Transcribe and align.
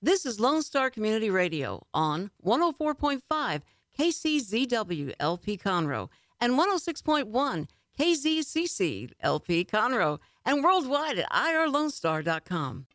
This 0.00 0.24
is 0.24 0.38
Lone 0.38 0.62
Star 0.62 0.90
Community 0.90 1.28
Radio 1.28 1.84
on 1.92 2.30
104.5 2.46 3.62
KCZW 3.98 5.12
LP 5.18 5.58
Conroe 5.58 6.08
and 6.40 6.52
106.1 6.52 7.66
KZCC 7.98 9.10
LP 9.20 9.64
Conroe 9.64 10.20
and 10.44 10.62
worldwide 10.62 11.18
at 11.18 11.28
irlonestar.com. 11.32 12.86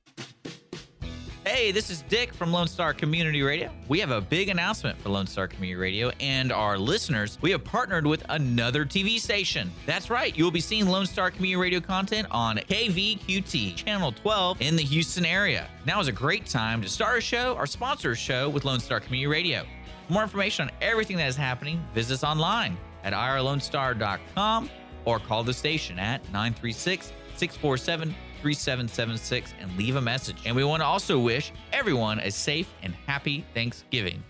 Hey, 1.45 1.73
this 1.73 1.89
is 1.89 2.03
Dick 2.03 2.33
from 2.33 2.53
Lone 2.53 2.69
Star 2.69 2.93
Community 2.93 3.41
Radio. 3.41 3.69
We 3.89 3.99
have 3.99 4.11
a 4.11 4.21
big 4.21 4.47
announcement 4.47 4.97
for 5.01 5.09
Lone 5.09 5.27
Star 5.27 5.45
Community 5.45 5.75
Radio 5.75 6.09
and 6.21 6.53
our 6.53 6.77
listeners. 6.77 7.37
We 7.41 7.51
have 7.51 7.65
partnered 7.65 8.07
with 8.07 8.23
another 8.29 8.85
TV 8.85 9.19
station. 9.19 9.69
That's 9.85 10.09
right, 10.09 10.37
you 10.37 10.45
will 10.45 10.51
be 10.51 10.61
seeing 10.61 10.87
Lone 10.87 11.05
Star 11.05 11.31
Community 11.31 11.61
Radio 11.61 11.81
content 11.81 12.27
on 12.31 12.59
KVQT, 12.59 13.75
Channel 13.75 14.13
12 14.13 14.61
in 14.61 14.77
the 14.77 14.83
Houston 14.83 15.25
area. 15.25 15.69
Now 15.85 15.99
is 15.99 16.07
a 16.07 16.13
great 16.13 16.45
time 16.45 16.81
to 16.81 16.87
start 16.87 17.17
a 17.17 17.21
show 17.21 17.55
or 17.55 17.67
sponsor 17.67 18.11
a 18.11 18.15
show 18.15 18.47
with 18.47 18.63
Lone 18.63 18.79
Star 18.79 19.01
Community 19.01 19.27
Radio. 19.27 19.65
For 20.07 20.13
more 20.13 20.23
information 20.23 20.69
on 20.69 20.71
everything 20.81 21.17
that 21.17 21.27
is 21.27 21.35
happening, 21.35 21.85
visit 21.93 22.13
us 22.13 22.23
online 22.23 22.77
at 23.03 23.11
irlonestar.com 23.11 24.69
or 25.03 25.19
call 25.19 25.43
the 25.43 25.53
station 25.53 25.99
at 25.99 26.23
936 26.31 27.11
647 27.35 28.15
3776 28.43 29.53
and 29.61 29.75
leave 29.77 29.95
a 29.95 30.01
message. 30.01 30.35
And 30.45 30.53
we 30.53 30.65
want 30.65 30.81
to 30.81 30.85
also 30.85 31.17
wish 31.17 31.53
everyone 31.71 32.19
a 32.19 32.29
safe 32.29 32.69
and 32.83 32.93
happy 33.07 33.45
Thanksgiving. 33.53 34.21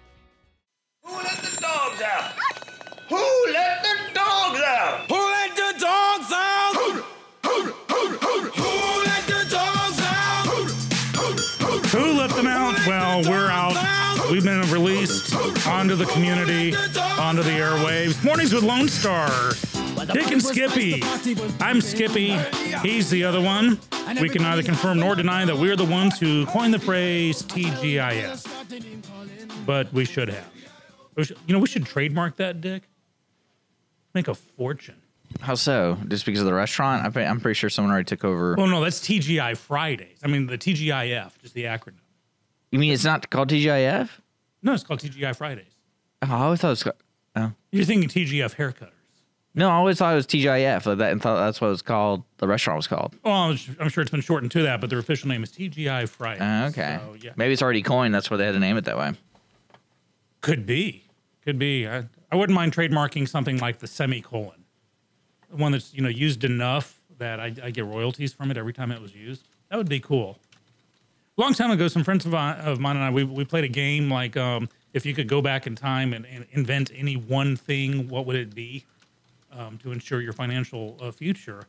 Who 1.03 1.15
let 1.15 1.37
the 1.41 1.59
dogs 1.59 1.99
out? 2.01 2.33
Who 3.09 3.45
let 3.51 3.81
the 3.81 4.13
dogs 4.13 4.59
out? 4.61 5.05
Who 5.09 5.15
let 5.15 5.55
the 5.55 5.73
dogs 5.79 6.31
out? 6.31 6.73
Who 7.43 9.03
let 9.03 9.25
the 9.25 9.47
dogs 9.49 9.99
out? 9.99 10.45
Who 11.87 12.13
let 12.13 12.29
them 12.29 12.45
out? 12.45 12.77
Well, 12.85 13.23
we're 13.23 13.49
out. 13.49 13.73
We've 14.31 14.43
been 14.43 14.61
released 14.71 15.35
onto 15.67 15.95
the 15.95 16.05
community, 16.05 16.75
onto 17.19 17.41
the 17.41 17.49
airwaves. 17.49 18.23
Mornings 18.23 18.53
with 18.53 18.63
Lone 18.63 18.87
Star. 18.87 19.53
Dick 20.11 20.31
and 20.31 20.41
Skippy. 20.41 21.01
I'm 21.59 21.81
Skippy. 21.81 22.37
He's 22.81 23.09
the 23.09 23.23
other 23.23 23.41
one. 23.41 23.79
We 24.19 24.29
can 24.29 24.41
neither 24.41 24.63
confirm 24.63 24.99
nor 24.99 25.15
deny 25.15 25.45
that 25.45 25.57
we're 25.57 25.75
the 25.75 25.85
ones 25.85 26.19
who 26.19 26.45
coined 26.47 26.73
the 26.73 26.79
phrase 26.79 27.41
TGIF. 27.43 28.45
But 29.65 29.91
we 29.93 30.05
should 30.05 30.29
have. 30.29 30.49
We 31.15 31.23
should- 31.25 31.37
you 31.47 31.53
know, 31.53 31.59
we 31.59 31.67
should 31.67 31.85
trademark 31.85 32.35
that, 32.37 32.59
Dick. 32.61 32.83
Make 34.13 34.27
a 34.27 34.35
fortune. 34.35 34.95
How 35.41 35.55
so? 35.55 35.97
Just 36.07 36.25
because 36.25 36.41
of 36.41 36.45
the 36.45 36.53
restaurant? 36.53 37.15
I'm 37.17 37.39
pretty 37.39 37.55
sure 37.57 37.69
someone 37.69 37.91
already 37.91 38.05
took 38.05 38.23
over. 38.23 38.55
Oh, 38.59 38.65
no, 38.67 38.83
that's 38.83 38.99
TGI 38.99 39.57
Fridays. 39.57 40.17
I 40.23 40.27
mean, 40.27 40.45
the 40.47 40.57
TGIF, 40.57 41.31
just 41.41 41.53
the 41.55 41.63
acronym. 41.63 41.93
You 42.71 42.79
mean 42.79 42.91
it's 42.93 43.03
not 43.03 43.29
called 43.29 43.49
TGIF? 43.49 44.09
No, 44.61 44.73
it's 44.73 44.83
called 44.83 44.99
TGI 44.99 45.35
Fridays. 45.35 45.65
Oh, 46.21 46.27
I 46.31 46.39
always 46.43 46.59
thought 46.61 46.67
it 46.67 46.71
was. 46.71 46.83
ca- 46.83 46.91
Oh. 47.35 47.51
You're 47.71 47.85
thinking 47.85 48.07
TGF 48.09 48.55
haircutters. 48.55 48.91
No, 49.55 49.69
I 49.69 49.73
always 49.73 49.99
thought 49.99 50.13
it 50.13 50.15
was 50.15 50.25
TGIF. 50.25 50.85
Like 50.85 50.97
that, 50.97 51.11
and 51.11 51.21
thought 51.21 51.37
that's 51.37 51.61
what 51.61 51.67
it 51.67 51.71
was 51.71 51.81
called. 51.83 52.23
The 52.37 52.47
restaurant 52.47 52.77
was 52.77 52.87
called. 52.87 53.15
Well, 53.23 53.33
I'm 53.33 53.57
su- 53.57 53.75
I'm 53.79 53.89
sure 53.89 54.01
it's 54.01 54.11
been 54.11 54.21
shortened 54.21 54.51
to 54.53 54.63
that, 54.63 54.81
but 54.81 54.89
their 54.89 54.99
official 54.99 55.29
name 55.29 55.43
is 55.43 55.51
TGI 55.51 56.09
Fridays. 56.09 56.41
Uh, 56.41 56.69
okay. 56.71 56.99
So, 56.99 57.15
yeah. 57.21 57.31
Maybe 57.35 57.53
it's 57.53 57.61
already 57.61 57.83
coined. 57.83 58.15
That's 58.15 58.31
why 58.31 58.37
they 58.37 58.45
had 58.45 58.53
to 58.53 58.59
name 58.59 58.77
it 58.77 58.85
that 58.85 58.97
way. 58.97 59.13
Could 60.41 60.65
be. 60.65 61.05
Could 61.43 61.59
be. 61.59 61.87
I, 61.87 62.05
I 62.31 62.35
wouldn't 62.35 62.55
mind 62.55 62.73
trademarking 62.73 63.29
something 63.29 63.57
like 63.59 63.79
the 63.79 63.87
semicolon. 63.87 64.63
One 65.51 65.71
that's, 65.71 65.93
you 65.93 66.01
know, 66.01 66.09
used 66.09 66.43
enough 66.43 66.99
that 67.19 67.39
I, 67.39 67.53
I 67.63 67.69
get 67.69 67.85
royalties 67.85 68.33
from 68.33 68.49
it 68.49 68.57
every 68.57 68.73
time 68.73 68.91
it 68.91 69.01
was 69.01 69.13
used. 69.13 69.47
That 69.69 69.77
would 69.77 69.89
be 69.89 69.99
cool. 69.99 70.39
A 71.37 71.41
long 71.41 71.53
time 71.53 71.69
ago, 71.69 71.87
some 71.87 72.03
friends 72.03 72.25
of, 72.25 72.33
I, 72.33 72.53
of 72.53 72.79
mine 72.79 72.95
and 72.95 73.05
I, 73.05 73.11
we, 73.11 73.23
we 73.23 73.45
played 73.45 73.63
a 73.63 73.69
game 73.69 74.09
like 74.09 74.35
um, 74.35 74.67
if 74.93 75.05
you 75.05 75.13
could 75.13 75.27
go 75.27 75.41
back 75.41 75.67
in 75.67 75.75
time 75.75 76.11
and, 76.13 76.25
and 76.25 76.47
invent 76.51 76.91
any 76.95 77.17
one 77.17 77.55
thing, 77.55 78.07
what 78.07 78.25
would 78.25 78.35
it 78.35 78.55
be 78.55 78.85
um, 79.57 79.77
to 79.79 79.91
ensure 79.91 80.21
your 80.21 80.33
financial 80.33 80.97
uh, 81.01 81.11
future? 81.11 81.63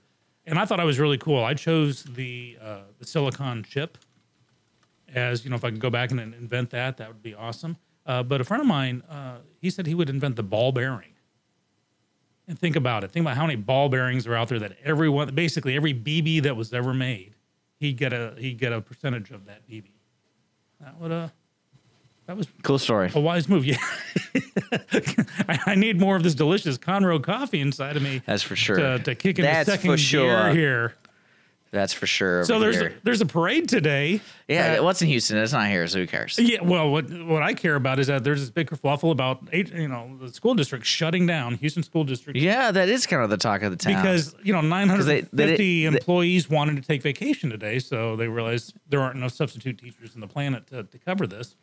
And 0.47 0.59
I 0.59 0.65
thought 0.65 0.81
I 0.81 0.85
was 0.85 0.99
really 0.99 1.19
cool. 1.19 1.43
I 1.43 1.55
chose 1.55 2.05
the 2.05 2.59
uh, 2.61 2.81
the 2.99 3.07
silicon 3.07 3.63
chip 3.63 3.99
as 5.15 5.45
you 5.45 5.51
know, 5.51 5.57
if 5.57 5.65
I 5.65 5.71
could 5.71 5.81
go 5.81 5.91
back 5.91 6.11
and 6.11 6.21
invent 6.21 6.71
that, 6.71 6.97
that 6.97 7.09
would 7.09 7.23
be 7.23 7.35
awesome. 7.35 7.77
Uh, 8.07 8.23
but 8.23 8.41
a 8.41 8.45
friend 8.45 8.61
of 8.61 8.67
mine, 8.67 9.03
uh, 9.09 9.39
he 9.61 9.71
said 9.71 9.87
he 9.87 9.95
would 9.95 10.11
invent 10.11 10.37
the 10.37 10.43
ball 10.43 10.73
bearing. 10.73 11.11
And 12.47 12.59
think 12.59 12.77
about 12.77 13.05
it. 13.05 13.11
Think 13.11 13.25
about 13.25 13.37
how 13.37 13.47
many 13.47 13.57
ball 13.57 13.89
bearings 13.89 14.27
are 14.27 14.35
out 14.35 14.49
there 14.49 14.59
that 14.59 14.77
everyone, 14.85 15.35
basically 15.35 15.77
every 15.77 15.95
BB 15.95 16.43
that 16.43 16.57
was 16.57 16.75
ever 16.75 16.93
made, 16.93 17.35
he'd 17.81 17.97
get 17.97 18.13
a 18.13 18.35
he'd 18.37 18.59
get 18.59 18.71
a 18.71 18.83
percentage 18.83 19.31
of 19.31 19.47
that 19.47 19.67
BB. 19.67 19.93
That 20.81 21.01
would 21.01 21.11
uh, 21.11 21.29
that 22.27 22.37
was 22.37 22.49
Cool 22.63 22.79
story. 22.79 23.11
a 23.15 23.21
wise 23.21 23.49
move. 23.49 23.65
Yeah, 23.65 23.77
I, 25.49 25.59
I 25.67 25.75
need 25.75 26.01
more 26.01 26.17
of 26.17 26.23
this 26.23 26.35
delicious 26.35 26.79
Conroe 26.79 27.23
coffee 27.23 27.61
inside 27.61 27.97
of 27.97 28.03
me. 28.03 28.23
That's 28.27 28.43
for 28.43 28.57
sure. 28.57 28.77
To, 28.77 28.99
to 29.01 29.15
kick 29.15 29.39
in 29.39 29.45
That's 29.45 29.69
second 29.69 29.91
for 29.91 29.97
gear 29.97 29.99
sure. 29.99 30.49
here. 30.51 30.95
That's 31.71 31.93
for 31.93 32.07
sure. 32.07 32.45
So 32.45 32.61
there's 32.61 32.77
a, 32.77 32.93
there's 33.03 33.21
a 33.21 33.27
parade 33.27 33.69
today. 33.69 34.21
yeah. 34.47 34.79
what's 34.79 35.03
in 35.03 35.09
Houston? 35.09 35.39
It's 35.39 35.53
not 35.53 35.67
here, 35.69 35.85
so 35.89 35.99
who 35.99 36.07
cares? 36.07 36.39
Yeah, 36.39 36.63
well, 36.63 36.89
what 36.89 37.11
what 37.25 37.43
I 37.43 37.53
care 37.53 37.75
about 37.75 37.99
is 37.99 38.07
that 38.07 38.23
there's 38.23 38.39
this 38.39 38.51
big 38.51 38.71
kerfluffle 38.71 39.11
about 39.11 39.49
eight, 39.51 39.73
you 39.75 39.89
know, 39.89 40.17
the 40.21 40.33
school 40.33 40.55
district 40.55 40.87
shutting 40.87 41.27
down 41.27 41.55
Houston 41.57 41.83
School 41.83 42.05
District 42.05 42.39
Yeah, 42.39 42.71
that 42.71 42.89
is 42.89 43.07
kind 43.09 43.25
of 43.25 43.31
the 43.31 43.37
talk 43.37 43.63
of 43.63 43.73
the 43.73 43.77
town. 43.77 44.01
because 44.01 44.37
you 44.45 44.53
know 44.53 44.61
950 44.61 45.29
they- 45.37 45.57
they- 45.57 45.85
employees 45.85 46.49
wanted 46.49 46.77
to 46.77 46.83
take 46.83 47.03
vacation 47.03 47.51
today, 47.51 47.81
so 47.81 48.15
they 48.15 48.29
realized 48.29 48.75
there 48.89 49.01
aren't 49.01 49.17
enough 49.17 49.33
substitute 49.33 49.77
teachers 49.77 50.15
in 50.15 50.21
the 50.21 50.29
planet 50.29 50.69
to, 50.69 50.85
to 50.85 50.99
cover 50.99 51.27
this. 51.27 51.57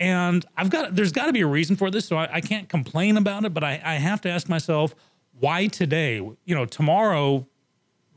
And 0.00 0.44
I've 0.56 0.70
got 0.70 0.94
there's 0.94 1.12
got 1.12 1.26
to 1.26 1.32
be 1.32 1.40
a 1.40 1.46
reason 1.46 1.76
for 1.76 1.90
this, 1.90 2.06
so 2.06 2.16
I, 2.16 2.28
I 2.34 2.40
can't 2.40 2.68
complain 2.68 3.16
about 3.16 3.44
it, 3.44 3.52
but 3.52 3.64
I, 3.64 3.80
I 3.84 3.94
have 3.94 4.20
to 4.22 4.30
ask 4.30 4.48
myself 4.48 4.94
why 5.40 5.66
today. 5.66 6.16
You 6.16 6.54
know, 6.54 6.64
tomorrow, 6.64 7.46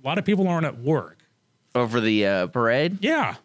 a 0.03 0.07
lot 0.07 0.17
of 0.17 0.25
people 0.25 0.47
aren't 0.47 0.65
at 0.65 0.79
work. 0.79 1.17
over 1.73 1.99
the 1.99 2.25
uh, 2.25 2.47
parade, 2.47 2.99
Yeah, 3.01 3.35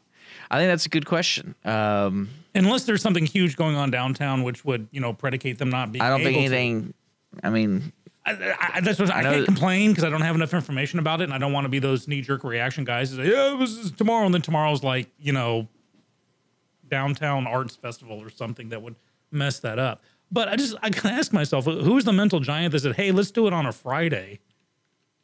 I 0.50 0.58
think 0.58 0.70
that's 0.70 0.86
a 0.86 0.90
good 0.90 1.06
question. 1.06 1.54
Um, 1.64 2.28
unless 2.54 2.84
there's 2.84 3.02
something 3.02 3.26
huge 3.26 3.56
going 3.56 3.76
on 3.76 3.90
downtown, 3.90 4.42
which 4.42 4.64
would 4.64 4.88
you 4.90 5.00
know 5.00 5.12
predicate 5.12 5.58
them 5.58 5.70
not 5.70 5.92
being. 5.92 6.02
I 6.02 6.08
don't 6.08 6.22
think 6.22 6.36
able 6.36 6.50
to. 6.50 6.56
anything. 6.56 6.94
I 7.42 7.50
mean, 7.50 7.92
I, 8.24 8.72
I, 8.74 8.80
that's 8.80 8.98
what 8.98 9.10
I, 9.10 9.22
know 9.22 9.32
can't 9.32 9.44
complain 9.44 9.90
because 9.90 10.04
I 10.04 10.10
don't 10.10 10.22
have 10.22 10.34
enough 10.34 10.52
information 10.52 10.98
about 10.98 11.20
it, 11.20 11.24
and 11.24 11.34
I 11.34 11.38
don't 11.38 11.52
want 11.52 11.64
to 11.64 11.68
be 11.68 11.78
those 11.78 12.08
knee 12.08 12.22
jerk 12.22 12.44
reaction 12.44 12.84
guys. 12.84 13.10
Say, 13.10 13.30
yeah, 13.30 13.52
it 13.52 13.58
was 13.58 13.92
tomorrow, 13.92 14.24
and 14.24 14.34
then 14.34 14.42
tomorrow's 14.42 14.82
like 14.82 15.08
you 15.18 15.32
know, 15.32 15.68
downtown 16.88 17.46
arts 17.46 17.76
festival 17.76 18.18
or 18.18 18.30
something 18.30 18.68
that 18.70 18.82
would 18.82 18.96
mess 19.30 19.58
that 19.60 19.78
up. 19.78 20.02
But 20.30 20.48
I 20.48 20.56
just 20.56 20.74
I 20.82 20.90
can 20.90 21.10
ask 21.10 21.32
myself, 21.32 21.66
who's 21.66 22.04
the 22.04 22.12
mental 22.12 22.40
giant 22.40 22.72
that 22.72 22.80
said, 22.80 22.96
hey, 22.96 23.12
let's 23.12 23.30
do 23.30 23.46
it 23.46 23.52
on 23.52 23.66
a 23.66 23.72
Friday, 23.72 24.40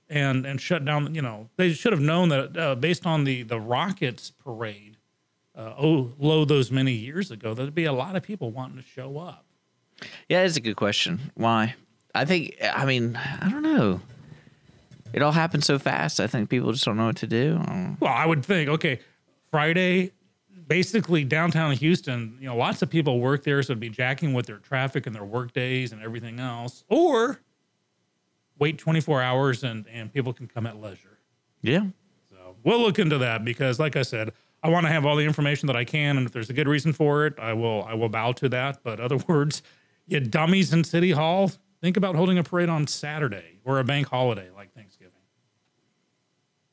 and 0.08 0.46
and 0.46 0.60
shut 0.60 0.84
down? 0.84 1.14
You 1.14 1.22
know, 1.22 1.48
they 1.56 1.72
should 1.72 1.92
have 1.92 2.00
known 2.02 2.28
that 2.28 2.56
uh, 2.56 2.74
based 2.76 3.06
on 3.06 3.24
the 3.24 3.42
the 3.42 3.58
Rockets 3.58 4.30
parade, 4.30 4.96
uh, 5.56 5.74
oh, 5.78 6.12
low 6.18 6.44
those 6.44 6.70
many 6.70 6.92
years 6.92 7.30
ago, 7.30 7.52
there'd 7.52 7.74
be 7.74 7.84
a 7.84 7.92
lot 7.92 8.14
of 8.14 8.22
people 8.22 8.50
wanting 8.52 8.76
to 8.76 8.82
show 8.88 9.18
up. 9.18 9.44
yeah, 10.28 10.42
it's 10.42 10.56
a 10.56 10.60
good 10.60 10.76
question. 10.76 11.32
Why? 11.34 11.74
I 12.14 12.24
think. 12.24 12.54
I 12.62 12.84
mean, 12.84 13.16
I 13.16 13.48
don't 13.50 13.62
know. 13.62 14.00
It 15.12 15.20
all 15.20 15.32
happened 15.32 15.64
so 15.64 15.78
fast. 15.78 16.20
I 16.20 16.26
think 16.26 16.48
people 16.48 16.72
just 16.72 16.84
don't 16.84 16.96
know 16.96 17.06
what 17.06 17.16
to 17.16 17.26
do. 17.26 17.58
I 17.60 17.66
don't 17.66 17.82
know. 17.82 17.96
Well, 18.00 18.12
I 18.12 18.24
would 18.24 18.44
think, 18.44 18.70
okay, 18.70 19.00
Friday, 19.50 20.12
basically 20.72 21.22
downtown 21.22 21.72
Houston, 21.72 22.38
you 22.40 22.46
know, 22.46 22.56
lots 22.56 22.80
of 22.80 22.88
people 22.88 23.20
work 23.20 23.44
there, 23.44 23.62
so 23.62 23.72
it'd 23.72 23.80
be 23.80 23.90
jacking 23.90 24.32
with 24.32 24.46
their 24.46 24.56
traffic 24.56 25.06
and 25.06 25.14
their 25.14 25.24
work 25.24 25.52
days 25.52 25.92
and 25.92 26.00
everything 26.00 26.40
else. 26.40 26.82
Or 26.88 27.40
wait 28.58 28.78
24 28.78 29.20
hours 29.20 29.64
and, 29.64 29.86
and 29.92 30.10
people 30.10 30.32
can 30.32 30.46
come 30.46 30.66
at 30.66 30.80
leisure. 30.80 31.18
Yeah. 31.60 31.88
So 32.30 32.56
we'll 32.64 32.80
look 32.80 32.98
into 32.98 33.18
that 33.18 33.44
because, 33.44 33.78
like 33.78 33.96
I 33.96 34.02
said, 34.02 34.32
I 34.62 34.70
want 34.70 34.86
to 34.86 34.92
have 34.92 35.04
all 35.04 35.14
the 35.14 35.26
information 35.26 35.66
that 35.66 35.76
I 35.76 35.84
can, 35.84 36.16
and 36.16 36.26
if 36.26 36.32
there's 36.32 36.48
a 36.48 36.54
good 36.54 36.68
reason 36.68 36.94
for 36.94 37.26
it, 37.26 37.34
I 37.38 37.52
will 37.52 37.84
I 37.84 37.92
will 37.92 38.08
bow 38.08 38.32
to 38.32 38.48
that. 38.48 38.82
But 38.82 38.98
other 38.98 39.16
words, 39.28 39.62
you 40.06 40.20
dummies 40.20 40.72
in 40.72 40.84
City 40.84 41.10
Hall, 41.10 41.50
think 41.82 41.98
about 41.98 42.14
holding 42.14 42.38
a 42.38 42.42
parade 42.42 42.70
on 42.70 42.86
Saturday 42.86 43.58
or 43.64 43.78
a 43.78 43.84
bank 43.84 44.08
holiday 44.08 44.48
like 44.56 44.72
Thanksgiving. 44.72 44.91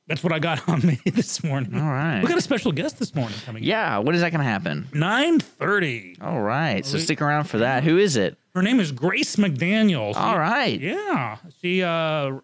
That's 0.10 0.24
what 0.24 0.34
I 0.34 0.40
got 0.40 0.68
on 0.70 0.86
me 0.86 1.00
this 1.06 1.44
morning. 1.44 1.80
All 1.80 1.88
right. 1.88 2.20
We 2.22 2.28
got 2.28 2.38
a 2.38 2.42
special 2.42 2.72
guest 2.74 3.00
this 3.00 3.16
morning 3.16 3.38
coming. 3.46 3.64
Yeah. 3.64 4.00
When 4.00 4.14
is 4.16 4.22
that 4.22 4.32
going 4.32 4.44
to 4.44 4.50
happen? 4.50 4.88
Nine 4.94 5.40
thirty. 5.40 6.18
All 6.20 6.42
right. 6.42 6.86
So 6.86 6.98
stick 6.98 7.22
around 7.22 7.46
for 7.46 7.60
that. 7.60 7.84
Who 7.84 7.98
is 7.98 8.18
it? 8.18 8.36
Her 8.56 8.62
name 8.64 8.80
is 8.80 8.92
Grace 8.92 9.36
McDaniel. 9.38 10.14
She- 10.14 10.20
All 10.20 10.38
right. 10.38 10.80
Yeah, 10.82 11.38
she 11.62 11.84
uh, 11.84 11.90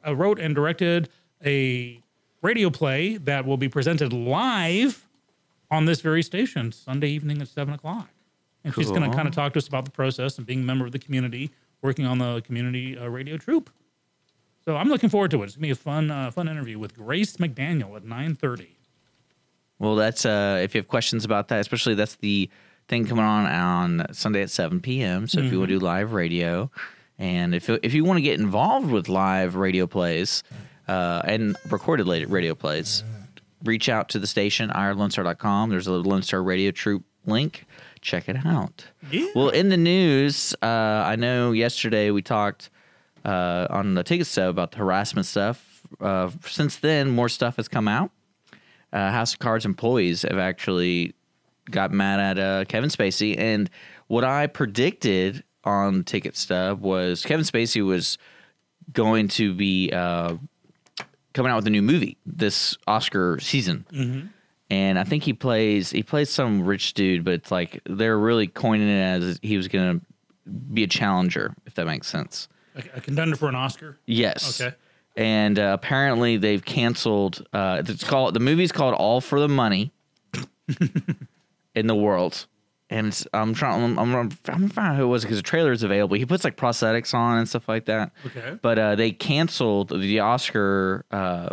uh, 0.08 0.16
wrote 0.16 0.40
and 0.40 0.54
directed 0.56 1.10
a 1.44 2.00
radio 2.44 2.70
play 2.70 3.18
that 3.18 3.46
will 3.46 3.58
be 3.58 3.68
presented 3.68 4.14
live 4.14 5.06
on 5.72 5.86
this 5.86 6.00
very 6.02 6.22
station 6.22 6.72
Sunday 6.72 7.10
evening 7.10 7.42
at 7.42 7.48
seven 7.48 7.74
o'clock. 7.74 8.08
And 8.64 8.74
she's 8.76 8.90
going 8.90 9.02
to 9.10 9.16
kind 9.16 9.28
of 9.28 9.34
talk 9.34 9.54
to 9.54 9.58
us 9.60 9.68
about 9.68 9.86
the 9.86 9.92
process 9.92 10.38
and 10.38 10.46
being 10.48 10.62
a 10.62 10.64
member 10.64 10.86
of 10.86 10.92
the 10.92 11.00
community, 11.00 11.52
working 11.82 12.06
on 12.06 12.20
the 12.20 12.42
community 12.42 12.98
uh, 12.98 13.08
radio 13.08 13.38
troupe. 13.38 13.70
So 14.66 14.76
I'm 14.76 14.90
looking 14.90 15.10
forward 15.10 15.32
to 15.32 15.42
it. 15.44 15.46
It's 15.46 15.56
gonna 15.56 15.68
be 15.68 15.72
a 15.72 15.76
fun, 15.76 16.10
uh, 16.10 16.32
fun 16.32 16.48
interview 16.48 16.80
with 16.80 16.96
Grace 16.96 17.38
McDaniel 17.38 17.96
at 17.96 18.04
nine 18.04 18.36
thirty. 18.36 18.76
Well, 19.78 19.96
that's 19.96 20.26
uh, 20.26 20.60
if 20.64 20.74
you 20.74 20.80
have 20.80 20.88
questions 20.88 21.26
about 21.26 21.50
that, 21.50 21.60
especially 21.60 21.96
that's 21.96 22.16
the 22.16 22.50
thing 22.88 23.06
coming 23.06 23.26
on 23.26 23.46
on 23.46 24.14
Sunday 24.14 24.42
at 24.42 24.50
7 24.50 24.80
p.m. 24.80 25.28
So 25.28 25.40
if 25.40 25.52
you 25.52 25.60
want 25.60 25.70
to 25.70 25.80
do 25.80 25.86
live 25.86 26.14
radio, 26.14 26.70
and 27.20 27.54
if 27.54 27.70
if 27.70 27.94
you 27.94 28.04
want 28.06 28.18
to 28.18 28.22
get 28.22 28.40
involved 28.40 28.90
with 28.90 29.10
live 29.10 29.56
radio 29.56 29.86
plays 29.86 30.44
uh, 30.88 31.22
and 31.26 31.58
recorded 31.70 32.08
radio 32.08 32.56
plays, 32.56 33.04
reach 33.64 33.90
out 33.90 34.10
to 34.10 34.20
the 34.20 34.28
station 34.28 34.70
irlonestar.com. 34.70 35.70
There's 35.70 35.88
a 35.88 35.94
Lone 35.94 36.22
Star 36.22 36.42
Radio 36.42 36.72
Troop 36.72 37.04
link. 37.26 37.66
Check 38.02 38.30
it 38.30 38.46
out. 38.46 38.86
Yeah. 39.12 39.28
Well, 39.36 39.50
in 39.50 39.70
the 39.70 39.78
news, 39.78 40.56
uh, 40.62 40.66
I 40.66 41.16
know 41.16 41.52
yesterday 41.52 42.12
we 42.12 42.22
talked 42.22 42.70
uh, 43.26 43.68
on 43.70 43.96
the 43.96 44.04
ticket 44.04 44.28
stub 44.28 44.50
about 44.50 44.72
the 44.72 44.78
harassment 44.78 45.26
stuff. 45.26 45.82
Uh, 46.00 46.30
since 46.46 46.78
then, 46.78 47.10
more 47.10 47.30
stuff 47.30 47.58
has 47.58 47.68
come 47.68 47.88
out. 47.88 48.12
Uh, 48.94 49.12
House 49.12 49.34
of 49.34 49.40
Cards 49.40 49.66
employees 49.66 50.22
have 50.22 50.38
actually 50.38 51.14
got 51.70 51.92
mad 51.92 52.20
at 52.20 52.40
uh, 52.40 52.66
Kevin 52.66 52.90
Spacey, 52.90 53.38
and 53.38 53.70
what 54.08 54.24
I 54.24 54.48
predicted 54.48 55.44
on 55.64 56.04
ticket 56.04 56.38
stub 56.38 56.82
was 56.82 57.26
Kevin 57.26 57.44
Spacey 57.46 57.84
was 57.86 58.18
going 58.94 59.28
to 59.30 59.54
be 59.54 59.90
uh, 59.92 60.36
coming 61.34 61.52
out 61.52 61.56
with 61.56 61.68
a 61.68 61.72
new 61.72 61.82
movie 61.82 62.18
this 62.26 62.78
Oscar 62.88 63.40
season. 63.40 64.32
And 64.70 64.98
I 64.98 65.04
think 65.04 65.24
he 65.24 65.34
plays 65.34 65.92
he 65.92 66.02
plays 66.04 66.30
some 66.30 66.64
rich 66.66 66.94
dude, 66.94 67.24
but 67.24 67.34
it's 67.34 67.52
like 67.52 67.82
they're 67.86 68.18
really 68.18 68.48
coining 68.48 68.88
it 68.88 69.02
as 69.02 69.40
he 69.44 69.58
was 69.58 69.68
going 69.68 70.00
to 70.00 70.06
be 70.74 70.84
a 70.84 70.88
challenger, 70.88 71.56
if 71.66 71.76
that 71.76 71.86
makes 71.86 72.08
sense. 72.08 72.48
A, 72.76 72.98
a 72.98 73.02
contender 73.02 73.36
for 73.36 73.50
an 73.50 73.56
Oscar. 73.56 73.98
Yes. 74.06 74.62
Okay. 74.62 74.76
And 75.16 75.58
uh, 75.58 75.72
apparently 75.80 76.38
they've 76.38 76.64
canceled. 76.64 77.46
Uh, 77.54 77.82
it's 77.86 78.04
called 78.04 78.34
the 78.34 78.40
movie's 78.40 78.72
called 78.72 78.94
All 78.96 79.22
for 79.22 79.40
the 79.40 79.48
Money 79.48 79.94
in 81.76 81.88
the 81.88 81.96
world. 81.96 82.48
And 82.90 83.08
it's, 83.08 83.26
I'm 83.34 83.54
trying. 83.54 83.84
I'm, 83.84 83.98
I'm, 83.98 84.16
I'm 84.16 84.30
trying 84.44 84.68
to 84.68 84.74
find 84.74 84.90
out 84.90 84.98
who 84.98 85.04
it 85.04 85.08
was 85.08 85.24
because 85.24 85.38
the 85.38 85.44
trailer 85.44 85.72
is 85.72 85.84
available. 85.84 86.18
He 86.18 86.26
puts 86.26 86.44
like 86.44 86.56
prosthetics 86.56 87.14
on 87.14 87.40
and 87.40 87.50
stuff 87.50 87.68
like 87.68 87.86
that. 87.86 88.12
Okay. 88.26 88.60
But 88.62 88.78
uh, 88.78 88.96
they 88.96 89.12
canceled 89.12 89.90
the 89.90 90.20
Oscar. 90.20 91.06
Uh, 91.10 91.50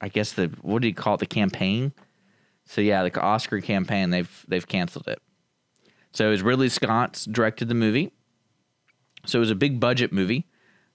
I 0.00 0.08
guess 0.08 0.32
the 0.32 0.46
what 0.62 0.82
do 0.82 0.88
you 0.88 0.94
call 0.94 1.14
it? 1.14 1.20
The 1.20 1.26
campaign. 1.26 1.92
So 2.66 2.80
yeah, 2.80 3.06
the 3.06 3.20
Oscar 3.20 3.60
campaign. 3.60 4.10
They've 4.10 4.44
they've 4.48 4.66
canceled 4.66 5.08
it. 5.08 5.20
So 6.12 6.28
it 6.28 6.30
was 6.30 6.42
Ridley 6.42 6.68
Scott's 6.68 7.24
directed 7.24 7.68
the 7.68 7.74
movie. 7.74 8.12
So 9.26 9.38
it 9.38 9.40
was 9.40 9.50
a 9.50 9.56
big 9.56 9.80
budget 9.80 10.12
movie. 10.12 10.46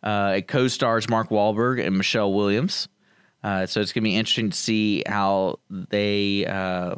Uh, 0.02 0.36
it 0.38 0.48
co-stars 0.48 1.10
Mark 1.10 1.30
Wahlberg 1.30 1.86
and 1.86 1.98
Michelle 1.98 2.32
Williams. 2.32 2.88
Uh, 3.44 3.66
so 3.66 3.82
it's 3.82 3.94
gonna 3.94 4.04
be 4.04 4.16
interesting 4.16 4.50
to 4.50 4.58
see 4.58 5.04
how 5.08 5.60
they 5.70 6.46
uh, 6.46 6.96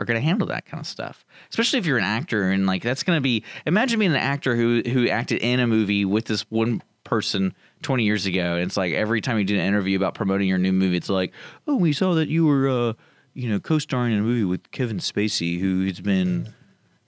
are 0.00 0.04
gonna 0.06 0.20
handle 0.20 0.46
that 0.48 0.66
kind 0.66 0.80
of 0.80 0.86
stuff, 0.86 1.24
especially 1.50 1.78
if 1.78 1.86
you're 1.86 1.98
an 1.98 2.04
actor 2.04 2.50
and 2.50 2.66
like 2.66 2.82
that's 2.82 3.02
gonna 3.02 3.20
be. 3.20 3.44
Imagine 3.66 3.98
being 3.98 4.12
an 4.12 4.16
actor 4.16 4.56
who 4.56 4.82
who 4.82 5.08
acted 5.08 5.40
in 5.42 5.60
a 5.60 5.66
movie 5.66 6.04
with 6.04 6.26
this 6.26 6.42
one 6.50 6.82
person 7.08 7.54
20 7.82 8.04
years 8.04 8.26
ago. 8.26 8.54
And 8.54 8.64
it's 8.64 8.76
like 8.76 8.92
every 8.92 9.20
time 9.20 9.38
you 9.38 9.44
do 9.44 9.54
an 9.54 9.64
interview 9.64 9.96
about 9.96 10.14
promoting 10.14 10.46
your 10.46 10.58
new 10.58 10.72
movie, 10.72 10.96
it's 10.96 11.08
like, 11.08 11.32
oh, 11.66 11.76
we 11.76 11.92
saw 11.92 12.14
that 12.14 12.28
you 12.28 12.46
were, 12.46 12.68
uh, 12.68 12.92
you 13.34 13.48
know, 13.48 13.58
co-starring 13.58 14.12
in 14.12 14.18
a 14.20 14.22
movie 14.22 14.44
with 14.44 14.70
Kevin 14.70 14.98
Spacey, 14.98 15.58
who's 15.58 16.00
been, 16.00 16.52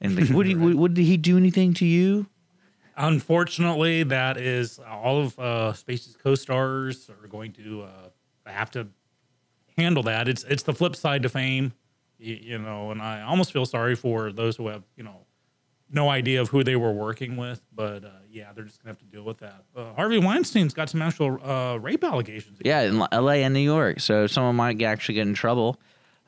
and 0.00 0.16
like, 0.16 0.30
what, 0.30 0.46
what, 0.56 0.74
what 0.74 0.94
did 0.94 1.04
he 1.04 1.16
do 1.16 1.36
anything 1.36 1.74
to 1.74 1.86
you? 1.86 2.26
Unfortunately, 3.02 4.02
that 4.02 4.37
is 4.37 4.79
all 4.79 5.23
of 5.23 5.38
uh, 5.38 5.73
Spacey's 5.73 6.19
co-stars 6.23 7.08
are 7.08 7.29
going 7.29 7.52
to 7.55 7.85
uh, 7.85 7.88
have 8.44 8.70
to 8.73 8.88
handle 9.79 10.02
that. 10.02 10.29
It's 10.29 10.44
it's 10.44 10.64
the 10.64 10.75
flip 10.75 10.94
side 10.94 11.23
to 11.23 11.31
fame, 11.31 11.73
you, 12.19 12.35
you 12.35 12.58
know. 12.58 12.91
And 12.91 13.00
I 13.00 13.23
almost 13.23 13.55
feel 13.55 13.64
sorry 13.64 13.97
for 13.97 14.32
those 14.32 14.56
who 14.56 14.69
have 14.69 14.82
you 14.97 15.02
know 15.02 15.25
no 15.91 16.11
idea 16.11 16.43
of 16.43 16.50
who 16.50 16.62
they 16.62 16.76
were 16.76 16.93
working 16.93 17.38
with. 17.38 17.62
But 17.75 18.05
uh, 18.05 18.11
yeah, 18.31 18.52
they're 18.55 18.64
just 18.64 18.82
gonna 18.82 18.91
have 18.91 18.99
to 18.99 19.06
deal 19.06 19.23
with 19.23 19.38
that. 19.38 19.64
Uh, 19.75 19.94
Harvey 19.94 20.19
Weinstein's 20.19 20.75
got 20.75 20.91
some 20.91 21.00
actual 21.00 21.43
uh, 21.43 21.76
rape 21.79 22.05
allegations. 22.05 22.58
Yeah, 22.62 22.82
in 22.82 23.03
L.A. 23.12 23.44
and 23.44 23.55
New 23.55 23.61
York. 23.61 24.00
So 24.00 24.26
someone 24.26 24.56
might 24.56 24.82
actually 24.82 25.14
get 25.14 25.26
in 25.26 25.32
trouble, 25.32 25.81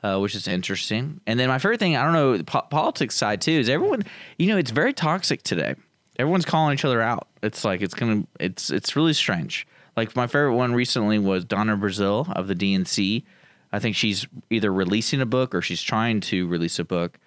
uh, 0.02 0.18
which 0.20 0.34
is 0.34 0.48
interesting. 0.48 1.20
And 1.26 1.38
then 1.38 1.48
my 1.48 1.58
favorite 1.58 1.80
thing, 1.80 1.96
I 1.96 2.02
don't 2.02 2.14
know, 2.14 2.38
the 2.38 2.44
po- 2.44 2.66
politics 2.70 3.14
side 3.14 3.42
too, 3.42 3.52
is 3.52 3.68
everyone, 3.68 4.04
you 4.38 4.46
know, 4.46 4.56
it's 4.56 4.70
very 4.70 4.94
toxic 4.94 5.42
today. 5.42 5.74
Everyone's 6.18 6.44
calling 6.44 6.74
each 6.74 6.84
other 6.84 7.00
out. 7.00 7.28
It's 7.42 7.64
like 7.64 7.80
it's 7.82 7.94
gonna, 7.94 8.24
it's 8.38 8.70
it's 8.70 8.96
really 8.96 9.12
strange. 9.12 9.66
Like 9.96 10.16
my 10.16 10.26
favorite 10.26 10.54
one 10.54 10.74
recently 10.74 11.18
was 11.18 11.44
Donna 11.44 11.76
Brazile 11.76 12.30
of 12.34 12.48
the 12.48 12.54
DNC. 12.54 13.24
I 13.72 13.78
think 13.78 13.96
she's 13.96 14.26
either 14.50 14.72
releasing 14.72 15.20
a 15.20 15.26
book 15.26 15.54
or 15.54 15.62
she's 15.62 15.82
trying 15.82 16.20
to 16.20 16.46
release 16.46 16.78
a 16.78 16.84
book. 16.84 17.18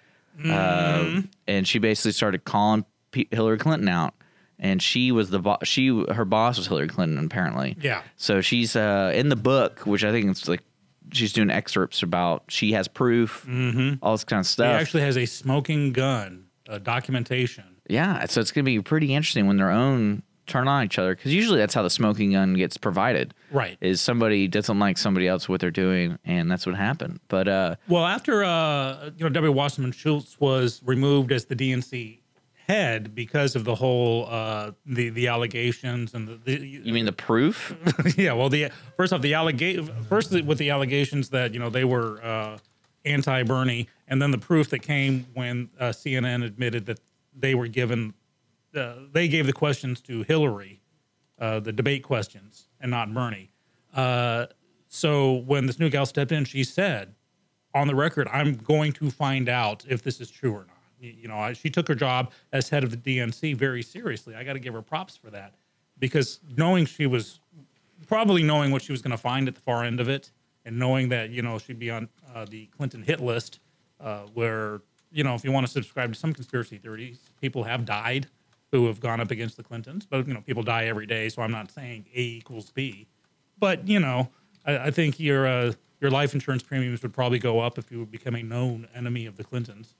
Um, 0.44 1.30
and 1.48 1.66
she 1.66 1.78
basically 1.78 2.12
started 2.12 2.44
calling 2.44 2.84
P- 3.10 3.28
Hillary 3.30 3.58
Clinton 3.58 3.88
out. 3.88 4.14
And 4.58 4.82
she 4.82 5.12
was 5.12 5.28
the 5.30 5.38
bo- 5.38 5.58
she 5.64 5.88
her 6.12 6.24
boss 6.24 6.56
was 6.56 6.66
Hillary 6.66 6.88
Clinton 6.88 7.22
apparently. 7.22 7.76
Yeah. 7.80 8.02
So 8.16 8.40
she's 8.40 8.74
uh, 8.74 9.12
in 9.14 9.28
the 9.28 9.36
book, 9.36 9.80
which 9.80 10.02
I 10.02 10.12
think 10.12 10.30
it's 10.30 10.48
like 10.48 10.62
she's 11.12 11.34
doing 11.34 11.50
excerpts 11.50 12.02
about. 12.02 12.44
She 12.48 12.72
has 12.72 12.88
proof, 12.88 13.44
mm-hmm. 13.46 14.02
all 14.02 14.12
this 14.12 14.24
kind 14.24 14.40
of 14.40 14.46
stuff. 14.46 14.80
actually 14.80 15.02
has 15.02 15.18
a 15.18 15.26
smoking 15.26 15.92
gun 15.92 16.46
uh, 16.68 16.78
documentation. 16.78 17.75
Yeah, 17.88 18.24
so 18.26 18.40
it's 18.40 18.52
gonna 18.52 18.64
be 18.64 18.80
pretty 18.80 19.14
interesting 19.14 19.46
when 19.46 19.56
their 19.56 19.70
own 19.70 20.22
turn 20.46 20.68
on 20.68 20.84
each 20.84 20.98
other 20.98 21.14
because 21.14 21.34
usually 21.34 21.58
that's 21.58 21.74
how 21.74 21.82
the 21.82 21.90
smoking 21.90 22.32
gun 22.32 22.54
gets 22.54 22.76
provided. 22.76 23.34
Right. 23.50 23.76
Is 23.80 24.00
somebody 24.00 24.48
doesn't 24.48 24.78
like 24.78 24.98
somebody 24.98 25.28
else 25.28 25.48
what 25.48 25.60
they're 25.60 25.70
doing, 25.70 26.18
and 26.24 26.50
that's 26.50 26.66
what 26.66 26.76
happened. 26.76 27.20
But 27.28 27.48
uh, 27.48 27.76
Well, 27.88 28.04
after 28.04 28.44
uh, 28.44 29.10
you 29.16 29.24
know 29.24 29.28
W. 29.28 29.52
Wasserman 29.52 29.92
Schultz 29.92 30.38
was 30.40 30.80
removed 30.84 31.32
as 31.32 31.46
the 31.46 31.56
DNC 31.56 32.20
head 32.68 33.14
because 33.14 33.54
of 33.54 33.64
the 33.64 33.74
whole 33.74 34.26
uh, 34.28 34.72
the 34.84 35.10
the 35.10 35.28
allegations 35.28 36.14
and 36.14 36.26
the, 36.26 36.36
the 36.44 36.66
you 36.66 36.92
mean 36.92 37.06
the 37.06 37.12
proof? 37.12 37.76
yeah. 38.16 38.32
Well, 38.32 38.48
the 38.48 38.70
first 38.96 39.12
off 39.12 39.22
the 39.22 39.34
allegation 39.34 39.86
first 40.08 40.32
with 40.32 40.58
the 40.58 40.70
allegations 40.70 41.30
that 41.30 41.52
you 41.54 41.60
know 41.60 41.70
they 41.70 41.84
were 41.84 42.20
uh, 42.22 42.58
anti 43.04 43.42
Bernie, 43.42 43.88
and 44.08 44.20
then 44.20 44.30
the 44.30 44.38
proof 44.38 44.70
that 44.70 44.80
came 44.80 45.26
when 45.34 45.70
uh, 45.78 45.86
CNN 45.86 46.44
admitted 46.44 46.86
that 46.86 47.00
they 47.36 47.54
were 47.54 47.68
given 47.68 48.14
uh, 48.74 48.94
they 49.12 49.28
gave 49.28 49.46
the 49.46 49.52
questions 49.52 50.00
to 50.02 50.22
Hillary, 50.24 50.80
uh, 51.38 51.60
the 51.60 51.72
debate 51.72 52.02
questions, 52.02 52.68
and 52.80 52.90
not 52.90 53.12
Bernie. 53.12 53.50
Uh, 53.94 54.46
so 54.88 55.34
when 55.34 55.66
this 55.66 55.78
new 55.78 55.88
gal 55.88 56.06
stepped 56.06 56.32
in, 56.32 56.44
she 56.44 56.62
said, 56.62 57.14
on 57.74 57.86
the 57.86 57.94
record, 57.94 58.28
I'm 58.32 58.54
going 58.54 58.92
to 58.94 59.10
find 59.10 59.48
out 59.48 59.84
if 59.88 60.02
this 60.02 60.20
is 60.20 60.30
true 60.30 60.52
or 60.52 60.66
not. 60.66 60.76
You, 60.98 61.28
know, 61.28 61.36
I, 61.36 61.52
she 61.52 61.68
took 61.68 61.88
her 61.88 61.94
job 61.94 62.32
as 62.52 62.68
head 62.68 62.84
of 62.84 62.90
the 62.90 62.96
DNC 62.96 63.56
very 63.56 63.82
seriously. 63.82 64.34
I 64.34 64.44
got 64.44 64.54
to 64.54 64.58
give 64.58 64.72
her 64.74 64.82
props 64.82 65.16
for 65.16 65.30
that 65.30 65.54
because 65.98 66.40
knowing 66.56 66.86
she 66.86 67.06
was 67.06 67.40
probably 68.06 68.42
knowing 68.42 68.70
what 68.70 68.82
she 68.82 68.92
was 68.92 69.02
going 69.02 69.10
to 69.10 69.18
find 69.18 69.48
at 69.48 69.54
the 69.54 69.60
far 69.60 69.84
end 69.84 70.00
of 70.00 70.08
it 70.08 70.32
and 70.64 70.78
knowing 70.78 71.10
that, 71.10 71.30
you 71.30 71.42
know, 71.42 71.58
she'd 71.58 71.78
be 71.78 71.90
on 71.90 72.08
uh, 72.34 72.46
the 72.48 72.66
Clinton 72.66 73.02
hit 73.02 73.20
list 73.20 73.60
uh, 74.00 74.20
where, 74.32 74.80
you 75.10 75.24
know, 75.24 75.34
if 75.34 75.44
you 75.44 75.52
want 75.52 75.66
to 75.66 75.72
subscribe 75.72 76.12
to 76.12 76.18
some 76.18 76.32
conspiracy 76.32 76.78
theories, 76.78 77.18
people 77.40 77.64
have 77.64 77.84
died 77.84 78.28
who 78.72 78.86
have 78.86 79.00
gone 79.00 79.20
up 79.20 79.30
against 79.30 79.56
the 79.56 79.62
Clintons. 79.62 80.06
But, 80.06 80.26
you 80.26 80.34
know, 80.34 80.40
people 80.40 80.62
die 80.62 80.86
every 80.86 81.06
day. 81.06 81.28
So 81.28 81.42
I'm 81.42 81.52
not 81.52 81.70
saying 81.70 82.06
A 82.14 82.20
equals 82.20 82.70
B. 82.70 83.06
But, 83.58 83.88
you 83.88 84.00
know, 84.00 84.28
I, 84.64 84.78
I 84.78 84.90
think 84.90 85.18
your, 85.20 85.46
uh, 85.46 85.72
your 86.00 86.10
life 86.10 86.34
insurance 86.34 86.62
premiums 86.62 87.02
would 87.02 87.12
probably 87.12 87.38
go 87.38 87.60
up 87.60 87.78
if 87.78 87.90
you 87.90 88.00
would 88.00 88.10
become 88.10 88.34
a 88.34 88.42
known 88.42 88.88
enemy 88.94 89.26
of 89.26 89.36
the 89.36 89.44
Clintons. 89.44 89.94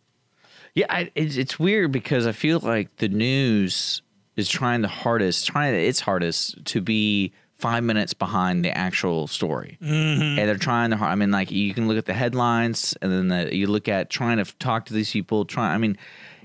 Yeah, 0.75 0.87
I, 0.91 1.11
it's, 1.15 1.37
it's 1.37 1.59
weird 1.59 1.93
because 1.93 2.27
I 2.27 2.33
feel 2.33 2.61
like 2.61 2.97
the 2.97 3.09
news 3.09 4.03
is 4.37 4.49
trying 4.49 4.83
the 4.83 4.89
hardest, 4.89 5.47
trying 5.47 5.75
its 5.75 6.01
hardest 6.01 6.63
to 6.67 6.81
be 6.81 7.33
five 7.57 7.83
minutes 7.83 8.13
behind 8.15 8.65
the 8.65 8.77
actual 8.77 9.27
story, 9.27 9.79
mm-hmm. 9.83 10.39
and 10.39 10.49
they're 10.49 10.57
trying 10.57 10.93
hard. 10.93 11.11
I 11.11 11.15
mean, 11.15 11.31
like 11.31 11.51
you 11.51 11.73
can 11.75 11.89
look 11.89 11.97
at 11.97 12.07
the 12.07 12.15
headlines, 12.15 12.95
and 13.01 13.11
then 13.11 13.29
the, 13.29 13.55
you 13.55 13.67
look 13.67 13.89
at 13.89 14.11
trying 14.11 14.39
to 14.39 14.45
talk 14.59 14.87
to 14.87 14.95
these 14.95 15.11
people. 15.11 15.45
trying, 15.45 15.75
I 15.75 15.79
mean, 15.79 15.97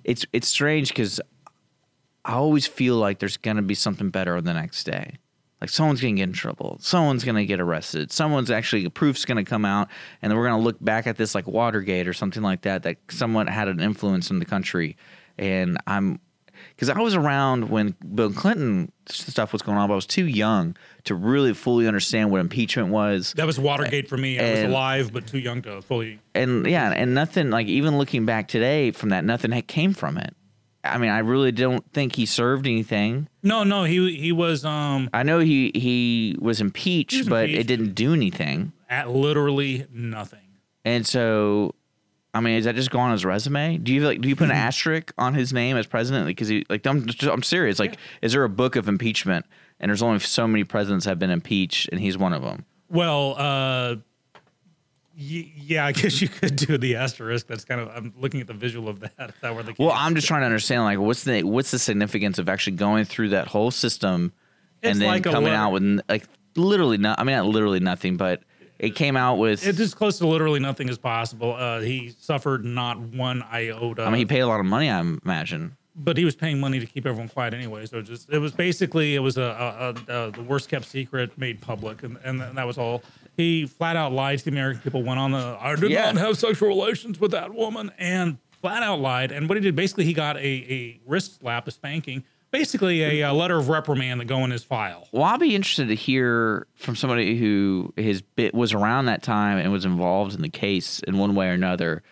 it's 0.03 0.25
it's 0.34 0.48
strange 0.48 0.89
because 0.89 1.20
I 2.24 2.34
always 2.34 2.65
feel 2.65 2.96
like 2.96 3.20
there's 3.20 3.38
gonna 3.38 3.62
be 3.62 3.75
something 3.75 4.10
better 4.10 4.39
the 4.41 4.53
next 4.53 4.86
day. 4.86 5.18
Like 5.60 5.70
someone's 5.70 6.01
gonna 6.01 6.13
get 6.13 6.24
in 6.24 6.34
trouble, 6.34 6.77
someone's 6.82 7.24
gonna 7.24 7.46
get 7.46 7.60
arrested, 7.60 8.12
someone's 8.12 8.50
actually 8.50 8.88
proof's 8.89 9.25
gonna 9.25 9.44
come 9.44 9.65
out, 9.65 9.89
and 10.22 10.32
then 10.32 10.38
we're 10.38 10.48
gonna 10.48 10.63
look 10.63 10.77
back 10.84 11.08
at 11.08 11.18
this 11.18 11.36
like 11.36 11.46
Watergate 11.46 12.08
or 12.08 12.13
something 12.13 12.41
like 12.41 12.62
that 12.62 12.84
that 12.84 12.98
someone 13.10 13.48
had 13.48 13.68
an 13.68 13.80
influence 13.80 14.32
in 14.32 14.39
the 14.39 14.46
country. 14.46 14.98
And 15.38 15.77
I'm 15.88 16.20
because 16.82 16.98
I 16.98 17.00
was 17.00 17.14
around 17.14 17.70
when 17.70 17.96
Bill 18.16 18.34
Clinton 18.34 18.92
stuff 19.08 19.54
was 19.54 19.62
going 19.62 19.78
on, 19.78 19.88
but 19.88 19.94
I 19.94 19.96
was 19.96 20.08
too 20.08 20.26
young 20.26 20.76
to 21.04 21.14
really 21.14 21.54
fully 21.54 21.86
understand 21.88 22.32
what 22.32 22.42
impeachment 22.42 22.90
was. 22.90 23.34
That 23.38 23.46
was 23.46 23.60
Watergate 23.60 24.08
for 24.10 24.18
me. 24.18 24.40
I 24.40 24.50
was 24.50 24.64
alive, 24.64 25.14
but 25.14 25.28
too 25.28 25.38
young 25.38 25.62
to 25.62 25.84
fully. 25.84 26.20
And 26.34 26.66
yeah, 26.66 26.92
and 26.92 27.14
nothing 27.14 27.52
like 27.52 27.68
even 27.68 28.00
looking 28.00 28.26
back 28.26 28.48
today 28.48 28.90
from 28.90 29.10
that, 29.10 29.24
nothing 29.24 29.52
had 29.52 29.68
came 29.68 29.94
from 29.94 30.18
it. 30.18 30.34
I 30.84 30.98
mean, 30.98 31.12
I 31.12 31.20
really 31.20 31.52
don't 31.52 31.86
think 31.94 32.16
he 32.16 32.26
served 32.26 32.66
anything. 32.66 33.28
No, 33.44 33.64
no, 33.64 33.84
he 33.84 34.16
he 34.16 34.32
was 34.32 34.66
um 34.66 35.08
I 35.14 35.22
know 35.22 35.38
he 35.38 35.72
he 35.76 36.36
was 36.40 36.62
impeached, 36.62 37.12
He 37.14 37.20
was 37.20 37.30
but 37.30 37.48
it 37.52 37.68
didn't 37.68 37.94
do 37.94 38.14
anything. 38.14 38.74
at 38.90 39.08
literally 39.12 39.86
nothing. 39.94 40.40
And 40.84 41.06
so 41.06 41.76
I 42.34 42.40
mean, 42.40 42.58
is 42.58 42.66
that 42.66 42.76
just 42.76 42.92
go 42.92 43.00
on 43.00 43.12
his 43.12 43.26
resume? 43.26 43.78
Do 43.78 43.94
you 43.94 44.02
like 44.08 44.22
do 44.22 44.30
you 44.30 44.36
put 44.36 44.46
an 44.46 44.56
asterisk 44.56 45.14
on 45.18 45.34
his 45.34 45.52
name 45.52 45.76
as 45.76 45.86
president 45.86 46.28
because 46.28 46.48
he 46.48 46.66
like 46.70 46.86
I'm 46.86 47.08
I'm 47.24 47.44
serious. 47.44 47.78
Like, 47.78 47.98
is 48.22 48.32
there 48.34 48.44
a 48.44 48.50
book 48.50 48.76
of 48.76 48.88
impeachment? 48.88 49.46
And 49.80 49.90
there's 49.90 50.02
only 50.04 50.20
so 50.20 50.48
many 50.48 50.64
presidents 50.64 51.06
have 51.06 51.18
been 51.20 51.32
impeached, 51.32 51.90
and 51.92 52.00
he's 52.00 52.18
one 52.18 52.34
of 52.34 52.44
them. 52.44 52.66
Well, 52.90 53.36
uh, 53.38 53.96
y- 55.18 55.52
yeah, 55.56 55.86
I 55.86 55.92
guess 55.92 56.22
you 56.22 56.30
could 56.30 56.56
do 56.56 56.78
the 56.78 56.96
asterisk. 56.96 57.48
That's 57.48 57.66
kind 57.66 57.82
of 57.82 57.90
I'm 57.90 58.14
looking 58.18 58.42
at 58.42 58.48
the 58.48 58.54
visual 58.54 58.88
of 58.88 59.02
that. 59.02 59.14
If 59.18 59.42
that 59.42 59.56
were 59.56 59.64
the 59.64 59.72
case. 59.72 59.80
Well, 59.80 59.92
I'm 59.94 60.16
just 60.16 60.28
trying 60.28 60.42
to 60.42 60.46
understand 60.46 60.84
like 60.84 61.00
what's 61.00 61.24
the 61.24 61.44
what's 61.44 61.72
the 61.72 61.80
significance 61.80 62.40
of 62.40 62.48
actually 62.48 62.78
going 62.78 63.06
through 63.06 63.30
that 63.30 63.48
whole 63.48 63.72
system 63.72 64.32
It's 64.82 64.94
and 64.94 65.02
then 65.02 65.08
like 65.08 65.24
coming 65.24 65.54
out 65.54 65.72
with 65.72 66.00
like 66.08 66.26
literally 66.56 66.98
not. 66.98 67.20
I 67.20 67.24
mean, 67.24 67.36
not 67.36 67.48
literally 67.48 67.82
nothing, 67.82 68.16
but 68.16 68.44
it 68.82 68.96
came 68.96 69.16
out 69.16 69.36
with. 69.38 69.66
it's 69.66 69.80
as 69.80 69.94
close 69.94 70.18
to 70.18 70.28
literally 70.28 70.60
nothing 70.60 70.90
as 70.90 70.98
possible. 70.98 71.54
Uh, 71.56 71.80
he 71.80 72.14
suffered 72.20 72.66
not 72.66 73.00
one 73.00 73.44
iota. 73.44 74.04
I 74.04 74.10
mean, 74.10 74.18
he 74.20 74.26
paid 74.26 74.40
a 74.42 74.48
lot 74.48 74.60
of 74.60 74.66
money. 74.66 74.90
I 74.90 75.00
imagine. 75.00 75.78
but 75.96 76.18
he 76.18 76.26
was 76.26 76.36
paying 76.36 76.60
money 76.60 76.80
to 76.80 76.86
keep 76.86 77.06
everyone 77.06 77.30
quiet 77.30 77.54
anyway. 77.54 77.86
So 77.86 78.00
it 78.00 78.04
just 78.04 78.30
it 78.30 78.40
was 78.40 78.52
basically 78.52 79.16
it 79.16 79.20
was 79.20 79.38
a, 79.38 79.42
a, 80.08 80.12
a, 80.12 80.28
a 80.28 80.32
the 80.32 80.44
worst 80.44 80.68
kept 80.70 80.86
secret 80.86 81.38
made 81.38 81.62
public, 81.62 82.04
and, 82.04 82.18
and 82.24 82.42
that 82.42 82.66
was 82.68 82.78
all. 82.78 83.04
He 83.38 83.66
flat 83.66 83.96
out 83.96 84.12
lied 84.12 84.40
to 84.40 84.46
the 84.46 84.52
American 84.52 84.82
people. 84.82 85.04
Went 85.04 85.20
on 85.20 85.32
the 85.32 85.58
I 85.60 85.76
did 85.76 85.92
Yeah. 85.92 86.12
not 86.12 86.18
have 86.26 86.38
sexual 86.38 86.68
relations 86.68 87.20
with 87.20 87.32
that 87.32 87.54
woman, 87.54 87.92
and 87.98 88.38
flat 88.62 88.84
out 88.84 89.00
lied. 89.00 89.32
And 89.32 89.48
what 89.50 89.58
he 89.58 89.62
did 89.62 89.76
basically, 89.76 90.04
he 90.06 90.14
got 90.14 90.38
a, 90.38 90.46
a 90.46 91.00
wrist 91.08 91.40
slap, 91.40 91.68
a 91.68 91.72
spanking, 91.72 92.24
basically 92.51 93.01
a, 93.03 93.24
uh 93.29 93.34
letter 93.34 93.58
of 93.58 93.70
reprimand 93.70 94.20
to 94.22 94.25
go 94.25 94.43
in 94.43 94.51
his 94.51 94.63
file. 94.63 95.08
Well, 95.12 95.24
I'll 95.24 95.38
be 95.38 95.55
interested 95.55 95.88
to 95.88 95.96
hear 95.96 96.67
from 96.75 96.96
somebody 96.96 97.38
who 97.38 97.93
his 97.96 98.22
bit 98.22 98.53
was 98.53 98.74
around 98.74 99.05
that 99.05 99.24
time 99.24 99.58
and 99.58 99.72
was 99.72 99.86
involved 99.86 100.36
in 100.36 100.41
the 100.41 100.50
case 100.50 101.00
in 101.08 101.17
one 101.17 101.34
way 101.36 101.48
or 101.48 101.53
another 101.53 102.03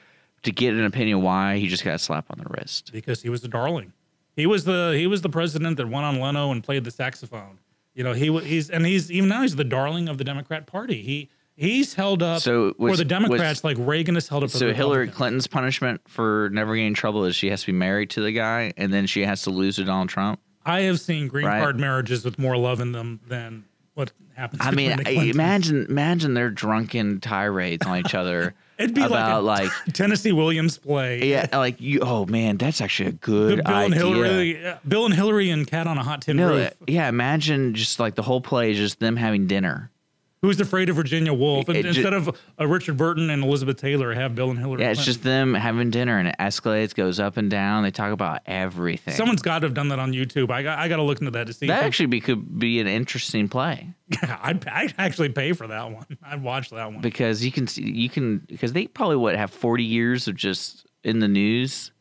to 0.43 0.51
get 0.51 0.73
an 0.73 0.85
opinion 0.85 1.21
why 1.21 1.57
he 1.57 1.67
just 1.67 1.83
got 1.83 1.95
a 1.95 1.99
slap 1.99 2.25
on 2.29 2.39
the 2.39 2.49
wrist. 2.49 2.91
because 2.93 3.21
he 3.21 3.29
was 3.29 3.41
the 3.41 3.47
darling. 3.47 3.93
He 4.35 4.45
was 4.45 4.63
the 4.63 4.93
he 4.95 5.05
was 5.05 5.21
the 5.21 5.29
president 5.29 5.77
that 5.77 5.89
went 5.89 6.05
on 6.05 6.19
Leno 6.19 6.51
and 6.51 6.63
played 6.63 6.85
the 6.85 6.91
saxophone. 6.91 7.59
You 7.93 8.03
know, 8.05 8.13
he 8.13 8.31
he's 8.39 8.69
and 8.69 8.85
he's 8.85 9.11
even 9.11 9.27
now 9.27 9.41
he's 9.41 9.57
the 9.57 9.65
darling 9.65 10.07
of 10.07 10.17
the 10.17 10.23
Democrat 10.23 10.65
Party. 10.65 11.01
He 11.01 11.29
he's 11.59 11.93
held 11.93 12.23
up 12.23 12.41
So 12.41 12.73
for 12.79 12.95
the 12.95 13.05
Democrats 13.05 13.61
was- 13.61 13.63
like 13.63 13.77
Reagan 13.79 14.15
is 14.17 14.27
held 14.27 14.43
up 14.43 14.51
for 14.51 14.57
So 14.57 14.73
Hillary. 14.73 15.07
Clinton's 15.09 15.47
punishment 15.47 16.01
for 16.07 16.49
never 16.53 16.73
getting 16.75 16.87
in 16.87 16.93
trouble 16.93 17.25
is 17.25 17.35
she 17.35 17.49
has 17.49 17.61
to 17.61 17.67
be 17.67 17.73
married 17.73 18.09
to 18.11 18.21
the 18.21 18.31
guy 18.31 18.73
and 18.77 18.93
then 18.93 19.05
she 19.05 19.25
has 19.25 19.41
to 19.43 19.49
lose 19.49 19.75
to 19.75 19.83
Donald 19.83 20.09
Trump. 20.09 20.39
I 20.65 20.81
have 20.81 20.99
seen 20.99 21.27
green 21.27 21.45
Right. 21.45 21.59
card 21.61 21.79
marriages 21.79 22.23
with 22.25 22.39
more 22.39 22.55
love 22.57 22.79
in 22.79 22.91
them 22.91 23.19
than 23.27 23.65
what 23.93 24.11
happens. 24.35 24.61
I 24.63 24.71
mean, 24.71 24.99
imagine 25.07 25.85
imagine 25.89 26.33
their 26.33 26.49
drunken 26.49 27.19
tirades 27.19 27.85
on 27.85 27.97
each 27.97 28.13
other 28.15 28.53
It'd 28.79 28.95
be 28.95 29.01
about 29.03 29.43
like, 29.43 29.63
like, 29.63 29.71
Tennessee 29.93 30.31
Williams 30.31 30.77
play. 30.77 31.25
yeah, 31.27 31.47
like 31.51 31.81
you. 31.81 31.99
Oh 32.01 32.25
man, 32.27 32.55
that's 32.55 32.79
actually 32.79 33.09
a 33.09 33.13
good 33.13 33.61
Bill 33.65 33.75
and 33.75 33.93
idea. 33.93 34.05
Hillary, 34.05 34.65
uh, 34.67 34.77
Bill 34.87 35.05
and 35.05 35.13
Hillary 35.13 35.49
and 35.49 35.67
Cat 35.67 35.85
on 35.85 35.97
a 35.97 36.03
Hot 36.03 36.21
Tin 36.21 36.37
No, 36.37 36.49
Roof. 36.55 36.71
yeah, 36.87 37.09
imagine 37.09 37.73
just 37.73 37.99
like 37.99 38.15
the 38.15 38.21
whole 38.21 38.39
play 38.39 38.71
is 38.71 38.77
just 38.77 39.01
them 39.01 39.17
having 39.17 39.47
dinner. 39.47 39.91
Who's 40.41 40.61
afraid 40.61 40.87
of 40.87 40.95
Virginia 40.95 41.33
Woolf? 41.33 41.67
And 41.67 41.77
It 41.77 41.81
ju- 41.83 41.89
instead 41.89 42.13
of 42.13 42.29
uh, 42.57 42.65
Richard 42.65 42.95
Burton 42.95 43.29
and 43.29 43.43
Elizabeth 43.43 43.75
Taylor, 43.75 44.13
have 44.13 44.35
Bill 44.35 44.49
and 44.49 44.57
Hillary. 44.57 44.81
Yeah, 44.81 44.91
it's 44.91 44.99
Clinton. 44.99 45.13
just 45.13 45.23
them 45.23 45.53
having 45.53 45.89
dinner 45.89 46.17
and 46.17 46.29
it 46.29 46.35
escalates, 46.39 46.95
goes 46.95 47.19
up 47.19 47.35
and 47.35 47.51
down. 47.51 47.83
They 47.83 47.91
talk 47.91 48.13
about 48.13 48.39
everything. 48.45 49.15
Someone's 49.15 49.41
got 49.41 49.59
to 49.59 49.65
have 49.67 49.73
done 49.73 49.89
that 49.89 49.99
on 49.99 50.13
YouTube. 50.13 50.49
I 50.49 50.63
got 50.63 50.79
I 50.79 50.87
got 50.87 50.95
to 50.95 51.03
look 51.03 51.19
into 51.19 51.31
that 51.31 51.47
to 51.47 51.53
see. 51.53 51.67
that 51.67 51.79
if- 51.79 51.83
actually 51.85 52.05
be, 52.05 52.21
could 52.21 52.57
be 52.57 52.79
an 52.79 52.87
interesting 52.87 53.49
play 53.49 53.89
I'd, 54.21 54.65
I'd 54.67 54.93
actually 54.97 55.27
pay 55.29 55.51
for 55.51 55.67
that 55.67 55.91
one. 55.91 56.05
I'd 56.23 56.41
watch 56.41 56.69
that 56.69 56.85
one. 56.89 57.01
because 57.01 57.43
you 57.43 57.51
can 57.51 57.67
see 57.67 57.83
you 57.83 58.07
can 58.09 58.37
because 58.47 58.71
they 58.71 58.87
probably 58.87 59.17
would 59.17 59.35
have 59.35 59.51
forty 59.51 59.83
years 59.83 60.29
of 60.29 60.35
just 60.35 60.85
in 61.03 61.19
the 61.19 61.27
news, 61.27 61.91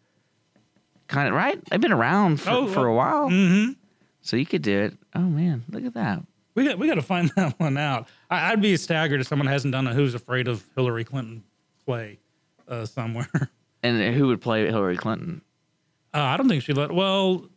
kind 1.08 1.26
of 1.28 1.34
right. 1.34 1.58
They've 1.70 1.80
been 1.80 1.92
around 1.92 2.40
for, 2.40 2.50
Oh, 2.50 2.66
for 2.68 2.86
a 2.86 2.94
while, 2.94 3.28
hmm 3.30 3.70
so 4.20 4.36
you 4.36 4.46
could 4.46 4.62
do 4.62 4.78
it. 4.80 4.94
Oh 5.14 5.20
man, 5.22 5.64
look 5.70 5.84
at 5.84 5.94
that. 5.94 6.20
We 6.54 6.64
got 6.64 6.78
we 6.78 6.86
got 6.86 6.94
to 6.96 7.02
find 7.02 7.30
that 7.36 7.58
one 7.58 7.76
out. 7.76 8.08
I, 8.30 8.52
I'd 8.52 8.60
be 8.62 8.76
staggered 8.76 9.20
if 9.20 9.26
someone 9.26 9.48
hasn't 9.48 9.72
done 9.72 9.86
a 9.86 9.94
Who's 9.94 10.14
Afraid 10.14 10.48
of 10.48 10.64
Hillary 10.74 11.04
Clinton 11.04 11.42
play 11.84 12.18
uh, 12.68 12.84
somewhere. 12.86 13.28
And 13.80 14.12
who 14.16 14.26
would 14.26 14.40
play 14.40 14.66
Hillary 14.66 14.96
Clinton? 14.96 15.40
Uh, 16.12 16.18
I 16.18 16.36
don't 16.36 16.48
think 16.48 16.64
she 16.64 16.72
let. 16.72 16.90
Well, 16.90 17.48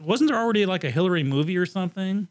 wasn't 0.00 0.30
there 0.30 0.38
already 0.38 0.66
like 0.66 0.84
a 0.84 0.90
Hillary 0.90 1.24
movie 1.24 1.56
or 1.56 1.66
something? 1.66 2.28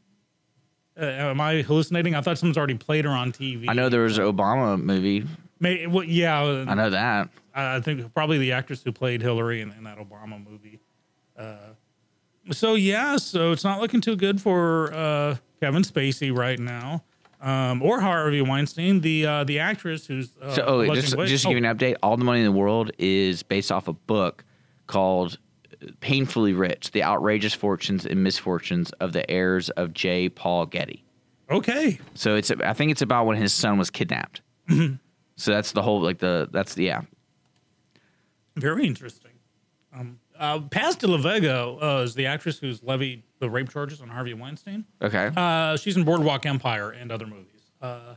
Uh, 0.98 1.06
am 1.06 1.42
I 1.42 1.62
hallucinating? 1.62 2.16
I 2.16 2.22
thought 2.22 2.38
someone's 2.38 2.58
already 2.58 2.76
played 2.76 3.04
her 3.04 3.12
on 3.12 3.34
TV. 3.34 3.66
I 3.68 3.74
know 3.74 3.90
there 3.90 4.04
was 4.04 4.18
an 4.18 4.24
Obama 4.24 4.82
movie. 4.82 5.26
May, 5.60 5.88
well, 5.88 6.04
yeah, 6.06 6.40
I 6.42 6.74
know 6.74 6.90
that. 6.90 7.30
I 7.54 7.82
think 7.82 8.14
probably 8.14 8.38
the 8.38 8.54
actress 8.54 8.82
who 8.84 8.92
played 8.92 9.22
Hillary 9.22 9.62
in, 9.62 9.72
in 9.74 9.84
that 9.84 9.98
Obama 9.98 10.44
movie. 10.44 10.80
Uh, 11.38 11.56
so 12.52 12.76
yeah, 12.76 13.18
so 13.18 13.52
it's 13.52 13.64
not 13.64 13.82
looking 13.82 14.00
too 14.00 14.16
good 14.16 14.40
for 14.42 14.94
uh, 14.94 15.36
Kevin 15.60 15.84
Spacey 15.84 16.36
right 16.36 16.60
now, 16.60 17.04
um, 17.48 17.82
or 17.82 18.01
Harvey 18.01 18.42
Weinstein, 18.42 19.00
the 19.00 19.25
uh, 19.25 19.44
the 19.46 19.60
actress 19.60 20.06
who's. 20.06 20.36
Uh, 20.42 20.54
So, 20.54 20.63
oh, 20.68 20.96
just, 20.96 21.16
just 21.18 21.44
to 21.44 21.50
oh, 21.50 21.54
give 21.54 21.63
you 21.63 21.66
an 21.66 21.77
update, 21.77 21.96
All 22.04 22.18
the 22.18 22.25
Money 22.25 22.39
in 22.39 22.46
the 22.46 22.51
World 22.51 22.92
is 22.98 23.42
based 23.42 23.72
off 23.72 23.88
a 23.88 23.94
book 23.94 24.44
called 24.88 25.38
Painfully 26.01 26.51
Rich 26.54 26.92
The 26.92 27.04
Outrageous 27.04 27.54
Fortunes 27.54 28.06
and 28.06 28.22
Misfortunes 28.22 28.92
of 29.00 29.13
the 29.13 29.30
Heirs 29.32 29.70
of 29.72 29.94
J. 29.94 30.27
Paul 30.27 30.66
Getty. 30.66 31.06
okay, 31.50 32.00
So, 32.16 32.36
it's 32.36 32.51
I 32.51 32.74
think 32.74 32.92
it's 32.92 33.01
about 33.01 33.25
when 33.25 33.38
his 33.38 33.54
son 33.54 33.77
was 33.77 33.89
kidnapped. 33.89 34.42
so, 34.70 35.51
that's 35.51 35.72
the 35.72 35.82
whole, 35.82 36.01
like, 36.01 36.18
the, 36.18 36.50
that's 36.51 36.74
the, 36.74 36.84
yeah. 36.84 37.01
very 38.58 38.86
interesting. 38.86 39.32
Um, 39.94 40.20
uh, 40.38 40.60
Paz 40.60 40.98
de 40.98 41.08
la 41.08 41.18
Vega 41.18 41.63
uh, 41.63 42.01
is 42.04 42.13
the 42.16 42.25
actress 42.25 42.60
who's 42.60 42.84
levied 42.84 43.24
the 43.39 43.50
rape 43.50 43.70
charges 43.70 44.01
on 44.01 44.10
Harvey 44.10 44.34
Weinstein. 44.34 44.86
Okay. 45.01 45.32
Uh, 45.36 45.77
she's 45.77 45.98
in 45.98 46.03
Boardwalk 46.03 46.46
Empire 46.46 46.91
and 46.91 47.12
other 47.12 47.25
movies. 47.25 47.72
Uh, 47.82 48.15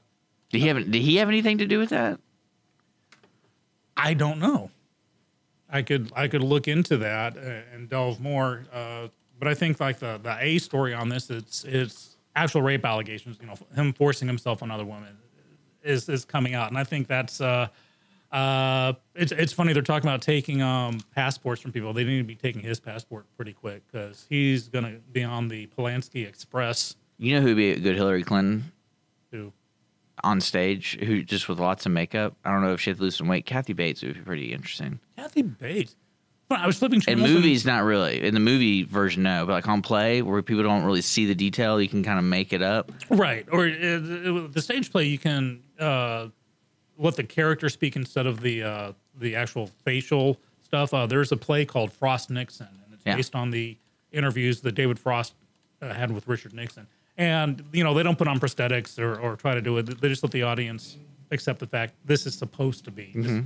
did, 0.50 0.60
he 0.60 0.68
have, 0.68 0.76
did 0.90 1.02
he 1.02 1.16
have 1.16 1.28
anything 1.28 1.58
to 1.58 1.66
do 1.66 1.78
with 1.78 1.90
that? 1.90 2.18
I 3.96 4.14
don't 4.14 4.38
know. 4.38 4.70
I 5.72 5.82
could 5.82 6.10
I 6.16 6.26
could 6.26 6.42
look 6.42 6.68
into 6.68 6.96
that 6.98 7.36
and 7.36 7.88
delve 7.88 8.20
more, 8.20 8.64
uh, 8.72 9.08
but 9.38 9.46
I 9.46 9.54
think 9.54 9.78
like 9.78 9.98
the 9.98 10.18
the 10.22 10.36
A 10.40 10.58
story 10.58 10.94
on 10.94 11.08
this 11.08 11.30
it's 11.30 11.64
it's 11.64 12.16
actual 12.34 12.62
rape 12.62 12.84
allegations. 12.84 13.38
You 13.40 13.46
know, 13.46 13.54
him 13.74 13.92
forcing 13.92 14.26
himself 14.26 14.62
on 14.62 14.70
other 14.70 14.84
women 14.84 15.16
is 15.82 16.08
is 16.08 16.24
coming 16.24 16.54
out, 16.54 16.70
and 16.70 16.78
I 16.78 16.84
think 16.84 17.06
that's 17.06 17.40
uh, 17.40 17.68
uh, 18.32 18.92
it's 19.14 19.32
it's 19.32 19.52
funny 19.52 19.72
they're 19.72 19.82
talking 19.82 20.08
about 20.08 20.22
taking 20.22 20.62
um 20.62 21.00
passports 21.14 21.60
from 21.60 21.72
people. 21.72 21.92
They 21.92 22.04
need 22.04 22.18
to 22.18 22.24
be 22.24 22.36
taking 22.36 22.62
his 22.62 22.78
passport 22.80 23.26
pretty 23.36 23.52
quick 23.52 23.82
because 23.90 24.26
he's 24.28 24.68
gonna 24.68 24.98
be 25.12 25.24
on 25.24 25.48
the 25.48 25.66
Polanski 25.76 26.26
Express. 26.28 26.96
You 27.18 27.34
know 27.34 27.40
who 27.40 27.48
would 27.48 27.56
be 27.56 27.72
a 27.72 27.78
good 27.80 27.96
Hillary 27.96 28.22
Clinton 28.22 28.72
Who? 29.32 29.52
on 30.24 30.40
stage, 30.40 30.98
who 31.00 31.22
just 31.22 31.48
with 31.48 31.58
lots 31.58 31.86
of 31.86 31.92
makeup? 31.92 32.34
I 32.44 32.50
don't 32.52 32.62
know 32.62 32.72
if 32.72 32.80
she 32.80 32.90
had 32.90 32.96
to 32.98 33.02
lose 33.02 33.16
some 33.16 33.28
weight. 33.28 33.46
Kathy 33.46 33.72
Bates 33.72 34.02
would 34.02 34.14
be 34.14 34.20
pretty 34.20 34.52
interesting. 34.52 35.00
Kathy 35.16 35.42
Bates. 35.42 35.96
I 36.52 36.66
was 36.66 36.78
flipping 36.78 37.00
In 37.06 37.20
and- 37.22 37.32
movies, 37.32 37.64
not 37.64 37.84
really. 37.84 38.22
In 38.24 38.34
the 38.34 38.40
movie 38.40 38.82
version, 38.82 39.22
no. 39.22 39.46
But 39.46 39.52
like 39.52 39.68
on 39.68 39.82
play, 39.82 40.20
where 40.22 40.42
people 40.42 40.64
don't 40.64 40.82
really 40.84 41.00
see 41.02 41.24
the 41.26 41.34
detail, 41.34 41.80
you 41.80 41.88
can 41.88 42.02
kind 42.02 42.18
of 42.18 42.24
make 42.24 42.52
it 42.52 42.60
up. 42.62 42.90
Right. 43.08 43.46
Or 43.52 43.66
uh, 43.66 44.48
the 44.48 44.60
stage 44.60 44.90
play, 44.90 45.04
you 45.04 45.16
can 45.18 45.60
uh, 45.78 46.26
let 47.00 47.16
the 47.16 47.24
character 47.24 47.68
speak 47.68 47.96
instead 47.96 48.26
of 48.26 48.40
the 48.40 48.62
uh, 48.62 48.92
the 49.18 49.34
actual 49.34 49.66
facial 49.84 50.38
stuff. 50.62 50.94
Uh, 50.94 51.06
there's 51.06 51.32
a 51.32 51.36
play 51.36 51.64
called 51.64 51.92
Frost 51.92 52.30
Nixon, 52.30 52.68
and 52.84 52.94
it's 52.94 53.02
Yeah. 53.04 53.16
based 53.16 53.34
on 53.34 53.50
the 53.50 53.76
interviews 54.12 54.60
that 54.60 54.72
David 54.76 54.98
Frost 54.98 55.34
uh, 55.82 55.92
had 55.92 56.12
with 56.12 56.28
Richard 56.28 56.52
Nixon. 56.52 56.86
And 57.16 57.62
you 57.72 57.82
know 57.84 57.94
they 57.94 58.02
don't 58.02 58.16
put 58.18 58.28
on 58.28 58.38
prosthetics 58.38 58.98
or, 58.98 59.18
or 59.18 59.36
try 59.36 59.54
to 59.54 59.60
do 59.62 59.76
it. 59.78 60.00
They 60.00 60.08
just 60.08 60.22
let 60.22 60.32
the 60.32 60.42
audience 60.44 60.96
accept 61.32 61.58
the 61.60 61.66
fact 61.66 61.94
this 62.04 62.26
is 62.26 62.34
supposed 62.34 62.84
to 62.84 62.90
be. 62.90 63.12
This- 63.14 63.44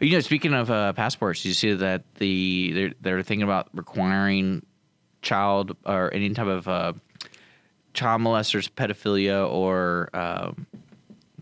You 0.00 0.12
know, 0.12 0.20
speaking 0.20 0.52
of 0.52 0.70
uh, 0.70 0.92
passports, 0.92 1.42
you 1.44 1.54
see 1.54 1.72
that 1.72 2.02
the 2.16 2.72
they're, 2.74 2.92
they're 3.00 3.22
thinking 3.22 3.44
about 3.44 3.68
requiring 3.72 4.64
child 5.22 5.74
or 5.86 6.12
any 6.12 6.28
type 6.34 6.46
of 6.46 6.68
uh, 6.68 6.92
child 7.94 8.20
molesters, 8.20 8.68
pedophilia, 8.70 9.50
or 9.50 10.10
um, 10.12 10.66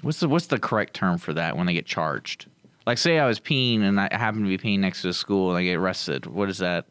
what's 0.04 0.20
the 0.20 0.28
what's 0.28 0.46
the 0.46 0.58
correct 0.58 0.94
term 0.94 1.18
for 1.18 1.32
that 1.34 1.56
when 1.56 1.66
they 1.66 1.74
get 1.74 1.86
charged? 1.86 2.46
Like, 2.86 2.98
say 2.98 3.18
I 3.18 3.26
was 3.26 3.40
peeing 3.40 3.82
and 3.82 3.98
I 3.98 4.08
happen 4.12 4.42
to 4.42 4.48
be 4.48 4.58
peeing 4.58 4.80
next 4.80 5.02
to 5.02 5.08
a 5.08 5.12
school 5.14 5.50
and 5.50 5.58
I 5.58 5.64
get 5.64 5.76
arrested. 5.76 6.26
What 6.26 6.50
is 6.50 6.58
that 6.58 6.86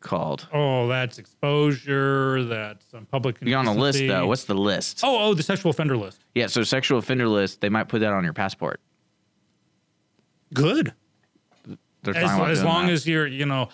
called? 0.00 0.48
Oh, 0.52 0.88
that's 0.88 1.18
exposure. 1.18 2.44
That's 2.44 2.84
um, 2.94 3.06
public. 3.06 3.36
You're 3.40 3.58
on 3.58 3.66
a 3.66 3.74
list 3.74 4.00
though. 4.00 4.26
What's 4.26 4.44
the 4.44 4.54
list? 4.54 5.00
Oh, 5.02 5.30
oh, 5.30 5.34
the 5.34 5.42
sexual 5.42 5.70
offender 5.70 5.96
list. 5.96 6.24
Yeah, 6.34 6.46
so 6.46 6.62
sexual 6.62 6.98
offender 6.98 7.28
list. 7.28 7.60
They 7.60 7.68
might 7.68 7.88
put 7.88 8.00
that 8.00 8.12
on 8.12 8.24
your 8.24 8.32
passport. 8.32 8.80
Good. 10.54 10.92
They're 12.02 12.16
as, 12.16 12.58
as 12.58 12.64
long 12.64 12.86
that. 12.86 12.92
as 12.92 13.06
your 13.06 13.26
you 13.26 13.46
know 13.46 13.68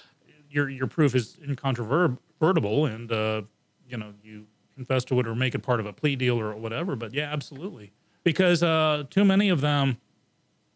your 0.50 0.68
your 0.68 0.86
proof 0.86 1.14
is 1.14 1.38
incontrovertible 1.42 2.86
and 2.86 3.10
uh, 3.10 3.42
you 3.88 3.96
know 3.96 4.12
you 4.22 4.46
confess 4.74 5.04
to 5.06 5.18
it 5.18 5.26
or 5.26 5.34
make 5.34 5.54
it 5.54 5.60
part 5.60 5.80
of 5.80 5.86
a 5.86 5.92
plea 5.92 6.14
deal 6.14 6.38
or 6.38 6.54
whatever. 6.54 6.94
But 6.94 7.14
yeah, 7.14 7.32
absolutely, 7.32 7.92
because 8.24 8.62
uh, 8.62 9.04
too 9.10 9.24
many 9.24 9.48
of 9.48 9.60
them 9.60 9.98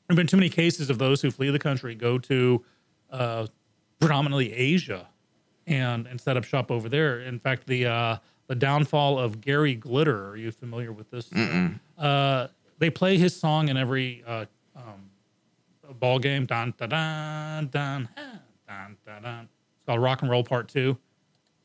there 0.08 0.14
have 0.14 0.16
been 0.16 0.26
too 0.26 0.36
many 0.36 0.48
cases 0.48 0.90
of 0.90 0.98
those 0.98 1.22
who 1.22 1.30
flee 1.30 1.50
the 1.50 1.58
country 1.58 1.94
go 1.94 2.18
to 2.18 2.64
uh, 3.10 3.46
predominantly 4.00 4.52
Asia 4.52 5.08
and 5.66 6.06
and 6.06 6.20
set 6.20 6.36
up 6.36 6.44
shop 6.44 6.70
over 6.70 6.88
there. 6.88 7.20
In 7.20 7.38
fact, 7.38 7.66
the 7.66 7.86
uh, 7.86 8.16
the 8.48 8.54
downfall 8.54 9.18
of 9.18 9.40
Gary 9.40 9.74
Glitter. 9.74 10.28
Are 10.28 10.36
you 10.36 10.50
familiar 10.50 10.92
with 10.92 11.10
this? 11.10 11.30
Uh, 11.98 12.48
they 12.78 12.90
play 12.90 13.16
his 13.16 13.34
song 13.34 13.68
in 13.68 13.76
every 13.76 14.24
uh, 14.26 14.44
um, 14.76 15.10
ball 16.00 16.18
game. 16.18 16.46
Dun 16.46 16.74
dun 16.76 16.88
dun 16.88 17.68
dun 17.68 18.08
dun 18.66 18.96
dun 19.06 19.22
dun. 19.22 19.48
It's 19.76 19.86
called 19.86 20.02
Rock 20.02 20.22
and 20.22 20.30
Roll 20.30 20.42
Part 20.44 20.68
Two. 20.68 20.98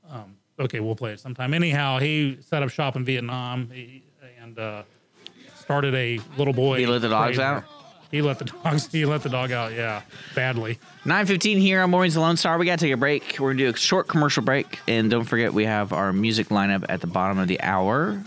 Um, 0.10 0.38
okay, 0.60 0.80
we'll 0.80 0.96
play 0.96 1.14
it 1.14 1.20
sometime. 1.20 1.54
Anyhow, 1.54 1.98
he 1.98 2.38
set 2.40 2.62
up 2.64 2.70
shop 2.70 2.96
in 2.96 3.04
Vietnam 3.04 3.70
he, 3.74 4.04
and 4.40 4.58
uh, 4.60 4.84
started 5.68 5.94
a 5.96 6.18
little 6.38 6.54
boy. 6.54 6.80
He 6.80 6.86
let 6.86 7.02
the 7.02 7.10
dogs 7.10 7.38
out? 7.40 7.66
He 8.10 8.22
let 8.22 8.40
the 8.40 8.46
dogs. 8.46 8.88
He 8.94 9.04
let 9.04 9.22
the 9.22 9.28
dog 9.28 9.52
out. 9.52 9.74
Yeah, 9.74 10.02
badly. 10.34 10.80
9.15 11.04 11.58
here 11.60 11.82
on 11.82 11.90
Mornings 11.90 12.16
Lone 12.16 12.38
Star. 12.38 12.58
We 12.58 12.66
got 12.66 12.80
to 12.80 12.86
take 12.86 12.94
a 12.94 12.98
break. 12.98 13.36
We're 13.38 13.50
going 13.50 13.58
to 13.58 13.64
do 13.66 13.70
a 13.72 13.78
short 13.78 14.08
commercial 14.08 14.44
break. 14.44 14.80
And 14.88 15.12
don't 15.12 15.26
forget, 15.26 15.54
we 15.54 15.66
have 15.66 15.92
our 15.92 16.14
music 16.14 16.48
lineup 16.48 16.86
at 16.88 17.02
the 17.02 17.08
bottom 17.08 17.38
of 17.38 17.50
the 17.50 17.60
hour. 17.60 18.24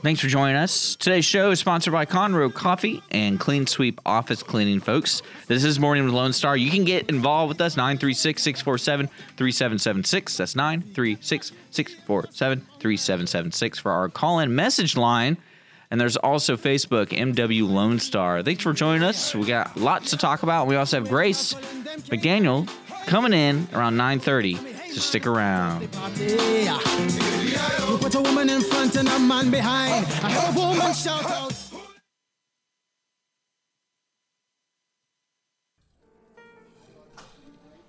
Thanks 0.00 0.20
for 0.20 0.28
joining 0.28 0.54
us. 0.54 0.94
Today's 0.94 1.24
show 1.24 1.50
is 1.50 1.58
sponsored 1.58 1.92
by 1.92 2.06
Conroe 2.06 2.54
Coffee 2.54 3.02
and 3.10 3.40
Clean 3.40 3.66
Sweep 3.66 4.00
Office 4.06 4.44
Cleaning, 4.44 4.78
folks. 4.78 5.22
This 5.48 5.64
is 5.64 5.80
Morning 5.80 6.04
with 6.04 6.14
Lone 6.14 6.32
Star. 6.32 6.56
You 6.56 6.70
can 6.70 6.84
get 6.84 7.08
involved 7.08 7.48
with 7.48 7.60
us, 7.60 7.76
936 7.76 8.40
647 8.40 9.08
3776. 9.36 10.36
That's 10.36 10.54
936 10.54 11.50
647 11.72 12.60
3776 12.78 13.78
for 13.80 13.90
our 13.90 14.08
call 14.08 14.38
in 14.38 14.54
message 14.54 14.96
line. 14.96 15.36
And 15.90 16.00
there's 16.00 16.16
also 16.16 16.56
Facebook, 16.56 17.08
MW 17.08 17.68
Lone 17.68 17.98
Star. 17.98 18.42
Thanks 18.42 18.62
for 18.62 18.72
joining 18.72 19.02
us. 19.02 19.34
We 19.34 19.46
got 19.46 19.76
lots 19.76 20.10
to 20.10 20.16
talk 20.16 20.42
about. 20.42 20.66
We 20.66 20.76
also 20.76 20.98
have 20.98 21.08
Grace 21.08 21.54
McDaniel 22.10 22.68
coming 23.06 23.32
in 23.32 23.68
around 23.72 23.96
9:30. 23.96 24.56
So 24.92 25.00
stick 25.00 25.26
around. 25.26 25.82
You 25.82 25.88
put 27.98 28.14
a 28.14 28.20
woman 28.20 28.50
in 28.50 28.62
front 28.62 28.96
and 28.96 29.08
a 29.08 29.18
man 29.18 29.50
behind. 29.50 30.06
I 30.22 30.30
heard 30.30 30.56
a 30.56 30.58
woman 30.58 30.92
shout 30.94 31.24
out. 31.24 31.52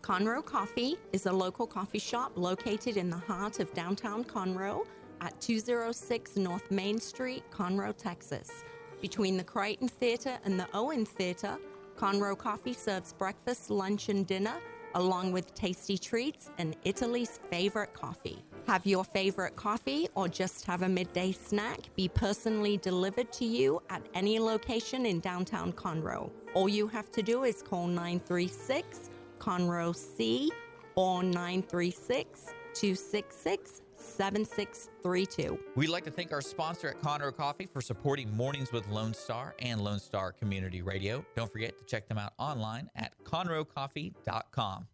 Conroe 0.01 0.45
Coffee 0.45 0.95
is 1.11 1.25
a 1.25 1.33
local 1.33 1.67
coffee 1.67 1.99
shop 1.99 2.31
located 2.35 2.95
in 2.95 3.09
the 3.09 3.17
heart 3.17 3.59
of 3.59 3.73
downtown 3.73 4.23
Conroe 4.23 4.85
at 5.21 5.39
206 5.41 6.35
North 6.37 6.69
Main 6.71 6.99
Street, 6.99 7.43
Conroe, 7.51 7.95
Texas. 7.95 8.63
Between 9.01 9.37
the 9.37 9.43
Crighton 9.43 9.87
Theater 9.87 10.37
and 10.45 10.59
the 10.59 10.67
Owen 10.73 11.05
Theater, 11.05 11.57
Conroe 11.97 12.37
Coffee 12.37 12.73
serves 12.73 13.13
breakfast, 13.13 13.69
lunch, 13.69 14.09
and 14.09 14.25
dinner, 14.25 14.55
along 14.95 15.31
with 15.31 15.53
tasty 15.53 15.97
treats 15.97 16.49
and 16.57 16.75
Italy's 16.83 17.39
favorite 17.49 17.93
coffee. 17.93 18.43
Have 18.67 18.85
your 18.85 19.03
favorite 19.03 19.55
coffee 19.55 20.07
or 20.15 20.27
just 20.27 20.65
have 20.65 20.81
a 20.81 20.89
midday 20.89 21.31
snack 21.31 21.79
be 21.95 22.07
personally 22.07 22.77
delivered 22.77 23.31
to 23.33 23.45
you 23.45 23.81
at 23.89 24.01
any 24.13 24.39
location 24.39 25.05
in 25.05 25.19
downtown 25.19 25.71
Conroe. 25.71 26.29
All 26.53 26.67
you 26.67 26.87
have 26.87 27.11
to 27.11 27.21
do 27.21 27.43
is 27.43 27.61
call 27.61 27.87
936 27.87 29.09
Conroe 29.39 29.95
C 29.95 30.51
or 30.95 31.23
936 31.23 32.53
266 32.73 33.81
7632. 34.07 35.59
We'd 35.75 35.89
like 35.89 36.05
to 36.05 36.11
thank 36.11 36.31
our 36.31 36.41
sponsor 36.41 36.89
at 36.89 37.01
Conroe 37.01 37.35
Coffee 37.35 37.65
for 37.65 37.81
supporting 37.81 38.35
Mornings 38.35 38.71
with 38.71 38.87
Lone 38.87 39.13
Star 39.13 39.55
and 39.59 39.81
Lone 39.81 39.99
Star 39.99 40.31
Community 40.31 40.81
Radio. 40.81 41.25
Don't 41.35 41.51
forget 41.51 41.77
to 41.77 41.85
check 41.85 42.07
them 42.07 42.17
out 42.17 42.33
online 42.37 42.89
at 42.95 43.13
conroecoffee.com. 43.23 44.87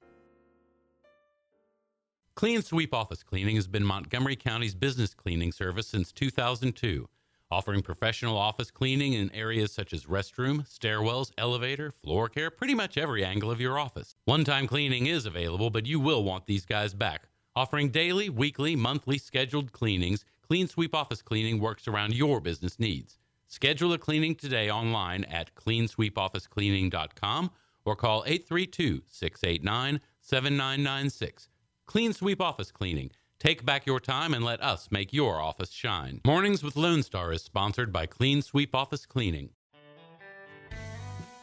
Clean 2.35 2.61
Sweep 2.63 2.93
Office 2.95 3.21
Cleaning 3.21 3.55
has 3.57 3.67
been 3.67 3.85
Montgomery 3.85 4.35
County's 4.35 4.73
business 4.73 5.13
cleaning 5.13 5.51
service 5.51 5.87
since 5.87 6.11
2002, 6.11 7.07
offering 7.51 7.83
professional 7.83 8.37
office 8.37 8.71
cleaning 8.71 9.13
in 9.13 9.31
areas 9.35 9.71
such 9.71 9.93
as 9.93 10.05
restroom, 10.05 10.67
stairwells, 10.67 11.31
elevator, 11.37 11.91
floor 11.91 12.29
care, 12.29 12.49
pretty 12.49 12.73
much 12.73 12.97
every 12.97 13.23
angle 13.23 13.51
of 13.51 13.61
your 13.61 13.77
office. 13.77 14.15
One 14.25 14.43
time 14.43 14.65
cleaning 14.65 15.05
is 15.05 15.27
available, 15.27 15.69
but 15.69 15.85
you 15.85 15.99
will 15.99 16.23
want 16.23 16.47
these 16.47 16.65
guys 16.65 16.95
back. 16.95 17.27
Offering 17.55 17.89
daily, 17.89 18.29
weekly, 18.29 18.75
monthly 18.75 19.19
scheduled 19.19 19.71
cleanings, 19.71 20.25
Clean 20.41 20.67
Sweep 20.67 20.95
Office 20.95 21.21
Cleaning 21.21 21.59
works 21.59 21.87
around 21.87 22.15
your 22.15 22.39
business 22.39 22.79
needs. 22.79 23.19
Schedule 23.47 23.93
a 23.93 23.99
cleaning 23.99 24.33
today 24.33 24.71
online 24.71 25.23
at 25.25 25.53
cleansweepofficecleaning.com 25.53 27.51
or 27.85 27.95
call 27.95 28.23
832 28.25 29.03
689 29.05 30.01
7996. 30.21 31.49
Clean 31.85 32.11
Sweep 32.11 32.41
Office 32.41 32.71
Cleaning. 32.71 33.11
Take 33.39 33.63
back 33.65 33.85
your 33.85 33.99
time 33.99 34.33
and 34.33 34.43
let 34.43 34.63
us 34.63 34.87
make 34.89 35.13
your 35.13 35.39
office 35.39 35.69
shine. 35.71 36.21
Mornings 36.25 36.63
with 36.63 36.75
Lone 36.75 37.03
Star 37.03 37.31
is 37.31 37.43
sponsored 37.43 37.93
by 37.93 38.07
Clean 38.07 38.41
Sweep 38.41 38.73
Office 38.73 39.05
Cleaning. 39.05 39.51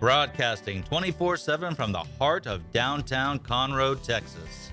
broadcasting 0.00 0.82
24 0.84 1.36
7 1.36 1.74
from 1.74 1.92
the 1.92 2.04
heart 2.18 2.46
of 2.46 2.70
downtown 2.72 3.38
Conroe, 3.38 4.00
Texas. 4.02 4.72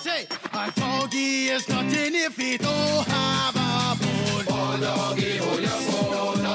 Say, 0.00 0.26
a 0.52 0.70
doggy 0.76 1.48
is 1.48 1.68
nothing 1.68 2.14
if 2.14 2.36
he 2.36 2.56
don't 2.56 3.06
have 3.06 3.56
a 3.56 3.98
bone. 3.98 4.44
Oh, 4.48 4.78
doggy, 4.80 5.36
hold 5.38 5.60
your 5.60 6.34
bone. 6.34 6.47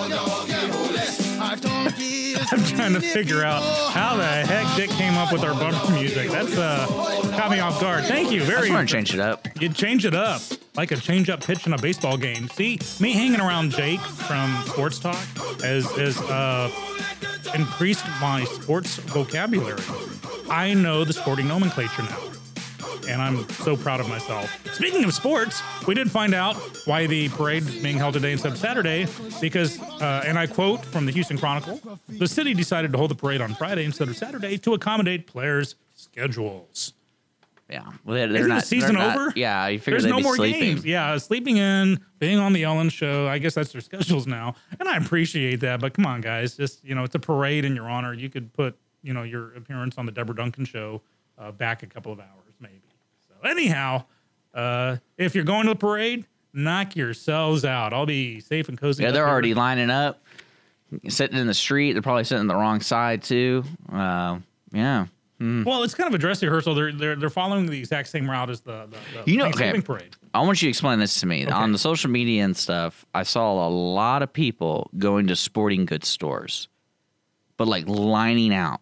I'm 1.19 2.63
trying 2.75 2.93
to 2.93 3.01
figure 3.01 3.43
out 3.43 3.63
how 3.91 4.15
the 4.15 4.23
heck 4.23 4.75
Dick 4.75 4.89
came 4.91 5.15
up 5.15 5.31
with 5.31 5.43
our 5.43 5.53
bumper 5.53 5.91
music. 5.93 6.29
That's 6.29 6.57
uh 6.57 6.85
caught 7.35 7.51
me 7.51 7.59
off 7.59 7.79
guard. 7.79 8.05
Thank 8.05 8.31
you 8.31 8.41
I 8.41 8.45
very 8.45 8.61
just 8.67 8.73
want 8.73 8.89
to 8.89 8.95
change 8.95 9.13
it 9.13 9.19
up. 9.19 9.47
You 9.61 9.69
change 9.69 10.05
it 10.05 10.13
up 10.15 10.41
like 10.75 10.91
a 10.91 10.97
change 10.97 11.29
up 11.29 11.43
pitch 11.43 11.67
in 11.67 11.73
a 11.73 11.77
baseball 11.77 12.17
game. 12.17 12.47
See, 12.49 12.79
me 12.99 13.13
hanging 13.13 13.39
around 13.39 13.71
Jake 13.71 13.99
from 13.99 14.63
Sports 14.65 14.99
Talk 14.99 15.15
has, 15.61 15.85
has 15.97 16.19
uh, 16.21 16.71
increased 17.55 18.05
my 18.19 18.43
sports 18.45 18.97
vocabulary. 18.97 19.81
I 20.49 20.73
know 20.73 21.03
the 21.03 21.13
sporting 21.13 21.47
nomenclature 21.47 22.03
now. 22.03 22.19
And 23.07 23.21
I'm 23.21 23.47
so 23.49 23.75
proud 23.75 23.99
of 23.99 24.07
myself. 24.09 24.49
Speaking 24.73 25.03
of 25.03 25.13
sports, 25.13 25.61
we 25.87 25.93
did 25.93 26.09
find 26.09 26.33
out 26.33 26.55
why 26.85 27.05
the 27.07 27.29
parade 27.29 27.63
is 27.63 27.81
being 27.81 27.97
held 27.97 28.13
today 28.13 28.31
instead 28.31 28.51
of 28.53 28.57
Saturday 28.57 29.07
because, 29.41 29.81
uh, 30.01 30.23
and 30.25 30.37
I 30.39 30.47
quote 30.47 30.83
from 30.85 31.05
the 31.05 31.11
Houston 31.11 31.37
Chronicle, 31.37 31.79
the 32.07 32.27
city 32.27 32.53
decided 32.53 32.91
to 32.93 32.97
hold 32.97 33.11
the 33.11 33.15
parade 33.15 33.41
on 33.41 33.53
Friday 33.55 33.83
instead 33.85 34.07
of 34.07 34.15
Saturday 34.17 34.57
to 34.59 34.73
accommodate 34.73 35.27
players' 35.27 35.75
schedules. 35.95 36.93
Yeah. 37.69 37.83
Well, 38.05 38.15
they're, 38.15 38.27
they're 38.27 38.35
Isn't 38.41 38.49
not, 38.49 38.61
the 38.61 38.67
season 38.67 38.95
they're 38.95 39.07
not- 39.07 39.15
over? 39.17 39.33
Yeah. 39.35 39.67
You 39.67 39.79
figure 39.79 39.99
There's 39.99 40.11
no 40.11 40.19
more 40.19 40.35
sleeping. 40.35 40.59
games. 40.61 40.85
Yeah, 40.85 41.17
sleeping 41.17 41.57
in, 41.57 41.99
being 42.19 42.37
on 42.37 42.53
the 42.53 42.63
Ellen 42.63 42.89
show. 42.89 43.27
I 43.27 43.37
guess 43.39 43.55
that's 43.55 43.71
their 43.71 43.81
schedules 43.81 44.27
now, 44.27 44.55
and 44.79 44.87
I 44.87 44.97
appreciate 44.97 45.59
that. 45.61 45.79
But 45.79 45.93
come 45.93 46.05
on, 46.05 46.21
guys, 46.21 46.55
just 46.55 46.83
you 46.85 46.93
know, 46.93 47.03
it's 47.03 47.15
a 47.15 47.19
parade 47.19 47.65
in 47.65 47.75
your 47.75 47.89
honor. 47.89 48.13
You 48.13 48.29
could 48.29 48.53
put 48.53 48.77
you 49.01 49.13
know 49.13 49.23
your 49.23 49.53
appearance 49.55 49.97
on 49.97 50.05
the 50.05 50.11
Deborah 50.11 50.35
Duncan 50.35 50.65
show 50.65 51.01
uh, 51.39 51.51
back 51.51 51.81
a 51.83 51.87
couple 51.87 52.11
of 52.11 52.19
hours, 52.19 52.42
anyhow, 53.45 54.05
uh, 54.53 54.97
if 55.17 55.35
you're 55.35 55.43
going 55.43 55.65
to 55.65 55.71
the 55.73 55.75
parade, 55.79 56.25
knock 56.53 56.95
yourselves 56.95 57.65
out. 57.65 57.93
I'll 57.93 58.05
be 58.05 58.39
safe 58.39 58.69
and 58.69 58.77
cozy. 58.79 59.03
Yeah, 59.03 59.11
they're 59.11 59.27
already 59.27 59.53
lining 59.53 59.89
up, 59.89 60.21
sitting 61.07 61.37
in 61.37 61.47
the 61.47 61.53
street. 61.53 61.93
They're 61.93 62.01
probably 62.01 62.23
sitting 62.23 62.41
on 62.41 62.47
the 62.47 62.55
wrong 62.55 62.81
side 62.81 63.23
too. 63.23 63.63
Uh, 63.91 64.39
yeah. 64.71 65.07
Well, 65.39 65.83
it's 65.83 65.93
kind 65.93 66.07
of 66.07 66.13
a 66.13 66.17
dress 66.19 66.41
rehearsal. 66.41 66.73
They're 66.73 66.93
they're, 66.93 67.15
they're 67.17 67.29
following 67.29 67.65
the 67.65 67.77
exact 67.77 68.07
same 68.07 68.29
route 68.31 68.49
as 68.49 68.61
the, 68.61 68.87
the, 68.89 69.23
the 69.25 69.29
You 69.31 69.37
know- 69.37 69.47
okay. 69.47 69.81
Parade. 69.81 70.15
I 70.33 70.39
want 70.39 70.61
you 70.61 70.67
to 70.67 70.69
explain 70.69 70.99
this 70.99 71.19
to 71.19 71.25
me. 71.25 71.45
On 71.47 71.73
the 71.73 71.77
social 71.77 72.09
media 72.09 72.45
and 72.45 72.55
stuff, 72.55 73.05
I 73.13 73.23
saw 73.23 73.67
a 73.67 73.69
lot 73.69 74.23
of 74.23 74.31
people 74.31 74.89
going 74.97 75.27
to 75.27 75.35
sporting 75.35 75.85
goods 75.85 76.07
stores, 76.07 76.69
but 77.57 77.67
like 77.67 77.87
lining 77.89 78.53
out. 78.53 78.79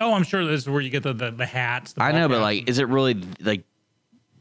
Oh, 0.00 0.12
I'm 0.12 0.24
sure 0.24 0.44
this 0.44 0.62
is 0.62 0.68
where 0.68 0.80
you 0.80 0.90
get 0.90 1.02
the 1.02 1.12
the, 1.12 1.30
the 1.30 1.46
hats. 1.46 1.94
The 1.94 2.02
I 2.02 2.12
know, 2.12 2.28
but 2.28 2.40
like, 2.40 2.68
is 2.68 2.78
it 2.78 2.88
really 2.88 3.14
like, 3.40 3.64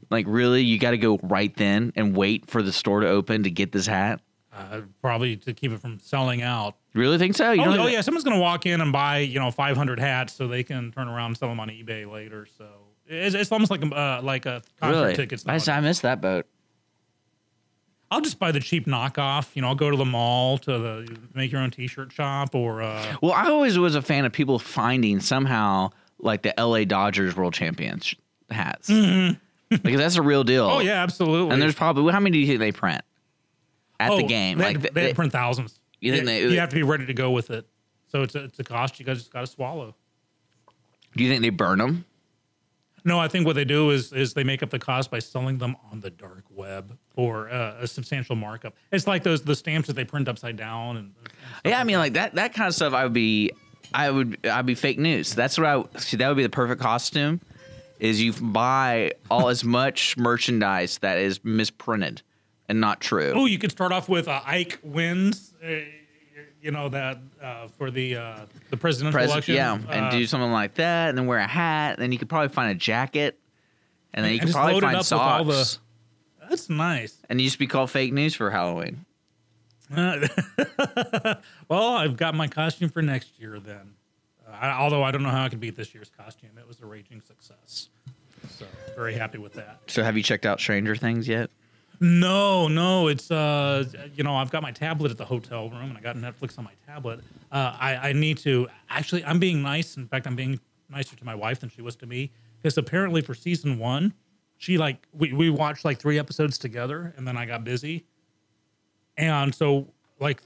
like 0.09 0.25
really? 0.27 0.63
You 0.63 0.77
got 0.79 0.91
to 0.91 0.97
go 0.97 1.19
right 1.23 1.55
then 1.55 1.93
and 1.95 2.15
wait 2.15 2.49
for 2.49 2.61
the 2.61 2.73
store 2.73 3.01
to 3.01 3.07
open 3.07 3.43
to 3.43 3.49
get 3.51 3.71
this 3.71 3.87
hat. 3.87 4.21
Uh, 4.53 4.81
probably 5.01 5.35
to 5.35 5.53
keep 5.53 5.71
it 5.71 5.79
from 5.81 5.99
selling 5.99 6.41
out. 6.41 6.75
You 6.93 7.01
really 7.01 7.17
think 7.17 7.35
so? 7.35 7.51
You 7.51 7.61
Oh, 7.63 7.77
oh 7.77 7.87
yeah, 7.87 7.99
someone's 8.01 8.23
gonna 8.23 8.39
walk 8.39 8.65
in 8.65 8.79
and 8.79 8.91
buy 8.91 9.19
you 9.19 9.37
know 9.39 9.51
500 9.51 9.99
hats 9.99 10.33
so 10.33 10.47
they 10.47 10.63
can 10.63 10.91
turn 10.91 11.09
around 11.09 11.27
and 11.27 11.37
sell 11.37 11.49
them 11.49 11.59
on 11.59 11.67
eBay 11.69 12.09
later. 12.09 12.47
So 12.57 12.65
it's, 13.05 13.35
it's 13.35 13.51
almost 13.51 13.69
like 13.69 13.83
a 13.83 13.87
uh, 13.87 14.21
like 14.23 14.45
a 14.45 14.61
concert 14.79 15.01
Really? 15.01 15.15
tickets. 15.15 15.45
I, 15.45 15.59
I 15.71 15.81
missed 15.81 16.03
that 16.03 16.21
boat. 16.21 16.45
I'll 18.15 18.21
just 18.21 18.39
buy 18.39 18.53
the 18.53 18.61
cheap 18.61 18.85
knockoff. 18.85 19.53
You 19.55 19.61
know, 19.61 19.67
I'll 19.67 19.75
go 19.75 19.91
to 19.91 19.97
the 19.97 20.05
mall 20.05 20.57
to 20.59 20.77
the 20.79 21.17
make 21.33 21.51
your 21.51 21.59
own 21.59 21.69
T-shirt 21.69 22.13
shop 22.13 22.55
or 22.55 22.81
uh, 22.81 23.17
Well, 23.21 23.33
I 23.33 23.49
always 23.49 23.77
was 23.77 23.95
a 23.95 24.01
fan 24.01 24.23
of 24.23 24.31
people 24.31 24.57
finding 24.57 25.19
somehow 25.19 25.89
like 26.19 26.41
the 26.41 26.53
LA 26.57 26.85
Dodgers 26.85 27.35
World 27.35 27.53
Champions 27.53 28.15
hats. 28.49 28.87
because 28.87 29.97
that's 29.97 30.15
a 30.15 30.21
real 30.21 30.45
deal. 30.45 30.63
oh 30.63 30.79
yeah, 30.79 31.03
absolutely. 31.03 31.51
And 31.53 31.61
there's 31.61 31.75
probably 31.75 32.13
how 32.13 32.21
many 32.21 32.31
do 32.33 32.39
you 32.39 32.47
think 32.47 32.59
they 32.59 32.71
print 32.71 33.01
at 33.99 34.11
oh, 34.11 34.17
the 34.17 34.23
game? 34.23 34.59
They, 34.59 34.63
like 34.63 34.81
they 34.81 34.89
they- 35.07 35.13
print 35.13 35.33
thousands. 35.33 35.77
You 35.99 36.13
think 36.13 36.21
you, 36.21 36.27
they- 36.27 36.53
you 36.53 36.59
have 36.61 36.69
to 36.69 36.75
be 36.75 36.83
ready 36.83 37.05
to 37.07 37.13
go 37.13 37.31
with 37.31 37.49
it. 37.51 37.67
So 38.07 38.21
it's 38.21 38.35
a, 38.35 38.45
it's 38.45 38.59
a 38.59 38.63
cost 38.63 38.97
you 38.97 39.05
guys 39.05 39.17
just 39.17 39.33
got 39.33 39.41
to 39.41 39.47
swallow. 39.47 39.93
do 41.17 41.23
you 41.23 41.29
think 41.29 41.41
they 41.41 41.49
burn 41.49 41.79
them? 41.79 42.05
No, 43.05 43.19
I 43.19 43.27
think 43.27 43.45
what 43.45 43.55
they 43.55 43.65
do 43.65 43.91
is 43.91 44.11
is 44.11 44.33
they 44.33 44.43
make 44.43 44.63
up 44.63 44.71
the 44.71 44.79
cost 44.79 45.11
by 45.11 45.19
selling 45.19 45.59
them 45.59 45.75
on 45.91 45.99
the 45.99 46.09
dark 46.09 46.43
web 46.49 46.97
for 47.13 47.49
uh, 47.49 47.75
a 47.79 47.87
substantial 47.87 48.35
markup. 48.35 48.73
It's 48.91 49.05
like 49.05 49.21
those 49.21 49.43
the 49.43 49.55
stamps 49.55 49.87
that 49.87 49.93
they 49.93 50.03
print 50.05 50.27
upside 50.27 50.57
down 50.57 50.97
and 50.97 51.13
Yeah, 51.63 51.79
I 51.79 51.83
mean, 51.83 51.97
like 51.97 52.13
that 52.13 52.33
that 52.35 52.53
kind 52.53 52.67
of 52.67 52.73
stuff. 52.73 52.93
I 52.93 53.03
would 53.03 53.13
be, 53.13 53.51
I 53.93 54.09
would, 54.09 54.45
I'd 54.45 54.65
be 54.65 54.73
fake 54.75 54.97
news. 54.97 55.35
That's 55.35 55.57
what 55.57 55.67
I 55.67 55.99
see. 55.99 56.17
That 56.17 56.27
would 56.27 56.37
be 56.37 56.43
the 56.43 56.49
perfect 56.49 56.81
costume. 56.81 57.41
Is 57.99 58.21
you 58.21 58.33
buy 58.33 59.13
all 59.29 59.49
as 59.49 59.63
much 59.63 60.17
merchandise 60.17 60.97
that 60.97 61.17
is 61.17 61.39
misprinted 61.45 62.23
and 62.67 62.81
not 62.81 62.99
true. 62.99 63.31
Oh, 63.35 63.45
you 63.45 63.57
could 63.57 63.71
start 63.71 63.91
off 63.91 64.09
with 64.09 64.27
uh, 64.27 64.41
Ike 64.45 64.79
wins. 64.83 65.53
Uh, 65.63 65.75
you 66.65 66.71
know 66.71 66.89
that 66.89 67.19
uh, 67.41 67.67
for 67.67 67.91
the 67.91 68.15
uh, 68.15 68.39
the 68.71 68.77
presidential 68.77 69.19
Pres- 69.19 69.29
election. 69.31 69.55
yeah, 69.55 69.75
and 69.75 70.05
uh, 70.07 70.09
do 70.09 70.25
something 70.25 70.51
like 70.51 70.73
that, 70.75 71.09
and 71.09 71.17
then 71.17 71.27
wear 71.27 71.37
a 71.37 71.47
hat. 71.47 71.93
And 71.93 72.01
then 72.01 72.11
you 72.11 72.17
could 72.17 72.27
probably 72.27 72.49
find 72.49 72.71
a 72.71 72.75
jacket, 72.75 73.39
and 74.15 74.25
then 74.25 74.33
you 74.33 74.39
could 74.39 74.51
probably 74.51 74.81
find 74.81 74.95
all 74.95 75.43
the- 75.43 75.63
socks. 75.63 75.79
That's 76.49 76.69
nice. 76.69 77.17
And 77.29 77.39
you 77.39 77.47
just 77.47 77.59
be 77.59 77.67
called 77.67 77.89
fake 77.89 78.13
news 78.13 78.35
for 78.35 78.51
Halloween. 78.51 79.05
Uh, 79.95 80.27
well, 81.69 81.89
I've 81.89 82.17
got 82.17 82.35
my 82.35 82.47
costume 82.47 82.89
for 82.89 83.01
next 83.01 83.39
year 83.39 83.59
then. 83.59 83.93
Uh, 84.47 84.51
I, 84.51 84.69
although 84.71 85.03
I 85.03 85.11
don't 85.11 85.23
know 85.23 85.29
how 85.29 85.43
I 85.43 85.49
could 85.49 85.59
beat 85.59 85.75
this 85.75 85.93
year's 85.93 86.11
costume. 86.15 86.51
It 86.57 86.67
was 86.67 86.81
a 86.81 86.85
raging 86.85 87.21
success. 87.21 87.89
So 88.49 88.65
very 88.95 89.15
happy 89.15 89.39
with 89.39 89.53
that. 89.53 89.79
So 89.87 90.03
have 90.03 90.17
you 90.17 90.23
checked 90.23 90.45
out 90.45 90.59
Stranger 90.59 90.95
Things 90.95 91.27
yet? 91.27 91.49
No, 92.05 92.67
no, 92.67 93.07
it's 93.07 93.31
uh, 93.31 93.83
you 94.13 94.23
know, 94.23 94.35
I've 94.35 94.51
got 94.51 94.61
my 94.61 94.71
tablet 94.71 95.09
at 95.09 95.17
the 95.17 95.25
hotel 95.25 95.71
room, 95.71 95.89
and 95.89 95.97
I 95.97 96.01
got 96.01 96.15
Netflix 96.15 96.55
on 96.59 96.63
my 96.63 96.73
tablet. 96.85 97.21
Uh, 97.51 97.75
I, 97.79 98.09
I 98.09 98.13
need 98.13 98.37
to 98.39 98.67
actually. 98.91 99.25
I'm 99.25 99.39
being 99.39 99.63
nice. 99.63 99.97
In 99.97 100.07
fact, 100.07 100.27
I'm 100.27 100.35
being 100.35 100.59
nicer 100.87 101.15
to 101.15 101.25
my 101.25 101.33
wife 101.33 101.61
than 101.61 101.69
she 101.71 101.81
was 101.81 101.95
to 101.95 102.05
me 102.05 102.29
because 102.61 102.77
apparently 102.77 103.21
for 103.21 103.33
season 103.33 103.79
one, 103.79 104.13
she 104.59 104.77
like 104.77 105.07
we 105.13 105.33
we 105.33 105.49
watched 105.49 105.83
like 105.83 105.97
three 105.97 106.19
episodes 106.19 106.59
together, 106.59 107.11
and 107.17 107.27
then 107.27 107.37
I 107.37 107.47
got 107.47 107.63
busy, 107.63 108.05
and 109.17 109.55
so 109.55 109.87
like 110.19 110.43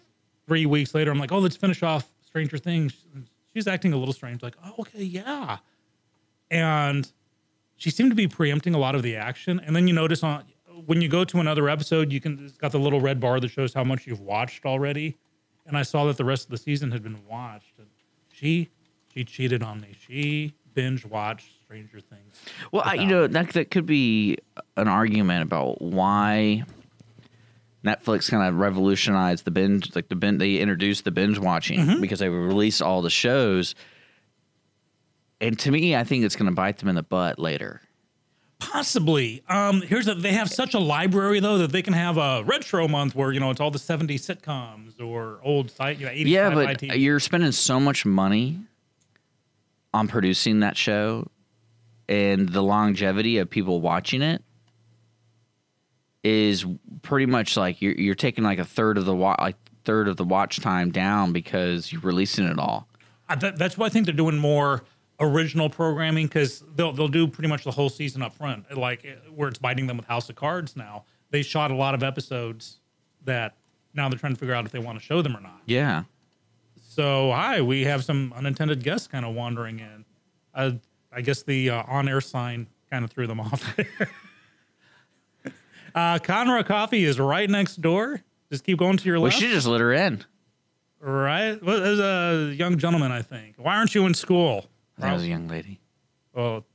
three 0.48 0.66
weeks 0.66 0.96
later, 0.96 1.12
I'm 1.12 1.20
like, 1.20 1.34
oh, 1.34 1.40
let's 1.40 1.58
finish 1.58 1.84
off 1.84 2.08
Stranger 2.26 2.58
Things. 2.58 3.06
She's 3.54 3.68
acting 3.68 3.92
a 3.92 3.98
little 3.98 4.14
strange, 4.14 4.42
like, 4.44 4.56
oh, 4.64 4.76
okay, 4.80 5.04
yeah, 5.04 5.58
and 6.50 7.12
she 7.76 7.90
seemed 7.90 8.12
to 8.12 8.16
be 8.16 8.30
preempting 8.30 8.76
a 8.76 8.78
lot 8.78 8.96
of 8.96 9.04
the 9.04 9.18
action. 9.18 9.60
And 9.66 9.76
then 9.76 9.90
you 9.90 9.94
notice 9.94 10.24
on 10.24 10.46
when 10.90 11.02
you 11.02 11.08
go 11.08 11.24
to 11.24 11.40
another 11.40 11.70
episode, 11.70 12.12
you 12.12 12.20
can 12.20 12.44
it's 12.46 12.58
got 12.58 12.72
the 12.72 12.80
little 12.80 13.00
red 13.00 13.20
bar 13.20 13.40
that 13.40 13.50
shows 13.50 13.76
how 13.76 13.84
much 13.84 14.08
you've 14.08 14.22
watched 14.22 14.66
already. 14.66 15.16
And 15.68 15.78
I 15.78 15.84
saw 15.84 16.06
that 16.06 16.18
the 16.18 16.26
rest 16.26 16.46
of 16.46 16.50
the 16.50 16.58
season 16.58 16.90
had 16.90 17.04
been 17.04 17.20
watched. 17.30 17.78
And 17.78 17.86
she 18.34 18.70
she 19.14 19.24
cheated 19.24 19.62
on 19.62 19.82
me. 19.82 19.90
She 20.08 20.56
binge 20.74 21.06
watched 21.06 21.52
Stranger 21.64 22.00
Things. 22.00 22.42
Well, 22.72 22.82
I, 22.84 22.96
you 22.96 23.06
know 23.06 23.28
that 23.28 23.50
that 23.54 23.70
could 23.70 23.86
be 23.86 24.40
an 24.78 24.88
argument 24.88 25.44
about 25.44 25.80
why 25.80 26.64
Netflix 27.86 28.32
kind 28.32 28.42
of 28.50 28.56
revolutionized 28.56 29.46
the 29.46 29.52
binge, 29.52 29.96
like 29.96 30.10
the 30.10 30.16
binge. 30.16 30.40
They 30.40 30.56
introduced 30.56 31.04
the 31.04 31.12
binge 31.12 31.38
watching 31.38 31.82
Mm-hmm. 31.82 32.02
because 32.02 32.18
they 32.18 32.30
released 32.30 32.82
all 32.82 33.04
the 33.04 33.12
shows. 33.12 33.76
And 35.40 35.58
to 35.60 35.70
me, 35.70 35.96
I 35.96 36.04
think 36.04 36.26
it's 36.26 36.36
going 36.36 36.50
to 36.50 36.56
bite 36.56 36.80
them 36.80 36.90
in 36.90 36.96
the 36.96 37.04
butt 37.04 37.38
later. 37.38 37.80
Possibly. 38.60 39.42
Um, 39.48 39.82
here's 39.82 40.08
a, 40.08 40.16
they 40.16 40.34
have 40.34 40.50
such 40.50 40.74
a 40.74 40.80
library 40.80 41.40
though 41.40 41.58
that 41.60 41.72
they 41.72 41.82
can 41.82 41.94
have 41.94 42.18
a 42.18 42.44
retro 42.44 42.88
month 42.88 43.16
where 43.16 43.32
you 43.32 43.40
know 43.40 43.52
it's 43.52 43.62
all 43.62 43.72
the 43.72 43.80
'70s 43.80 44.20
sitcoms 44.20 45.02
or 45.02 45.40
old 45.44 45.72
site, 45.72 45.98
you 45.98 46.06
know, 46.06 46.12
80s 46.12 46.26
yeah, 46.26 46.50
but 46.54 46.78
TV. 46.78 47.00
you're 47.00 47.20
spending 47.20 47.52
so 47.54 47.80
much 47.80 48.06
money 48.06 48.60
on 49.94 50.08
producing 50.08 50.60
that 50.60 50.76
show, 50.76 51.28
and 52.10 52.50
the 52.50 52.62
longevity 52.62 53.38
of 53.38 53.50
people 53.50 53.80
watching 53.80 54.22
it 54.22 54.44
is 56.24 56.66
pretty 57.02 57.26
much 57.26 57.56
like 57.56 57.82
you're 57.82 57.96
you're 57.96 58.16
taking 58.16 58.44
like 58.44 58.60
a 58.60 58.66
third 58.66 58.98
of 58.98 59.06
the 59.06 59.16
wa- 59.16 59.38
like 59.40 59.56
third 59.86 60.10
of 60.10 60.18
the 60.18 60.26
watch 60.26 60.60
time 60.60 60.92
down 60.92 61.32
because 61.32 61.94
you're 61.94 62.02
releasing 62.02 62.46
it 62.46 62.60
all. 62.60 62.88
Uh, 63.30 63.36
that, 63.36 63.58
that's 63.58 63.78
why 63.78 63.86
I 63.86 63.90
think 63.90 64.06
they're 64.06 64.14
doing 64.14 64.38
more 64.38 64.84
original 65.20 65.70
programming 65.70 66.28
because 66.28 66.64
they'll 66.76 66.92
they'll 66.94 67.08
do 67.08 67.28
pretty 67.28 67.48
much 67.50 67.64
the 67.64 67.72
whole 67.72 67.90
season 67.90 68.22
up 68.22 68.34
front, 68.34 68.76
like 68.78 69.06
where 69.34 69.50
it's 69.50 69.60
biting 69.60 69.88
them 69.88 69.98
with 69.98 70.06
House 70.08 70.30
of 70.30 70.36
Cards. 70.36 70.76
Now 70.76 71.04
they 71.32 71.42
shot 71.42 71.72
a 71.72 71.76
lot 71.76 71.94
of 71.94 72.04
episodes 72.04 72.80
that 73.26 73.56
now 73.94 74.08
they're 74.10 74.20
trying 74.20 74.34
to 74.34 74.40
figure 74.40 74.56
out 74.56 74.66
if 74.66 74.72
they 74.72 74.80
want 74.80 74.98
to 75.00 75.04
show 75.04 75.22
them 75.22 75.36
or 75.36 75.42
not. 75.42 75.62
Yeah. 75.66 76.04
So 76.82 77.32
hi, 77.32 77.62
we 77.62 77.84
have 77.86 78.04
some 78.04 78.34
unintended 78.36 78.84
guests 78.84 79.08
kind 79.08 79.26
of 79.26 79.36
wandering 79.36 79.80
in. 79.80 80.06
Uh, 80.54 80.72
I 81.12 81.22
guess 81.22 81.44
the 81.44 81.70
uh, 81.70 81.84
on-air 81.88 82.22
sign 82.22 82.68
kind 82.90 83.04
of 83.06 83.12
threw 83.12 83.28
them 83.28 83.40
off. 83.42 83.76
there. 83.76 84.10
uh, 85.96 86.20
Conroe 86.20 86.66
Coffee 86.66 87.04
is 87.06 87.20
right 87.20 87.50
next 87.50 87.82
door. 87.82 88.22
Just 88.52 88.64
keep 88.64 88.78
going 88.80 88.98
to 88.98 89.06
your 89.06 89.16
We 89.20 89.26
left. 89.26 89.38
should 89.38 89.52
just 89.52 89.68
let 89.68 89.82
her 89.82 89.94
in. 89.94 90.24
Right? 91.00 91.62
Well, 91.64 91.80
there's 91.80 92.00
a 92.00 92.54
young 92.56 92.78
gentleman, 92.78 93.12
I 93.12 93.22
think. 93.22 93.56
Why 93.58 93.76
aren't 93.78 93.96
you 93.96 94.06
in 94.06 94.14
school? 94.14 94.66
That 95.00 95.14
was 95.14 95.24
a 95.24 95.28
young 95.28 95.48
lady. 95.48 95.80
Well, 96.34 96.66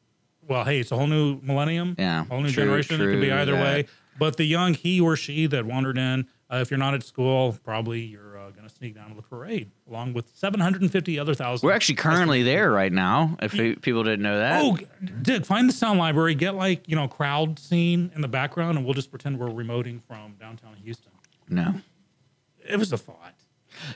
well, 0.46 0.64
hey, 0.64 0.80
it's 0.80 0.92
a 0.92 0.96
whole 0.96 1.06
new 1.06 1.40
millennium. 1.42 1.94
Yeah, 1.98 2.24
whole 2.24 2.40
new 2.40 2.50
true, 2.50 2.64
generation. 2.64 3.00
it 3.00 3.04
could 3.04 3.20
be 3.20 3.28
true 3.28 3.36
either 3.36 3.54
way. 3.54 3.86
But 4.18 4.36
the 4.36 4.44
young 4.44 4.74
he 4.74 5.00
or 5.00 5.16
she 5.16 5.46
that 5.46 5.66
wandered 5.66 5.98
in, 5.98 6.28
uh, 6.50 6.58
if 6.58 6.70
you're 6.70 6.78
not 6.78 6.94
at 6.94 7.02
school, 7.02 7.58
probably 7.64 8.00
you're 8.00 8.38
uh, 8.38 8.50
going 8.50 8.68
to 8.68 8.72
sneak 8.72 8.94
down 8.94 9.08
to 9.08 9.16
the 9.16 9.22
parade 9.22 9.70
along 9.88 10.12
with 10.12 10.30
750 10.34 11.18
other 11.18 11.34
thousand. 11.34 11.66
We're 11.66 11.72
actually 11.72 11.96
currently 11.96 12.42
there 12.42 12.70
right 12.70 12.92
now. 12.92 13.36
If 13.42 13.52
pe- 13.52 13.74
people 13.76 14.04
didn't 14.04 14.22
know 14.22 14.38
that. 14.38 14.62
Oh, 14.62 14.78
Dick, 15.22 15.44
find 15.44 15.68
the 15.68 15.72
sound 15.72 15.98
library. 15.98 16.34
Get 16.34 16.54
like 16.54 16.88
you 16.88 16.94
know 16.94 17.08
crowd 17.08 17.58
scene 17.58 18.12
in 18.14 18.20
the 18.20 18.28
background, 18.28 18.76
and 18.78 18.84
we'll 18.84 18.94
just 18.94 19.10
pretend 19.10 19.38
we're 19.38 19.48
remoting 19.48 20.00
from 20.06 20.34
downtown 20.38 20.76
Houston. 20.82 21.12
no. 21.48 21.74
It 22.66 22.78
was 22.78 22.90
a 22.94 22.96
thought. 22.96 23.33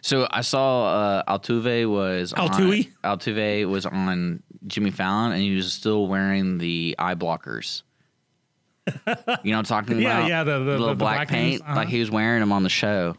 So 0.02 0.26
I 0.30 0.40
saw 0.42 0.86
uh, 0.88 1.38
Altuve 1.38 1.88
was 1.90 2.32
Altuve? 2.32 2.90
on, 3.04 3.18
Altuve 3.18 3.68
was 3.68 3.86
on 3.86 4.42
Jimmy 4.66 4.90
Fallon, 4.90 5.32
and 5.32 5.40
he 5.40 5.54
was 5.54 5.72
still 5.72 6.06
wearing 6.06 6.58
the 6.58 6.94
eye 6.98 7.14
blockers. 7.14 7.82
you 8.86 8.92
know 9.06 9.16
what 9.26 9.46
I'm 9.58 9.64
talking 9.64 10.00
Yeah, 10.00 10.18
about? 10.18 10.28
yeah, 10.28 10.44
the- 10.44 10.58
the- 10.60 10.64
little 10.64 10.86
the 10.88 10.94
black, 10.94 11.16
black 11.16 11.28
paint, 11.28 11.62
uh-huh. 11.62 11.74
like 11.76 11.88
he 11.88 12.00
was 12.00 12.10
wearing 12.10 12.40
them 12.40 12.52
on 12.52 12.62
the 12.62 12.68
show. 12.70 13.16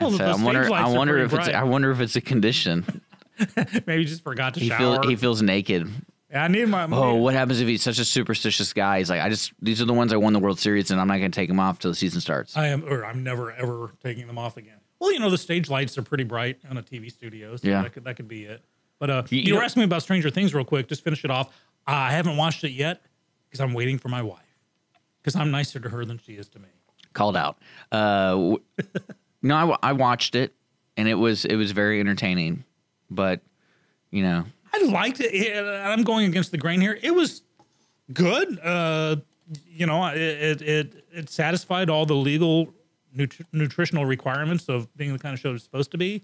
Well, 0.00 0.10
so 0.10 0.16
the 0.18 0.24
I 0.24 0.34
wonder, 0.42 0.72
I 0.72 0.88
wonder 0.88 1.18
if 1.18 1.30
pretty 1.30 1.50
it's. 1.50 1.54
I 1.54 1.62
wonder 1.62 1.90
if 1.92 2.00
it's 2.00 2.16
a 2.16 2.20
condition. 2.20 3.00
Maybe 3.86 3.98
he 4.02 4.04
just 4.04 4.24
forgot 4.24 4.54
to 4.54 4.60
He 4.60 4.68
shower. 4.68 4.78
feels, 4.96 5.06
he 5.06 5.16
feels 5.16 5.42
naked. 5.42 5.88
yeah, 6.30 6.42
I 6.44 6.48
need 6.48 6.68
my. 6.68 6.88
Oh, 6.90 7.14
what 7.14 7.34
happens 7.34 7.60
if 7.60 7.68
he's 7.68 7.82
such 7.82 8.00
a 8.00 8.04
superstitious 8.04 8.72
guy? 8.72 8.98
He's 8.98 9.08
like, 9.08 9.20
I 9.20 9.28
just 9.28 9.52
these 9.62 9.80
are 9.80 9.84
the 9.84 9.92
ones 9.94 10.12
I 10.12 10.16
won 10.16 10.32
the 10.32 10.40
World 10.40 10.58
Series, 10.58 10.90
and 10.90 11.00
I'm 11.00 11.06
not 11.06 11.18
going 11.18 11.30
to 11.30 11.34
take 11.34 11.48
them 11.48 11.60
off 11.60 11.78
till 11.78 11.92
the 11.92 11.94
season 11.94 12.20
starts. 12.20 12.56
I 12.56 12.66
am, 12.68 12.84
or 12.84 13.04
I'm 13.06 13.22
never 13.22 13.52
ever 13.52 13.92
taking 14.02 14.26
them 14.26 14.36
off 14.38 14.56
again. 14.56 14.78
Well, 15.04 15.12
you 15.12 15.18
know, 15.18 15.28
the 15.28 15.36
stage 15.36 15.68
lights 15.68 15.98
are 15.98 16.02
pretty 16.02 16.24
bright 16.24 16.56
on 16.70 16.78
a 16.78 16.82
TV 16.82 17.12
studio, 17.12 17.56
so 17.56 17.68
Yeah. 17.68 17.82
that 17.82 17.92
could 17.92 18.04
that 18.04 18.16
could 18.16 18.26
be 18.26 18.44
it. 18.44 18.64
But 18.98 19.10
uh, 19.10 19.22
You- 19.28 19.40
you, 19.40 19.54
were 19.54 19.62
asking 19.62 19.80
me 19.80 19.84
about 19.84 20.02
Stranger 20.02 20.30
Things 20.30 20.54
real 20.54 20.64
quick. 20.64 20.88
Just 20.88 21.04
finish 21.04 21.24
it 21.24 21.30
off. 21.30 21.48
Uh, 21.86 21.90
I 21.90 22.10
haven't 22.12 22.38
watched 22.38 22.64
it 22.64 22.70
yet 22.70 23.02
because 23.46 23.60
I'm 23.60 23.74
waiting 23.74 23.98
for 23.98 24.08
my 24.08 24.22
wife 24.22 24.38
because 25.20 25.36
I'm 25.36 25.50
nicer 25.50 25.78
to 25.78 25.90
her 25.90 26.06
than 26.06 26.16
she 26.16 26.34
is 26.34 26.48
to 26.48 26.58
me. 26.58 26.68
called 27.12 27.36
out. 27.36 27.58
Uh, 27.92 28.30
w- 28.30 28.58
no, 29.42 29.56
I, 29.56 29.60
w- 29.60 29.78
I 29.82 29.92
watched 29.92 30.34
it, 30.36 30.54
and 30.96 31.06
it 31.06 31.16
was 31.16 31.44
it 31.44 31.56
was 31.56 31.72
very 31.72 32.00
entertaining. 32.00 32.64
But 33.10 33.42
you 34.10 34.22
know, 34.22 34.46
I 34.72 34.78
liked 34.84 35.20
it. 35.20 35.34
and 35.54 35.68
I'm 35.68 36.02
going 36.02 36.24
against 36.24 36.50
the 36.50 36.56
grain 36.56 36.80
here. 36.80 36.98
It 37.02 37.14
was 37.14 37.42
good. 38.10 38.58
Uh, 38.60 39.16
you 39.68 39.84
know, 39.84 40.06
it 40.06 40.16
it 40.16 40.62
it, 40.62 41.04
it 41.12 41.28
satisfied 41.28 41.90
all 41.90 42.06
the 42.06 42.14
legal 42.16 42.72
nutri- 43.16 43.46
nutritional 43.52 44.04
requirements 44.04 44.68
of 44.68 44.94
being 44.96 45.12
the 45.12 45.18
kind 45.18 45.34
of 45.34 45.40
show 45.40 45.54
it's 45.54 45.64
supposed 45.64 45.90
to 45.92 45.98
be. 45.98 46.22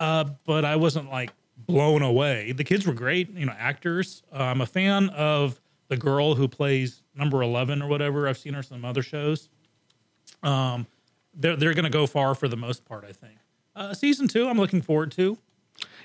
Uh, 0.00 0.24
but 0.46 0.64
I 0.64 0.76
wasn't 0.76 1.10
like 1.10 1.32
blown 1.56 2.02
away. 2.02 2.52
The 2.52 2.64
kids 2.64 2.86
were 2.86 2.94
great. 2.94 3.30
You 3.30 3.46
know, 3.46 3.54
actors. 3.58 4.22
Uh, 4.32 4.42
I'm 4.44 4.60
a 4.60 4.66
fan 4.66 5.08
of 5.10 5.60
the 5.88 5.96
girl 5.96 6.34
who 6.34 6.48
plays 6.48 7.02
number 7.14 7.42
eleven 7.42 7.82
or 7.82 7.88
whatever. 7.88 8.28
I've 8.28 8.38
seen 8.38 8.54
her 8.54 8.62
some 8.62 8.84
other 8.84 9.02
shows. 9.02 9.48
Um, 10.42 10.86
they're 11.34 11.56
they're 11.56 11.74
going 11.74 11.84
to 11.84 11.90
go 11.90 12.06
far 12.06 12.34
for 12.34 12.48
the 12.48 12.56
most 12.56 12.84
part. 12.84 13.04
I 13.08 13.12
think. 13.12 13.34
Uh, 13.76 13.94
season 13.94 14.28
two, 14.28 14.48
I'm 14.48 14.58
looking 14.58 14.82
forward 14.82 15.12
to. 15.12 15.38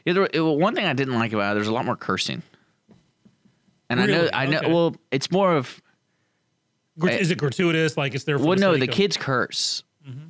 Yeah, 0.06 0.14
there, 0.14 0.30
it, 0.32 0.40
one 0.42 0.74
thing 0.76 0.86
I 0.86 0.94
didn't 0.94 1.16
like 1.16 1.34
about 1.34 1.52
it, 1.52 1.56
there's 1.56 1.68
a 1.68 1.74
lot 1.74 1.86
more 1.86 1.98
cursing. 1.98 2.42
And 3.90 4.00
Really? 4.00 4.14
I 4.14 4.20
know, 4.22 4.30
I 4.34 4.46
know. 4.46 4.58
Okay. 4.60 4.74
Well, 4.74 4.96
it's 5.12 5.32
more 5.32 5.56
of 5.56 5.82
Is 7.04 7.32
it 7.32 7.38
gratuitous? 7.38 7.98
Like 7.98 8.16
it's 8.16 8.24
there 8.24 8.38
for 8.38 8.46
well, 8.46 8.56
the 8.56 8.62
no, 8.62 8.78
the 8.78 8.88
of- 8.88 8.94
kids 8.94 9.18
curse, 9.18 9.84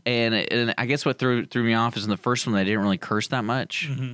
and 0.05 0.33
and 0.35 0.73
I 0.77 0.85
guess 0.85 1.05
what 1.05 1.19
threw 1.19 1.45
threw 1.45 1.63
me 1.63 1.73
off 1.73 1.97
is 1.97 2.03
in 2.03 2.09
the 2.09 2.17
first 2.17 2.45
one 2.47 2.55
they 2.55 2.63
didn't 2.63 2.81
really 2.81 2.97
curse 2.97 3.27
that 3.29 3.43
much, 3.43 3.87
Mm-hmm. 3.89 4.13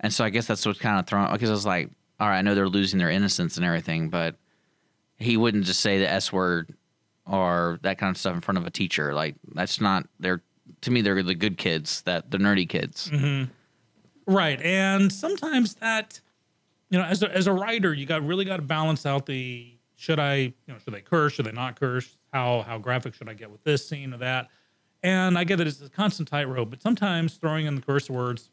and 0.00 0.12
so 0.12 0.24
I 0.24 0.30
guess 0.30 0.46
that's 0.46 0.64
what's 0.66 0.78
kind 0.78 0.98
of 0.98 1.06
thrown 1.06 1.30
because 1.32 1.50
I 1.50 1.52
was 1.52 1.66
like, 1.66 1.90
all 2.20 2.28
right, 2.28 2.38
I 2.38 2.42
know 2.42 2.54
they're 2.54 2.68
losing 2.68 2.98
their 2.98 3.10
innocence 3.10 3.56
and 3.56 3.64
everything, 3.66 4.08
but 4.08 4.36
he 5.18 5.36
wouldn't 5.36 5.64
just 5.64 5.80
say 5.80 5.98
the 5.98 6.08
s 6.10 6.32
word 6.32 6.74
or 7.26 7.78
that 7.82 7.98
kind 7.98 8.10
of 8.10 8.16
stuff 8.16 8.34
in 8.34 8.40
front 8.40 8.58
of 8.58 8.66
a 8.66 8.70
teacher. 8.70 9.14
Like 9.14 9.36
that's 9.54 9.80
not 9.80 10.06
they're 10.18 10.42
to 10.82 10.90
me 10.90 11.00
they're 11.02 11.22
the 11.22 11.34
good 11.34 11.58
kids 11.58 12.02
that 12.02 12.30
the 12.30 12.38
nerdy 12.38 12.68
kids. 12.68 13.08
Mm-hmm. 13.10 13.50
Right. 14.32 14.60
And 14.62 15.12
sometimes 15.12 15.74
that, 15.76 16.20
you 16.90 16.98
know, 16.98 17.04
as 17.04 17.22
a, 17.22 17.34
as 17.34 17.46
a 17.48 17.52
writer, 17.52 17.92
you 17.92 18.06
got 18.06 18.24
really 18.24 18.44
got 18.44 18.56
to 18.56 18.62
balance 18.62 19.04
out 19.06 19.26
the 19.26 19.68
should 19.96 20.18
I, 20.18 20.34
you 20.36 20.54
know, 20.68 20.76
should 20.78 20.94
they 20.94 21.00
curse, 21.00 21.34
should 21.34 21.46
they 21.46 21.52
not 21.52 21.78
curse? 21.78 22.16
How 22.32 22.62
how 22.62 22.78
graphic 22.78 23.14
should 23.14 23.28
I 23.28 23.34
get 23.34 23.50
with 23.50 23.62
this 23.64 23.86
scene 23.88 24.14
or 24.14 24.18
that? 24.18 24.48
And 25.02 25.36
I 25.36 25.44
get 25.44 25.56
that 25.56 25.66
it's 25.66 25.80
a 25.80 25.88
constant 25.88 26.28
tightrope, 26.28 26.70
but 26.70 26.80
sometimes 26.80 27.34
throwing 27.34 27.66
in 27.66 27.74
the 27.74 27.82
curse 27.82 28.08
words 28.08 28.50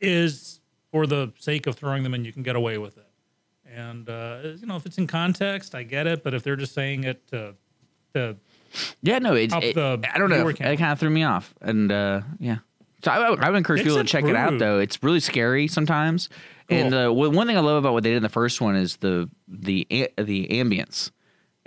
is 0.00 0.60
for 0.90 1.06
the 1.06 1.32
sake 1.38 1.66
of 1.66 1.76
throwing 1.76 2.02
them 2.02 2.14
in, 2.14 2.24
you 2.24 2.32
can 2.32 2.42
get 2.42 2.56
away 2.56 2.78
with 2.78 2.96
it. 2.96 3.06
And 3.72 4.08
uh, 4.08 4.38
you 4.58 4.66
know, 4.66 4.76
if 4.76 4.86
it's 4.86 4.98
in 4.98 5.06
context, 5.06 5.74
I 5.74 5.82
get 5.82 6.06
it. 6.06 6.22
But 6.24 6.34
if 6.34 6.42
they're 6.42 6.56
just 6.56 6.74
saying 6.74 7.04
it 7.04 7.26
to, 7.28 7.54
to 8.14 8.36
Yeah, 9.02 9.18
no, 9.18 9.34
it's 9.34 9.54
it, 9.54 9.74
the 9.74 10.02
I 10.12 10.18
don't 10.18 10.30
know. 10.30 10.48
It 10.48 10.56
kind 10.56 10.82
of 10.82 10.98
threw 10.98 11.10
me 11.10 11.24
off, 11.24 11.54
and 11.60 11.90
uh, 11.92 12.22
yeah. 12.38 12.58
So 13.04 13.10
I, 13.10 13.34
I 13.34 13.50
would 13.50 13.56
encourage 13.56 13.80
It's 13.80 13.88
people 13.88 13.98
to 13.98 14.04
check 14.04 14.24
it 14.24 14.34
out, 14.34 14.58
though. 14.58 14.78
It's 14.78 15.02
really 15.02 15.20
scary 15.20 15.68
sometimes. 15.68 16.28
And 16.68 16.94
uh, 16.94 17.10
one 17.10 17.34
one 17.34 17.46
thing 17.46 17.56
I 17.56 17.60
love 17.60 17.76
about 17.76 17.92
what 17.92 18.02
they 18.02 18.10
did 18.10 18.16
in 18.16 18.22
the 18.22 18.28
first 18.28 18.60
one 18.60 18.74
is 18.74 18.96
the 18.96 19.30
the 19.46 19.86
the 20.16 20.48
ambience 20.48 21.10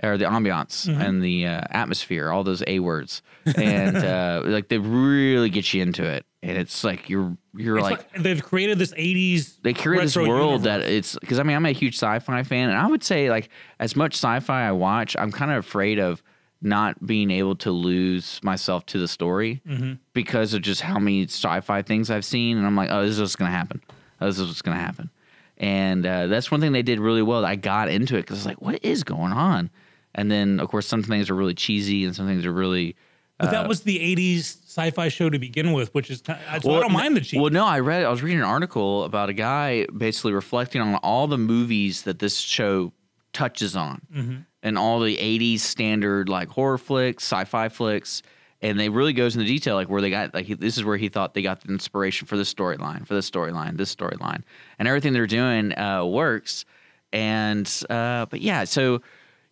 or 0.02 0.16
the 0.18 0.24
ambiance 0.24 0.88
Mm-hmm. 0.88 1.00
and 1.00 1.22
the 1.22 1.46
uh, 1.46 1.60
atmosphere, 1.70 2.30
all 2.30 2.42
those 2.44 2.62
a 2.66 2.78
words, 2.80 3.22
and 3.56 3.96
uh, 4.14 4.42
like 4.44 4.68
they 4.68 4.78
really 4.78 5.50
get 5.50 5.72
you 5.74 5.82
into 5.82 6.04
it. 6.04 6.24
And 6.42 6.56
it's 6.56 6.82
like 6.84 7.10
you're 7.10 7.36
you're 7.54 7.76
it's 7.78 7.82
like 7.84 7.98
like, 8.14 8.22
they've 8.22 8.42
created 8.42 8.78
this 8.78 8.92
'80s. 8.94 9.58
they 9.62 9.74
created 9.74 10.06
this 10.06 10.16
world 10.16 10.62
universe. 10.62 10.64
that 10.64 10.80
it's 10.90 11.18
because 11.18 11.38
I 11.38 11.42
mean 11.42 11.54
I'm 11.56 11.66
a 11.66 11.72
huge 11.72 11.96
sci-fi 11.96 12.42
fan, 12.44 12.70
and 12.70 12.78
I 12.78 12.86
would 12.86 13.02
say 13.04 13.28
like 13.28 13.50
as 13.78 13.94
much 13.94 14.14
sci-fi 14.14 14.66
I 14.68 14.72
watch, 14.72 15.16
I'm 15.18 15.30
kind 15.32 15.50
of 15.50 15.58
afraid 15.58 15.98
of 15.98 16.22
not 16.62 17.04
being 17.06 17.30
able 17.30 17.56
to 17.56 17.70
lose 17.70 18.38
myself 18.42 18.84
to 18.86 18.98
the 18.98 19.08
story 19.08 19.60
Mm-hmm. 19.68 19.94
because 20.14 20.54
of 20.54 20.62
just 20.62 20.80
how 20.82 20.98
many 20.98 21.24
sci-fi 21.24 21.82
things 21.82 22.10
I've 22.10 22.24
seen, 22.24 22.56
and 22.56 22.66
I'm 22.66 22.76
like, 22.76 22.88
oh, 22.90 23.02
this 23.02 23.12
is 23.16 23.20
what's 23.20 23.36
gonna 23.36 23.50
happen. 23.50 23.82
Oh, 24.20 24.26
this 24.26 24.38
is 24.38 24.46
what's 24.46 24.62
gonna 24.62 24.76
happen, 24.78 25.10
and 25.58 26.06
uh, 26.06 26.26
that's 26.26 26.50
one 26.50 26.60
thing 26.60 26.72
they 26.72 26.82
did 26.82 27.00
really 27.00 27.22
well. 27.22 27.44
I 27.44 27.56
got 27.56 27.88
into 27.90 28.16
it 28.16 28.22
because 28.22 28.36
I 28.36 28.40
was 28.40 28.46
like, 28.46 28.62
what 28.62 28.82
is 28.82 29.04
going 29.04 29.32
on? 29.32 29.68
And 30.14 30.30
then 30.30 30.60
of 30.60 30.68
course 30.68 30.86
some 30.86 31.02
things 31.02 31.30
are 31.30 31.34
really 31.34 31.54
cheesy, 31.54 32.04
and 32.04 32.14
some 32.16 32.26
things 32.26 32.44
are 32.46 32.52
really 32.52 32.96
But 33.38 33.50
that 33.52 33.68
was 33.68 33.82
the 33.82 33.98
'80s 33.98 34.40
sci-fi 34.66 35.08
show 35.08 35.30
to 35.30 35.38
begin 35.38 35.72
with, 35.72 35.92
which 35.94 36.10
is 36.10 36.20
kind 36.22 36.38
of, 36.52 36.62
so 36.62 36.74
I 36.74 36.80
don't 36.80 36.92
mind 36.92 37.16
the 37.16 37.20
cheese. 37.20 37.40
Well, 37.40 37.50
no, 37.50 37.64
I 37.64 37.80
read. 37.80 38.04
I 38.04 38.08
was 38.10 38.22
reading 38.22 38.38
an 38.40 38.44
article 38.44 39.04
about 39.04 39.28
a 39.30 39.32
guy 39.32 39.86
basically 39.96 40.32
reflecting 40.32 40.80
on 40.80 40.96
all 40.96 41.26
the 41.26 41.38
movies 41.38 42.02
that 42.02 42.18
this 42.18 42.36
show 42.38 42.92
touches 43.32 43.76
on, 43.76 44.00
Mm-hmm. 44.14 44.36
and 44.62 44.76
all 44.78 45.00
the 45.00 45.16
'80s 45.16 45.60
standard 45.60 46.28
like 46.28 46.48
horror 46.48 46.76
flicks, 46.78 47.22
sci-fi 47.24 47.68
flicks, 47.68 48.22
and 48.60 48.78
they 48.78 48.88
really 48.88 49.12
goes 49.12 49.36
into 49.36 49.46
detail 49.46 49.76
like 49.76 49.88
where 49.88 50.00
they 50.02 50.10
got 50.10 50.34
like 50.34 50.46
he- 50.46 50.54
this 50.54 50.76
is 50.76 50.84
where 50.84 50.96
he 50.96 51.08
thought 51.08 51.34
they 51.34 51.42
got 51.42 51.60
the 51.62 51.72
inspiration 51.72 52.26
for 52.26 52.36
this 52.36 52.52
storyline, 52.52 53.06
for 53.06 53.14
this 53.14 53.30
storyline, 53.30 53.76
this 53.76 53.94
storyline, 53.94 54.42
and 54.80 54.88
everything 54.88 55.12
they're 55.12 55.26
doing 55.28 55.76
uh, 55.78 56.04
works. 56.04 56.64
And 57.12 57.66
uh, 57.88 58.26
but 58.26 58.40
yeah, 58.40 58.64
so 58.64 59.02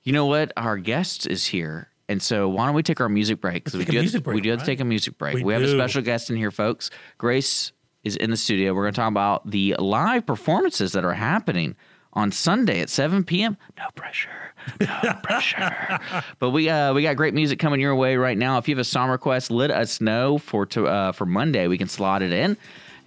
you 0.09 0.14
know 0.14 0.25
what? 0.25 0.55
Our 0.57 0.79
guest 0.79 1.27
is 1.27 1.47
here. 1.47 1.90
And 2.09 2.23
so, 2.23 2.49
why 2.49 2.64
don't 2.64 2.75
we 2.75 2.83
take 2.83 3.03
our 3.03 3.11
music 3.11 3.42
break? 3.42 3.64
Because 3.64 3.77
we 3.77 3.85
do, 3.85 4.01
have, 4.01 4.27
we 4.27 4.40
do 4.40 4.51
have 4.53 4.61
to 4.61 4.64
take 4.64 4.81
a 4.81 4.85
music 4.85 5.18
break. 5.18 5.35
We 5.35 5.42
We, 5.42 5.53
have 5.53 5.62
a 5.62 5.71
special 5.71 6.01
guest 6.01 6.31
in 6.31 6.37
here, 6.37 6.51
folks. 6.51 6.90
Grace 7.18 7.73
is 8.05 8.16
in 8.16 8.31
the 8.31 8.37
studio. 8.38 8.73
We're 8.73 8.85
going 8.85 8.94
to 8.94 9.01
talk 9.01 9.11
about 9.11 9.51
the 9.51 9.77
live 9.79 10.25
performances 10.25 10.92
that 10.92 11.05
are 11.05 11.12
happening 11.12 11.77
on 12.14 12.33
Sunday 12.33 12.81
at 12.81 12.88
7 12.88 13.25
p.m. 13.25 13.59
No 13.77 13.85
pressure, 13.94 14.31
no 14.81 15.12
pressure. 15.23 15.99
But 16.38 16.51
we 16.51 16.71
uh, 16.71 16.94
we 16.94 17.03
got 17.03 17.16
great 17.16 17.35
music 17.35 17.59
coming 17.59 17.79
your 17.79 17.94
way 17.94 18.16
right 18.16 18.38
now. 18.38 18.57
If 18.57 18.68
you 18.68 18.75
have 18.75 18.81
a 18.81 18.85
song 18.85 19.11
request, 19.11 19.51
let 19.51 19.71
us 19.71 20.01
know 20.01 20.38
for 20.38 20.64
to, 20.64 20.87
uh, 20.87 21.12
for 21.12 21.27
Monday. 21.27 21.68
We 21.68 21.77
can 21.77 21.88
slot 21.88 22.23
it 22.23 22.33
in. 22.33 22.57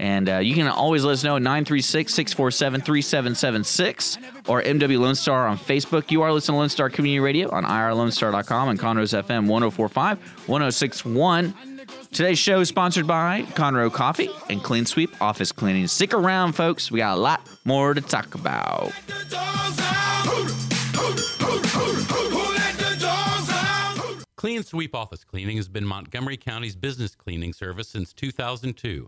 And 0.02 0.28
uh, 0.30 0.38
you 0.40 0.56
can 0.56 0.68
always 0.68 1.04
let 1.04 1.12
us 1.12 1.24
know 1.24 1.36
at 1.36 1.44
936 1.44 2.12
647 2.12 2.82
3776 2.82 4.18
or 4.48 4.64
MW 4.64 5.00
Lone 5.00 5.14
Star 5.14 5.48
on 5.48 5.60
Facebook. 5.60 6.10
You 6.10 6.24
are 6.24 6.34
listening 6.34 6.56
to 6.56 6.60
Lone 6.60 6.70
Star 6.70 6.90
Community 6.90 7.20
Radio 7.20 7.52
on 7.52 7.64
IRLoneStar.com 7.64 8.70
and 8.70 8.80
Conroe's 8.80 9.14
FM 9.14 9.46
1045, 9.46 10.18
1061. 10.48 11.54
Today's 12.12 12.40
show 12.40 12.62
is 12.62 12.68
sponsored 12.70 13.06
by 13.06 13.44
Conroe 13.54 13.94
Coffee 13.94 14.32
and 14.50 14.64
Clean 14.64 14.88
Sweep 14.88 15.22
Office 15.22 15.52
Cleaning. 15.52 15.86
Stick 15.86 16.16
around, 16.16 16.54
folks. 16.54 16.90
We 16.90 16.98
got 16.98 17.16
a 17.16 17.22
lot 17.22 17.48
more 17.64 17.94
to 17.94 18.02
talk 18.02 18.34
about. 18.34 18.92
Clean 24.36 24.64
Sweep 24.64 24.96
Office 24.96 25.24
Cleaning 25.24 25.58
has 25.58 25.68
been 25.68 25.86
Montgomery 25.86 26.38
County's 26.38 26.76
business 26.76 27.14
cleaning 27.14 27.54
service 27.54 27.88
since 27.88 28.12
2002, 28.14 29.08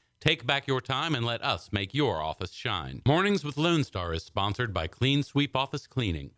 Take 0.21 0.45
back 0.45 0.67
your 0.67 0.81
time 0.81 1.15
and 1.15 1.25
let 1.25 1.43
us 1.43 1.69
make 1.71 1.95
your 1.95 2.21
office 2.21 2.51
shine. 2.51 3.01
Mornings 3.07 3.43
with 3.43 3.57
Lone 3.57 3.83
Star 3.83 4.13
is 4.13 4.23
sponsored 4.23 4.71
by 4.71 4.85
Clean 4.85 5.23
Sweep 5.23 5.55
Office 5.55 5.87
Cleaning. 5.87 6.29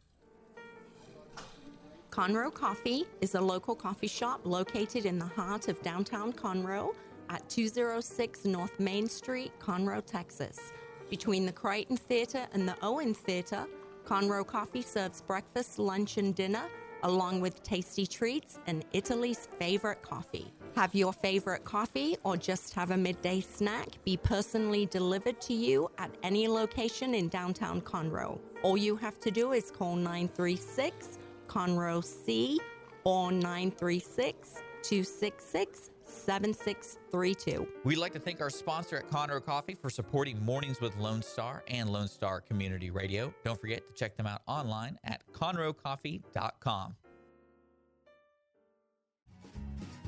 Conroe 2.10 2.54
Coffee 2.54 3.04
is 3.20 3.36
a 3.36 3.42
local 3.42 3.76
coffee 3.76 4.08
shop 4.08 4.40
located 4.46 5.06
in 5.06 5.20
the 5.20 5.26
heart 5.26 5.68
of 5.68 5.82
downtown 5.82 6.32
Conroe 6.32 6.96
at 7.30 7.48
206 7.50 8.46
North 8.46 8.80
Main 8.80 9.10
Street, 9.10 9.52
Conroe, 9.60 10.06
Texas. 10.06 10.72
Between 11.10 11.46
the 11.46 11.52
Crighton 11.52 11.98
Theater 11.98 12.48
and 12.54 12.66
the 12.66 12.78
Owen 12.82 13.14
Theater, 13.14 13.66
Conroe 14.06 14.48
Coffee 14.48 14.82
serves 14.82 15.22
breakfast, 15.22 15.78
lunch, 15.78 16.18
and 16.18 16.34
dinner, 16.34 16.70
along 17.04 17.42
with 17.42 17.62
tasty 17.64 18.08
treats 18.08 18.60
and 18.66 18.86
Italy's 18.94 19.50
favorite 19.60 20.02
coffee. 20.02 20.54
Have 20.76 20.96
your 20.96 21.14
favorite 21.14 21.64
coffee 21.64 22.18
or 22.24 22.36
just 22.36 22.74
have 22.74 22.92
a 22.92 22.98
midday 22.98 23.42
snack 23.42 23.90
be 24.04 24.18
personally 24.18 24.88
delivered 24.88 25.40
to 25.42 25.54
you 25.54 25.90
at 26.00 26.10
any 26.24 26.48
location 26.48 27.14
in 27.14 27.30
downtown 27.30 27.80
Conroe. 27.82 28.40
All 28.64 28.76
you 28.76 28.96
have 28.96 29.20
to 29.20 29.32
do 29.32 29.52
is 29.52 29.70
call 29.70 29.96
936 29.96 31.20
Conroe 31.48 32.04
C 32.04 32.60
or 33.04 33.32
936 33.32 34.64
266 34.82 35.90
7632. 36.06 37.68
We'd 37.84 37.98
like 37.98 38.14
to 38.14 38.20
thank 38.20 38.42
our 38.42 38.50
sponsor 38.50 38.98
at 38.98 39.10
Conroe 39.10 39.44
Coffee 39.44 39.76
for 39.76 39.90
supporting 39.90 40.44
Mornings 40.44 40.82
with 40.82 40.96
Lone 40.98 41.22
Star 41.22 41.64
and 41.68 41.90
Lone 41.90 42.08
Star 42.08 42.42
Community 42.42 42.90
Radio. 42.90 43.34
Don't 43.44 43.60
forget 43.60 43.88
to 43.88 43.94
check 43.94 44.18
them 44.18 44.28
out 44.28 44.42
online 44.48 44.98
at 45.04 45.22
conroecoffee.com. 45.34 46.96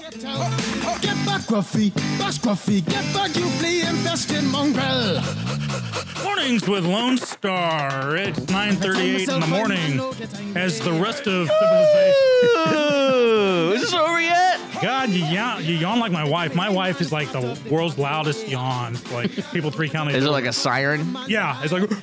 Get 0.00 1.16
back, 1.26 1.42
Gruffy. 1.42 1.92
Bash, 2.18 2.38
Gruffy. 2.38 2.84
Get 2.86 3.04
back, 3.14 3.36
you 3.36 3.44
flea 3.58 3.82
infested 3.82 4.42
mongrel. 4.44 5.20
Mornings 6.24 6.66
with 6.66 6.84
Lone 6.86 7.18
Star. 7.18 8.16
It's 8.16 8.38
9:38 8.40 9.28
in 9.28 9.40
the 9.40 9.46
morning 9.46 10.00
as 10.56 10.80
the 10.80 10.92
rest 10.92 11.26
of 11.26 11.48
civilization. 11.48 12.72
Is 13.74 13.80
this 13.82 13.92
over 13.94 14.20
yet? 14.20 14.60
God, 14.80 15.10
you 15.10 15.24
yawn, 15.26 15.62
you 15.64 15.74
yawn 15.74 15.98
like 16.00 16.12
my 16.12 16.24
wife. 16.24 16.54
My 16.54 16.70
wife 16.70 17.00
is 17.02 17.12
like 17.12 17.30
the 17.32 17.58
world's 17.70 17.98
loudest 17.98 18.48
yawn. 18.48 18.96
Like 19.12 19.30
people 19.52 19.70
three 19.70 19.88
counties. 19.90 20.16
Is 20.16 20.24
it 20.24 20.30
like 20.30 20.46
a 20.46 20.52
siren? 20.52 21.16
Yeah, 21.28 21.62
it's 21.62 21.72
like 21.72 21.82
it- 21.84 21.98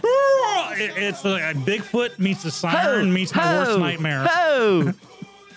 it's 0.96 1.26
like 1.26 1.58
Bigfoot 1.58 2.20
meets 2.20 2.46
a 2.46 2.52
siren 2.52 3.12
meets 3.12 3.34
my 3.36 3.54
worst 3.54 3.80
nightmare. 3.80 4.26
Ho! 4.30 4.94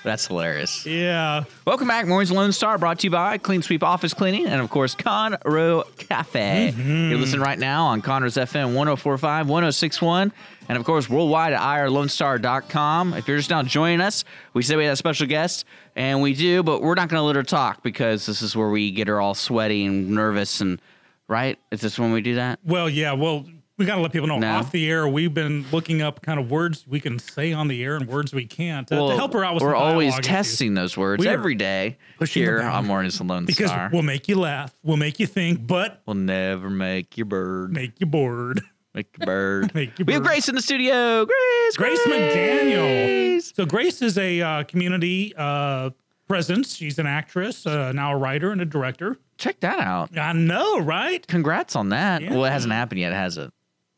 That's 0.04 0.26
hilarious. 0.26 0.84
Yeah. 0.84 1.44
Welcome 1.64 1.86
back, 1.86 2.06
Mornings 2.06 2.32
Lone 2.32 2.50
Star, 2.50 2.76
brought 2.76 2.98
to 3.00 3.06
you 3.06 3.10
by 3.10 3.38
Clean 3.38 3.62
Sweep 3.62 3.84
Office 3.84 4.12
Cleaning 4.12 4.46
and, 4.46 4.60
of 4.60 4.68
course, 4.68 4.96
Conroe 4.96 5.84
Cafe. 5.96 6.72
Mm-hmm. 6.74 7.10
You're 7.10 7.18
listening 7.20 7.42
right 7.42 7.58
now 7.58 7.86
on 7.86 8.02
Conroe's 8.02 8.34
FM 8.34 8.74
1045, 8.74 9.48
1061, 9.48 10.32
and, 10.68 10.78
of 10.78 10.84
course, 10.84 11.08
worldwide 11.08 11.52
at 11.52 11.60
irlonestar.com. 11.60 13.14
If 13.14 13.28
you're 13.28 13.36
just 13.36 13.50
now 13.50 13.62
joining 13.62 14.00
us, 14.00 14.24
we 14.54 14.62
said 14.62 14.76
we 14.76 14.84
had 14.84 14.94
a 14.94 14.96
special 14.96 15.28
guest, 15.28 15.66
and 15.94 16.20
we 16.20 16.34
do, 16.34 16.64
but 16.64 16.82
we're 16.82 16.94
not 16.94 17.08
going 17.08 17.20
to 17.20 17.24
let 17.24 17.36
her 17.36 17.44
talk 17.44 17.84
because 17.84 18.26
this 18.26 18.42
is 18.42 18.56
where 18.56 18.70
we 18.70 18.90
get 18.90 19.06
her 19.06 19.20
all 19.20 19.34
sweaty 19.34 19.84
and 19.84 20.10
nervous 20.10 20.60
and, 20.60 20.82
right? 21.28 21.60
Is 21.70 21.80
this 21.80 21.96
when 21.96 22.10
we 22.10 22.22
do 22.22 22.34
that? 22.34 22.58
Well, 22.64 22.90
yeah. 22.90 23.12
Well, 23.12 23.46
we 23.82 23.86
got 23.86 23.96
to 23.96 24.00
let 24.02 24.12
people 24.12 24.28
know 24.28 24.38
No. 24.38 24.52
off 24.56 24.70
the 24.70 24.88
air. 24.88 25.08
We've 25.08 25.34
been 25.34 25.64
looking 25.72 26.02
up 26.02 26.22
kind 26.22 26.38
of 26.38 26.50
words 26.50 26.86
we 26.86 27.00
can 27.00 27.18
say 27.18 27.52
on 27.52 27.66
the 27.68 27.82
air 27.82 27.96
and 27.96 28.06
words 28.06 28.32
we 28.32 28.46
can't 28.46 28.86
to, 28.88 28.94
to 28.94 29.16
help 29.16 29.32
her 29.32 29.44
out 29.44 29.54
with. 29.54 29.62
We're 29.62 29.74
always 29.74 30.12
dialogue 30.12 30.20
issues. 30.24 30.26
testing 30.28 30.74
those 30.74 30.96
words 30.96 31.20
We 31.20 31.28
every 31.28 31.54
day 31.56 31.98
here 32.28 32.60
on. 32.62 32.86
Mornings 32.86 33.20
Lone 33.20 33.44
because 33.44 33.70
Star. 33.70 33.90
we'll 33.92 34.02
make 34.02 34.28
you 34.28 34.38
laugh, 34.38 34.72
we'll 34.82 34.96
make 34.96 35.18
you 35.18 35.26
think, 35.26 35.66
but 35.66 36.00
We'll 36.06 36.14
never 36.14 36.70
make 36.70 37.16
your 37.16 37.26
bird. 37.26 37.72
make 37.72 37.98
you 38.00 38.06
bored. 38.06 38.60
Make 38.94 39.16
your 39.18 39.26
bird. 39.26 39.74
Make 39.74 39.98
your 39.98 40.04
we 40.04 40.12
have. 40.12 40.22
Grace 40.22 40.50
in 40.50 40.54
the 40.54 40.60
studio. 40.60 41.24
Grace. 41.24 41.76
Grace 41.78 41.98
McDaniel. 42.06 43.42
So 43.56 43.64
Grace 43.64 44.02
is 44.02 44.18
a 44.18 44.40
uh, 44.40 44.64
community 44.64 45.32
uh, 45.36 45.90
presence. 46.28 46.74
She's 46.76 46.98
an 46.98 47.06
actress, 47.06 47.66
uh, 47.66 47.92
now 47.92 48.12
a 48.12 48.16
writer 48.16 48.50
and 48.52 48.60
a 48.60 48.64
director. 48.66 49.18
Check 49.38 49.60
that 49.60 49.80
out. 49.80 50.16
I 50.16 50.32
know, 50.34 50.78
right? 50.80 51.26
Congrats 51.26 51.74
on 51.74 51.88
that. 51.88 52.22
Yeah. 52.22 52.32
Well, 52.34 52.44
it 52.44 52.50
hasn't 52.50 52.72
happened 52.72 53.00
yet, 53.00 53.12
has 53.12 53.38
it? 53.38 53.50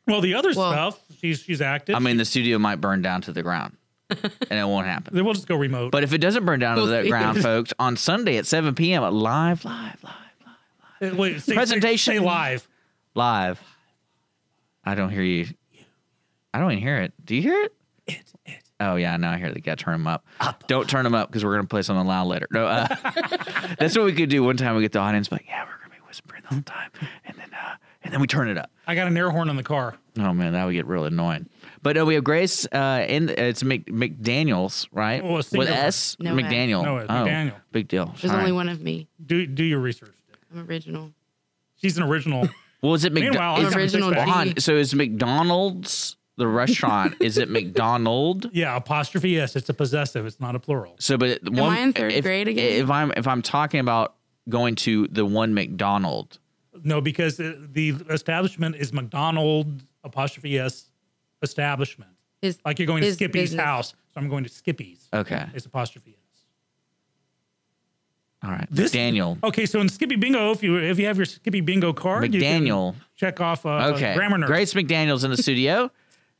Well, 0.07 0.21
the 0.21 0.35
other 0.35 0.53
Well- 0.55 0.93
stuff, 0.93 1.01
she's 1.21 1.41
she's 1.41 1.61
active. 1.61 1.95
I 1.95 1.99
mean, 1.99 2.17
the 2.17 2.25
studio 2.25 2.59
might 2.59 2.77
burn 2.77 3.01
down 3.03 3.23
to 3.23 3.33
the 3.33 3.43
ground, 3.43 3.77
and 4.11 4.21
it 4.51 4.67
won't 4.67 4.87
happen. 4.87 5.15
then 5.15 5.25
we'll 5.25 5.35
just 5.35 5.49
go 5.49 5.57
remote. 5.57 5.93
But 5.93 6.03
if 6.05 6.13
it 6.13 6.19
doesn't 6.19 6.45
burn 6.45 6.61
down 6.61 6.77
to 6.77 6.87
the 6.87 7.09
ground, 7.09 7.41
folks, 7.43 7.73
on 7.79 7.97
Sunday 7.97 8.37
at 8.37 8.47
7 8.47 8.75
p.m. 8.75 9.03
at 9.03 9.13
live, 9.13 9.65
live, 9.65 9.97
live, 11.01 11.13
Uh, 11.13 11.17
wait, 11.17 11.35
say- 11.35 11.39
say- 11.41 11.55
Presentation. 11.55 12.15
say 12.15 12.19
live. 12.21 12.69
live. 13.15 13.61
I 14.85 14.95
don't 14.95 15.11
hear 15.11 15.23
you. 15.23 15.47
I 16.53 16.59
don't 16.59 16.71
even 16.73 16.83
hear 16.83 16.99
it. 16.99 17.13
Do 17.25 17.35
you 17.35 17.43
hear 17.43 17.63
it? 17.65 17.73
It, 18.07 18.23
it. 18.45 18.61
Oh 18.81 18.97
yeah, 18.97 19.17
now 19.17 19.33
I 19.33 19.39
hear 19.39 19.51
the 19.53 19.61
guy. 19.61 19.75
Turn 19.77 19.95
them 19.95 20.07
up. 20.07 20.25
Don't 20.67 20.89
turn 20.89 21.05
them 21.05 21.15
up 21.15 21.29
because 21.31 21.43
we're 21.45 21.55
gonna 21.57 21.67
play 21.67 21.81
something 21.83 22.07
loud 22.07 22.27
later. 22.27 22.47
No, 22.51 22.67
uh, 22.67 22.87
that's 23.79 23.97
what 23.97 24.05
we 24.05 24.13
could 24.13 24.29
do. 24.29 24.45
One 24.45 24.57
time 24.59 24.77
we 24.77 24.83
get 24.83 24.93
the 24.93 24.99
audience, 24.99 25.33
like, 25.33 25.47
yeah, 25.49 25.63
we're 25.65 25.79
gonna 25.79 25.95
be 25.95 26.07
whispering 26.07 26.43
the 26.43 26.55
whole 26.55 26.63
time, 26.63 26.91
and 27.25 27.37
then 27.39 27.49
uh, 27.55 27.77
and 28.05 28.13
then 28.13 28.21
we 28.21 28.27
turn 28.27 28.49
it 28.49 28.59
up. 28.59 28.71
I 28.87 28.95
got 28.95 29.07
an 29.07 29.17
air 29.17 29.31
horn 29.31 29.49
in 29.49 29.57
the 29.57 29.63
car. 29.63 29.97
Oh 30.19 30.33
man, 30.33 30.53
that 30.53 30.65
would 30.65 30.75
get 30.75 30.87
real 30.87 31.05
annoying. 31.05 31.49
But 31.83 31.99
uh, 31.99 32.07
we 32.07 32.15
have 32.15 32.25
Grace 32.25 32.67
uh, 32.67 33.05
in 33.09 33.29
it's 33.31 33.65
Mc, 33.65 33.87
McDaniel's, 33.87 34.89
right? 34.93 35.23
Oh, 35.23 35.29
a 35.29 35.37
With 35.37 35.47
singular. 35.47 35.73
S, 35.73 36.17
No 36.21 36.35
McDaniel. 36.35 36.85
No 36.85 36.99
S, 36.99 37.07
oh, 37.09 37.13
McDaniel. 37.13 37.55
Big 37.73 37.89
deal. 37.89 38.15
There's 38.21 38.33
All 38.33 38.39
only 38.39 38.53
right. 38.53 38.57
one 38.57 38.69
of 38.69 38.81
me. 38.81 39.09
Do 39.25 39.47
do 39.47 39.65
your 39.65 39.81
research. 39.81 40.15
I'm 40.53 40.67
original. 40.69 41.11
She's 41.77 41.97
an 41.97 42.05
original. 42.05 42.49
Well, 42.83 42.93
is 42.93 43.07
it 43.07 43.15
Meanwhile, 43.15 43.63
McDonald's? 43.63 43.75
I'm 43.75 43.81
Original 43.81 44.09
six 44.11 44.19
pack. 44.19 44.29
Hold 44.29 44.49
on. 44.49 44.57
So 44.59 44.77
is 44.77 44.95
McDonald's 44.95 46.19
the 46.37 46.47
restaurant? 46.47 47.15
is 47.21 47.39
it 47.39 47.49
McDonald? 47.49 48.51
Yeah, 48.53 48.77
apostrophe 48.77 49.41
S. 49.41 49.57
It's 49.57 49.71
a 49.71 49.75
possessive. 49.75 50.27
It's 50.27 50.39
not 50.39 50.55
a 50.55 50.59
plural. 50.59 50.95
So, 50.99 51.17
but 51.17 51.41
Am 51.47 51.55
one, 51.55 51.73
I 51.73 51.81
in 51.81 51.95
third 51.95 52.13
if, 52.13 52.25
grade 52.25 52.47
again? 52.47 52.83
If 52.83 52.91
I'm 52.91 53.11
if 53.17 53.27
I'm 53.27 53.41
talking 53.41 53.81
about 53.81 54.17
going 54.51 54.75
to 54.77 55.09
the 55.09 55.25
one 55.25 55.55
McDonald, 55.55 56.39
No, 56.85 57.01
because 57.01 57.39
the, 57.39 57.59
the 57.73 57.95
establishment 58.11 58.77
is 58.77 58.93
McDonald 58.93 59.83
apostrophe 60.05 60.59
S 60.59 60.91
establishment. 61.43 62.11
His, 62.43 62.59
Like 62.65 62.79
you're 62.79 62.87
going 62.87 63.03
to 63.03 63.13
Skippy's 63.13 63.51
business. 63.51 63.65
house, 63.65 63.89
so 64.13 64.21
I'm 64.21 64.29
going 64.29 64.45
to 64.45 64.51
Skippy's. 64.51 65.09
okay, 65.13 65.47
It's 65.55 65.65
apostrophe 65.67 66.11
S. 66.11 66.41
all 68.43 68.51
right, 68.51 68.67
This- 68.71 68.93
McDaniel, 68.93 69.39
Okay, 69.43 69.65
so 69.67 69.81
in 69.81 69.89
Skippy 69.89 70.17
Bingo, 70.17 70.51
if 70.53 70.63
you 70.63 70.77
if 70.77 70.99
you 70.99 71.07
have 71.07 71.17
your 71.17 71.25
Skippy 71.27 71.63
Bingo 71.63 71.93
card, 71.95 72.35
you 72.35 72.41
can 72.41 72.63
McDaniel. 72.65 72.95
check 73.17 73.41
off 73.41 73.65
uh, 73.65 73.93
Okay, 73.95 74.15
grammar 74.15 74.39
nerd. 74.39 74.47
Grace 74.47 74.75
McDaniel's 74.75 75.25
in 75.25 75.31
the 75.31 75.39
studio, 75.39 75.91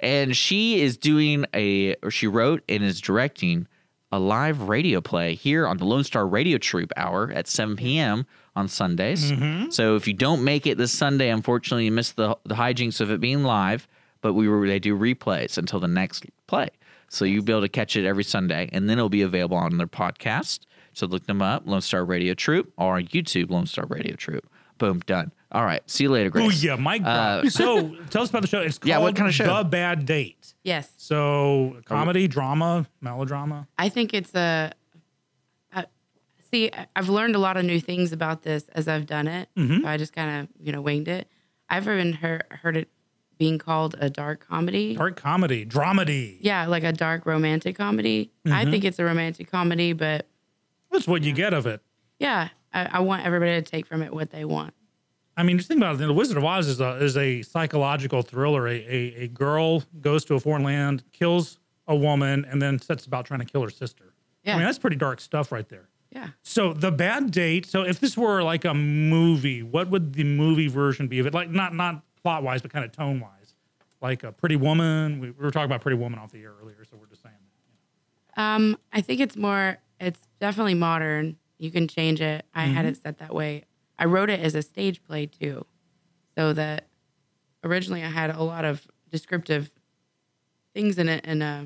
and 0.01 0.37
she 0.37 0.81
is 0.83 0.99
doing 0.99 1.47
a 1.55 1.95
or 2.03 2.11
she 2.11 2.27
wrote 2.27 2.63
and 2.69 2.83
is 2.85 3.01
directing 3.01 3.67
a 4.13 4.19
live 4.19 4.61
radio 4.69 5.01
play 5.01 5.35
here 5.35 5.67
on 5.67 5.79
the 5.79 5.85
Lone 5.87 6.05
Star 6.05 6.27
Radio 6.27 6.59
Troupe 6.59 6.93
Hour 6.97 7.33
at 7.33 7.49
7 7.49 7.75
p.m. 7.77 8.27
on 8.57 8.69
Sundays. 8.69 9.33
Mm-hmm. 9.33 9.71
So 9.71 9.97
if 9.97 10.07
you 10.07 10.15
don't 10.15 10.45
make 10.45 10.67
it 10.67 10.79
this 10.79 10.93
Sunday, 10.93 11.31
unfortunately, 11.31 11.87
you 11.87 11.93
missed 11.93 12.17
the 12.17 12.37
the 12.45 12.55
hijinks 12.55 13.01
of 13.01 13.11
it 13.11 13.21
being 13.21 13.43
live. 13.43 13.89
But 14.21 14.33
we 14.33 14.49
were 14.49 14.67
they 14.67 14.79
do 14.79 14.97
replays 14.97 15.59
until 15.59 15.81
the 15.81 15.89
next 15.89 16.25
play, 16.47 16.71
so 17.09 17.27
you'll 17.27 17.45
be 17.45 17.53
able 17.53 17.61
to 17.61 17.69
catch 17.69 17.95
it 17.95 18.07
every 18.07 18.25
Sunday, 18.25 18.71
and 18.73 18.89
then 18.89 18.97
it'll 18.97 19.11
be 19.11 19.23
available 19.23 19.59
on 19.59 19.77
their 19.77 19.87
podcast. 19.87 20.61
So 20.95 21.07
look 21.07 21.27
them 21.27 21.43
up, 21.43 21.67
Lone 21.67 21.83
Star 21.83 22.05
Radio 22.05 22.33
Troupe, 22.35 22.73
or 22.79 23.01
YouTube, 23.01 23.51
Lone 23.51 23.67
Star 23.67 23.85
Radio 23.87 24.17
Troupe. 24.17 24.49
Boom, 24.79 25.01
done. 25.01 25.33
All 25.53 25.65
right, 25.65 25.89
see 25.89 26.05
you 26.05 26.11
later, 26.11 26.31
Grace. 26.31 26.47
Oh 26.47 26.67
yeah, 26.67 26.77
Mike. 26.77 27.03
Uh, 27.05 27.49
so 27.49 27.95
tell 28.11 28.23
us 28.23 28.31
about 28.31 28.43
the 28.43 28.49
show. 28.49 28.61
It's 28.61 28.79
called 28.79 28.89
Yeah, 28.89 28.99
what 28.99 29.15
kind 29.15 29.29
of 29.29 29.35
show? 29.35 29.45
The 29.45 29.65
Bad 29.65 30.07
Date. 30.07 30.55
Yes. 30.63 30.91
So 30.97 31.77
comedy, 31.85 32.27
drama, 32.27 32.87
melodrama. 33.01 33.69
I 33.79 33.89
think 33.89 34.15
it's 34.15 34.35
a. 34.35 34.73
See, 36.55 36.71
I've 36.95 37.09
learned 37.09 37.35
a 37.35 37.41
lot 37.41 37.57
of 37.57 37.65
new 37.65 37.81
things 37.81 38.13
about 38.13 38.43
this 38.43 38.69
as 38.77 38.87
I've 38.87 39.07
done 39.07 39.27
it. 39.27 39.49
Mm-hmm. 39.57 39.81
So 39.83 39.89
I 39.89 39.97
just 39.97 40.13
kind 40.13 40.41
of, 40.43 40.49
you 40.65 40.71
know, 40.71 40.81
winged 40.81 41.09
it. 41.09 41.27
I've 41.69 41.89
even 41.89 42.13
heard 42.13 42.45
heard 42.49 42.77
it 42.77 42.89
being 43.39 43.59
called 43.59 43.97
a 43.99 44.09
dark 44.09 44.47
comedy. 44.47 44.95
Dark 44.95 45.17
comedy, 45.17 45.67
dramedy. 45.67 46.39
Yeah, 46.41 46.67
like 46.67 46.85
a 46.85 46.93
dark 46.93 47.27
romantic 47.27 47.77
comedy. 47.77 48.31
Mm-hmm. 48.47 48.57
I 48.57 48.71
think 48.71 48.85
it's 48.85 49.01
a 49.01 49.05
romantic 49.05 49.51
comedy, 49.51 49.95
but 49.95 50.29
That's 50.93 51.09
what 51.09 51.25
you 51.25 51.33
get 51.33 51.53
of 51.55 51.67
it. 51.67 51.83
yeah, 52.21 52.51
I, 52.73 52.85
I 52.85 53.01
want 53.01 53.27
everybody 53.27 53.61
to 53.61 53.63
take 53.63 53.89
from 53.89 54.01
it 54.01 54.15
what 54.15 54.31
they 54.31 54.45
want. 54.45 54.75
I 55.37 55.43
mean, 55.43 55.57
just 55.57 55.67
think 55.67 55.79
about 55.79 55.97
it. 55.97 56.07
The 56.07 56.13
Wizard 56.13 56.37
of 56.37 56.45
Oz 56.45 56.69
is 56.69 56.81
a 56.81 57.03
is 57.03 57.17
a 57.17 57.43
psychological 57.43 58.23
thriller. 58.23 58.69
A, 58.69 58.77
a 58.77 59.23
a 59.25 59.27
girl 59.27 59.83
goes 60.01 60.25
to 60.27 60.35
a 60.35 60.39
foreign 60.41 60.63
land, 60.63 61.03
kills 61.11 61.59
a 61.89 61.97
woman, 61.97 62.47
and 62.49 62.63
then 62.63 62.79
sets 62.79 63.07
about 63.07 63.27
trying 63.27 63.41
to 63.41 63.47
kill 63.47 63.63
her 63.63 63.71
sister. 63.71 64.15
Yeah. 64.45 64.55
I 64.55 64.59
mean, 64.59 64.67
that's 64.67 64.79
pretty 64.79 64.95
dark 64.95 65.21
stuff 65.21 65.51
right 65.51 65.69
there. 65.69 65.89
Yeah. 66.15 66.29
So 66.43 66.73
the 66.73 66.93
bad 66.93 67.33
date. 67.33 67.67
So 67.67 67.83
if 67.83 67.99
this 67.99 68.17
were 68.17 68.43
like 68.43 68.65
a 68.65 68.73
movie, 68.73 69.63
what 69.63 69.91
would 69.91 70.15
the 70.15 70.25
movie 70.25 70.69
version 70.69 71.09
be 71.09 71.19
of 71.19 71.27
it? 71.27 71.35
Like 71.35 71.51
not 71.51 71.75
not 71.75 72.03
plot 72.23 72.43
wise, 72.43 72.63
but 72.63 72.73
kind 72.73 72.85
of 72.85 72.93
tone 72.93 73.21
wise. 73.21 73.55
Like 74.01 74.23
a 74.23 74.33
Pretty 74.33 74.57
Woman. 74.57 75.19
We, 75.19 75.31
we 75.31 75.45
were 75.45 75.51
talking 75.51 75.67
about 75.67 75.81
Pretty 75.81 75.99
Woman 75.99 76.19
off 76.19 76.31
the 76.31 76.43
air 76.43 76.53
earlier, 76.63 76.85
so 76.89 76.97
we're 76.97 77.07
just 77.07 77.23
saying. 77.23 77.35
Um, 78.37 78.79
I 78.93 79.01
think 79.01 79.21
it's 79.21 79.37
more. 79.37 79.79
It's 80.01 80.21
definitely 80.41 80.75
modern. 80.75 81.37
You 81.59 81.71
can 81.71 81.89
change 81.89 82.21
it. 82.21 82.45
I 82.55 82.65
had 82.65 82.85
it 82.85 83.01
set 83.03 83.19
that 83.19 83.35
way. 83.35 83.65
I 83.99 84.07
wrote 84.07 84.29
it 84.29 84.41
as 84.41 84.55
a 84.55 84.63
stage 84.63 85.03
play 85.05 85.27
too, 85.27 85.65
so 86.37 86.53
that 86.53 86.89
originally 87.63 88.03
I 88.03 88.09
had 88.09 88.31
a 88.31 88.43
lot 88.43 88.65
of 88.65 88.87
descriptive 89.11 89.71
things 90.75 90.99
in 90.99 91.09
it, 91.09 91.23
and 91.25 91.43
uh, 91.43 91.63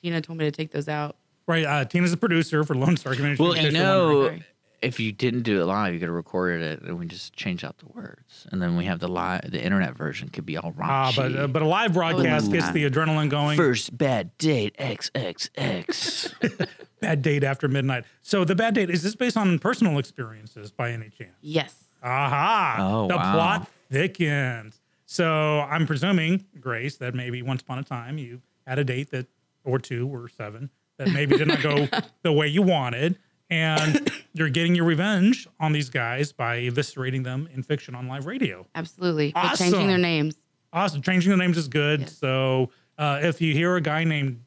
Tina 0.00 0.20
told 0.20 0.38
me 0.38 0.44
to 0.44 0.50
take 0.50 0.70
those 0.70 0.88
out. 0.88 1.16
Right. 1.46 1.64
Uh, 1.64 1.84
Tina's 1.84 2.12
a 2.12 2.16
producer 2.16 2.64
for 2.64 2.74
Lone 2.74 2.96
Star 2.96 3.14
Community. 3.14 3.42
Well, 3.42 3.52
in 3.52 3.58
you 3.58 3.70
case 3.70 3.78
you're 3.78 4.12
wondering. 4.12 4.38
know, 4.40 4.44
if 4.82 5.00
you 5.00 5.10
didn't 5.12 5.42
do 5.42 5.60
it 5.60 5.64
live, 5.64 5.94
you 5.94 6.00
could 6.00 6.08
have 6.08 6.14
recorded 6.14 6.60
it, 6.60 6.82
and 6.82 6.98
we 6.98 7.06
just 7.06 7.34
change 7.34 7.64
out 7.64 7.78
the 7.78 7.86
words, 7.86 8.46
and 8.52 8.60
then 8.60 8.76
we 8.76 8.84
have 8.84 9.00
the 9.00 9.08
live, 9.08 9.50
the 9.50 9.62
internet 9.62 9.96
version 9.96 10.28
could 10.28 10.44
be 10.44 10.56
all 10.56 10.72
wrong. 10.72 10.88
Ah, 10.90 11.12
but 11.16 11.36
uh, 11.36 11.46
but 11.46 11.62
a 11.62 11.66
live 11.66 11.94
broadcast 11.94 12.52
gets 12.52 12.70
the 12.70 12.88
adrenaline 12.88 13.30
going. 13.30 13.56
First 13.56 13.96
bad 13.96 14.36
date 14.38 14.76
XXX. 14.78 16.68
Bad 16.98 17.20
date 17.20 17.44
after 17.44 17.68
midnight. 17.68 18.04
So 18.22 18.44
the 18.44 18.54
bad 18.54 18.74
date 18.74 18.88
is 18.88 19.02
this 19.02 19.14
based 19.14 19.36
on 19.36 19.58
personal 19.58 19.98
experiences 19.98 20.70
by 20.70 20.92
any 20.92 21.10
chance? 21.10 21.36
Yes. 21.42 21.74
Aha! 22.02 22.76
Oh, 22.78 23.06
the 23.06 23.16
wow. 23.16 23.32
plot 23.34 23.70
thickens. 23.90 24.80
So 25.04 25.60
I'm 25.60 25.86
presuming, 25.86 26.46
Grace, 26.58 26.96
that 26.96 27.14
maybe 27.14 27.42
once 27.42 27.60
upon 27.60 27.78
a 27.78 27.84
time 27.84 28.16
you 28.16 28.40
had 28.66 28.78
a 28.78 28.84
date 28.84 29.10
that, 29.10 29.26
or 29.62 29.78
two, 29.78 30.08
or 30.08 30.26
seven, 30.28 30.70
that 30.98 31.08
maybe 31.12 31.36
did 31.36 31.48
not 31.48 31.62
go 31.62 31.88
the 32.22 32.32
way 32.32 32.46
you 32.48 32.62
wanted, 32.62 33.18
and 33.50 34.10
you're 34.32 34.48
getting 34.50 34.74
your 34.74 34.84
revenge 34.84 35.46
on 35.60 35.72
these 35.72 35.88
guys 35.90 36.32
by 36.32 36.58
eviscerating 36.62 37.24
them 37.24 37.48
in 37.54 37.62
fiction 37.62 37.94
on 37.94 38.08
live 38.08 38.26
radio. 38.26 38.66
Absolutely. 38.74 39.32
But 39.32 39.44
Awesome. 39.44 39.66
changing 39.72 39.88
their 39.88 39.98
names. 39.98 40.36
Awesome. 40.72 41.02
Changing 41.02 41.30
the 41.30 41.36
names 41.36 41.56
is 41.56 41.68
good. 41.68 42.00
Yes. 42.00 42.16
So 42.18 42.70
uh, 42.98 43.20
if 43.22 43.40
you 43.40 43.52
hear 43.52 43.76
a 43.76 43.80
guy 43.80 44.04
named 44.04 44.42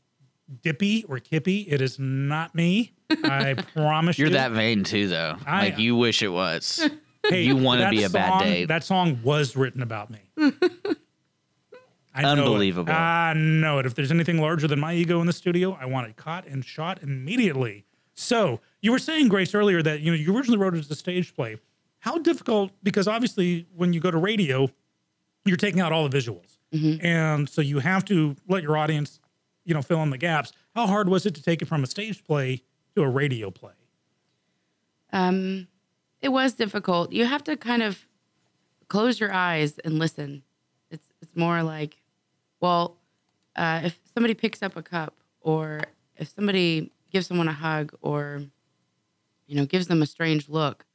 Dippy 0.64 1.06
or 1.08 1.20
Kippy. 1.20 1.60
It 1.70 1.80
is 1.80 2.00
not 2.00 2.56
me. 2.56 2.94
I 3.12 3.54
promise 3.76 4.18
You're 4.18 4.30
you. 4.30 4.34
Are 4.34 4.40
that 4.40 4.52
vain 4.54 4.84
too, 4.84 5.08
though. 5.08 5.36
I- 5.46 5.66
like 5.66 5.78
you 5.78 5.96
wish 5.96 6.22
it 6.24 6.30
was. 6.30 6.88
Hey, 7.28 7.44
you 7.44 7.58
want 7.58 7.82
to 7.82 7.90
be 7.90 8.04
a 8.04 8.10
bad 8.10 8.30
song- 8.30 8.44
date. 8.44 8.66
That 8.70 8.84
song 8.86 9.20
was 9.24 9.54
written 9.58 9.82
about 9.82 10.10
me. 10.10 10.20
I 12.14 12.22
know 12.24 12.34
it. 12.34 12.40
Unbelievable. 12.40 12.92
I 12.94 13.34
know 13.36 13.80
it. 13.80 13.86
If 13.86 13.96
there's 13.96 14.12
anything 14.12 14.40
larger 14.40 14.68
than 14.68 14.80
my 14.80 14.94
ego 14.94 15.22
in 15.22 15.28
the 15.28 15.34
studio, 15.34 15.78
I 15.80 15.86
want 15.86 16.08
it 16.08 16.16
caught 16.16 16.48
and 16.48 16.66
shot 16.66 17.02
immediately. 17.04 17.86
So 18.16 18.60
you 18.82 18.92
were 18.92 19.00
saying, 19.00 19.30
Grace, 19.30 19.54
earlier 19.54 19.82
that 19.84 20.02
you 20.02 20.12
know 20.12 20.18
you 20.18 20.36
originally 20.36 20.58
wrote 20.58 20.76
it 20.76 20.80
as 20.80 20.92
a 20.92 20.96
stage 20.96 21.34
play. 21.36 21.58
How 22.00 22.18
difficult? 22.18 22.72
Because 22.84 23.08
obviously, 23.08 23.68
when 23.76 23.94
you 23.94 24.00
go 24.00 24.10
to 24.12 24.18
radio, 24.18 24.70
you're 25.46 25.58
taking 25.58 25.80
out 25.82 25.92
all 25.92 26.08
the 26.08 26.18
visuals, 26.18 26.58
and 27.02 27.48
so 27.50 27.62
you 27.62 27.80
have 27.80 28.06
to 28.06 28.36
let 28.48 28.64
your 28.64 28.78
audience, 28.78 29.20
you 29.66 29.74
know, 29.74 29.82
fill 29.82 30.02
in 30.04 30.10
the 30.10 30.18
gaps. 30.18 30.52
How 30.76 30.88
hard 30.88 31.10
was 31.10 31.26
it 31.26 31.36
to 31.36 31.44
take 31.44 31.62
it 31.62 31.68
from 31.68 31.84
a 31.84 31.88
stage 31.88 32.24
play 32.24 32.62
to 32.96 33.04
a 33.04 33.10
radio 33.10 33.52
play? 33.52 33.74
Um, 35.12 35.68
it 36.22 36.30
was 36.30 36.54
difficult. 36.54 37.12
You 37.12 37.26
have 37.26 37.44
to 37.46 37.58
kind 37.58 37.82
of 37.84 38.06
close 38.88 39.20
your 39.20 39.32
eyes 39.34 39.80
and 39.80 40.00
listen. 40.00 40.44
More 41.40 41.64
like, 41.64 41.96
well, 42.60 42.98
uh, 43.56 43.82
if 43.86 43.98
somebody 44.14 44.34
picks 44.34 44.62
up 44.62 44.76
a 44.76 44.84
cup, 44.84 45.16
or 45.40 45.80
if 46.18 46.28
somebody 46.36 46.92
gives 47.12 47.28
someone 47.28 47.48
a 47.48 47.54
hug, 47.54 47.96
or 48.02 48.42
you 49.48 49.56
know, 49.56 49.66
gives 49.66 49.88
them 49.88 50.02
a 50.02 50.06
strange 50.06 50.50
look, 50.50 50.86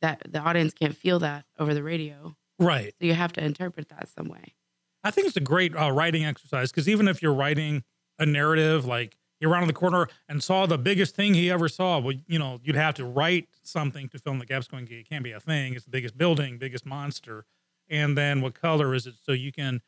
that 0.00 0.22
the 0.28 0.38
audience 0.38 0.72
can't 0.72 0.96
feel 0.96 1.18
that 1.18 1.44
over 1.58 1.74
the 1.74 1.82
radio. 1.82 2.36
Right. 2.60 2.94
So 3.00 3.06
you 3.06 3.14
have 3.14 3.32
to 3.32 3.44
interpret 3.44 3.88
that 3.88 4.08
some 4.08 4.28
way. 4.28 4.54
I 5.02 5.10
think 5.10 5.26
it's 5.26 5.36
a 5.36 5.40
great 5.40 5.76
uh, 5.76 5.90
writing 5.90 6.24
exercise 6.24 6.70
because 6.70 6.88
even 6.88 7.08
if 7.08 7.20
you're 7.20 7.34
writing 7.34 7.82
a 8.16 8.26
narrative, 8.26 8.84
like 8.84 9.16
he 9.40 9.46
ran 9.46 9.62
on 9.62 9.66
the 9.66 9.74
corner 9.74 10.08
and 10.28 10.40
saw 10.40 10.66
the 10.66 10.78
biggest 10.78 11.16
thing 11.16 11.34
he 11.34 11.50
ever 11.50 11.68
saw, 11.68 11.98
well, 11.98 12.14
you 12.28 12.38
know, 12.38 12.60
you'd 12.62 12.76
have 12.76 12.94
to 12.94 13.04
write 13.04 13.48
something 13.64 14.08
to 14.10 14.18
fill 14.18 14.34
in 14.34 14.38
the 14.38 14.46
gaps. 14.46 14.68
Going, 14.68 14.86
it 14.88 15.08
can't 15.08 15.24
be 15.24 15.32
a 15.32 15.40
thing. 15.40 15.74
It's 15.74 15.84
the 15.84 15.90
biggest 15.90 16.16
building, 16.16 16.58
biggest 16.58 16.86
monster, 16.86 17.44
and 17.90 18.16
then 18.16 18.40
what 18.40 18.54
color 18.54 18.94
is 18.94 19.06
it? 19.06 19.14
So 19.22 19.32
you 19.32 19.52
can 19.52 19.80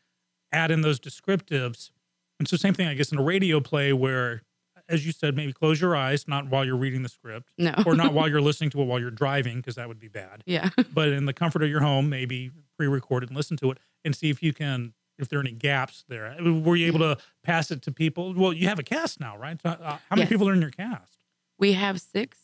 add 0.53 0.71
in 0.71 0.81
those 0.81 0.99
descriptives. 1.01 1.91
And 2.39 2.49
so 2.49 2.57
same 2.57 2.75
thing, 2.75 2.89
I 2.89 2.95
guess, 2.95 3.13
in 3.13 3.19
a 3.19 3.23
radio 3.23 3.61
play 3.61 3.93
where, 3.93 4.43
as 4.89 5.05
you 5.07 5.13
said, 5.13 5.37
maybe 5.37 5.53
close 5.53 5.81
your 5.81 5.95
eyes, 5.95 6.27
not 6.27 6.49
while 6.49 6.65
you're 6.65 6.77
reading 6.77 7.03
the 7.03 7.09
script, 7.09 7.53
No. 7.59 7.75
or 7.87 7.95
not 7.95 8.13
while 8.15 8.29
you're 8.31 8.41
listening 8.41 8.71
to 8.71 8.81
it 8.81 8.85
while 8.87 8.99
you're 8.99 9.11
driving, 9.11 9.59
because 9.59 9.75
that 9.77 9.87
would 9.89 10.01
be 10.01 10.09
bad 10.09 10.43
Yeah. 10.47 10.71
but 10.95 11.09
in 11.09 11.27
the 11.27 11.33
comfort 11.35 11.63
of 11.63 11.69
your 11.69 11.81
home, 11.81 12.09
maybe 12.09 12.51
pre-recorded 12.77 13.29
and 13.31 13.37
listen 13.37 13.57
to 13.59 13.71
it 13.71 13.79
and 14.05 14.17
see 14.17 14.31
if 14.31 14.43
you 14.43 14.53
can, 14.55 14.95
if 15.19 15.29
there 15.29 15.39
are 15.39 15.43
any 15.43 15.53
gaps 15.53 16.05
there. 16.09 16.35
Were 16.43 16.77
you 16.77 16.87
able 16.87 17.01
to 17.01 17.19
pass 17.45 17.71
it 17.71 17.83
to 17.83 17.93
people? 17.93 18.33
Well, 18.35 18.53
you 18.55 18.67
have 18.69 18.79
a 18.79 18.83
cast 18.83 19.21
now, 19.21 19.37
right? 19.37 19.61
So, 19.61 19.69
uh, 19.71 19.77
how 20.09 20.17
many 20.17 20.23
Yes. 20.23 20.29
people 20.31 20.49
are 20.49 20.55
in 20.55 20.63
your 20.63 20.71
cast? 20.71 21.19
We 21.59 21.75
have 21.75 22.01
six. 22.01 22.39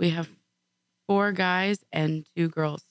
We 0.00 0.08
have 0.10 0.28
four 1.06 1.30
guys 1.32 1.84
and 1.92 2.26
two 2.34 2.48
girls. 2.48 2.84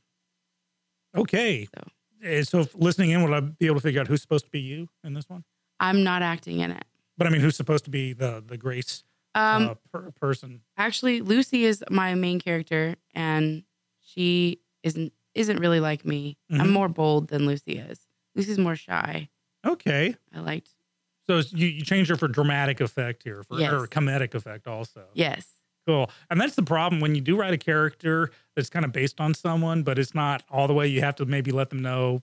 Okay. 1.18 1.66
So. 1.76 1.82
Uh, 2.26 2.44
So 2.44 2.68
listening 2.76 3.12
in, 3.12 3.24
would 3.24 3.34
I 3.34 3.40
be 3.40 3.66
able 3.68 3.76
to 3.78 3.82
figure 3.82 4.02
out 4.02 4.08
who's 4.08 4.22
supposed 4.22 4.46
to 4.46 4.52
be 4.52 4.60
you 4.60 4.88
in 5.04 5.14
this 5.14 5.28
one? 5.30 5.44
I'm 5.80 6.04
not 6.04 6.22
acting 6.22 6.60
in 6.60 6.72
it. 6.72 6.84
But 7.18 7.28
I 7.28 7.30
mean, 7.30 7.42
who's 7.42 7.56
supposed 7.56 7.86
to 7.86 7.90
be 7.92 8.14
the 8.14 8.44
the 8.46 8.58
Grace 8.58 9.04
Um, 9.36 9.64
uh, 9.70 9.76
per- 9.92 10.12
person? 10.12 10.62
actually 10.78 11.22
lucy 11.22 11.66
is 11.66 11.84
my 11.90 12.16
main 12.16 12.40
character 12.40 12.96
and 13.14 13.64
she 14.02 14.60
isn't 14.84 15.14
isn't 15.36 15.58
really 15.60 15.80
like 15.80 16.04
me 16.06 16.38
i'm 16.52 16.68
Mhm. 16.68 16.72
more 16.72 16.90
bold 16.90 17.28
than 17.30 17.46
lucy 17.46 17.78
is 17.78 18.00
lucy's 18.36 18.58
more 18.58 18.76
shy 18.76 19.30
Okay. 19.66 20.16
i 20.34 20.40
liked 20.40 20.72
So 21.30 21.38
you, 21.52 21.68
you 21.68 21.84
changed 21.86 22.10
her 22.10 22.18
for 22.18 22.28
dramatic 22.28 22.82
effect 22.82 23.24
here, 23.24 23.44
for, 23.44 23.58
Yes. 23.60 23.72
or 23.72 23.88
comedic 23.88 24.34
effect 24.36 24.68
also. 24.68 25.06
yes 25.14 25.48
Cool. 25.88 26.10
And 26.30 26.40
that's 26.40 26.56
the 26.56 26.64
problem 26.64 27.02
when 27.02 27.16
you 27.16 27.22
do 27.22 27.36
write 27.38 27.54
a 27.54 27.58
character 27.58 28.32
that's 28.56 28.70
kind 28.70 28.86
of 28.86 28.92
based 28.92 29.20
on 29.20 29.34
someone, 29.34 29.84
but 29.84 29.98
it's 29.98 30.14
not 30.14 30.44
all 30.50 30.68
the 30.68 30.74
way. 30.74 30.88
You 30.88 31.02
have 31.02 31.16
to 31.16 31.26
maybe 31.26 31.52
let 31.52 31.70
them 31.70 31.82
know 31.82 32.22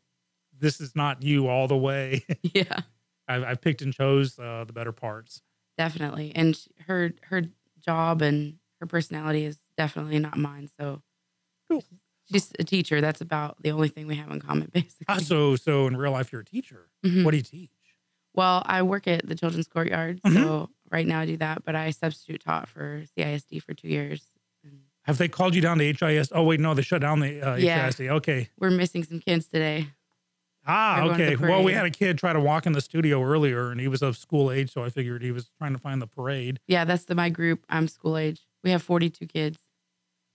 this 0.56 0.80
is 0.80 0.94
not 0.96 1.22
you 1.22 1.48
all 1.48 1.66
the 1.68 1.76
way. 1.76 2.24
yeah 2.42 2.80
I've, 3.28 3.42
I've 3.44 3.60
picked 3.60 3.82
and 3.82 3.92
chose 3.92 4.38
uh, 4.38 4.64
the 4.66 4.72
better 4.72 4.92
parts. 4.92 5.42
definitely 5.76 6.32
and 6.34 6.58
her 6.86 7.12
her 7.22 7.42
job 7.84 8.22
and 8.22 8.58
her 8.80 8.86
personality 8.86 9.44
is 9.44 9.58
definitely 9.76 10.18
not 10.18 10.36
mine 10.36 10.68
so 10.80 11.02
Cool. 11.70 11.84
she's 12.30 12.52
a 12.58 12.64
teacher 12.64 13.00
that's 13.00 13.20
about 13.20 13.60
the 13.62 13.70
only 13.72 13.88
thing 13.88 14.06
we 14.06 14.16
have 14.16 14.30
in 14.30 14.40
common 14.40 14.70
basically 14.72 15.04
Ah, 15.08 15.18
so, 15.18 15.56
so 15.56 15.86
in 15.86 15.96
real 15.96 16.12
life, 16.12 16.32
you're 16.32 16.40
a 16.40 16.44
teacher. 16.44 16.88
Mhm. 17.04 17.24
What 17.24 17.32
do 17.32 17.36
you 17.36 17.42
teach? 17.42 17.70
well 18.34 18.62
i 18.66 18.82
work 18.82 19.06
at 19.08 19.26
the 19.28 19.34
children's 19.34 19.66
courtyard 19.68 20.20
Mhm. 20.26 20.34
so 20.34 20.70
right 20.90 21.06
now 21.06 21.24
do 21.24 21.36
that 21.36 21.64
but 21.64 21.74
i 21.74 21.90
substitute 21.90 22.42
taught 22.42 22.68
for 22.68 23.02
cisd 23.16 23.62
for 23.62 23.74
two 23.74 23.88
years 23.88 24.26
Have 25.02 25.16
they 25.18 25.28
called 25.28 25.54
you 25.54 25.62
down 25.62 25.78
to 25.78 25.84
HIS? 25.92 26.30
Oh, 26.34 26.42
wait, 26.42 26.60
no, 26.60 26.74
they 26.74 26.82
shut 26.82 27.00
down 27.00 27.20
the 27.20 27.40
uh, 27.40 27.56
Yeah. 27.56 27.88
HISD. 27.88 28.10
Okay. 28.10 28.48
we're 28.58 28.70
missing 28.70 29.04
some 29.04 29.20
kids 29.20 29.46
today 29.46 29.88
Ah, 30.70 31.04
okay. 31.12 31.34
Well, 31.34 31.62
we 31.64 31.72
had 31.72 31.86
a 31.86 31.90
kid 31.90 32.18
try 32.18 32.34
to 32.34 32.40
walk 32.40 32.66
in 32.66 32.72
the 32.74 32.82
studio 32.82 33.22
earlier 33.22 33.70
and 33.70 33.80
he 33.80 33.88
was 33.88 34.02
of 34.02 34.18
school 34.18 34.50
age. 34.52 34.70
So 34.70 34.84
I 34.84 34.90
figured 34.90 35.22
he 35.22 35.32
was 35.32 35.48
trying 35.56 35.72
to 35.72 35.78
find 35.78 36.02
the 36.02 36.06
parade, 36.06 36.60
Yeah, 36.66 36.84
that's 36.84 37.04
the 37.06 37.14
my 37.14 37.30
group. 37.30 37.64
I'm 37.70 37.88
school 37.88 38.18
age. 38.18 38.42
We 38.62 38.70
have 38.72 38.82
42 38.82 39.26
kids. 39.26 39.58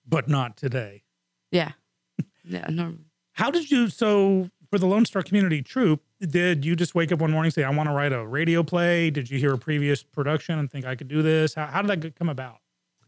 but 0.07 0.27
not 0.27 0.57
today. 0.57 1.03
Yeah. 1.51 1.73
Yeah, 2.45 2.65
no. 2.69 2.95
How 3.33 3.51
did 3.51 3.69
you? 3.71 3.89
So 3.89 4.49
for 4.71 4.77
the 4.79 4.85
Lone 4.87 5.05
Star 5.05 5.21
Community 5.23 5.61
Troupe, 5.61 6.01
did 6.29 6.65
you 6.65 6.75
just 6.75 6.95
wake 6.95 7.11
up 7.11 7.19
one 7.19 7.31
morning 7.31 7.47
and 7.47 7.53
say, 7.53 7.63
"I 7.63 7.69
want 7.69 7.89
to 7.89 7.93
write 7.93 8.13
a 8.13 8.25
radio 8.25 8.63
play"? 8.63 9.09
Did 9.09 9.29
you 9.29 9.39
hear 9.39 9.53
a 9.53 9.57
previous 9.57 10.03
production 10.03 10.59
and 10.59 10.71
think 10.71 10.85
I 10.85 10.95
could 10.95 11.07
do 11.07 11.21
this? 11.21 11.53
How, 11.53 11.67
how 11.67 11.81
did 11.81 12.01
that 12.01 12.15
come 12.15 12.29
about? 12.29 12.57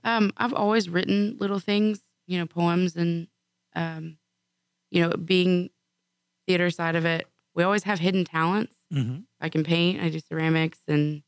Um, 0.03 0.31
I've 0.37 0.53
always 0.53 0.87
written 0.89 1.37
little 1.39 1.59
things, 1.59 2.01
you 2.27 2.37
know, 2.37 2.45
poems 2.45 2.95
and 2.95 3.27
um, 3.75 4.17
you 4.91 5.01
know, 5.01 5.09
being 5.09 5.69
theater 6.47 6.69
side 6.69 6.95
of 6.95 7.05
it, 7.05 7.27
we 7.53 7.63
always 7.63 7.83
have 7.83 7.99
hidden 7.99 8.23
talents. 8.23 8.73
Mm-hmm. 8.93 9.19
I 9.41 9.49
can 9.49 9.63
paint, 9.63 10.01
I 10.01 10.09
do 10.09 10.19
ceramics, 10.19 10.79
and 10.87 11.23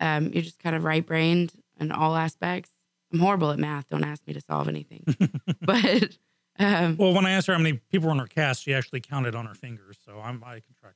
um, 0.00 0.32
you're 0.32 0.42
just 0.42 0.58
kind 0.58 0.76
of 0.76 0.84
right 0.84 1.04
brained 1.04 1.52
in 1.78 1.92
all 1.92 2.16
aspects. 2.16 2.70
I'm 3.12 3.18
horrible 3.18 3.50
at 3.50 3.58
math. 3.58 3.88
Don't 3.88 4.04
ask 4.04 4.26
me 4.26 4.32
to 4.34 4.40
solve 4.40 4.68
anything. 4.68 5.04
but 5.60 6.16
um, 6.58 6.96
Well, 6.96 7.12
when 7.12 7.26
I 7.26 7.32
asked 7.32 7.46
her 7.48 7.52
how 7.52 7.58
many 7.58 7.78
people 7.90 8.06
were 8.06 8.12
in 8.12 8.18
her 8.18 8.26
cast, 8.26 8.62
she 8.62 8.74
actually 8.74 9.00
counted 9.00 9.34
on 9.34 9.46
her 9.46 9.54
fingers, 9.54 9.98
so 10.04 10.20
I'm 10.20 10.42
I 10.44 10.54
can 10.54 10.74
track. 10.80 10.94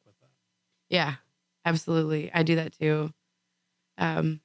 Yeah, 0.88 1.16
absolutely. 1.64 2.30
I 2.32 2.42
do 2.42 2.56
that 2.56 2.72
too. 2.78 3.12
Um, 3.98 4.40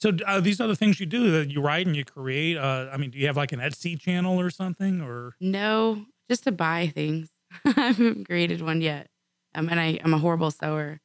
So 0.00 0.12
uh, 0.26 0.40
these 0.40 0.60
are 0.60 0.68
the 0.68 0.76
things 0.76 1.00
you 1.00 1.06
do 1.06 1.30
that 1.32 1.50
you 1.50 1.60
write 1.60 1.86
and 1.86 1.96
you 1.96 2.04
create. 2.04 2.56
Uh, 2.56 2.88
I 2.92 2.96
mean, 2.96 3.10
do 3.10 3.18
you 3.18 3.26
have 3.26 3.36
like 3.36 3.52
an 3.52 3.60
Etsy 3.60 3.98
channel 3.98 4.38
or 4.40 4.50
something? 4.50 5.00
Or 5.00 5.34
No, 5.40 6.04
just 6.30 6.44
to 6.44 6.52
buy 6.52 6.88
things. 6.88 7.30
I 7.64 7.70
haven't 7.70 8.26
created 8.26 8.62
one 8.62 8.80
yet. 8.80 9.08
Um, 9.54 9.68
and 9.68 9.80
I, 9.80 9.98
I'm 10.04 10.12
a 10.14 10.18
horrible 10.18 10.50
sewer. 10.50 11.00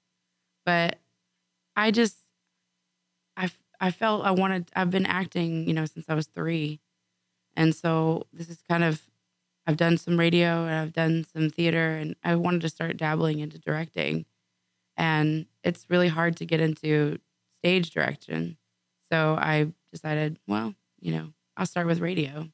But 0.65 0.99
I 1.75 1.91
just, 1.91 2.17
I 3.37 3.49
I 3.79 3.91
felt 3.91 4.25
I 4.25 4.31
wanted, 4.31 4.69
I've 4.75 4.91
been 4.91 5.05
acting, 5.07 5.67
you 5.67 5.73
know, 5.73 5.85
since 5.85 6.05
I 6.07 6.13
was 6.13 6.27
three. 6.27 6.79
And 7.55 7.75
so 7.75 8.27
this 8.31 8.49
is 8.49 8.61
kind 8.69 8.83
of, 8.83 9.01
I've 9.65 9.77
done 9.77 9.97
some 9.97 10.19
radio 10.19 10.65
and 10.65 10.75
I've 10.75 10.93
done 10.93 11.25
some 11.33 11.49
theater 11.49 11.95
and 11.97 12.15
I 12.23 12.35
wanted 12.35 12.61
to 12.61 12.69
start 12.69 12.97
dabbling 12.97 13.39
into 13.39 13.57
directing. 13.57 14.25
And 15.01 15.47
it's 15.63 15.87
really 15.89 16.07
hard 16.09 16.37
to 16.37 16.45
get 16.45 16.61
into 16.61 17.17
stage 17.61 17.89
direction. 17.89 18.57
So 19.11 19.35
I 19.35 19.73
decided, 19.91 20.37
well, 20.47 20.75
you 20.99 21.11
know, 21.11 21.33
I'll 21.57 21.65
start 21.65 21.87
with 21.87 21.99
radio. 21.99 22.47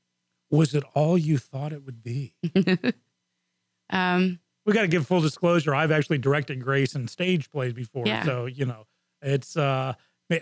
was 0.49 0.73
it 0.73 0.83
all 0.93 1.17
you 1.17 1.37
thought 1.37 1.73
it 1.73 1.83
would 1.85 2.01
be? 2.01 2.33
um, 3.89 4.39
we 4.65 4.73
got 4.73 4.81
to 4.81 4.87
give 4.87 5.07
full 5.07 5.21
disclosure. 5.21 5.73
I've 5.73 5.91
actually 5.91 6.17
directed 6.17 6.61
Grace 6.63 6.95
and 6.95 7.09
stage 7.09 7.49
plays 7.51 7.73
before, 7.73 8.03
Yeah. 8.05 8.23
so 8.23 8.45
you 8.45 8.65
know 8.65 8.85
it's 9.21 9.57
uh 9.57 9.93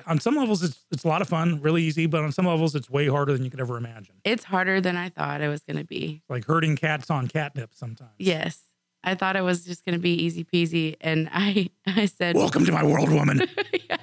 on 0.07 0.19
some 0.19 0.35
levels 0.35 0.63
it's 0.63 0.85
it's 0.91 1.03
a 1.03 1.07
lot 1.07 1.21
of 1.21 1.29
fun, 1.29 1.61
really 1.61 1.83
easy, 1.83 2.07
but 2.07 2.23
on 2.23 2.31
some 2.31 2.45
levels 2.47 2.73
it's 2.75 2.89
way 2.89 3.07
harder 3.07 3.33
than 3.33 3.43
you 3.43 3.51
could 3.51 3.59
ever 3.61 3.77
imagine. 3.77 4.15
it's 4.23 4.43
harder 4.43 4.81
than 4.81 4.95
I 4.97 5.09
thought 5.09 5.41
it 5.41 5.47
was 5.47 5.63
going 5.63 5.77
to 5.77 5.83
be. 5.85 6.21
Like 6.29 6.45
herding 6.45 6.75
cats 6.75 7.09
on 7.11 7.27
catnip 7.27 7.73
sometimes. 7.73 8.11
Yes. 8.17 8.61
I 9.05 9.15
thought 9.15 9.35
it 9.35 9.41
was 9.41 9.63
just 9.63 9.85
going 9.85 9.93
to 9.93 10.01
be 10.01 10.13
easy 10.13 10.43
peasy. 10.43 10.95
And 10.99 11.29
I, 11.33 11.69
I 11.85 12.07
said, 12.07 12.35
Welcome 12.35 12.65
to 12.65 12.71
my 12.71 12.83
world, 12.83 13.09
woman. 13.11 13.41
Yeah. 13.89 13.97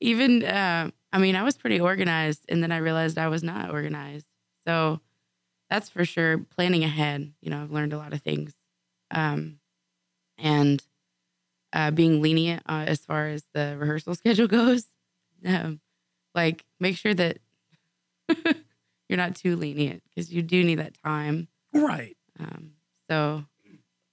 Even, 0.00 0.44
uh, 0.44 0.90
I 1.12 1.18
mean, 1.18 1.34
I 1.36 1.42
was 1.42 1.56
pretty 1.56 1.80
organized 1.80 2.44
and 2.48 2.62
then 2.62 2.70
I 2.72 2.78
realized 2.78 3.18
I 3.18 3.28
was 3.28 3.42
not 3.42 3.70
organized. 3.70 4.26
So 4.66 5.00
that's 5.68 5.88
for 5.88 6.04
sure 6.04 6.38
planning 6.38 6.84
ahead. 6.84 7.32
You 7.40 7.50
know, 7.50 7.62
I've 7.62 7.72
learned 7.72 7.92
a 7.92 7.98
lot 7.98 8.12
of 8.12 8.22
things. 8.22 8.54
Um, 9.10 9.58
and 10.38 10.82
uh, 11.72 11.90
being 11.90 12.22
lenient 12.22 12.62
uh, 12.68 12.84
as 12.86 13.04
far 13.04 13.28
as 13.28 13.44
the 13.54 13.76
rehearsal 13.78 14.14
schedule 14.16 14.48
goes. 14.48 14.86
Um, 15.44 15.80
like, 16.34 16.64
make 16.78 16.96
sure 16.96 17.14
that 17.14 17.38
you're 19.08 19.16
not 19.16 19.34
too 19.36 19.56
lenient 19.56 20.02
because 20.08 20.32
you 20.32 20.42
do 20.42 20.62
need 20.62 20.78
that 20.78 20.94
time. 21.02 21.48
right. 21.74 22.16
Um, 22.38 22.72
so 23.10 23.44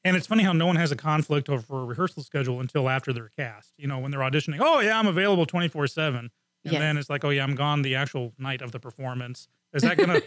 And 0.03 0.15
it's 0.15 0.27
funny 0.27 0.43
how 0.43 0.53
no 0.53 0.65
one 0.65 0.77
has 0.77 0.91
a 0.91 0.95
conflict 0.95 1.49
over 1.49 1.81
a 1.81 1.85
rehearsal 1.85 2.23
schedule 2.23 2.59
until 2.61 2.87
after 2.89 3.11
they're 3.11 3.31
cast. 3.37 3.73
You 3.77 3.87
know, 3.87 3.99
when 3.99 4.11
they're 4.11 4.21
auditioning, 4.21 4.59
oh 4.61 4.79
yeah, 4.79 4.97
I'm 4.97 5.07
available 5.07 5.45
24 5.45 5.87
seven, 5.87 6.19
and 6.63 6.73
Yes. 6.73 6.79
then 6.79 6.97
it's 6.97 7.09
like, 7.09 7.23
oh 7.25 7.29
yeah, 7.29 7.43
I'm 7.43 7.55
gone 7.55 7.81
the 7.81 7.95
actual 7.95 8.33
night 8.37 8.61
of 8.61 8.71
the 8.71 8.79
performance. 8.79 9.47
Is 9.73 9.83
that 9.83 9.97
gonna 9.99 10.21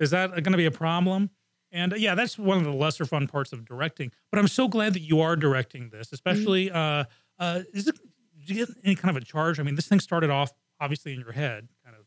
is 0.00 0.10
that 0.10 0.42
gonna 0.42 0.56
be 0.56 0.66
a 0.66 0.70
problem? 0.70 1.30
And 1.72 1.92
uh, 1.92 1.96
yeah, 1.96 2.14
that's 2.14 2.38
one 2.38 2.58
of 2.58 2.64
the 2.64 2.72
lesser 2.72 3.04
fun 3.06 3.26
parts 3.26 3.52
of 3.52 3.64
directing. 3.64 4.12
But 4.30 4.38
I'm 4.38 4.48
so 4.48 4.68
glad 4.68 4.92
that 4.94 5.00
you 5.00 5.20
are 5.20 5.36
directing 5.36 5.88
this, 5.90 6.12
especially. 6.12 6.70
Uh, 6.70 7.04
uh, 7.38 7.60
is 7.72 7.88
it? 7.88 7.98
Do 8.46 8.52
you 8.54 8.66
get 8.66 8.76
any 8.84 8.94
kind 8.94 9.16
of 9.16 9.20
a 9.22 9.24
charge? 9.24 9.58
I 9.58 9.62
mean, 9.62 9.74
this 9.74 9.88
thing 9.88 10.00
started 10.00 10.28
off 10.30 10.52
obviously 10.80 11.14
in 11.14 11.20
your 11.20 11.32
head, 11.32 11.68
kind 11.82 11.96
of, 11.96 12.04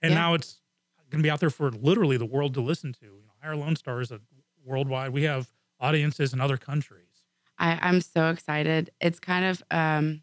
and 0.00 0.12
Yeah. 0.12 0.18
now 0.18 0.34
it's 0.34 0.62
going 1.10 1.20
to 1.20 1.22
be 1.26 1.30
out 1.30 1.38
there 1.38 1.50
for 1.50 1.70
literally 1.70 2.16
the 2.16 2.24
world 2.24 2.54
to 2.54 2.60
listen 2.62 2.92
to. 2.94 3.04
You 3.04 3.10
know, 3.26 3.32
Higher 3.42 3.56
Lone 3.56 3.76
Star 3.76 4.00
is 4.00 4.10
a 4.10 4.20
worldwide. 4.64 5.10
We 5.10 5.24
have 5.24 5.48
audiences 5.80 6.32
in 6.32 6.40
other 6.40 6.56
countries. 6.56 7.02
I, 7.58 7.78
I'm 7.80 8.00
so 8.00 8.28
excited. 8.30 8.90
It's 9.00 9.18
kind 9.18 9.44
of, 9.44 9.62
um, 9.70 10.22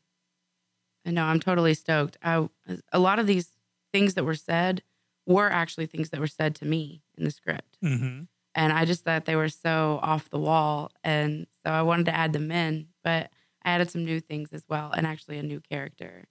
I 1.06 1.12
know 1.12 1.24
I'm 1.24 1.40
totally 1.40 1.74
stoked. 1.74 2.18
I, 2.24 2.48
a 2.92 3.00
lot 3.00 3.20
of 3.20 3.28
these 3.28 3.50
things 3.92 4.14
that 4.14 4.24
were 4.24 4.36
said 4.36 4.84
were 5.26 5.50
actually 5.50 5.86
things 5.86 6.10
that 6.10 6.20
were 6.20 6.28
said 6.28 6.56
to 6.56 6.66
me 6.66 7.02
in 7.18 7.24
the 7.24 7.32
script. 7.32 7.78
Mm-hmm. 7.84 8.24
And 8.56 8.74
I 8.74 8.86
just 8.86 9.04
thought 9.04 9.26
they 9.26 9.36
were 9.36 9.50
so 9.50 10.00
off 10.04 10.30
the 10.30 10.40
wall. 10.40 10.92
And 11.04 11.48
so 11.66 11.72
I 11.72 11.82
wanted 11.82 12.06
to 12.06 12.16
add 12.16 12.34
them 12.34 12.52
in, 12.52 12.88
but 13.04 13.32
I 13.66 13.72
added 13.72 13.90
some 13.90 14.06
new 14.06 14.20
things 14.20 14.54
as 14.54 14.64
well 14.70 14.92
and 14.92 15.08
actually 15.08 15.38
a 15.40 15.44
new 15.44 15.60
character. 15.60 16.26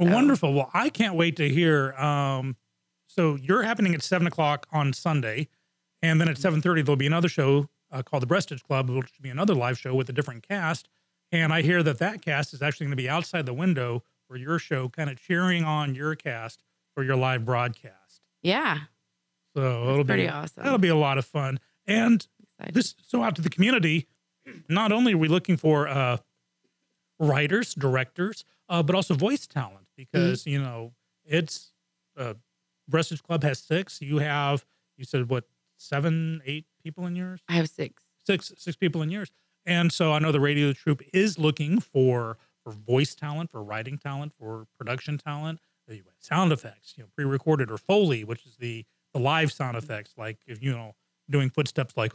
So- 0.00 0.10
Wonderful. 0.10 0.54
Well, 0.54 0.70
I 0.72 0.88
can't 0.88 1.14
wait 1.16 1.36
to 1.36 1.48
hear. 1.48 1.92
Um, 1.94 2.56
so 3.06 3.36
you're 3.36 3.62
happening 3.62 3.94
at 3.94 4.02
seven 4.02 4.26
o'clock 4.26 4.66
on 4.72 4.92
Sunday, 4.92 5.48
and 6.02 6.20
then 6.20 6.28
at 6.28 6.38
seven 6.38 6.60
thirty 6.60 6.82
there'll 6.82 6.96
be 6.96 7.06
another 7.06 7.28
show 7.28 7.68
uh, 7.94 8.02
called 8.02 8.22
the 8.22 8.26
Breastage 8.26 8.62
Club, 8.62 8.90
which 8.90 9.12
will 9.16 9.22
be 9.22 9.30
another 9.30 9.54
live 9.54 9.78
show 9.78 9.94
with 9.94 10.08
a 10.08 10.12
different 10.12 10.46
cast. 10.46 10.88
And 11.32 11.52
I 11.52 11.62
hear 11.62 11.82
that 11.82 11.98
that 11.98 12.20
cast 12.20 12.52
is 12.52 12.60
actually 12.60 12.86
going 12.86 12.96
to 12.96 13.02
be 13.02 13.08
outside 13.08 13.46
the 13.46 13.54
window 13.54 14.02
for 14.28 14.36
your 14.36 14.58
show, 14.58 14.88
kind 14.88 15.08
of 15.08 15.18
cheering 15.18 15.64
on 15.64 15.94
your 15.94 16.14
cast 16.14 16.62
for 16.94 17.04
your 17.04 17.16
live 17.16 17.44
broadcast. 17.44 18.20
Yeah. 18.42 18.78
So 19.56 19.82
it'll 19.90 19.98
be 19.98 20.04
pretty 20.04 20.22
be 20.24 20.28
awesome. 20.28 20.62
That'll 20.64 20.78
be 20.78 20.88
a 20.88 20.96
lot 20.96 21.18
of 21.18 21.24
fun. 21.24 21.60
And 21.86 22.26
this 22.72 22.94
so 23.00 23.22
out 23.22 23.36
to 23.36 23.42
the 23.42 23.50
community. 23.50 24.08
Not 24.68 24.92
only 24.92 25.14
are 25.14 25.18
we 25.18 25.28
looking 25.28 25.56
for 25.56 25.88
uh, 25.88 26.18
writers, 27.18 27.74
directors, 27.74 28.44
uh, 28.68 28.82
but 28.82 28.94
also 28.94 29.14
voice 29.14 29.46
talent 29.46 29.86
because 29.96 30.46
you 30.46 30.60
know 30.60 30.92
it's 31.24 31.72
uh, 32.16 32.34
Breastage 32.90 33.22
Club 33.22 33.42
has 33.42 33.58
six. 33.58 34.02
You 34.02 34.18
have 34.18 34.64
you 34.96 35.04
said 35.04 35.28
what 35.30 35.44
seven, 35.76 36.42
eight 36.44 36.66
people 36.84 37.06
in 37.06 37.16
yours? 37.16 37.40
I 37.48 37.54
have 37.54 37.68
six. 37.68 38.04
Six 38.24 38.52
six 38.56 38.76
people 38.76 39.02
in 39.02 39.10
yours. 39.10 39.32
And 39.66 39.90
so 39.90 40.12
I 40.12 40.18
know 40.18 40.30
the 40.30 40.40
radio 40.40 40.72
troupe 40.72 41.02
is 41.12 41.38
looking 41.38 41.80
for 41.80 42.36
for 42.62 42.72
voice 42.72 43.14
talent, 43.14 43.50
for 43.50 43.62
writing 43.62 43.98
talent, 43.98 44.32
for 44.38 44.66
production 44.78 45.18
talent, 45.18 45.60
sound 46.20 46.52
effects, 46.52 46.94
you 46.96 47.02
know, 47.02 47.08
pre-recorded 47.14 47.70
or 47.70 47.76
foley, 47.78 48.24
which 48.24 48.46
is 48.46 48.56
the 48.56 48.84
the 49.12 49.20
live 49.20 49.52
sound 49.52 49.76
effects, 49.76 50.14
like 50.16 50.38
if 50.46 50.62
you 50.62 50.72
know 50.72 50.94
doing 51.30 51.50
footsteps 51.50 51.96
like 51.96 52.12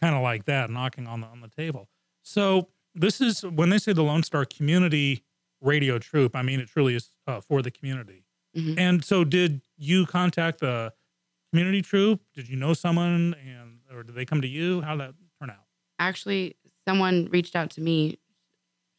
kind 0.00 0.14
of 0.14 0.22
like 0.22 0.44
that, 0.46 0.70
knocking 0.70 1.06
on 1.06 1.20
the 1.20 1.26
on 1.26 1.40
the 1.40 1.48
table. 1.48 1.88
So 2.22 2.68
this 2.94 3.20
is 3.20 3.42
when 3.44 3.70
they 3.70 3.78
say 3.78 3.92
the 3.92 4.02
Lone 4.02 4.22
Star 4.22 4.44
Community 4.44 5.24
Radio 5.60 5.98
Troupe. 5.98 6.34
I 6.34 6.42
mean, 6.42 6.60
it 6.60 6.68
truly 6.68 6.94
is 6.94 7.10
uh, 7.26 7.40
for 7.40 7.62
the 7.62 7.70
community. 7.70 8.24
Mhm. 8.56 8.78
And 8.78 9.04
so, 9.04 9.22
did 9.24 9.60
you 9.76 10.06
contact 10.06 10.60
the 10.60 10.92
community 11.52 11.82
troop? 11.82 12.20
Did 12.34 12.48
you 12.48 12.56
know 12.56 12.72
someone, 12.74 13.34
and 13.46 13.78
or 13.94 14.02
did 14.02 14.14
they 14.14 14.24
come 14.24 14.40
to 14.42 14.48
you? 14.48 14.80
How 14.80 14.92
did 14.96 15.00
that 15.00 15.14
turn 15.40 15.50
out? 15.50 15.64
Actually, 15.98 16.56
someone 16.86 17.28
reached 17.30 17.54
out 17.56 17.70
to 17.72 17.80
me. 17.80 18.18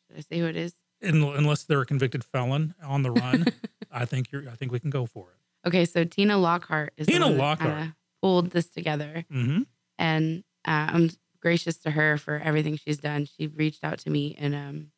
Should 0.07 0.17
I 0.17 0.21
say 0.21 0.39
who 0.39 0.45
it 0.45 0.55
is? 0.55 0.73
Un- 1.03 1.23
unless 1.35 1.63
they're 1.63 1.81
a 1.81 1.85
convicted 1.85 2.23
felon 2.23 2.75
on 2.83 3.01
the 3.03 3.11
run, 3.21 3.45
I 3.91 4.05
think 4.05 4.31
you're. 4.31 4.47
I 4.49 4.55
think 4.55 4.71
we 4.71 4.79
can 4.79 4.89
go 4.89 5.05
for 5.05 5.29
it. 5.31 5.67
Okay, 5.67 5.85
so 5.85 6.03
Tina 6.03 6.37
Lockhart 6.37 6.93
is 6.97 7.07
Tina 7.07 7.27
Lockhart. 7.27 7.89
pulled 8.21 8.51
this 8.51 8.67
together, 8.67 9.25
Mm-hmm. 9.31 9.61
and 9.99 10.43
uh, 10.65 10.87
I'm 10.93 11.09
gracious 11.41 11.77
to 11.77 11.91
her 11.91 12.17
for 12.17 12.37
everything 12.37 12.77
she's 12.77 12.97
done. 12.99 13.25
She 13.25 13.47
reached 13.47 13.83
out 13.83 13.99
to 13.99 14.09
me, 14.09 14.35
and 14.39 14.53
um, 14.55 14.91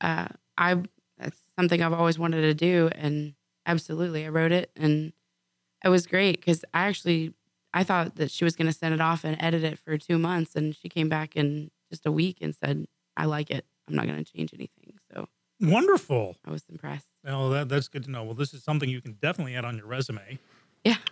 uh, 0.00 0.28
I 0.56 0.82
that's 1.18 1.38
something 1.58 1.82
I've 1.82 1.92
always 1.92 2.18
wanted 2.18 2.42
to 2.42 2.54
do, 2.54 2.90
and 2.94 3.34
absolutely, 3.66 4.24
I 4.24 4.28
wrote 4.30 4.52
it, 4.52 4.70
and 4.76 5.12
it 5.84 5.88
was 5.88 6.06
great 6.06 6.36
because 6.40 6.64
I 6.74 6.86
actually 6.86 7.34
I 7.72 7.84
thought 7.84 8.16
that 8.16 8.30
she 8.30 8.44
was 8.44 8.56
going 8.56 8.66
to 8.66 8.72
send 8.76 8.94
it 8.94 9.00
off 9.00 9.24
and 9.24 9.36
edit 9.40 9.62
it 9.64 9.78
for 9.78 9.96
two 9.96 10.18
months, 10.18 10.56
and 10.56 10.74
she 10.74 10.88
came 10.88 11.08
back 11.08 11.36
in 11.36 11.70
just 11.90 12.04
a 12.06 12.12
week 12.12 12.38
and 12.40 12.54
said, 12.54 12.86
"I 13.16 13.26
like 13.26 13.50
it. 13.50 13.64
I'm 13.88 13.94
not 13.94 14.06
going 14.06 14.22
to 14.22 14.32
change 14.32 14.52
anything." 14.54 14.94
So 15.12 15.28
Wonderful. 15.60 16.36
I 16.46 16.50
was 16.50 16.64
impressed. 16.70 17.06
Well, 17.24 17.50
that, 17.50 17.68
that's 17.68 17.88
good 17.88 18.04
to 18.04 18.10
know. 18.10 18.24
Well, 18.24 18.34
this 18.34 18.54
is 18.54 18.64
something 18.64 18.88
you 18.88 19.00
can 19.02 19.12
definitely 19.20 19.54
add 19.56 19.64
on 19.66 19.76
your 19.76 19.86
resume. 19.86 20.38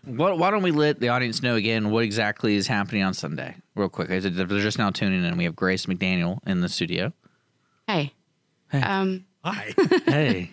Why, 0.05 0.33
why 0.33 0.51
don't 0.51 0.62
we 0.62 0.71
let 0.71 1.01
the 1.01 1.11
audience 1.11 1.43
know 1.43 1.57
again 1.57 1.91
what 1.91 2.03
exactly 2.03 2.55
is 2.55 2.66
happening 2.66 3.03
on 3.03 3.12
Sunday, 3.12 3.57
real 3.75 3.91
quick? 3.91 4.09
If 4.11 4.23
They're 4.23 4.47
just 4.47 4.79
now 4.79 4.89
tuning 4.91 5.23
in. 5.23 5.37
We 5.37 5.45
have 5.45 5.55
Grace 5.55 5.85
McDaniel 5.87 6.39
in 6.47 6.61
the 6.62 6.69
studio. 6.69 7.12
Hey, 7.87 8.14
Hey. 8.71 8.81
um, 8.81 9.27
Hi. 9.45 9.75
Hey, 10.07 10.51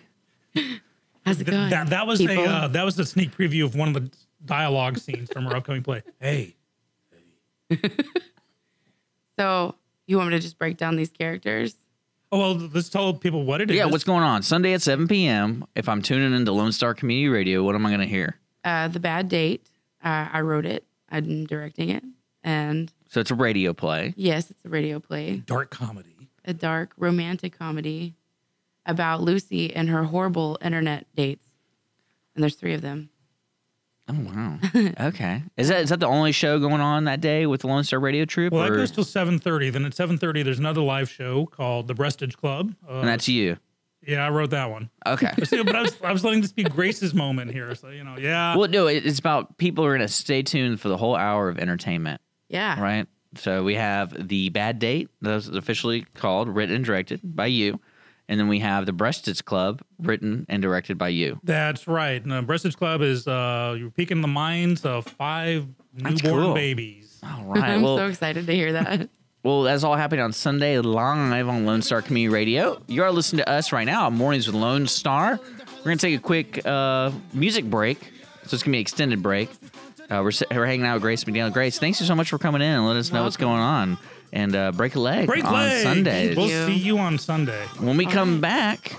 how's 1.26 1.40
it 1.40 1.44
Th- 1.44 1.54
going? 1.56 1.70
that, 1.70 1.90
that 1.90 2.06
was 2.06 2.18
people? 2.20 2.38
a 2.44 2.46
uh, 2.46 2.68
that 2.68 2.84
was 2.84 2.98
a 2.98 3.04
sneak 3.04 3.36
preview 3.36 3.64
of 3.64 3.74
one 3.74 3.88
of 3.88 3.94
the 3.94 4.10
dialogue 4.44 4.96
scenes 4.98 5.30
from 5.32 5.46
our 5.46 5.56
upcoming 5.56 5.82
play. 5.82 6.02
Hey, 6.20 6.54
So 9.38 9.74
you 10.06 10.16
want 10.16 10.30
me 10.30 10.36
to 10.36 10.40
just 10.40 10.58
break 10.58 10.76
down 10.76 10.96
these 10.96 11.10
characters? 11.10 11.74
oh 12.32 12.38
well, 12.38 12.54
let's 12.74 12.88
tell 12.88 13.12
people 13.14 13.44
what 13.44 13.60
it 13.60 13.70
is. 13.70 13.76
yeah, 13.76 13.84
what's 13.84 14.02
going 14.04 14.22
on 14.22 14.42
Sunday 14.42 14.72
at 14.72 14.82
7 14.82 15.06
p.m. 15.08 15.64
If 15.76 15.88
I'm 15.88 16.02
tuning 16.02 16.34
into 16.34 16.52
Lone 16.52 16.72
Star 16.72 16.94
Community 16.94 17.28
Radio, 17.28 17.62
what 17.62 17.74
am 17.74 17.84
I 17.86 17.90
going 17.90 18.00
to 18.00 18.06
hear? 18.06 18.36
Uh, 18.64 18.88
the 18.88 18.98
Bad 19.00 19.28
Date. 19.28 19.66
Uh, 20.04 20.28
I 20.32 20.40
wrote 20.40 20.66
it. 20.66 20.84
I'm 21.10 21.46
directing 21.46 21.90
it, 21.90 22.02
and 22.42 22.92
So 23.08 23.20
it's 23.20 23.30
a 23.30 23.34
radio 23.36 23.72
play. 23.72 24.12
yes, 24.16 24.50
it's 24.50 24.64
a 24.64 24.68
radio 24.68 24.98
play, 25.00 25.36
dark 25.46 25.70
comedy? 25.70 26.28
a 26.44 26.52
dark 26.54 26.92
romantic 26.96 27.56
comedy 27.58 28.14
about 28.86 29.20
Lucy 29.22 29.74
and 29.74 29.88
her 29.88 30.04
horrible 30.04 30.58
internet 30.62 31.06
dates. 31.14 31.46
And 32.34 32.42
there's 32.42 32.54
three 32.54 32.74
of 32.74 32.82
them. 32.82 33.10
Oh 34.08 34.14
wow. 34.20 34.58
okay. 35.08 35.42
Is 35.56 35.68
that 35.68 35.80
is 35.82 35.88
that 35.88 35.98
the 36.00 36.06
only 36.06 36.30
show 36.30 36.60
going 36.60 36.80
on 36.80 37.04
that 37.04 37.20
day 37.20 37.44
with 37.46 37.62
the 37.62 37.66
Lone 37.66 37.82
Star 37.82 37.98
Radio 37.98 38.24
Troupe? 38.24 38.52
Well, 38.52 38.62
that 38.62 38.70
or- 38.72 38.76
goes 38.76 38.92
till 38.92 39.02
seven 39.04 39.38
thirty. 39.38 39.68
Then 39.70 39.84
at 39.84 39.94
seven 39.94 40.16
thirty, 40.16 40.42
there's 40.44 40.60
another 40.60 40.80
live 40.80 41.10
show 41.10 41.46
called 41.46 41.88
the 41.88 41.94
Breastage 41.94 42.36
Club. 42.36 42.74
Uh, 42.88 43.00
and 43.00 43.08
that's 43.08 43.26
you. 43.28 43.56
yeah, 44.06 44.24
I 44.24 44.30
wrote 44.30 44.50
that 44.50 44.70
one. 44.70 44.90
Okay. 45.06 45.32
See, 45.44 45.60
but 45.64 45.74
I 45.74 45.82
was, 45.82 45.96
I 46.04 46.12
was 46.12 46.22
letting 46.22 46.40
this 46.40 46.52
be 46.52 46.62
Grace's 46.62 47.14
moment 47.14 47.50
here. 47.50 47.74
So 47.74 47.88
you 47.88 48.04
know, 48.04 48.16
yeah. 48.16 48.54
well, 48.56 48.68
no, 48.68 48.86
it- 48.86 49.04
it's 49.04 49.18
about 49.18 49.58
people 49.58 49.84
are 49.84 49.90
going 49.96 50.06
to 50.06 50.12
stay 50.12 50.42
tuned 50.42 50.80
for 50.80 50.88
the 50.88 50.96
whole 50.96 51.16
hour 51.16 51.48
of 51.48 51.58
entertainment, 51.58 52.20
Yeah. 52.48 52.80
right? 52.80 53.08
So 53.38 53.64
we 53.64 53.74
have 53.74 54.28
the 54.28 54.50
Bad 54.50 54.78
Date, 54.78 55.10
that's 55.20 55.48
officially 55.48 56.06
called, 56.14 56.48
written 56.48 56.76
and 56.76 56.84
directed 56.84 57.20
by 57.24 57.46
you, 57.46 57.80
and 58.28 58.40
then 58.40 58.48
we 58.48 58.58
have 58.60 58.86
the 58.86 58.92
Breastage 58.92 59.44
Club, 59.44 59.82
written 59.98 60.46
and 60.48 60.62
directed 60.62 60.98
by 60.98 61.08
you. 61.08 61.40
That's 61.44 61.86
right. 61.86 62.22
And 62.22 62.30
the 62.30 62.42
Breastage 62.42 62.76
Club 62.76 63.02
is 63.02 63.26
uh, 63.28 63.76
you're 63.78 63.90
peeking 63.90 64.20
the 64.20 64.28
minds 64.28 64.84
of 64.84 65.06
five 65.06 65.66
That's 65.94 66.22
newborn 66.22 66.44
cool. 66.44 66.54
babies. 66.54 67.20
All 67.22 67.44
right. 67.44 67.62
I'm 67.62 67.82
well, 67.82 67.96
so 67.96 68.06
excited 68.06 68.46
to 68.46 68.54
hear 68.54 68.72
that. 68.72 69.08
Well, 69.42 69.62
that's 69.62 69.84
all 69.84 69.94
happening 69.94 70.24
on 70.24 70.32
Sunday 70.32 70.76
live 70.80 71.48
on 71.48 71.66
Lone 71.66 71.80
Star 71.80 72.02
Community 72.02 72.34
Radio. 72.34 72.82
You 72.88 73.04
are 73.04 73.12
listening 73.12 73.44
to 73.44 73.48
us 73.48 73.70
right 73.70 73.84
now 73.84 74.06
on 74.06 74.14
Mornings 74.14 74.48
with 74.48 74.56
Lone 74.56 74.88
Star. 74.88 75.38
We're 75.38 75.84
going 75.84 75.98
to 75.98 76.04
take 76.04 76.18
a 76.18 76.20
quick 76.20 76.66
uh, 76.66 77.12
music 77.32 77.64
break. 77.64 78.00
So 78.00 78.08
it's 78.42 78.50
going 78.50 78.58
to 78.58 78.70
be 78.70 78.78
an 78.78 78.80
extended 78.80 79.22
break. 79.22 79.48
Uh, 80.10 80.20
we're, 80.24 80.32
we're 80.50 80.66
hanging 80.66 80.84
out 80.84 80.94
with 80.94 81.02
Grace 81.02 81.22
McDaniel. 81.22 81.52
Grace, 81.52 81.78
thanks 81.78 81.98
so 81.98 82.14
much 82.16 82.30
for 82.30 82.38
coming 82.38 82.60
in 82.60 82.68
and 82.68 82.84
letting 82.86 82.98
us 82.98 83.12
know 83.12 83.22
what's 83.22 83.36
going 83.36 83.60
on. 83.60 83.98
And 84.32 84.54
uh, 84.56 84.72
break 84.72 84.94
a 84.96 85.00
leg 85.00 85.26
Break 85.26 85.44
on 85.44 85.52
leg. 85.52 85.82
Sundays. 85.82 86.36
We'll 86.36 86.48
you. 86.48 86.66
see 86.66 86.74
you 86.74 86.98
on 86.98 87.18
Sunday. 87.18 87.62
When 87.78 87.96
we 87.96 88.04
come 88.06 88.40
back, 88.40 88.94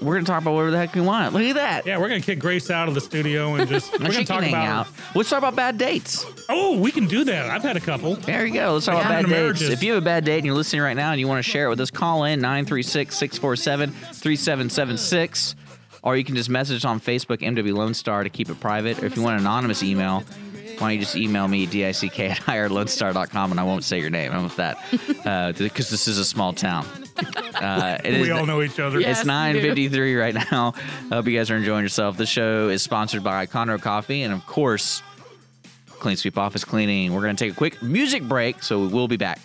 we're 0.00 0.14
going 0.14 0.24
to 0.24 0.30
talk 0.30 0.42
about 0.42 0.52
whatever 0.54 0.70
the 0.72 0.78
heck 0.78 0.94
we 0.94 1.00
want. 1.00 1.32
Look 1.32 1.42
at 1.42 1.54
that. 1.54 1.86
Yeah, 1.86 1.98
we're 1.98 2.08
gonna 2.08 2.20
kick 2.20 2.38
Grace 2.40 2.70
out 2.70 2.88
of 2.88 2.94
the 2.94 3.00
studio 3.00 3.54
and 3.54 3.68
just 3.68 3.92
we're 3.92 4.10
gonna 4.10 4.24
talk 4.24 4.42
about. 4.44 4.54
out. 4.86 4.88
Let's 5.14 5.30
talk 5.30 5.38
about 5.38 5.54
bad 5.56 5.78
dates. 5.78 6.26
Oh, 6.48 6.76
we 6.78 6.90
can 6.90 7.06
do 7.06 7.24
that. 7.24 7.48
I've 7.50 7.62
had 7.62 7.76
a 7.76 7.80
couple. 7.80 8.16
There 8.16 8.44
you 8.44 8.52
go. 8.52 8.74
Let's 8.74 8.86
talk 8.86 8.96
Yeah. 8.96 9.00
about 9.00 9.08
bad 9.10 9.20
dates. 9.22 9.30
marriages. 9.30 9.68
If 9.70 9.82
you 9.82 9.94
have 9.94 10.02
a 10.02 10.04
bad 10.04 10.24
date 10.24 10.38
and 10.38 10.46
you're 10.46 10.54
listening 10.56 10.82
right 10.82 10.96
now 10.96 11.12
and 11.12 11.20
you 11.20 11.28
want 11.28 11.44
to 11.44 11.48
share 11.48 11.66
it 11.66 11.70
with 11.70 11.80
us, 11.80 11.90
call 11.90 12.24
in 12.24 12.40
936 12.40 13.16
647 13.16 13.90
3776. 13.90 15.54
Or 16.02 16.16
you 16.16 16.24
can 16.24 16.34
just 16.34 16.50
message 16.50 16.78
us 16.78 16.84
on 16.84 16.98
Facebook, 16.98 17.38
MW 17.38 17.72
Lone 17.74 17.94
Star, 17.94 18.24
to 18.24 18.30
keep 18.30 18.50
it 18.50 18.58
private. 18.58 19.00
Or 19.02 19.06
if 19.06 19.14
you 19.16 19.22
want 19.22 19.34
an 19.36 19.42
anonymous 19.46 19.84
email, 19.84 20.24
why 20.82 20.88
don't 20.88 20.94
you 20.98 21.00
just 21.04 21.16
email 21.16 21.46
me, 21.46 21.64
dick 21.64 21.84
at 21.84 22.36
hiredlonestar.com, 22.38 23.52
and 23.52 23.60
I 23.60 23.62
won't 23.62 23.84
say 23.84 24.00
your 24.00 24.10
name. 24.10 24.32
I'm 24.32 24.42
with 24.42 24.56
that? 24.56 24.78
Because 25.56 25.88
this 25.90 26.08
is 26.08 26.18
a 26.18 26.24
small 26.24 26.52
town. 26.52 26.84
Uh, 27.54 27.98
it 28.04 28.20
We 28.20 28.22
is- 28.22 28.30
all 28.30 28.44
know 28.46 28.60
each 28.62 28.80
other. 28.80 28.98
It's 28.98 29.06
Yes, 29.06 29.24
9.53 29.24 30.18
right 30.20 30.34
now. 30.34 30.74
I 31.10 31.14
hope 31.14 31.26
you 31.28 31.38
guys 31.38 31.50
are 31.52 31.56
enjoying 31.56 31.84
yourself. 31.84 32.16
The 32.16 32.26
show 32.26 32.68
is 32.68 32.82
sponsored 32.82 33.22
by 33.22 33.46
Conroe 33.46 33.80
Coffee 33.80 34.22
and, 34.22 34.34
of 34.34 34.44
course, 34.46 35.02
Clean 36.00 36.16
Sweep 36.16 36.36
Office 36.36 36.64
Cleaning. 36.64 37.12
We're 37.14 37.22
going 37.22 37.36
to 37.36 37.44
take 37.44 37.52
a 37.52 37.56
quick 37.56 37.80
music 37.80 38.24
break, 38.24 38.62
so 38.64 38.88
we'll 38.88 39.06
be 39.06 39.16
back. 39.16 39.38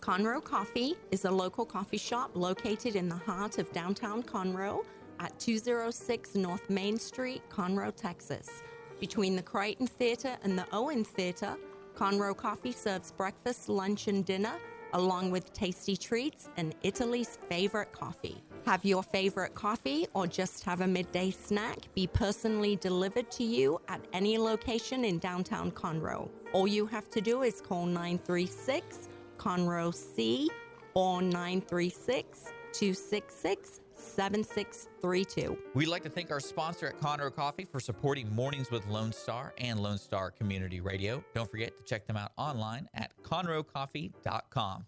Conroe 0.00 0.42
Coffee 0.42 0.94
is 1.10 1.24
a 1.24 1.30
local 1.30 1.64
coffee 1.64 1.98
shop 1.98 2.30
located 2.34 2.94
in 2.96 3.08
the 3.08 3.16
heart 3.16 3.58
of 3.58 3.70
downtown 3.72 4.22
Conroe 4.22 4.84
at 5.20 5.38
206 5.38 6.34
North 6.34 6.68
Main 6.68 6.98
Street, 6.98 7.42
Conroe, 7.50 7.94
Texas. 7.94 8.62
Between 8.98 9.36
the 9.36 9.42
Crighton 9.42 9.86
Theater 9.86 10.36
and 10.42 10.58
the 10.58 10.66
Owen 10.72 11.04
Theater, 11.04 11.56
Conroe 11.94 12.36
Coffee 12.36 12.72
serves 12.72 13.12
breakfast, 13.12 13.68
lunch, 13.68 14.08
and 14.08 14.24
dinner, 14.24 14.54
along 14.94 15.30
with 15.30 15.52
tasty 15.52 15.96
treats 15.96 16.48
and 16.56 16.74
Italy's 16.82 17.38
favorite 17.48 17.92
coffee. 17.92 18.42
Have 18.66 18.84
your 18.84 19.02
favorite 19.02 19.54
coffee 19.54 20.06
or 20.14 20.26
just 20.26 20.64
have 20.64 20.80
a 20.80 20.86
midday 20.86 21.30
snack 21.30 21.78
be 21.94 22.06
personally 22.06 22.76
delivered 22.76 23.30
to 23.32 23.44
you 23.44 23.80
at 23.88 24.00
any 24.12 24.36
location 24.38 25.04
in 25.04 25.18
downtown 25.18 25.70
Conroe. 25.70 26.28
All 26.52 26.66
you 26.66 26.86
have 26.86 27.08
to 27.10 27.20
do 27.20 27.42
is 27.42 27.60
call 27.60 27.86
936 27.86 29.08
Conroe 29.38 29.94
C 29.94 30.50
or 30.94 31.22
936 31.22 32.52
266 32.72 33.79
7632. 34.10 35.56
We'd 35.74 35.88
like 35.88 36.02
to 36.02 36.10
thank 36.10 36.30
our 36.30 36.40
sponsor 36.40 36.86
at 36.86 37.00
Conroe 37.00 37.34
Coffee 37.34 37.64
for 37.64 37.80
supporting 37.80 38.32
Mornings 38.34 38.70
with 38.70 38.86
Lone 38.86 39.12
Star 39.12 39.54
and 39.58 39.80
Lone 39.80 39.98
Star 39.98 40.30
Community 40.30 40.80
Radio. 40.80 41.24
Don't 41.34 41.50
forget 41.50 41.76
to 41.76 41.84
check 41.84 42.06
them 42.06 42.16
out 42.16 42.32
online 42.36 42.88
at 42.94 43.12
conroecoffee.com. 43.22 44.86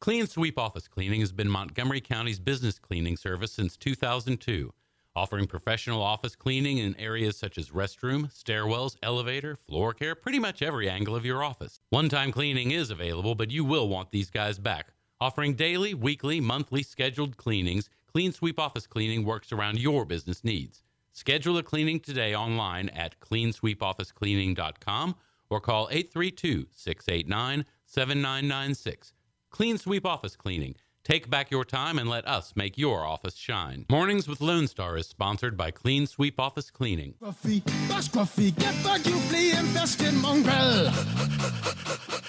Clean 0.00 0.26
Sweep 0.26 0.58
Office 0.58 0.88
Cleaning 0.88 1.20
has 1.20 1.30
been 1.30 1.48
Montgomery 1.48 2.00
County's 2.00 2.40
business 2.40 2.76
cleaning 2.76 3.16
service 3.16 3.52
since 3.52 3.76
2002, 3.76 4.72
offering 5.14 5.46
professional 5.46 6.02
office 6.02 6.34
cleaning 6.34 6.78
in 6.78 6.98
areas 6.98 7.36
such 7.36 7.56
as 7.56 7.70
restroom, 7.70 8.28
stairwells, 8.34 8.96
elevator, 9.04 9.54
floor 9.54 9.94
care, 9.94 10.16
pretty 10.16 10.40
much 10.40 10.60
every 10.60 10.90
angle 10.90 11.14
of 11.14 11.24
your 11.24 11.44
office. 11.44 11.78
One 11.90 12.08
time 12.08 12.32
cleaning 12.32 12.72
is 12.72 12.90
available, 12.90 13.36
but 13.36 13.52
you 13.52 13.64
will 13.64 13.88
want 13.88 14.10
these 14.10 14.28
guys 14.28 14.58
back. 14.58 14.88
Offering 15.22 15.54
daily, 15.54 15.94
weekly, 15.94 16.40
monthly 16.40 16.82
scheduled 16.82 17.36
cleanings, 17.36 17.88
Clean 18.12 18.32
Sweep 18.32 18.58
Office 18.58 18.88
Cleaning 18.88 19.24
works 19.24 19.52
around 19.52 19.78
your 19.78 20.04
business 20.04 20.42
needs. 20.42 20.82
Schedule 21.12 21.58
a 21.58 21.62
cleaning 21.62 22.00
today 22.00 22.34
online 22.34 22.88
at 22.88 23.20
cleansweepofficecleaning.com 23.20 25.14
or 25.48 25.60
call 25.60 25.88
832 25.92 26.66
689 26.72 27.64
7996. 27.86 29.12
Clean 29.50 29.78
Sweep 29.78 30.04
Office 30.04 30.34
Cleaning. 30.34 30.74
Take 31.04 31.30
back 31.30 31.52
your 31.52 31.64
time 31.64 32.00
and 32.00 32.10
let 32.10 32.26
us 32.26 32.54
make 32.56 32.76
your 32.76 33.06
office 33.06 33.36
shine. 33.36 33.86
Mornings 33.88 34.26
with 34.26 34.40
Lone 34.40 34.66
Star 34.66 34.96
is 34.96 35.06
sponsored 35.06 35.56
by 35.56 35.70
Clean 35.70 36.04
Sweep 36.08 36.40
Office 36.40 36.72
Cleaning. 36.72 37.14
Scruffy, 37.22 37.62
Scruffy, 37.62 38.58
get 38.58 38.74
back 38.82 39.06
you 39.06 39.16
flea 39.20 39.52
infested 39.52 40.14
mongrel. 40.14 40.90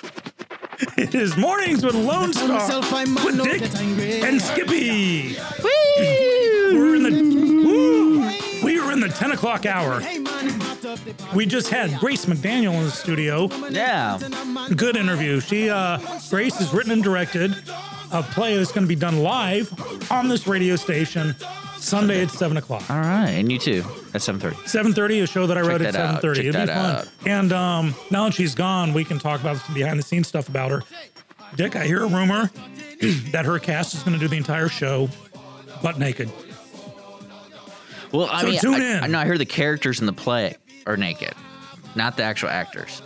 It 0.98 1.16
is 1.16 1.38
mornings 1.38 1.84
with 1.86 1.96
Lone 1.96 2.34
Star 2.34 2.48
Myself, 2.50 2.92
with 3.24 3.42
Dick 3.44 3.62
and 4.24 4.42
Skippy. 4.42 5.38
We're 5.64 6.96
in 6.96 7.04
the 7.04 7.64
woo, 7.66 8.20
we 8.64 8.80
are 8.80 8.92
in 8.92 9.00
the 9.00 9.08
ten 9.08 9.32
o'clock 9.32 9.66
hour. 9.66 10.00
Hey 10.02 10.20
man, 10.20 10.50
hot 10.60 10.86
up 10.86 11.00
the 11.00 11.16
We 11.36 11.46
just 11.46 11.70
had 11.70 11.98
Grace 12.00 12.26
McDaniel 12.26 12.74
in 12.74 12.84
the 12.84 12.92
studio. 12.92 13.48
Yeah. 13.70 14.20
Good 14.76 14.98
interview. 14.98 15.40
She 15.40 15.70
uh, 15.70 16.00
Grace 16.30 16.58
has 16.58 16.74
written 16.74 16.92
and 16.92 17.04
directed 17.04 17.56
a 18.12 18.22
play 18.22 18.58
that's 18.58 18.72
going 18.72 18.84
to 18.84 18.88
be 18.88 18.96
done 18.96 19.20
live 19.24 19.72
on 20.12 20.28
this 20.28 20.48
radio 20.48 20.76
station 20.76 21.36
Sunday 21.84 22.24
at 22.24 22.32
seven 22.32 22.58
o'clock. 22.58 22.90
All 22.90 22.98
right. 23.00 23.30
And 23.30 23.52
you 23.52 23.60
too 23.60 23.80
at 24.14 24.22
7.30. 24.22 24.68
Seven 24.68 24.94
thirty, 24.94 25.20
a 25.20 25.28
show 25.28 25.46
that 25.48 25.58
I 25.58 25.62
Check 25.62 25.70
wrote 25.70 25.82
at 25.82 25.94
that 25.94 25.94
seven 25.96 26.16
out. 26.16 26.22
thirty. 26.22 26.48
It'll 26.48 26.62
be 26.62 26.68
fun. 26.68 26.96
out. 26.96 27.10
And 27.26 27.54
um, 27.54 27.96
now 28.12 28.26
that 28.26 28.34
she's 28.34 28.56
gone, 28.56 28.94
we 28.94 29.04
can 29.04 29.20
talk 29.20 29.42
about 29.42 29.58
some 29.58 29.74
behind 29.76 30.00
the 30.00 30.04
scenes 30.04 30.28
stuff 30.28 30.48
about 30.50 30.72
her. 30.72 30.82
Dick, 31.56 31.76
I 31.76 31.86
hear 31.86 32.04
a 32.04 32.08
rumor 32.08 32.50
that 33.32 33.46
her 33.46 33.60
cast 33.60 33.94
is 33.96 34.04
going 34.04 34.14
to 34.14 34.20
do 34.20 34.28
the 34.28 34.38
entire 34.38 34.70
show 34.70 35.10
butt 35.82 36.00
naked. 36.00 36.32
Well, 38.12 38.28
I 38.32 38.42
So 38.42 38.48
mean, 38.48 38.60
tune 38.60 38.74
I, 38.82 38.98
in. 38.98 39.04
I 39.04 39.08
know 39.08 39.20
I 39.20 39.26
hear 39.26 39.38
the 39.38 39.46
characters 39.46 40.00
in 40.00 40.06
the 40.06 40.14
play 40.14 40.56
are 40.86 40.98
naked, 40.98 41.34
not 41.96 42.18
the 42.18 42.24
actual 42.24 42.50
actors. 42.50 43.02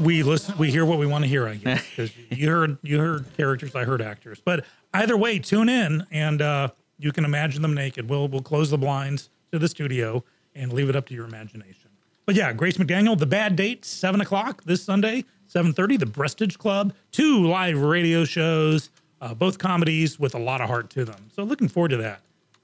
we 0.00 0.22
listen 0.22 0.56
we 0.58 0.70
hear 0.70 0.84
what 0.84 0.98
we 0.98 1.06
want 1.06 1.22
to 1.22 1.28
hear 1.28 1.46
i 1.46 1.54
guess 1.54 1.84
you 2.30 2.50
heard 2.50 2.76
you 2.82 2.98
heard 2.98 3.24
characters 3.36 3.76
i 3.76 3.84
heard 3.84 4.02
actors 4.02 4.40
but 4.44 4.64
either 4.92 5.16
way 5.16 5.38
tune 5.38 5.68
in 5.68 6.04
and 6.10 6.42
uh 6.42 6.68
you 6.98 7.12
can 7.12 7.24
imagine 7.24 7.62
them 7.62 7.74
naked 7.74 8.08
we'll 8.08 8.28
we'll 8.28 8.42
close 8.42 8.70
the 8.70 8.78
blinds 8.78 9.30
to 9.52 9.58
the 9.58 9.68
studio 9.68 10.22
and 10.54 10.72
leave 10.72 10.88
it 10.88 10.96
up 10.96 11.06
to 11.06 11.14
your 11.14 11.24
imagination 11.26 11.90
but 12.26 12.34
yeah 12.34 12.52
grace 12.52 12.76
mcdaniel 12.76 13.18
the 13.18 13.26
bad 13.26 13.56
date 13.56 13.84
seven 13.84 14.20
o'clock 14.20 14.62
this 14.64 14.82
sunday 14.82 15.24
7.30 15.52 15.98
the 16.00 16.06
breastage 16.06 16.58
club 16.58 16.92
two 17.12 17.46
live 17.46 17.80
radio 17.80 18.24
shows 18.24 18.90
uh, 19.20 19.32
both 19.34 19.58
comedies 19.58 20.18
with 20.18 20.34
a 20.34 20.38
lot 20.38 20.60
of 20.60 20.68
heart 20.68 20.90
to 20.90 21.04
them 21.04 21.28
so 21.34 21.42
looking 21.42 21.68
forward 21.68 21.88
to 21.90 21.96
that 21.98 22.20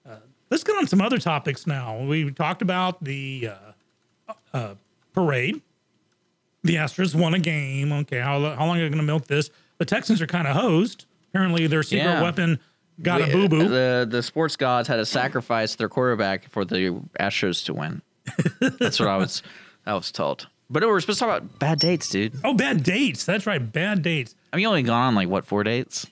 uh, 0.08 0.16
let's 0.50 0.64
get 0.64 0.76
on 0.76 0.86
some 0.86 1.00
other 1.00 1.18
topics 1.18 1.66
now 1.66 1.98
we 2.04 2.30
talked 2.30 2.62
about 2.62 3.02
the 3.04 3.50
uh, 4.28 4.32
uh, 4.54 4.74
parade 5.12 5.60
the 6.62 6.74
Astros 6.74 7.14
won 7.14 7.32
a 7.32 7.38
game. 7.38 7.90
Okay, 7.90 8.18
how, 8.18 8.38
how 8.54 8.66
long 8.66 8.76
are 8.76 8.82
they 8.82 8.88
going 8.90 8.98
to 8.98 9.02
milk 9.02 9.26
this? 9.26 9.48
The 9.78 9.86
Texans 9.86 10.20
are 10.20 10.26
kind 10.26 10.46
of 10.46 10.54
hosed. 10.54 11.06
Apparently, 11.30 11.66
their 11.66 11.82
secret 11.82 12.04
Yeah. 12.04 12.22
weapon 12.22 12.60
got 13.02 13.20
a 13.22 13.26
boo 13.32 13.48
boo. 13.48 13.68
The 13.68 14.06
the 14.08 14.22
sports 14.22 14.56
gods 14.56 14.88
had 14.88 14.96
to 14.96 15.06
sacrifice 15.06 15.74
their 15.76 15.88
quarterback 15.88 16.48
for 16.48 16.64
the 16.64 17.00
Astros 17.18 17.64
to 17.66 17.74
win. 17.74 18.02
That's 18.78 18.98
what 19.00 19.08
I 19.08 19.16
was 19.16 19.42
I 19.86 19.94
was 19.94 20.10
told. 20.12 20.48
But 20.68 20.84
we're 20.86 21.00
supposed 21.00 21.18
to 21.18 21.24
talk 21.24 21.36
about 21.40 21.58
bad 21.58 21.80
dates, 21.80 22.08
dude. 22.08 22.32
Oh, 22.44 22.54
bad 22.54 22.84
dates. 22.84 23.24
That's 23.24 23.44
right, 23.46 23.58
bad 23.72 24.02
dates. 24.02 24.36
I 24.52 24.56
mean, 24.56 24.62
you 24.62 24.68
only 24.68 24.82
gone 24.84 25.08
on 25.08 25.14
like 25.16 25.28
what 25.28 25.44
four 25.44 25.64
dates? 25.64 26.06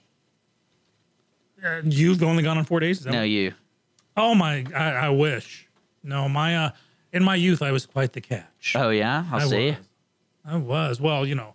Uh, 1.65 1.81
you've 1.85 2.23
only 2.23 2.43
gone 2.43 2.59
on 2.59 2.65
four 2.65 2.81
dates. 2.81 3.05
No, 3.05 3.19
what- 3.21 3.29
you. 3.29 3.53
Oh 4.17 4.35
my, 4.35 4.65
I, 4.75 4.91
I 4.91 5.09
wish. 5.11 5.69
No, 6.03 6.29
my 6.29 6.57
uh, 6.57 6.71
in 7.13 7.23
my 7.23 7.37
youth, 7.37 7.63
I 7.63 7.71
was 7.73 7.87
quite 7.87 8.13
the 8.15 8.21
catch. 8.21 8.75
Oh 8.77 8.91
yeah, 8.91 9.25
I'll 9.31 9.41
I 9.41 9.45
see. 9.45 9.67
was. 9.71 9.77
I 10.45 10.57
was. 10.57 11.01
Well, 11.01 11.25
you 11.27 11.35
know, 11.37 11.55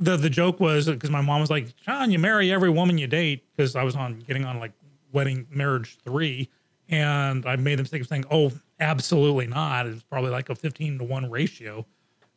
the 0.00 0.16
the 0.16 0.30
joke 0.30 0.58
was 0.58 0.86
because 0.86 1.10
my 1.10 1.20
mom 1.20 1.40
was 1.40 1.50
like, 1.50 1.76
"John, 1.76 2.10
you 2.10 2.18
marry 2.18 2.50
every 2.50 2.70
woman 2.70 2.98
you 2.98 3.06
date," 3.06 3.44
because 3.54 3.76
I 3.76 3.84
was 3.84 3.94
on 3.94 4.18
getting 4.20 4.44
on 4.44 4.58
like 4.58 4.72
wedding 5.12 5.46
marriage 5.50 5.98
three, 6.02 6.48
and 6.88 7.44
I 7.46 7.56
made 7.56 7.78
the 7.78 7.82
mistake 7.82 8.00
of 8.00 8.08
saying, 8.08 8.24
"Oh, 8.30 8.50
absolutely 8.80 9.46
not." 9.46 9.86
It's 9.86 10.02
probably 10.02 10.30
like 10.30 10.48
a 10.48 10.54
fifteen 10.54 10.98
to 10.98 11.04
one 11.04 11.30
ratio. 11.30 11.86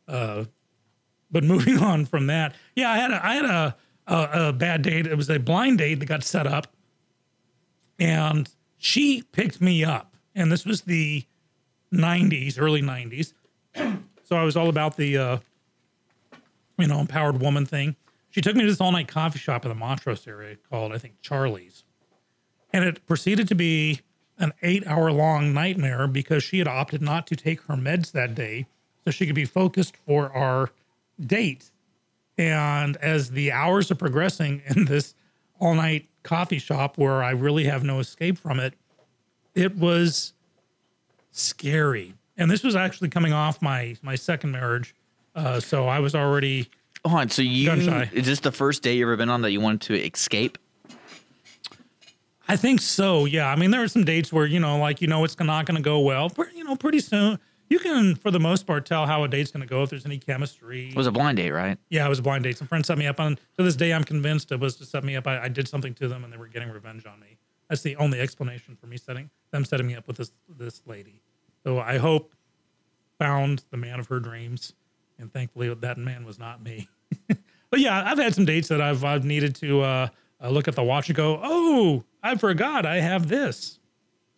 Uh, 0.06 0.44
but 1.30 1.42
moving 1.44 1.78
on 1.78 2.04
from 2.04 2.26
that, 2.26 2.54
yeah, 2.76 2.90
I 2.92 2.96
had 2.98 3.10
a 3.10 3.26
I 3.26 3.34
had 3.34 3.44
a, 3.46 3.76
a 4.06 4.48
a 4.48 4.52
bad 4.52 4.82
date. 4.82 5.06
It 5.06 5.16
was 5.16 5.30
a 5.30 5.38
blind 5.38 5.78
date 5.78 6.00
that 6.00 6.06
got 6.06 6.22
set 6.22 6.46
up, 6.46 6.66
and 7.98 8.48
she 8.76 9.22
picked 9.22 9.62
me 9.62 9.84
up, 9.84 10.14
and 10.34 10.52
this 10.52 10.66
was 10.66 10.82
the 10.82 11.24
'90s, 11.94 12.60
early 12.60 12.82
'90s. 12.82 13.32
so 14.22 14.36
I 14.36 14.44
was 14.44 14.54
all 14.54 14.68
about 14.68 14.98
the 14.98 15.16
uh, 15.16 15.38
you 16.78 16.86
know, 16.86 17.00
empowered 17.00 17.40
woman 17.40 17.66
thing. 17.66 17.96
She 18.30 18.40
took 18.40 18.56
me 18.56 18.62
to 18.62 18.68
this 18.68 18.80
all 18.80 18.92
night 18.92 19.08
coffee 19.08 19.38
shop 19.38 19.64
in 19.64 19.68
the 19.68 19.74
Montrose 19.74 20.26
area 20.26 20.56
called, 20.70 20.92
I 20.92 20.98
think, 20.98 21.20
Charlie's. 21.22 21.84
And 22.72 22.84
it 22.84 23.06
proceeded 23.06 23.46
to 23.48 23.54
be 23.54 24.00
an 24.38 24.52
eight 24.62 24.84
hour 24.86 25.12
long 25.12 25.52
nightmare 25.54 26.08
because 26.08 26.42
she 26.42 26.58
had 26.58 26.66
opted 26.66 27.00
not 27.00 27.26
to 27.28 27.36
take 27.36 27.62
her 27.62 27.74
meds 27.74 28.10
that 28.12 28.34
day 28.34 28.66
so 29.04 29.10
she 29.10 29.26
could 29.26 29.34
be 29.34 29.44
focused 29.44 29.96
for 29.96 30.32
our 30.32 30.70
date. 31.24 31.70
And 32.36 32.96
as 32.96 33.30
the 33.30 33.52
hours 33.52 33.90
are 33.90 33.96
progressing 33.96 34.62
in 34.66 34.86
this 34.86 35.14
all 35.60 35.74
night 35.74 36.08
coffee 36.24 36.58
shop 36.58 36.98
where 36.98 37.22
I 37.22 37.30
really 37.30 37.64
have 37.64 37.84
no 37.84 38.00
escape 38.00 38.38
from 38.38 38.58
it, 38.58 38.74
it 39.54 39.76
was 39.76 40.32
scary. 41.30 42.14
And 42.36 42.50
this 42.50 42.64
was 42.64 42.74
actually 42.74 43.10
coming 43.10 43.32
off 43.32 43.62
my 43.62 43.96
my 44.02 44.16
second 44.16 44.50
marriage. 44.50 44.94
Uh, 45.34 45.60
so 45.60 45.88
I 45.88 45.98
was 46.00 46.14
already 46.14 46.68
Hold 47.04 47.20
on, 47.20 47.28
so 47.28 47.42
you 47.42 47.66
Gun 47.66 47.80
shy. 47.80 48.10
is 48.12 48.26
this 48.26 48.40
the 48.40 48.52
first 48.52 48.82
day 48.82 48.94
you've 48.94 49.06
ever 49.06 49.16
been 49.16 49.28
on 49.28 49.42
that 49.42 49.50
you 49.52 49.60
wanted 49.60 49.82
to 49.82 49.94
escape? 50.06 50.58
I 52.48 52.56
think 52.56 52.80
so. 52.80 53.24
Yeah. 53.24 53.48
I 53.48 53.56
mean, 53.56 53.70
there 53.70 53.82
are 53.82 53.88
some 53.88 54.04
dates 54.04 54.32
where 54.32 54.46
you 54.46 54.60
know, 54.60 54.78
like 54.78 55.00
you 55.00 55.08
know, 55.08 55.24
it's 55.24 55.38
not 55.38 55.66
going 55.66 55.76
to 55.76 55.82
go 55.82 56.00
well. 56.00 56.28
But 56.28 56.54
you 56.54 56.64
know, 56.64 56.76
pretty 56.76 57.00
soon 57.00 57.38
you 57.68 57.78
can, 57.78 58.14
for 58.14 58.30
the 58.30 58.40
most 58.40 58.66
part, 58.66 58.86
tell 58.86 59.06
how 59.06 59.24
a 59.24 59.28
date's 59.28 59.50
going 59.50 59.62
to 59.62 59.66
go 59.66 59.82
if 59.82 59.90
there's 59.90 60.06
any 60.06 60.18
chemistry. 60.18 60.90
It 60.90 60.96
was 60.96 61.06
a 61.06 61.12
blind 61.12 61.38
date, 61.38 61.50
right? 61.50 61.78
yeah, 61.88 62.04
it 62.04 62.08
was 62.08 62.18
a 62.18 62.22
blind 62.22 62.44
date. 62.44 62.58
Some 62.58 62.68
friends 62.68 62.86
set 62.86 62.98
me 62.98 63.06
up 63.06 63.20
on. 63.20 63.36
To 63.56 63.64
this 63.64 63.76
day, 63.76 63.92
I'm 63.92 64.04
convinced 64.04 64.52
it 64.52 64.60
was 64.60 64.76
to 64.76 64.84
set 64.84 65.04
me 65.04 65.16
up. 65.16 65.26
I, 65.26 65.44
I 65.44 65.48
did 65.48 65.68
something 65.68 65.94
to 65.94 66.08
them, 66.08 66.24
and 66.24 66.32
they 66.32 66.36
were 66.36 66.48
getting 66.48 66.70
revenge 66.70 67.06
on 67.06 67.18
me. 67.20 67.38
That's 67.68 67.82
the 67.82 67.96
only 67.96 68.20
explanation 68.20 68.76
for 68.76 68.86
me 68.86 68.98
setting 68.98 69.30
them 69.50 69.64
setting 69.64 69.86
me 69.86 69.94
up 69.94 70.06
with 70.06 70.16
this 70.18 70.32
this 70.48 70.82
lady. 70.86 71.22
So 71.64 71.80
I 71.80 71.98
hope 71.98 72.34
found 73.18 73.64
the 73.70 73.76
man 73.78 73.98
of 73.98 74.06
her 74.08 74.20
dreams, 74.20 74.74
and 75.18 75.32
thankfully 75.32 75.72
that 75.72 75.98
man 75.98 76.24
was 76.24 76.38
not 76.38 76.62
me. 76.62 76.88
but 77.70 77.80
yeah, 77.80 78.02
I've 78.10 78.18
had 78.18 78.34
some 78.34 78.44
dates 78.44 78.68
that 78.68 78.80
I've 78.80 79.04
I've 79.04 79.24
needed 79.24 79.54
to 79.56 79.82
uh, 79.82 80.08
uh, 80.42 80.48
look 80.48 80.68
at 80.68 80.74
the 80.74 80.82
watch 80.82 81.08
and 81.08 81.16
go, 81.16 81.40
oh, 81.42 82.04
I 82.22 82.36
forgot 82.36 82.86
I 82.86 83.00
have 83.00 83.28
this. 83.28 83.78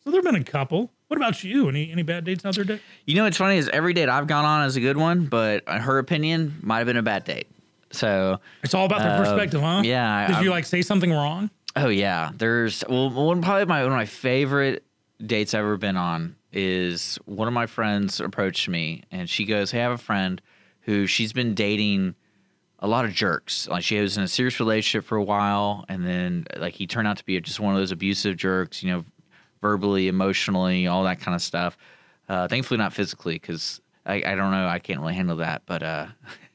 So 0.04 0.10
there've 0.10 0.24
been 0.24 0.36
a 0.36 0.44
couple. 0.44 0.90
What 1.08 1.16
about 1.16 1.42
you? 1.44 1.68
Any 1.68 1.90
any 1.92 2.02
bad 2.02 2.24
dates 2.24 2.44
out 2.44 2.54
there, 2.56 2.64
Dick? 2.64 2.80
You 3.04 3.14
know 3.14 3.24
what's 3.24 3.36
funny 3.36 3.58
is 3.58 3.68
every 3.68 3.92
date 3.92 4.08
I've 4.08 4.26
gone 4.26 4.44
on 4.44 4.66
is 4.66 4.76
a 4.76 4.80
good 4.80 4.96
one, 4.96 5.26
but 5.26 5.68
her 5.68 5.98
opinion 5.98 6.58
might 6.62 6.78
have 6.78 6.86
been 6.86 6.96
a 6.96 7.02
bad 7.02 7.24
date. 7.24 7.48
So 7.92 8.40
It's 8.62 8.74
all 8.74 8.86
about 8.86 8.98
the 8.98 9.08
uh, 9.10 9.18
perspective, 9.18 9.60
huh? 9.60 9.82
Yeah. 9.84 10.26
Did 10.26 10.36
you 10.38 10.42
I'm- 10.42 10.50
like 10.50 10.64
say 10.64 10.82
something 10.82 11.12
wrong? 11.12 11.50
Oh 11.76 11.88
yeah, 11.88 12.30
there's 12.34 12.82
well 12.88 13.10
one 13.10 13.42
probably 13.42 13.66
my 13.66 13.82
one 13.82 13.92
of 13.92 13.96
my 13.96 14.06
favorite 14.06 14.82
dates 15.24 15.52
I've 15.54 15.60
ever 15.60 15.76
been 15.76 15.96
on 15.96 16.34
is 16.52 17.18
one 17.26 17.48
of 17.48 17.54
my 17.54 17.66
friends 17.66 18.18
approached 18.18 18.66
me 18.68 19.02
and 19.10 19.28
she 19.28 19.44
goes, 19.44 19.70
"Hey, 19.70 19.80
I 19.80 19.82
have 19.82 19.92
a 19.92 19.98
friend 19.98 20.40
who 20.86 21.06
she's 21.06 21.32
been 21.32 21.54
dating 21.54 22.14
a 22.78 22.86
lot 22.86 23.04
of 23.04 23.12
jerks. 23.12 23.68
Like 23.68 23.84
she 23.84 24.00
was 24.00 24.16
in 24.16 24.22
a 24.22 24.28
serious 24.28 24.58
relationship 24.60 25.04
for 25.04 25.16
a 25.16 25.22
while, 25.22 25.84
and 25.88 26.06
then 26.06 26.46
like 26.56 26.74
he 26.74 26.86
turned 26.86 27.08
out 27.08 27.18
to 27.18 27.24
be 27.24 27.38
just 27.40 27.60
one 27.60 27.74
of 27.74 27.80
those 27.80 27.92
abusive 27.92 28.36
jerks, 28.36 28.82
you 28.82 28.92
know, 28.92 29.04
verbally, 29.60 30.08
emotionally, 30.08 30.86
all 30.86 31.04
that 31.04 31.20
kind 31.20 31.34
of 31.34 31.42
stuff. 31.42 31.76
Uh, 32.28 32.48
thankfully, 32.48 32.78
not 32.78 32.92
physically, 32.92 33.34
because 33.34 33.80
I, 34.04 34.16
I 34.24 34.34
don't 34.34 34.52
know, 34.52 34.66
I 34.66 34.78
can't 34.78 35.00
really 35.00 35.14
handle 35.14 35.36
that. 35.36 35.62
But 35.66 35.82
uh, 35.82 36.06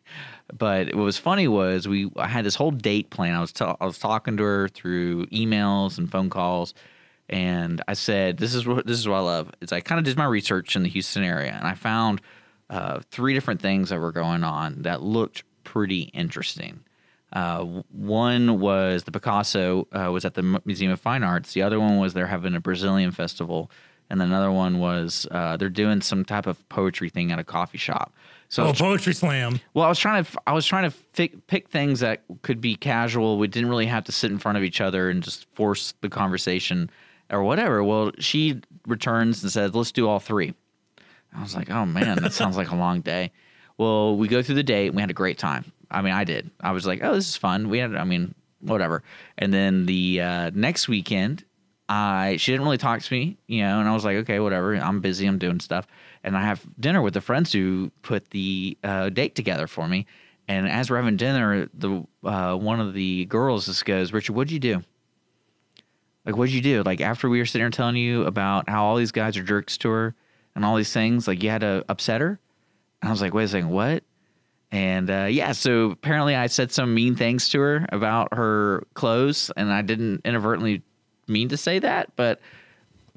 but 0.57 0.95
what 0.95 1.03
was 1.03 1.17
funny 1.17 1.47
was 1.47 1.87
we 1.87 2.09
I 2.15 2.27
had 2.27 2.45
this 2.45 2.55
whole 2.55 2.71
date 2.71 3.09
plan. 3.09 3.35
I 3.35 3.41
was 3.41 3.53
I 3.59 3.85
was 3.85 3.99
talking 3.99 4.37
to 4.37 4.43
her 4.43 4.69
through 4.69 5.25
emails 5.27 5.97
and 5.97 6.09
phone 6.09 6.29
calls, 6.29 6.73
and 7.29 7.81
I 7.87 7.93
said, 7.93 8.37
"This 8.37 8.55
is 8.55 8.65
what 8.65 8.87
this 8.87 8.97
is 8.97 9.07
what 9.09 9.17
I 9.17 9.21
love." 9.21 9.51
Is 9.59 9.73
I 9.73 9.81
kind 9.81 9.99
of 9.99 10.05
did 10.05 10.17
my 10.17 10.25
research 10.25 10.77
in 10.77 10.83
the 10.83 10.89
Houston 10.89 11.23
area, 11.23 11.51
and 11.51 11.67
I 11.67 11.73
found 11.73 12.21
uh, 12.71 13.01
three 13.11 13.33
different 13.33 13.61
things 13.61 13.89
that 13.89 13.99
were 13.99 14.13
going 14.13 14.43
on 14.43 14.81
that 14.83 15.03
looked 15.03 15.43
pretty 15.65 16.03
interesting. 16.13 16.79
Uh, 17.33 17.63
one 17.91 18.59
was 18.59 19.03
the 19.03 19.11
Picasso 19.11 19.87
uh, 19.91 20.09
was 20.11 20.25
at 20.25 20.33
the 20.33 20.61
Museum 20.65 20.91
of 20.91 20.99
Fine 20.99 21.23
Arts. 21.23 21.53
The 21.53 21.61
other 21.61 21.79
one 21.79 21.97
was 21.97 22.13
they're 22.13 22.27
having 22.27 22.55
a 22.55 22.59
Brazilian 22.59 23.11
festival, 23.11 23.69
and 24.09 24.21
another 24.21 24.51
one 24.51 24.79
was 24.79 25.27
uh, 25.31 25.57
they're 25.57 25.69
doing 25.69 26.01
some 26.01 26.25
type 26.25 26.47
of 26.47 26.67
poetry 26.69 27.09
thing 27.09 27.31
at 27.31 27.39
a 27.39 27.43
coffee 27.43 27.77
shop. 27.77 28.13
So 28.47 28.67
oh, 28.67 28.73
poetry 28.73 29.13
slam. 29.13 29.61
well, 29.73 29.85
I 29.85 29.89
was 29.89 29.99
trying 29.99 30.23
to 30.23 30.41
I 30.47 30.53
was 30.53 30.65
trying 30.65 30.89
to 30.89 30.97
fi- 31.13 31.33
pick 31.47 31.69
things 31.69 32.01
that 32.01 32.21
could 32.41 32.59
be 32.59 32.75
casual. 32.75 33.37
We 33.37 33.47
didn't 33.47 33.69
really 33.69 33.85
have 33.85 34.03
to 34.05 34.11
sit 34.11 34.31
in 34.31 34.37
front 34.37 34.57
of 34.57 34.63
each 34.63 34.81
other 34.81 35.09
and 35.09 35.23
just 35.23 35.45
force 35.55 35.93
the 36.01 36.09
conversation 36.09 36.89
or 37.29 37.43
whatever. 37.43 37.81
Well, 37.81 38.11
she 38.19 38.61
returns 38.87 39.41
and 39.43 39.51
says, 39.51 39.73
"Let's 39.73 39.93
do 39.93 40.07
all 40.07 40.19
three. 40.19 40.53
I 41.35 41.41
was 41.41 41.55
like, 41.55 41.69
"Oh 41.69 41.85
man, 41.85 42.17
that 42.21 42.33
sounds 42.33 42.57
like 42.57 42.71
a 42.71 42.75
long 42.75 43.01
day." 43.01 43.31
Well, 43.77 44.17
we 44.17 44.27
go 44.27 44.41
through 44.41 44.55
the 44.55 44.63
day. 44.63 44.87
and 44.87 44.95
We 44.95 45.01
had 45.01 45.09
a 45.09 45.13
great 45.13 45.37
time. 45.37 45.71
I 45.89 46.01
mean, 46.01 46.13
I 46.13 46.23
did. 46.23 46.51
I 46.59 46.71
was 46.71 46.85
like, 46.85 47.03
"Oh, 47.03 47.13
this 47.13 47.29
is 47.29 47.37
fun." 47.37 47.69
We 47.69 47.79
had, 47.79 47.95
I 47.95 48.03
mean, 48.03 48.35
whatever. 48.59 49.03
And 49.37 49.53
then 49.53 49.85
the 49.85 50.21
uh, 50.21 50.51
next 50.53 50.87
weekend, 50.87 51.43
I 51.89 52.37
she 52.37 52.51
didn't 52.51 52.65
really 52.65 52.77
talk 52.77 53.01
to 53.01 53.13
me, 53.13 53.37
you 53.47 53.61
know, 53.61 53.79
and 53.79 53.89
I 53.89 53.93
was 53.93 54.05
like, 54.05 54.17
okay, 54.17 54.39
whatever. 54.39 54.75
I'm 54.75 55.01
busy. 55.01 55.25
I'm 55.25 55.37
doing 55.37 55.59
stuff, 55.59 55.87
and 56.23 56.37
I 56.37 56.41
have 56.41 56.65
dinner 56.79 57.01
with 57.01 57.13
the 57.13 57.21
friends 57.21 57.51
who 57.51 57.91
put 58.01 58.29
the 58.29 58.77
uh, 58.83 59.09
date 59.09 59.35
together 59.35 59.67
for 59.67 59.87
me. 59.87 60.05
And 60.47 60.67
as 60.67 60.89
we're 60.89 60.97
having 60.97 61.17
dinner, 61.17 61.69
the 61.73 62.05
uh, 62.23 62.55
one 62.55 62.79
of 62.79 62.93
the 62.93 63.25
girls 63.25 63.65
just 63.67 63.85
goes, 63.85 64.11
Richard, 64.11 64.35
what'd 64.35 64.51
you 64.51 64.59
do? 64.59 64.83
Like, 66.25 66.35
what'd 66.35 66.53
you 66.53 66.61
do? 66.61 66.83
Like 66.83 67.01
after 67.01 67.29
we 67.29 67.39
were 67.39 67.45
sitting 67.45 67.63
there 67.63 67.69
telling 67.71 67.95
you 67.95 68.25
about 68.25 68.69
how 68.69 68.85
all 68.85 68.95
these 68.95 69.11
guys 69.11 69.37
are 69.37 69.43
jerks 69.43 69.77
to 69.79 69.89
her 69.89 70.15
and 70.55 70.65
all 70.65 70.75
these 70.75 70.93
things, 70.93 71.27
like 71.27 71.41
you 71.43 71.49
had 71.49 71.61
to 71.61 71.83
upset 71.89 72.21
her. 72.21 72.39
And 73.01 73.09
I 73.09 73.11
was 73.11 73.21
like, 73.21 73.33
wait 73.33 73.45
a 73.45 73.47
second, 73.47 73.69
what? 73.69 74.03
And 74.71 75.09
uh, 75.09 75.27
yeah, 75.29 75.51
so 75.51 75.91
apparently 75.91 76.35
I 76.35 76.47
said 76.47 76.71
some 76.71 76.93
mean 76.93 77.15
things 77.15 77.49
to 77.49 77.59
her 77.59 77.85
about 77.89 78.33
her 78.33 78.85
clothes, 78.93 79.51
and 79.57 79.71
I 79.71 79.81
didn't 79.81 80.21
inadvertently 80.23 80.81
mean 81.27 81.49
to 81.49 81.57
say 81.57 81.79
that, 81.79 82.15
but 82.15 82.39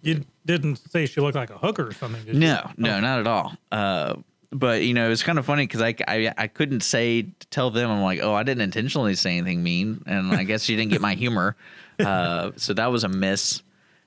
You 0.03 0.25
didn't 0.47 0.77
say 0.91 1.07
she 1.07 1.21
looked 1.21 1.37
like 1.37 1.51
a 1.51 1.59
hooker 1.59 1.87
or 1.89 1.93
something, 1.93 2.25
did 2.25 2.35
you? 2.35 2.41
no, 2.41 2.71
no, 2.77 2.99
not 3.01 3.21
at 3.21 3.27
all. 3.27 3.53
Uh, 3.71 4.15
but 4.51 4.83
you 4.83 4.95
know, 4.95 5.11
it's 5.11 5.23
kind 5.23 5.39
of 5.39 5.45
funny 5.47 5.65
because 5.67 5.81
I, 5.83 5.95
I 6.07 6.33
I 6.37 6.47
couldn't 6.47 6.83
say 6.83 7.27
tell 7.51 7.71
them 7.71 7.91
I'm 7.91 8.03
like, 8.03 8.21
oh, 8.23 8.35
I 8.35 8.43
didn't 8.45 8.63
intentionally 8.63 9.15
say 9.17 9.37
anything 9.37 9.63
mean, 9.65 10.03
and 10.07 10.33
I 10.33 10.45
guess 10.45 10.63
she 10.63 10.77
didn't 10.77 10.91
get 10.93 11.01
my 11.01 11.15
humor. 11.15 11.57
Uh, 11.99 12.51
so 12.57 12.73
that 12.75 12.87
was 12.93 13.03
a 13.05 13.09
miss. 13.09 13.63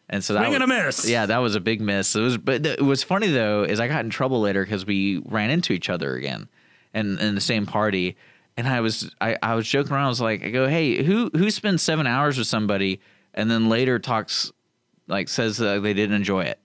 And 0.10 0.24
so 0.24 0.34
that 0.34 0.42
Swing 0.44 0.56
and 0.56 0.70
was, 0.72 0.80
a 0.80 0.86
miss. 0.86 1.10
Yeah, 1.10 1.26
that 1.26 1.40
was 1.40 1.56
a 1.56 1.60
big 1.60 1.82
miss. 1.82 2.16
It 2.16 2.22
was, 2.22 2.38
but 2.38 2.66
it 2.66 2.82
was 2.82 3.04
funny 3.04 3.28
though, 3.28 3.64
is 3.64 3.80
I 3.80 3.88
got 3.90 4.06
in 4.06 4.10
trouble 4.10 4.40
later 4.42 4.64
because 4.64 4.86
we 4.86 5.22
ran 5.26 5.50
into 5.50 5.74
each 5.74 5.90
other 5.90 6.16
again, 6.16 6.48
and 6.94 7.20
in 7.20 7.36
the 7.36 7.42
same 7.42 7.66
party. 7.66 8.16
And 8.56 8.68
I 8.68 8.80
was, 8.82 9.14
I, 9.22 9.38
I 9.44 9.54
was 9.56 9.68
joking 9.68 9.92
around. 9.94 10.06
I 10.06 10.10
was 10.10 10.22
like, 10.22 10.44
I 10.44 10.50
go, 10.50 10.68
hey, 10.68 11.04
who 11.04 11.30
who 11.36 11.52
spends 11.52 11.84
seven 11.84 12.08
hours 12.08 12.38
with 12.38 12.48
somebody 12.48 13.02
and 13.34 13.52
then 13.52 13.70
later 13.70 14.00
talks, 14.00 14.52
like 15.08 15.30
says 15.30 15.62
uh, 15.62 15.80
they 15.80 15.94
didn't 15.94 16.16
enjoy 16.16 16.42
it. 16.46 16.60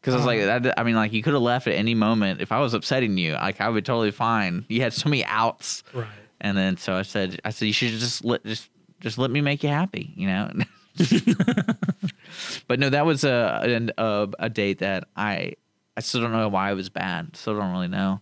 Because 0.00 0.14
I 0.14 0.16
was 0.16 0.26
like, 0.26 0.40
Uh-huh. 0.40 0.72
I, 0.76 0.80
I 0.80 0.84
mean, 0.84 0.94
like 0.94 1.12
you 1.12 1.22
could 1.22 1.34
have 1.34 1.42
left 1.42 1.66
at 1.66 1.74
any 1.74 1.94
moment. 1.94 2.40
If 2.40 2.52
I 2.52 2.60
was 2.60 2.72
upsetting 2.74 3.18
you, 3.18 3.34
like 3.34 3.60
I 3.60 3.68
would 3.68 3.84
totally 3.84 4.12
fine. 4.12 4.64
You 4.68 4.80
had 4.80 4.92
so 4.92 5.08
many 5.08 5.24
outs, 5.24 5.82
Right. 5.92 6.06
and 6.40 6.56
then 6.56 6.76
so 6.76 6.94
I 6.94 7.02
said, 7.02 7.40
I 7.44 7.50
said 7.50 7.66
you 7.66 7.72
should 7.74 7.90
just 7.90 8.24
let 8.24 8.44
just 8.44 8.70
just 9.00 9.18
let 9.18 9.30
me 9.30 9.40
make 9.40 9.62
you 9.62 9.68
happy, 9.68 10.12
you 10.16 10.26
know. 10.28 10.50
but 12.68 12.78
no, 12.78 12.90
that 12.90 13.06
was 13.06 13.24
a, 13.24 13.60
an- 13.62 13.92
a 13.98 14.28
a 14.38 14.48
date 14.48 14.78
that 14.78 15.04
I 15.16 15.54
I 15.96 16.00
still 16.00 16.20
don't 16.20 16.32
know 16.32 16.48
why 16.48 16.70
it 16.70 16.74
was 16.74 16.88
bad. 16.88 17.36
Still 17.36 17.56
don't 17.58 17.72
really 17.72 17.88
know. 17.88 18.20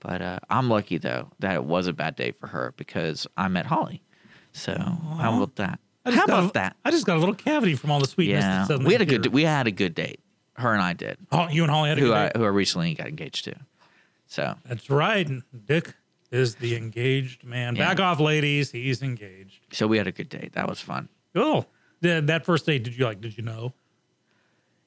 But 0.00 0.22
uh, 0.22 0.38
I'm 0.48 0.68
lucky 0.68 0.98
though 0.98 1.30
that 1.40 1.54
it 1.54 1.64
was 1.64 1.86
a 1.86 1.92
bad 1.92 2.16
date 2.16 2.38
for 2.38 2.46
her 2.46 2.72
because 2.76 3.26
I 3.36 3.48
met 3.48 3.66
Holly. 3.66 4.02
So 4.52 4.72
how 4.74 5.36
about 5.36 5.56
that? 5.56 5.80
How 6.06 6.24
about 6.24 6.50
a- 6.50 6.52
that? 6.54 6.76
I 6.84 6.90
just 6.90 7.06
got 7.06 7.16
a 7.16 7.20
little 7.20 7.34
cavity 7.34 7.74
from 7.74 7.90
all 7.90 8.00
the 8.00 8.06
sweetness. 8.06 8.42
Yeah, 8.70 8.76
we 8.76 8.92
had 8.92 9.02
a 9.02 9.06
good 9.06 9.26
we 9.26 9.42
had 9.44 9.66
a 9.66 9.72
good 9.72 9.94
date. 9.94 10.20
Her 10.54 10.72
and 10.72 10.82
I 10.82 10.92
did. 10.92 11.18
Oh, 11.30 11.48
you 11.48 11.62
and 11.62 11.70
Holly 11.70 11.88
had 11.90 11.98
a 11.98 12.00
who 12.00 12.08
good 12.08 12.16
I 12.16 12.22
date? 12.28 12.36
who 12.36 12.44
I 12.44 12.48
recently 12.48 12.94
got 12.94 13.06
engaged 13.08 13.44
to. 13.44 13.54
So 14.26 14.54
That's 14.66 14.90
right. 14.90 15.28
Dick 15.66 15.94
is 16.30 16.56
the 16.56 16.76
engaged 16.76 17.44
man. 17.44 17.76
Yeah. 17.76 17.88
Back 17.88 18.00
off, 18.00 18.20
ladies. 18.20 18.70
He's 18.70 19.02
engaged. 19.02 19.60
so 19.72 19.86
we 19.86 19.96
had 19.98 20.06
a 20.06 20.12
good 20.12 20.28
date. 20.28 20.52
That 20.54 20.68
was 20.68 20.80
fun. 20.80 21.08
Oh, 21.34 21.64
that 22.00 22.26
that 22.28 22.44
first 22.44 22.66
date. 22.66 22.84
Did 22.84 22.96
you 22.96 23.04
like? 23.04 23.20
Did 23.20 23.36
you 23.36 23.44
know? 23.44 23.72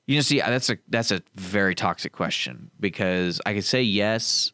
You 0.07 0.18
know, 0.18 0.22
see, 0.22 0.41
uh, 0.41 0.49
that's 0.49 0.70
a 0.70 0.78
that's 0.89 1.12
a 1.12 1.22
very 1.36 1.76
toxic 1.76 2.12
question 2.12 2.72
because 2.80 3.39
I 3.45 3.53
could 3.53 3.64
say 3.64 3.84
yes, 3.84 4.51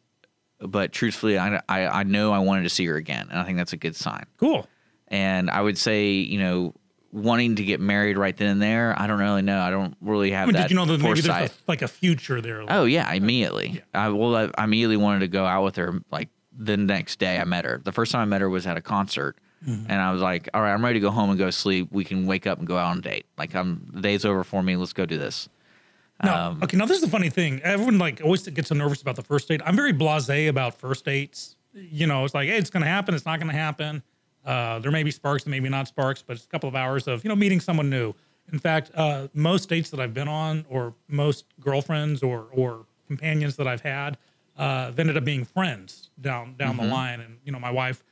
but 0.60 0.92
truthfully, 0.92 1.38
I, 1.38 1.62
I 1.70 1.88
I 1.88 2.04
know 2.04 2.32
I 2.32 2.40
wanted 2.40 2.64
to 2.64 2.70
see 2.70 2.86
her 2.86 2.96
again, 2.96 3.28
and 3.30 3.40
I 3.40 3.44
think 3.44 3.58
that's 3.58 3.74
a 3.74 3.78
good 3.78 3.96
sign. 3.96 4.26
Cool. 4.38 4.68
And 5.08 5.50
I 5.50 5.62
would 5.62 5.78
say, 5.78 6.12
you 6.12 6.38
know, 6.38 6.74
wanting 7.12 7.56
to 7.56 7.64
get 7.64 7.80
married 7.80 8.18
right 8.18 8.36
then 8.36 8.50
and 8.50 8.62
there, 8.62 8.94
I 9.00 9.08
don't 9.08 9.20
really 9.20 9.42
know. 9.42 9.60
I 9.60 9.70
don't 9.70 9.96
really 10.02 10.34
I 10.34 10.40
have 10.40 10.48
mean, 10.48 10.56
that 10.56 10.64
did 10.64 10.72
you 10.72 10.76
know 10.76 10.86
that 10.86 11.02
maybe 11.02 11.22
there's 11.22 11.26
foresight. 11.26 11.52
a, 11.52 11.54
like 11.68 11.82
a 11.82 11.88
future 11.88 12.42
there? 12.42 12.64
Oh 12.68 12.86
yeah, 12.86 13.12
immediately. 13.14 13.82
I 13.94 14.10
well, 14.10 14.36
I, 14.36 14.50
I 14.58 14.66
immediately 14.66 14.98
wanted 14.98 15.20
to 15.20 15.28
go 15.28 15.46
out 15.46 15.64
with 15.64 15.76
her. 15.78 16.00
Like 16.12 16.30
the 16.56 16.78
next 16.78 17.20
day, 17.20 17.40
I 17.40 17.46
met 17.46 17.66
her. 17.66 17.82
The 17.84 17.92
first 17.92 18.12
time 18.12 18.22
I 18.22 18.26
met 18.26 18.42
her 18.42 18.50
was 18.50 18.68
at 18.68 18.78
a 18.78 18.82
concert, 18.82 19.38
Mhm. 19.66 19.86
and 19.90 20.02
I 20.02 20.12
was 20.12 20.22
like, 20.22 20.50
"All 20.54 20.62
right, 20.62 20.74
I'm 20.74 20.84
ready 20.84 21.00
to 21.00 21.04
go 21.04 21.10
home 21.12 21.30
and 21.30 21.40
go 21.40 21.50
sleep. 21.50 21.88
We 21.92 22.04
can 22.04 22.26
wake 22.28 22.46
up 22.46 22.60
and 22.60 22.68
go 22.68 22.78
out 22.78 22.92
on 22.92 23.00
a 23.00 23.02
date. 23.02 23.26
Like 23.38 23.56
I'm 23.56 23.88
the 23.94 24.02
day's 24.02 24.24
over 24.26 24.44
for 24.44 24.62
me. 24.62 24.76
Let's 24.76 24.94
go 24.94 25.06
do 25.06 25.18
this." 25.18 25.50
No. 26.24 26.34
Um, 26.36 26.64
okay. 26.64 26.78
Now 26.78 26.86
this 26.86 26.98
is 26.98 27.04
the 27.04 27.10
funny 27.10 27.30
thing. 27.30 27.62
Everyone 27.64 27.98
like 27.98 28.22
always 28.24 28.48
gets 28.48 28.70
so 28.70 28.76
nervous 28.76 29.02
about 29.02 29.16
the 29.16 29.24
first 29.24 29.48
date. 29.48 29.62
I'm 29.66 29.76
very 29.76 29.94
blasé 29.94 30.48
about 30.50 30.80
first 30.80 31.06
dates. 31.06 31.56
You 31.74 32.08
know, 32.08 32.26
it's 32.26 32.34
like, 32.34 32.48
hey, 32.50 32.58
it's 32.58 32.72
going 32.72 32.82
to 32.82 32.90
happen. 32.90 33.14
It's 33.14 33.26
not 33.26 33.40
going 33.40 33.52
to 33.52 33.58
happen. 33.58 34.02
Uh, 34.44 34.80
there 34.80 34.90
may 34.92 35.04
be 35.04 35.12
sparks, 35.12 35.44
there 35.44 35.52
may 35.52 35.60
be 35.60 35.70
not 35.70 35.88
sparks, 35.88 36.24
but 36.26 36.36
it's 36.38 36.46
a 36.46 36.48
couple 36.48 36.68
of 36.70 36.76
hours 36.76 37.08
of 37.08 37.24
you 37.24 37.28
know 37.30 37.36
meeting 37.36 37.60
someone 37.60 37.90
new. 37.90 38.14
In 38.52 38.60
fact, 38.60 38.92
uh, 38.96 39.28
most 39.34 39.68
dates 39.70 39.90
that 39.90 40.00
I've 40.00 40.14
been 40.14 40.28
on, 40.30 40.66
or 40.70 40.94
most 41.10 41.46
girlfriends 41.60 42.24
or 42.24 42.48
or 42.52 42.86
companions 43.08 43.56
that 43.58 43.68
I've 43.68 43.82
had, 43.82 44.18
uh, 44.58 44.86
have 44.86 44.98
ended 45.00 45.18
up 45.18 45.26
being 45.26 45.44
friends 45.46 46.10
down 46.22 46.56
down 46.58 46.76
Mhm. 46.78 46.82
the 46.82 46.88
line. 46.88 47.20
And 47.20 47.38
you 47.44 47.52
know, 47.52 47.60
my 47.60 47.70
wife, 47.72 48.04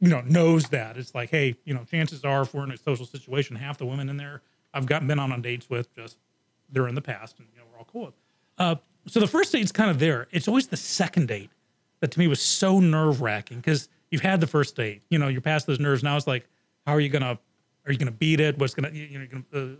you 0.00 0.08
know, 0.08 0.20
knows 0.22 0.68
that 0.68 0.96
it's 0.96 1.14
like, 1.14 1.30
hey, 1.30 1.56
you 1.64 1.74
know, 1.74 1.84
chances 1.84 2.24
are 2.24 2.42
if 2.42 2.54
we're 2.54 2.64
in 2.64 2.70
a 2.70 2.76
social 2.76 3.06
situation, 3.06 3.56
half 3.56 3.78
the 3.78 3.86
women 3.86 4.08
in 4.08 4.16
there 4.16 4.42
I've 4.74 4.86
gotten 4.86 5.08
been 5.08 5.18
on 5.18 5.32
on 5.32 5.42
dates 5.42 5.68
with 5.68 5.94
just 5.94 6.18
they're 6.70 6.88
in 6.88 6.94
the 6.94 7.02
past, 7.02 7.38
and 7.38 7.48
you 7.52 7.58
know, 7.58 7.64
we're 7.70 7.78
all 7.78 7.88
cool. 7.90 8.06
With. 8.06 8.14
Uh, 8.58 8.76
so 9.06 9.20
the 9.20 9.26
first 9.26 9.52
date's 9.52 9.72
kind 9.72 9.90
of 9.90 9.98
there. 9.98 10.28
It's 10.30 10.48
always 10.48 10.68
the 10.68 10.76
second 10.76 11.28
date 11.28 11.50
that 12.00 12.10
to 12.12 12.18
me 12.18 12.28
was 12.28 12.40
so 12.40 12.80
nerve 12.80 13.20
wracking 13.20 13.58
because 13.58 13.88
you've 14.10 14.22
had 14.22 14.40
the 14.40 14.46
first 14.46 14.76
date. 14.76 15.02
You 15.08 15.18
know, 15.18 15.28
you're 15.28 15.40
past 15.40 15.66
those 15.66 15.80
nerves. 15.80 16.02
Now 16.02 16.16
it's 16.16 16.26
like, 16.26 16.46
how 16.86 16.92
are 16.92 17.00
you 17.00 17.08
gonna? 17.08 17.38
Are 17.86 17.92
you 17.92 17.98
gonna 17.98 18.10
beat 18.10 18.40
it? 18.40 18.58
What's 18.58 18.74
gonna? 18.74 18.90
You 18.90 19.18
know, 19.18 19.42
gonna 19.52 19.72
uh, 19.72 19.76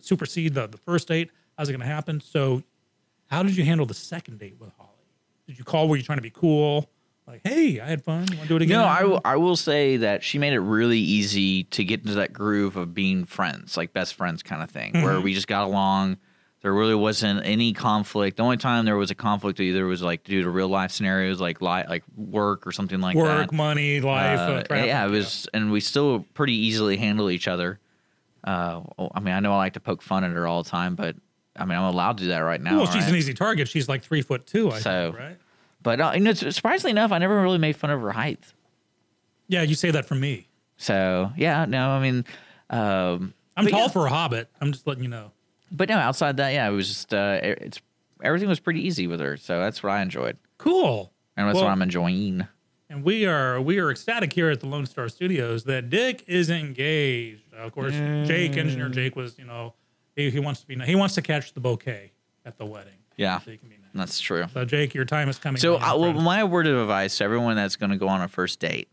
supersede 0.00 0.54
the 0.54 0.66
the 0.66 0.78
first 0.78 1.08
date? 1.08 1.30
How's 1.56 1.68
it 1.68 1.72
gonna 1.72 1.84
happen? 1.84 2.20
So, 2.20 2.62
how 3.26 3.42
did 3.42 3.56
you 3.56 3.64
handle 3.64 3.86
the 3.86 3.94
second 3.94 4.38
date 4.38 4.56
with 4.60 4.70
Holly? 4.76 4.90
Did 5.46 5.58
you 5.58 5.64
call? 5.64 5.88
Were 5.88 5.96
you 5.96 6.02
trying 6.02 6.18
to 6.18 6.22
be 6.22 6.30
cool? 6.30 6.90
Like, 7.28 7.42
hey, 7.44 7.78
I 7.78 7.86
had 7.86 8.02
fun. 8.02 8.20
Want 8.20 8.40
to 8.40 8.48
do 8.48 8.56
it 8.56 8.62
again? 8.62 8.78
No, 8.78 8.84
I 8.86 9.04
will. 9.04 9.20
I 9.24 9.36
will 9.36 9.54
say 9.56 9.98
that 9.98 10.22
she 10.24 10.38
made 10.38 10.54
it 10.54 10.60
really 10.60 10.98
easy 10.98 11.64
to 11.64 11.84
get 11.84 12.00
into 12.00 12.14
that 12.14 12.32
groove 12.32 12.76
of 12.76 12.94
being 12.94 13.26
friends, 13.26 13.76
like 13.76 13.92
best 13.92 14.14
friends 14.14 14.42
kind 14.42 14.62
of 14.62 14.70
thing, 14.70 14.94
where 15.02 15.14
Mhm. 15.14 15.22
we 15.24 15.34
just 15.34 15.46
got 15.46 15.64
along. 15.64 16.16
There 16.62 16.72
really 16.72 16.94
wasn't 16.94 17.44
any 17.44 17.74
conflict. 17.74 18.38
The 18.38 18.42
only 18.42 18.56
time 18.56 18.86
there 18.86 18.96
was 18.96 19.10
a 19.10 19.14
conflict 19.14 19.60
either 19.60 19.84
was 19.86 20.00
like 20.02 20.24
due 20.24 20.42
to 20.42 20.48
real 20.50 20.68
life 20.68 20.90
scenarios, 20.90 21.38
like 21.40 21.60
li- 21.60 21.84
like 21.88 22.02
work 22.16 22.66
or 22.66 22.72
something 22.72 23.00
like 23.00 23.14
that. 23.14 23.22
Work, 23.22 23.52
money, 23.52 24.00
life, 24.00 24.38
uh, 24.40 24.62
traffic, 24.62 24.86
yeah, 24.86 25.04
it 25.06 25.10
was, 25.10 25.46
and 25.52 25.70
we 25.70 25.80
still 25.80 26.24
pretty 26.34 26.54
easily 26.54 26.96
handle 26.96 27.28
each 27.30 27.46
other. 27.46 27.78
Uh, 28.42 28.80
I 29.14 29.20
mean, 29.20 29.34
I 29.34 29.40
know 29.40 29.52
I 29.52 29.56
like 29.58 29.74
to 29.74 29.80
poke 29.80 30.00
fun 30.02 30.24
at 30.24 30.30
her 30.32 30.46
all 30.46 30.62
the 30.62 30.70
time, 30.70 30.94
but 30.94 31.14
I 31.54 31.64
mean, 31.66 31.76
I'm 31.76 31.84
allowed 31.84 32.18
to 32.18 32.24
do 32.24 32.30
that 32.30 32.38
right 32.38 32.60
now. 32.60 32.78
well, 32.78 32.86
she's 32.86 33.02
right? 33.02 33.10
an 33.10 33.16
easy 33.16 33.34
target. 33.34 33.68
She's 33.68 33.88
like 33.88 34.02
three 34.02 34.22
foot 34.22 34.46
two. 34.46 34.70
I 34.72 34.78
So- 34.80 35.10
think, 35.12 35.18
right? 35.18 35.36
But 35.82 36.00
uh, 36.00 36.12
you 36.14 36.20
know, 36.20 36.32
surprisingly 36.32 36.90
enough, 36.90 37.12
I 37.12 37.18
never 37.18 37.40
really 37.40 37.58
made 37.58 37.76
fun 37.76 37.90
of 37.90 38.00
her 38.00 38.12
height. 38.12 38.40
Yeah, 39.48 39.62
you 39.62 39.74
say 39.74 39.90
that 39.90 40.04
for 40.06 40.14
me. 40.14 40.48
So 40.76 41.32
yeah, 41.36 41.64
no, 41.64 41.90
I 41.90 42.00
mean, 42.00 42.24
um, 42.70 43.34
I'm 43.56 43.66
tall 43.66 43.82
yeah. 43.82 43.88
for 43.88 44.06
a 44.06 44.10
hobbit. 44.10 44.48
I'm 44.60 44.72
just 44.72 44.86
letting 44.86 45.02
you 45.02 45.08
know. 45.10 45.32
But 45.70 45.88
no, 45.88 45.96
outside 45.96 46.36
that, 46.38 46.50
yeah, 46.52 46.68
it 46.68 46.72
was 46.72 46.88
just 46.88 47.14
uh, 47.14 47.38
it's 47.42 47.80
everything 48.22 48.48
was 48.48 48.60
pretty 48.60 48.86
easy 48.86 49.06
with 49.06 49.20
her. 49.20 49.36
So 49.36 49.60
that's 49.60 49.82
what 49.82 49.90
I 49.90 50.02
enjoyed, 50.02 50.36
Cool. 50.58 51.12
and 51.36 51.46
that's 51.48 51.56
Well- 51.56 51.64
what 51.64 51.70
I'm 51.70 51.82
enjoying. 51.82 52.46
And 52.90 53.04
we 53.04 53.26
are 53.26 53.60
we 53.60 53.78
are 53.80 53.90
ecstatic 53.90 54.32
here 54.32 54.48
at 54.48 54.60
the 54.60 54.66
Lone 54.66 54.86
Star 54.86 55.10
Studios 55.10 55.64
that 55.64 55.90
Dick 55.90 56.24
is 56.26 56.48
engaged. 56.48 57.52
Of 57.52 57.72
course, 57.72 57.92
Jake, 57.92 58.56
engineer 58.56 58.88
Jake, 58.88 59.14
was 59.14 59.38
you 59.38 59.44
know 59.44 59.74
he, 60.16 60.30
he 60.30 60.40
wants 60.40 60.60
to 60.62 60.66
be 60.66 60.74
he 60.78 60.94
wants 60.94 61.14
to 61.16 61.22
catch 61.22 61.52
the 61.52 61.60
bouquet 61.60 62.12
at 62.46 62.56
the 62.56 62.64
wedding. 62.64 62.94
Yeah, 63.18 63.40
So, 63.40 63.50
you 63.50 63.58
can 63.58 63.68
be. 63.68 63.77
That's 63.94 64.20
true. 64.20 64.46
so 64.52 64.64
Jake, 64.64 64.94
your 64.94 65.04
time 65.04 65.28
is 65.28 65.38
coming. 65.38 65.60
So, 65.60 65.78
my 65.78 65.88
uh, 65.90 65.96
well, 65.98 66.12
my 66.14 66.44
word 66.44 66.66
of 66.66 66.78
advice 66.78 67.18
to 67.18 67.24
everyone 67.24 67.56
that's 67.56 67.76
going 67.76 67.90
to 67.90 67.96
go 67.96 68.08
on 68.08 68.20
a 68.22 68.28
first 68.28 68.60
date 68.60 68.88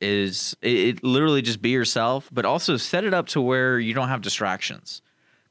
is 0.00 0.56
it, 0.62 0.68
it 0.98 1.04
literally 1.04 1.42
just 1.42 1.60
be 1.60 1.70
yourself, 1.70 2.28
but 2.32 2.44
also 2.44 2.76
set 2.76 3.04
it 3.04 3.12
up 3.12 3.26
to 3.28 3.40
where 3.40 3.78
you 3.78 3.92
don't 3.94 4.08
have 4.08 4.22
distractions. 4.22 5.02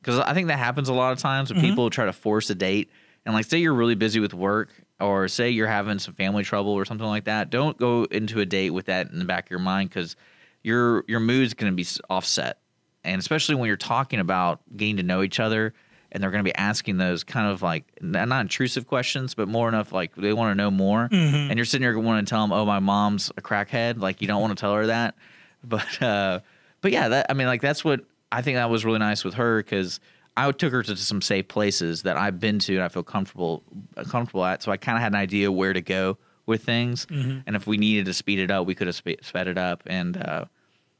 Because 0.02 0.20
I 0.20 0.34
think 0.34 0.48
that 0.48 0.58
happens 0.58 0.90
a 0.90 0.94
lot 0.94 1.12
of 1.12 1.20
times 1.20 1.52
when 1.52 1.60
Mm-hmm. 1.62 1.70
people 1.70 1.90
try 1.90 2.06
to 2.06 2.14
force 2.14 2.50
a 2.50 2.56
date. 2.56 2.90
And, 3.26 3.36
like, 3.36 3.46
say 3.46 3.58
you're 3.60 3.74
really 3.74 3.96
busy 3.96 4.20
with 4.22 4.34
work, 4.34 4.70
or 5.00 5.28
say 5.28 5.50
you're 5.50 5.68
having 5.68 6.00
some 6.00 6.14
family 6.14 6.44
trouble 6.44 6.72
or 6.72 6.86
something 6.86 7.06
like 7.06 7.26
that. 7.26 7.50
Don't 7.50 7.78
go 7.78 8.06
into 8.06 8.40
a 8.40 8.46
date 8.46 8.70
with 8.72 8.86
that 8.86 9.12
in 9.12 9.20
the 9.20 9.26
back 9.26 9.46
of 9.48 9.52
your 9.52 9.60
mind 9.60 9.90
because 9.90 10.16
your 10.64 11.04
your 11.08 11.20
mood's 11.20 11.54
going 11.54 11.72
to 11.72 11.76
be 11.76 11.88
offset. 12.10 12.60
And 13.04 13.20
especially 13.20 13.56
when 13.56 13.68
you're 13.68 13.78
talking 13.78 14.20
about 14.20 14.62
getting 14.76 14.98
to 14.98 15.04
know 15.04 15.22
each 15.22 15.40
other, 15.40 15.74
and 16.12 16.24
they're 16.24 16.32
going 16.32 16.44
to 16.44 16.48
be 16.50 16.56
asking 16.56 16.98
those 16.98 17.24
kind 17.24 17.48
of 17.52 17.62
like 17.62 17.86
not 18.02 18.42
intrusive 18.42 18.88
questions, 18.88 19.36
but 19.36 19.48
more 19.48 19.70
enough 19.70 19.92
like 19.92 20.16
they 20.16 20.34
want 20.34 20.52
to 20.52 20.56
know 20.56 20.72
more. 20.72 21.08
And 21.12 21.56
you're 21.58 21.66
sitting 21.66 21.82
there 21.84 21.98
wanting 22.00 22.26
to 22.26 22.30
tell 22.30 22.42
them, 22.42 22.52
"Oh, 22.52 22.66
my 22.66 22.80
mom's 22.80 23.32
a 23.38 23.42
crackhead." 23.42 24.00
Like 24.00 24.22
you 24.22 24.28
don't 24.28 24.42
want 24.42 24.58
to 24.58 24.62
tell 24.62 24.74
her 24.74 24.88
that, 24.88 25.16
but 25.64 26.02
uh, 26.02 26.40
but 26.82 26.92
yeah, 26.92 27.10
that 27.10 27.28
I 27.30 27.34
mean, 27.34 27.48
like 27.48 27.62
that's 27.62 27.84
what 27.84 28.02
I 28.32 28.42
think 28.42 28.56
that 28.56 28.70
was 28.70 28.86
really 28.86 29.00
nice 29.00 29.24
with 29.24 29.36
her 29.36 29.58
because 29.62 30.00
I 30.38 30.52
took 30.52 30.72
her 30.72 30.84
to 30.84 30.96
some 30.96 31.22
safe 31.22 31.48
places 31.48 32.04
that 32.04 32.16
I've 32.18 32.40
been 32.40 32.60
to 32.60 32.76
and 32.76 32.84
I 32.84 32.88
feel 32.88 33.04
comfortable 33.04 33.64
comfortable 34.10 34.46
at. 34.46 34.64
So 34.64 34.72
I 34.72 34.78
kind 34.78 34.98
of 34.98 35.02
had 35.02 35.12
an 35.12 35.20
idea 35.20 35.52
where 35.52 35.74
to 35.74 35.82
go 35.82 36.18
with 36.46 36.64
things, 36.64 37.06
and 37.10 37.56
if 37.56 37.68
we 37.68 37.78
needed 37.78 38.06
to 38.06 38.14
speed 38.14 38.40
it 38.40 38.50
up, 38.50 38.66
we 38.66 38.74
could 38.74 38.88
have 38.88 38.96
spe- 38.96 39.22
sped 39.22 39.48
it 39.48 39.58
up. 39.58 39.84
And 39.86 40.18
uh, 40.18 40.46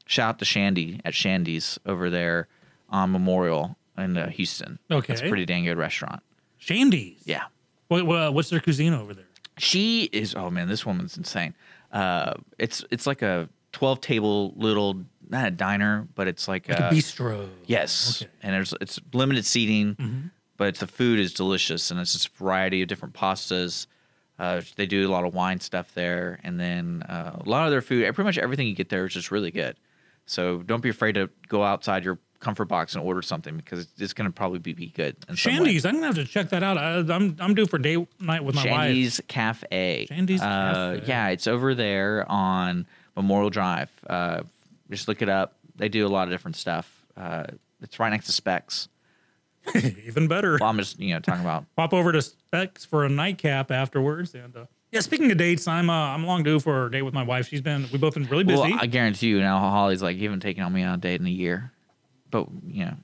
shout 0.06 0.28
out 0.28 0.38
to 0.40 0.44
Shandy 0.44 1.00
at 1.04 1.14
Shandy's 1.14 1.78
over 1.86 2.08
there 2.10 2.46
on 2.88 3.10
Memorial 3.12 3.76
in 3.98 4.16
uh, 4.16 4.28
Houston. 4.30 4.78
Okay. 4.90 5.12
it's 5.12 5.22
a 5.22 5.28
pretty 5.28 5.46
dang 5.46 5.64
good 5.64 5.76
restaurant. 5.78 6.22
Shandy's. 6.58 7.22
Yeah, 7.24 7.44
What, 7.88 8.06
what, 8.06 8.34
what's 8.34 8.50
their 8.50 8.60
cuisine 8.60 8.94
over 8.94 9.14
there? 9.14 9.24
she 9.58 10.04
is. 10.12 10.34
Oh 10.34 10.48
man, 10.50 10.68
this 10.68 10.86
woman's 10.86 11.16
insane. 11.18 11.54
Uh, 11.92 12.34
it's 12.58 12.84
it's 12.90 13.06
like 13.06 13.20
a 13.22 13.48
twelve 13.72 14.00
table 14.00 14.52
little 14.56 15.02
not 15.28 15.46
a 15.46 15.50
diner, 15.50 16.08
but 16.14 16.26
it's 16.28 16.48
like, 16.48 16.68
Like 16.68 16.80
a, 16.80 16.88
a 16.88 16.90
bistro. 16.92 17.48
Yes, 17.66 18.22
Okay. 18.22 18.30
and 18.42 18.54
there's 18.54 18.74
it's 18.80 18.98
limited 19.12 19.44
seating, 19.44 19.94
Mm-hmm. 19.96 20.26
but 20.56 20.76
the 20.76 20.86
food 20.86 21.18
is 21.20 21.34
delicious, 21.34 21.90
and 21.90 22.00
it's 22.00 22.12
just 22.14 22.28
a 22.28 22.30
variety 22.42 22.80
of 22.82 22.88
different 22.88 23.14
pastas. 23.14 23.86
Uh, 24.38 24.62
they 24.76 24.86
do 24.86 25.06
a 25.06 25.10
lot 25.10 25.24
of 25.24 25.34
wine 25.34 25.60
stuff 25.60 25.92
there, 25.94 26.40
and 26.42 26.58
then 26.58 27.02
uh, 27.02 27.38
a 27.44 27.48
lot 27.48 27.66
of 27.66 27.70
their 27.70 27.82
food. 27.82 28.02
Pretty 28.14 28.26
much 28.26 28.38
everything 28.38 28.66
you 28.66 28.74
get 28.74 28.88
there 28.88 29.04
is 29.04 29.12
just 29.12 29.30
really 29.30 29.50
good. 29.50 29.76
So 30.26 30.62
don't 30.62 30.80
be 30.82 30.88
afraid 30.88 31.12
to 31.16 31.28
go 31.48 31.62
outside 31.62 32.02
your 32.04 32.18
comfort 32.40 32.64
box 32.66 32.94
and 32.94 33.04
order 33.04 33.22
something 33.22 33.56
because 33.56 33.86
it's 33.98 34.12
going 34.12 34.28
to 34.28 34.34
probably 34.34 34.58
be, 34.58 34.72
be 34.72 34.88
good. 34.88 35.16
Shandy's. 35.34 35.84
I'm 35.84 35.94
gonna 35.94 36.06
have 36.06 36.14
to 36.16 36.24
check 36.24 36.48
that 36.50 36.62
out. 36.62 36.78
I, 36.78 36.98
I'm 37.14 37.36
I'm 37.38 37.54
due 37.54 37.66
for 37.66 37.78
date 37.78 38.08
night 38.20 38.42
with 38.44 38.54
my 38.54 38.64
wife. 38.64 38.70
Shandy's 38.70 39.20
Cafe. 39.28 40.06
Shandy's 40.08 40.40
uh, 40.40 40.94
Cafe. 40.96 41.06
Yeah, 41.06 41.28
it's 41.28 41.46
over 41.46 41.74
there 41.74 42.30
on 42.30 42.86
Memorial 43.16 43.50
Drive. 43.50 43.90
Uh, 44.08 44.42
just 44.90 45.06
look 45.06 45.22
it 45.22 45.28
up. 45.28 45.54
They 45.76 45.88
do 45.88 46.06
a 46.06 46.08
lot 46.08 46.24
of 46.24 46.30
different 46.30 46.56
stuff. 46.56 46.90
Uh, 47.16 47.44
it's 47.82 47.98
right 47.98 48.10
next 48.10 48.26
to 48.26 48.32
Specs. 48.32 48.88
Even 49.74 50.26
better. 50.26 50.56
Well, 50.60 50.70
I'm 50.70 50.78
just 50.78 50.98
you 50.98 51.14
know 51.14 51.20
talking 51.20 51.42
about 51.42 51.64
Pop 51.76 51.92
over 51.92 52.12
to 52.12 52.22
Specs 52.22 52.84
for 52.84 53.04
a 53.04 53.08
nightcap 53.08 53.70
afterwards. 53.70 54.34
And 54.34 54.56
uh, 54.56 54.64
yeah, 54.90 55.00
speaking 55.00 55.30
of 55.30 55.38
dates, 55.38 55.68
I'm 55.68 55.90
uh, 55.90 55.92
I'm 55.92 56.24
long 56.24 56.42
due 56.42 56.58
for 56.58 56.86
a 56.86 56.90
date 56.90 57.02
with 57.02 57.14
my 57.14 57.22
wife. 57.22 57.48
She's 57.48 57.60
been 57.60 57.86
we've 57.92 58.00
both 58.00 58.14
been 58.14 58.26
really 58.26 58.44
busy. 58.44 58.60
Well, 58.60 58.78
I 58.80 58.86
guarantee 58.86 59.28
you 59.28 59.40
now, 59.40 59.58
Holly's 59.58 60.02
like, 60.02 60.16
you 60.16 60.24
haven't 60.24 60.40
taken 60.40 60.62
on 60.62 60.72
me 60.72 60.82
on 60.82 60.94
a 60.94 60.96
date 60.96 61.20
in 61.20 61.26
a 61.26 61.30
year, 61.30 61.72
but 62.30 62.46
you 62.66 62.84
know, 62.84 62.94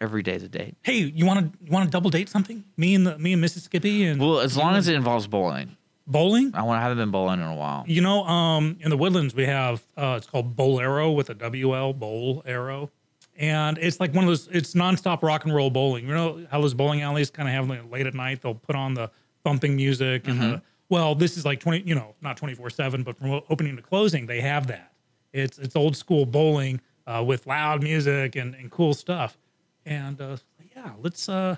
every 0.00 0.22
day's 0.22 0.42
a 0.42 0.48
date. 0.48 0.76
hey, 0.82 0.98
you 0.98 1.24
want 1.26 1.38
to 1.40 1.58
you 1.64 1.70
want 1.70 1.84
to 1.86 1.90
double 1.90 2.10
date 2.10 2.28
something? 2.28 2.64
Me 2.76 2.94
and 2.94 3.06
the 3.06 3.18
me 3.18 3.32
and 3.32 3.42
Mrs. 3.42 3.60
Skippy 3.62 4.04
and 4.06 4.20
Well, 4.20 4.40
as 4.40 4.56
long 4.56 4.74
as 4.74 4.88
it 4.88 4.94
involves 4.94 5.26
bowling, 5.26 5.76
bowling. 6.06 6.50
I 6.54 6.62
want 6.62 6.78
to 6.78 6.82
haven't 6.82 6.98
been 6.98 7.10
bowling 7.10 7.40
in 7.40 7.46
a 7.46 7.54
while. 7.54 7.84
You 7.86 8.00
know, 8.00 8.24
um, 8.24 8.76
in 8.80 8.90
the 8.90 8.96
woodlands 8.96 9.34
we 9.34 9.46
have 9.46 9.82
uh, 9.96 10.14
it's 10.18 10.26
called 10.26 10.56
Bolero 10.56 11.10
with 11.12 11.30
a 11.30 11.34
WL 11.34 11.98
Bowl 11.98 12.42
Arrow, 12.46 12.90
and 13.36 13.78
it's 13.78 14.00
like 14.00 14.12
one 14.14 14.24
of 14.24 14.28
those. 14.28 14.48
It's 14.52 14.74
nonstop 14.74 15.22
rock 15.22 15.44
and 15.44 15.54
roll 15.54 15.70
bowling. 15.70 16.06
You 16.06 16.14
know 16.14 16.46
how 16.50 16.60
those 16.60 16.74
bowling 16.74 17.02
alleys 17.02 17.30
kind 17.30 17.48
of 17.48 17.54
have 17.54 17.68
like, 17.68 17.90
late 17.90 18.06
at 18.06 18.14
night 18.14 18.42
they'll 18.42 18.54
put 18.54 18.76
on 18.76 18.94
the 18.94 19.10
thumping 19.44 19.74
music 19.76 20.28
and 20.28 20.40
the, 20.40 20.62
well, 20.88 21.14
this 21.14 21.36
is 21.36 21.44
like 21.44 21.60
twenty. 21.60 21.82
You 21.86 21.94
know, 21.94 22.14
not 22.20 22.36
twenty 22.36 22.54
four 22.54 22.70
seven, 22.70 23.02
but 23.02 23.16
from 23.16 23.40
opening 23.48 23.76
to 23.76 23.82
closing 23.82 24.26
they 24.26 24.40
have 24.40 24.66
that. 24.66 24.92
It's 25.32 25.58
it's 25.58 25.74
old 25.76 25.96
school 25.96 26.26
bowling 26.26 26.80
uh, 27.06 27.22
with 27.26 27.46
loud 27.46 27.82
music 27.82 28.36
and, 28.36 28.54
and 28.54 28.70
cool 28.70 28.94
stuff. 28.94 29.36
And 29.84 30.20
uh, 30.20 30.36
yeah, 30.76 30.92
let's 31.00 31.28
uh, 31.28 31.56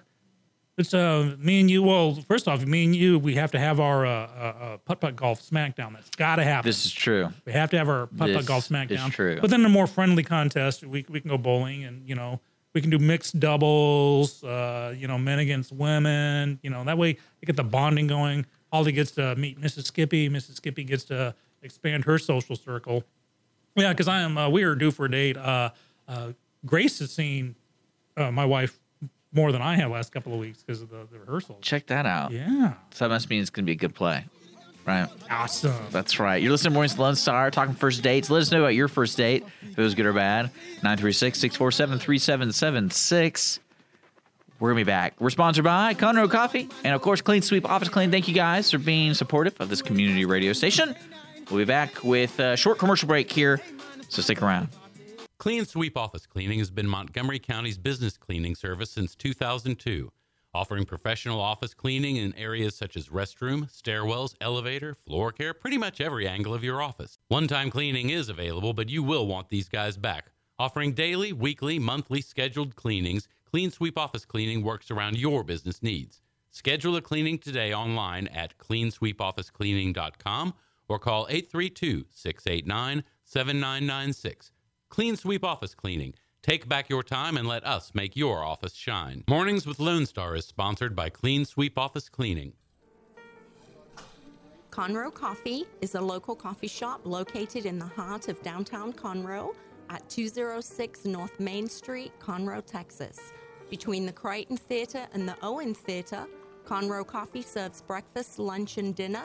It's 0.76 0.92
uh, 0.94 1.36
me 1.38 1.60
and 1.60 1.70
you. 1.70 1.82
Well, 1.82 2.14
first 2.26 2.48
off, 2.48 2.64
me 2.64 2.84
and 2.84 2.96
you, 2.96 3.18
we 3.18 3.34
have 3.36 3.50
to 3.52 3.58
have 3.58 3.78
our 3.80 4.06
uh, 4.06 4.10
uh, 4.10 4.14
uh, 4.64 4.76
putt 4.78 5.00
putt 5.00 5.14
golf 5.16 5.40
smackdown. 5.42 5.92
That's 5.94 6.10
got 6.10 6.36
to 6.36 6.44
happen. 6.44 6.68
This 6.68 6.84
is 6.86 6.92
true. 6.92 7.28
we 7.44 7.52
have 7.52 7.70
to 7.70 7.78
have 7.78 7.88
our 7.88 8.06
putt 8.06 8.18
putt 8.18 8.28
This 8.28 8.46
golf 8.46 8.64
is 8.64 8.70
smackdown. 8.70 9.10
true. 9.12 9.38
But 9.40 9.50
then 9.50 9.64
a 9.64 9.68
more 9.68 9.86
friendly 9.86 10.22
contest, 10.22 10.82
we 10.84 11.04
we 11.08 11.20
can 11.20 11.28
go 11.30 11.38
bowling, 11.38 11.84
and 11.84 12.08
you 12.08 12.14
know 12.14 12.40
we 12.74 12.80
can 12.80 12.90
do 12.90 12.98
mixed 12.98 13.38
doubles. 13.38 14.42
Uh, 14.42 14.94
you 14.96 15.06
know, 15.06 15.18
men 15.18 15.38
against 15.38 15.70
women. 15.72 16.58
You 16.62 16.70
know 16.70 16.82
that 16.84 16.98
way 16.98 17.16
we 17.40 17.46
get 17.46 17.56
the 17.56 17.62
bonding 17.64 18.06
going. 18.06 18.46
Holly 18.72 18.90
gets 18.92 19.12
to 19.12 19.36
meet 19.36 19.60
Mrs. 19.60 19.84
Skippy. 19.84 20.28
Mrs. 20.28 20.56
Skippy 20.56 20.82
gets 20.82 21.04
to 21.04 21.34
expand 21.62 22.04
her 22.04 22.18
social 22.18 22.56
circle. 22.56 23.04
Yeah, 23.76 23.92
because 23.92 24.08
I 24.08 24.20
am. 24.20 24.38
Uh, 24.38 24.48
we 24.48 24.62
are 24.62 24.74
due 24.74 24.90
for 24.90 25.06
a 25.06 25.10
date. 25.10 25.36
Uh, 25.36 25.70
uh, 26.08 26.32
Grace 26.64 26.98
has 27.00 27.12
seen 27.12 27.56
uh, 28.16 28.30
my 28.30 28.44
wife 28.44 28.78
more 29.32 29.50
than 29.52 29.60
I 29.62 29.74
have 29.76 29.90
last 29.90 30.12
couple 30.12 30.32
of 30.32 30.38
weeks 30.38 30.62
because 30.62 30.80
of 30.80 30.90
the, 30.90 31.06
the 31.10 31.18
rehearsals. 31.18 31.58
Check 31.60 31.86
that 31.86 32.06
out. 32.06 32.30
Yeah, 32.30 32.74
So 32.92 33.04
that 33.04 33.08
must 33.08 33.28
mean 33.28 33.40
it's 33.40 33.50
going 33.50 33.64
to 33.64 33.66
be 33.66 33.72
a 33.72 33.76
good 33.76 33.94
play. 33.94 34.24
Right. 34.86 35.08
awesome. 35.30 35.72
That's 35.90 36.20
right. 36.20 36.42
You're 36.42 36.52
listening 36.52 36.72
to 36.72 36.74
Mornings 36.74 36.98
Lone 36.98 37.16
Star, 37.16 37.50
talking 37.50 37.74
first 37.74 38.02
dates. 38.02 38.28
Let 38.28 38.42
us 38.42 38.52
know 38.52 38.60
about 38.60 38.74
your 38.74 38.86
first 38.86 39.16
date, 39.16 39.42
if 39.62 39.78
it 39.78 39.82
was 39.82 39.94
good 39.94 40.04
or 40.04 40.12
bad. 40.12 40.50
936 40.82 41.38
647 41.38 41.98
3776. 42.00 43.60
We're 44.60 44.68
going 44.70 44.80
to 44.80 44.84
be 44.84 44.90
back. 44.90 45.14
We're 45.18 45.30
sponsored 45.30 45.64
by 45.64 45.94
Conroe 45.94 46.30
Coffee 46.30 46.68
and, 46.84 46.94
of 46.94 47.00
course, 47.00 47.22
Clean 47.22 47.40
Sweep 47.40 47.68
Office 47.68 47.88
Clean. 47.88 48.10
Thank 48.10 48.28
you 48.28 48.34
guys 48.34 48.70
for 48.70 48.78
being 48.78 49.14
supportive 49.14 49.58
of 49.58 49.70
this 49.70 49.80
community 49.82 50.26
radio 50.26 50.52
station. 50.52 50.94
We'll 51.50 51.58
be 51.58 51.64
back 51.64 52.02
with 52.02 52.38
a 52.40 52.56
short 52.56 52.78
commercial 52.78 53.06
break 53.06 53.30
here, 53.30 53.60
so 54.08 54.22
stick 54.22 54.42
around. 54.42 54.68
Clean 55.38 55.64
Sweep 55.64 55.96
Office 55.96 56.26
Cleaning 56.26 56.58
has 56.58 56.70
been 56.70 56.88
Montgomery 56.88 57.38
County's 57.38 57.76
business 57.76 58.16
cleaning 58.16 58.54
service 58.54 58.90
since 58.90 59.14
2002, 59.14 60.10
offering 60.54 60.86
professional 60.86 61.40
office 61.40 61.74
cleaning 61.74 62.16
in 62.16 62.34
areas 62.36 62.74
such 62.74 62.96
as 62.96 63.08
restroom, 63.08 63.70
stairwells, 63.70 64.34
elevator, 64.40 64.94
floor 64.94 65.32
care, 65.32 65.52
pretty 65.52 65.76
much 65.76 66.00
every 66.00 66.26
angle 66.26 66.54
of 66.54 66.64
your 66.64 66.80
office. 66.80 67.18
One 67.28 67.46
time 67.46 67.70
cleaning 67.70 68.08
is 68.10 68.28
available, 68.30 68.72
but 68.72 68.88
you 68.88 69.02
will 69.02 69.26
want 69.26 69.50
these 69.50 69.68
guys 69.68 69.98
back. 69.98 70.30
Offering 70.58 70.92
daily, 70.92 71.32
weekly, 71.32 71.78
monthly 71.78 72.22
scheduled 72.22 72.74
cleanings, 72.74 73.28
Clean 73.44 73.70
Sweep 73.70 73.98
Office 73.98 74.24
Cleaning 74.24 74.62
works 74.62 74.90
around 74.90 75.18
your 75.18 75.44
business 75.44 75.82
needs. 75.82 76.22
Schedule 76.50 76.96
a 76.96 77.02
cleaning 77.02 77.38
today 77.38 77.74
online 77.74 78.28
at 78.28 78.56
cleansweepofficecleaning.com 78.58 80.54
or 80.88 80.98
call 80.98 81.26
832 81.28 82.06
689 82.10 83.04
7996. 83.24 84.52
Clean 84.88 85.16
Sweep 85.16 85.44
Office 85.44 85.74
Cleaning. 85.74 86.14
Take 86.42 86.68
back 86.68 86.90
your 86.90 87.02
time 87.02 87.36
and 87.36 87.48
let 87.48 87.64
us 87.64 87.92
make 87.94 88.16
your 88.16 88.44
office 88.44 88.74
shine. 88.74 89.24
Mornings 89.26 89.66
with 89.66 89.80
Lone 89.80 90.04
Star 90.04 90.36
is 90.36 90.44
sponsored 90.44 90.94
by 90.94 91.08
Clean 91.08 91.44
Sweep 91.44 91.78
Office 91.78 92.08
Cleaning. 92.08 92.52
Conroe 94.70 95.14
Coffee 95.14 95.64
is 95.80 95.94
a 95.94 96.00
local 96.00 96.34
coffee 96.34 96.68
shop 96.68 97.00
located 97.04 97.64
in 97.64 97.78
the 97.78 97.86
heart 97.86 98.28
of 98.28 98.42
downtown 98.42 98.92
Conroe 98.92 99.54
at 99.88 100.08
206 100.08 101.04
North 101.04 101.38
Main 101.38 101.68
Street, 101.68 102.12
Conroe, 102.20 102.64
Texas. 102.64 103.32
Between 103.70 104.04
the 104.04 104.12
Crighton 104.12 104.56
Theater 104.56 105.06
and 105.12 105.28
the 105.28 105.36
Owen 105.42 105.74
Theater, 105.74 106.26
Conroe 106.66 107.06
Coffee 107.06 107.42
serves 107.42 107.82
breakfast, 107.82 108.38
lunch, 108.38 108.78
and 108.78 108.94
dinner, 108.94 109.24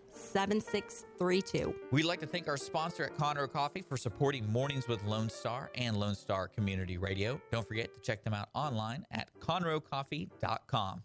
7632. 0.11 1.73
We'd 1.91 2.05
like 2.05 2.19
to 2.21 2.27
thank 2.27 2.47
our 2.47 2.57
sponsor 2.57 3.03
at 3.03 3.17
Conroe 3.17 3.51
Coffee 3.51 3.81
for 3.81 3.97
supporting 3.97 4.51
Mornings 4.51 4.87
with 4.87 5.03
Lone 5.03 5.29
Star 5.29 5.71
and 5.75 5.97
Lone 5.97 6.15
Star 6.15 6.47
Community 6.47 6.97
Radio. 6.97 7.41
Don't 7.51 7.67
forget 7.67 7.93
to 7.93 8.01
check 8.01 8.23
them 8.23 8.33
out 8.33 8.49
online 8.53 9.05
at 9.11 9.29
conroecoffee.com. 9.39 11.03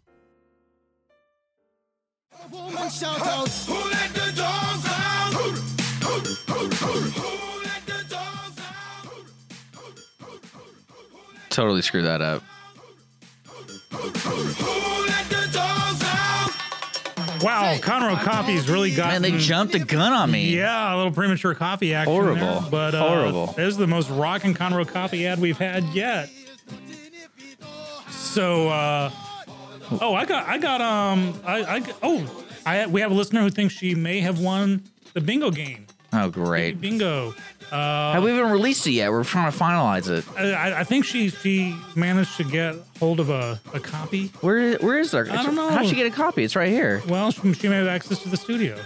Woman 2.51 2.89
shout 2.89 3.19
out. 3.21 3.49
Who 3.49 3.73
let 3.89 4.13
the 4.13 4.31
dogs 4.35 4.85
out? 4.85 5.33
Who, 5.33 5.49
who, 6.05 6.19
who, 6.53 6.69
who, 6.69 6.99
who 6.99 7.63
let 7.63 7.85
the 7.85 8.05
dogs 8.09 8.59
out? 8.59 9.13
Totally 11.49 11.81
screwed 11.81 12.05
that 12.05 12.21
up. 12.21 12.43
Wow, 17.41 17.75
Conroe 17.77 18.21
Coffee's 18.21 18.69
really 18.69 18.93
got. 18.93 19.07
Man, 19.09 19.21
they 19.21 19.37
jumped 19.37 19.73
the 19.73 19.79
gun 19.79 20.13
on 20.13 20.31
me. 20.31 20.55
Yeah, 20.55 20.93
a 20.93 20.97
little 20.97 21.11
premature 21.11 21.53
coffee 21.55 21.93
action. 21.93 22.13
Horrible. 22.13 22.61
there, 22.61 22.71
but 22.71 22.95
uh, 22.95 23.07
Horrible. 23.07 23.47
This 23.47 23.69
is 23.69 23.77
the 23.77 23.87
most 23.87 24.09
rocking 24.09 24.53
Conroe 24.53 24.87
coffee 24.87 25.25
ad 25.27 25.39
we've 25.39 25.57
had 25.57 25.83
yet. 25.85 26.29
So, 28.09 28.69
uh, 28.69 29.11
oh, 30.01 30.13
I 30.13 30.25
got, 30.25 30.47
I 30.47 30.57
got, 30.57 30.81
um, 30.81 31.39
I, 31.45 31.77
I, 31.77 31.93
oh, 32.03 32.45
I, 32.65 32.85
we 32.87 33.01
have 33.01 33.11
a 33.11 33.13
listener 33.15 33.41
who 33.41 33.49
thinks 33.49 33.73
she 33.73 33.95
may 33.95 34.19
have 34.19 34.39
won 34.39 34.83
the 35.13 35.21
bingo 35.21 35.49
game. 35.49 35.87
Oh, 36.13 36.29
great. 36.29 36.79
Bingo. 36.79 37.33
Uh, 37.71 38.13
Have 38.13 38.23
we 38.23 38.31
even 38.31 38.49
released 38.49 38.87
it 38.87 38.91
yet? 38.91 39.11
We're 39.11 39.23
trying 39.23 39.51
to 39.51 39.57
finalize 39.57 40.09
it. 40.09 40.25
I, 40.39 40.79
I 40.79 40.83
think 40.83 41.03
she 41.05 41.29
she 41.29 41.75
managed 41.95 42.37
to 42.37 42.43
get 42.45 42.75
hold 42.99 43.19
of 43.19 43.29
a, 43.29 43.59
a 43.73 43.79
copy. 43.79 44.27
Where 44.41 44.77
where 44.77 44.99
is 44.99 45.11
there? 45.11 45.29
I 45.31 45.43
don't 45.43 45.55
know. 45.55 45.69
How'd 45.69 45.87
she 45.87 45.95
get 45.95 46.05
a 46.07 46.15
copy? 46.15 46.43
It's 46.43 46.55
right 46.55 46.69
here. 46.69 47.01
Well, 47.07 47.31
she, 47.31 47.53
she 47.53 47.67
may 47.67 47.75
have 47.77 47.87
access 47.87 48.23
to 48.23 48.29
the 48.29 48.37
studio. 48.37 48.77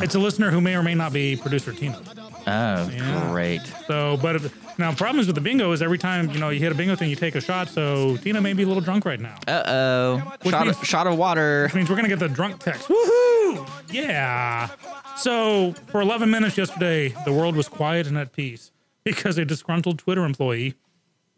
it's 0.00 0.14
a 0.14 0.18
listener 0.18 0.50
who 0.50 0.60
may 0.60 0.76
or 0.76 0.82
may 0.82 0.94
not 0.94 1.12
be 1.12 1.34
producer 1.36 1.72
Tina. 1.72 2.00
Oh, 2.46 2.88
Yeah. 2.88 3.28
great. 3.30 3.62
So, 3.86 4.16
but 4.20 4.36
if, 4.36 4.78
now 4.78 4.92
problems 4.94 5.26
with 5.26 5.34
the 5.36 5.40
bingo 5.42 5.72
is 5.72 5.82
every 5.82 5.98
time 5.98 6.30
you 6.30 6.38
know 6.38 6.50
you 6.50 6.60
hit 6.60 6.72
a 6.72 6.74
bingo 6.74 6.94
thing, 6.96 7.10
you 7.10 7.16
take 7.16 7.34
a 7.34 7.40
shot. 7.40 7.68
So 7.68 8.16
Tina 8.18 8.40
may 8.40 8.52
be 8.52 8.62
a 8.62 8.66
little 8.66 8.82
drunk 8.82 9.04
right 9.04 9.20
now. 9.20 9.36
Uh 9.48 9.62
oh. 9.66 10.50
Shot, 10.50 10.66
means- 10.66 10.78
of, 10.78 10.86
shot 10.86 11.06
of 11.06 11.18
water. 11.18 11.64
Which 11.64 11.74
means 11.74 11.90
we're 11.90 11.96
gonna 11.96 12.08
get 12.08 12.18
the 12.20 12.28
drunk 12.28 12.60
text. 12.60 12.88
Woohoo! 12.88 13.41
Yeah. 13.90 14.68
So 15.16 15.72
for 15.88 16.00
11 16.00 16.30
minutes 16.30 16.56
yesterday, 16.56 17.14
the 17.24 17.32
world 17.32 17.56
was 17.56 17.68
quiet 17.68 18.06
and 18.06 18.16
at 18.18 18.32
peace 18.32 18.72
because 19.04 19.38
a 19.38 19.44
disgruntled 19.44 19.98
Twitter 19.98 20.24
employee 20.24 20.74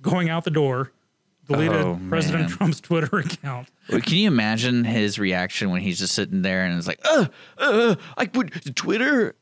going 0.00 0.28
out 0.28 0.44
the 0.44 0.50
door 0.50 0.92
deleted 1.48 1.76
Oh, 1.76 1.98
President 2.08 2.48
man. 2.48 2.50
Trump's 2.50 2.80
Twitter 2.80 3.18
account. 3.18 3.68
Wait, 3.90 4.04
Can 4.04 4.16
you 4.16 4.28
imagine 4.28 4.84
his 4.84 5.18
reaction 5.18 5.70
when 5.70 5.82
he's 5.82 5.98
just 5.98 6.14
sitting 6.14 6.42
there 6.42 6.64
and 6.64 6.76
it's 6.78 6.86
like, 6.86 7.00
uh, 7.04 7.26
uh, 7.58 7.94
I 8.16 8.26
put 8.26 8.74
Twitter. 8.76 9.34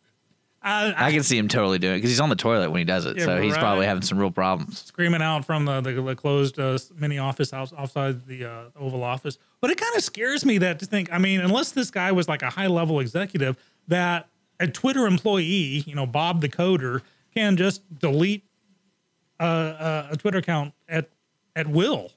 I, 0.64 1.08
I 1.08 1.12
can 1.12 1.22
see 1.24 1.36
him 1.36 1.48
totally 1.48 1.78
doing 1.78 1.94
it 1.94 1.98
because 1.98 2.10
he's 2.10 2.20
on 2.20 2.28
the 2.28 2.36
toilet 2.36 2.70
when 2.70 2.78
he 2.78 2.84
does 2.84 3.04
it. 3.04 3.16
Yeah, 3.16 3.24
so 3.24 3.40
he's 3.40 3.56
probably 3.56 3.84
having 3.84 4.02
some 4.02 4.18
real 4.18 4.30
problems. 4.30 4.82
screaming 4.84 5.20
out 5.20 5.44
from 5.44 5.64
the, 5.64 5.80
the, 5.80 5.92
the 6.00 6.14
closed 6.14 6.58
uh, 6.58 6.78
mini 6.96 7.18
office 7.18 7.52
out, 7.52 7.72
outside 7.76 8.26
the 8.26 8.44
uh, 8.44 8.64
Oval 8.78 9.02
Office. 9.02 9.38
But 9.60 9.70
it 9.70 9.80
kind 9.80 9.96
of 9.96 10.02
scares 10.04 10.44
me 10.44 10.58
that 10.58 10.78
to 10.78 10.86
think, 10.86 11.12
I 11.12 11.18
mean, 11.18 11.40
unless 11.40 11.72
this 11.72 11.90
guy 11.90 12.12
was 12.12 12.28
like 12.28 12.42
a 12.42 12.50
high 12.50 12.68
level 12.68 13.00
executive, 13.00 13.56
that 13.88 14.28
a 14.60 14.68
Twitter 14.68 15.06
employee, 15.06 15.82
you 15.86 15.94
know, 15.96 16.06
Bob 16.06 16.40
the 16.40 16.48
coder, 16.48 17.02
can 17.34 17.56
just 17.56 17.82
delete 17.98 18.44
uh, 19.40 19.42
uh, 19.42 20.08
a 20.12 20.16
Twitter 20.16 20.38
account 20.38 20.74
at 20.88 21.08
at 21.56 21.66
will. 21.66 22.12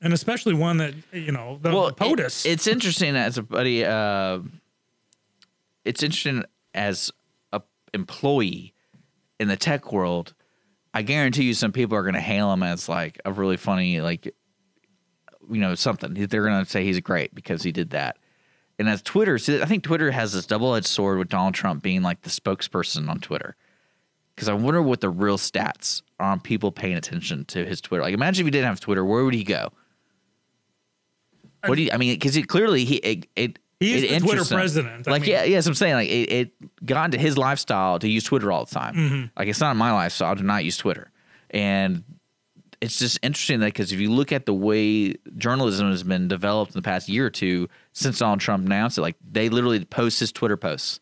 And 0.00 0.12
especially 0.12 0.54
one 0.54 0.78
that, 0.78 0.94
you 1.12 1.32
know, 1.32 1.58
the, 1.60 1.70
the 1.70 1.86
it- 1.86 1.96
POTUS. 1.96 2.46
it's 2.46 2.66
interesting 2.66 3.16
as 3.16 3.38
a 3.38 3.42
buddy. 3.42 3.84
Uh, 3.84 4.40
it's 5.84 6.02
interesting 6.02 6.44
as 6.74 7.10
employee 7.94 8.74
in 9.38 9.48
the 9.48 9.56
tech 9.56 9.92
world. 9.92 10.34
I 10.94 11.02
guarantee 11.02 11.44
you, 11.44 11.54
some 11.54 11.72
people 11.72 11.96
are 11.96 12.02
going 12.02 12.14
to 12.14 12.20
hail 12.20 12.52
him 12.52 12.62
as 12.62 12.88
like 12.88 13.20
a 13.24 13.32
really 13.32 13.56
funny, 13.56 14.00
like 14.00 14.26
you 15.50 15.60
know, 15.60 15.74
something. 15.74 16.14
They're 16.14 16.44
going 16.44 16.64
to 16.64 16.70
say 16.70 16.84
he's 16.84 17.00
great 17.00 17.34
because 17.34 17.62
he 17.62 17.72
did 17.72 17.90
that. 17.90 18.18
And 18.78 18.88
as 18.88 19.02
Twitter, 19.02 19.36
I 19.36 19.66
think 19.66 19.84
Twitter 19.84 20.10
has 20.10 20.32
this 20.32 20.46
double-edged 20.46 20.86
sword 20.86 21.18
with 21.18 21.28
Donald 21.28 21.54
Trump 21.54 21.82
being 21.82 22.02
like 22.02 22.22
the 22.22 22.30
spokesperson 22.30 23.08
on 23.08 23.20
Twitter. 23.20 23.56
Because 24.34 24.48
I 24.48 24.54
wonder 24.54 24.80
what 24.80 25.00
the 25.00 25.10
real 25.10 25.36
stats 25.36 26.02
are 26.18 26.32
on 26.32 26.40
people 26.40 26.72
paying 26.72 26.96
attention 26.96 27.44
to 27.46 27.66
his 27.66 27.80
Twitter. 27.80 28.02
Like, 28.02 28.14
imagine 28.14 28.42
if 28.42 28.46
he 28.46 28.50
didn't 28.50 28.66
have 28.66 28.80
Twitter, 28.80 29.04
where 29.04 29.24
would 29.24 29.34
he 29.34 29.44
go? 29.44 29.72
What 31.66 31.76
do 31.76 31.82
you? 31.82 31.90
I 31.92 31.96
mean, 31.96 32.14
because 32.14 32.36
clearly 32.46 32.84
he 32.84 32.96
it 32.96 33.26
it, 33.36 33.58
He 33.82 33.94
is 33.94 34.02
it 34.04 34.10
the 34.20 34.20
Twitter 34.20 34.44
president. 34.44 35.06
I 35.06 35.10
Like, 35.10 35.22
mean- 35.22 35.30
yeah, 35.32 35.44
yes, 35.44 35.66
I'm 35.66 35.74
saying 35.74 35.94
like 35.94 36.08
it, 36.08 36.32
it 36.32 36.86
got 36.86 37.06
into 37.06 37.18
his 37.18 37.36
lifestyle 37.36 37.98
to 37.98 38.08
use 38.08 38.24
Twitter 38.24 38.50
all 38.52 38.64
the 38.64 38.74
time. 38.74 38.94
Mhm. 38.94 39.30
Like, 39.38 39.48
it's 39.48 39.60
not 39.60 39.76
my 39.76 39.92
lifestyle 39.92 40.34
to 40.36 40.42
not 40.42 40.64
use 40.64 40.76
Twitter, 40.76 41.10
and 41.50 42.04
it's 42.80 42.98
just 42.98 43.18
interesting 43.22 43.60
that 43.60 43.66
because 43.66 43.92
if 43.92 44.00
you 44.00 44.10
look 44.10 44.32
at 44.32 44.44
the 44.46 44.54
way 44.54 45.14
journalism 45.36 45.90
has 45.90 46.02
been 46.02 46.26
developed 46.28 46.72
in 46.74 46.78
the 46.78 46.82
past 46.82 47.08
year 47.08 47.26
or 47.26 47.30
two 47.30 47.68
since 47.92 48.18
Donald 48.18 48.40
Trump 48.40 48.66
announced 48.66 48.98
it, 48.98 49.02
like 49.02 49.16
they 49.30 49.48
literally 49.48 49.84
post 49.84 50.18
his 50.18 50.32
Twitter 50.32 50.56
posts 50.56 50.98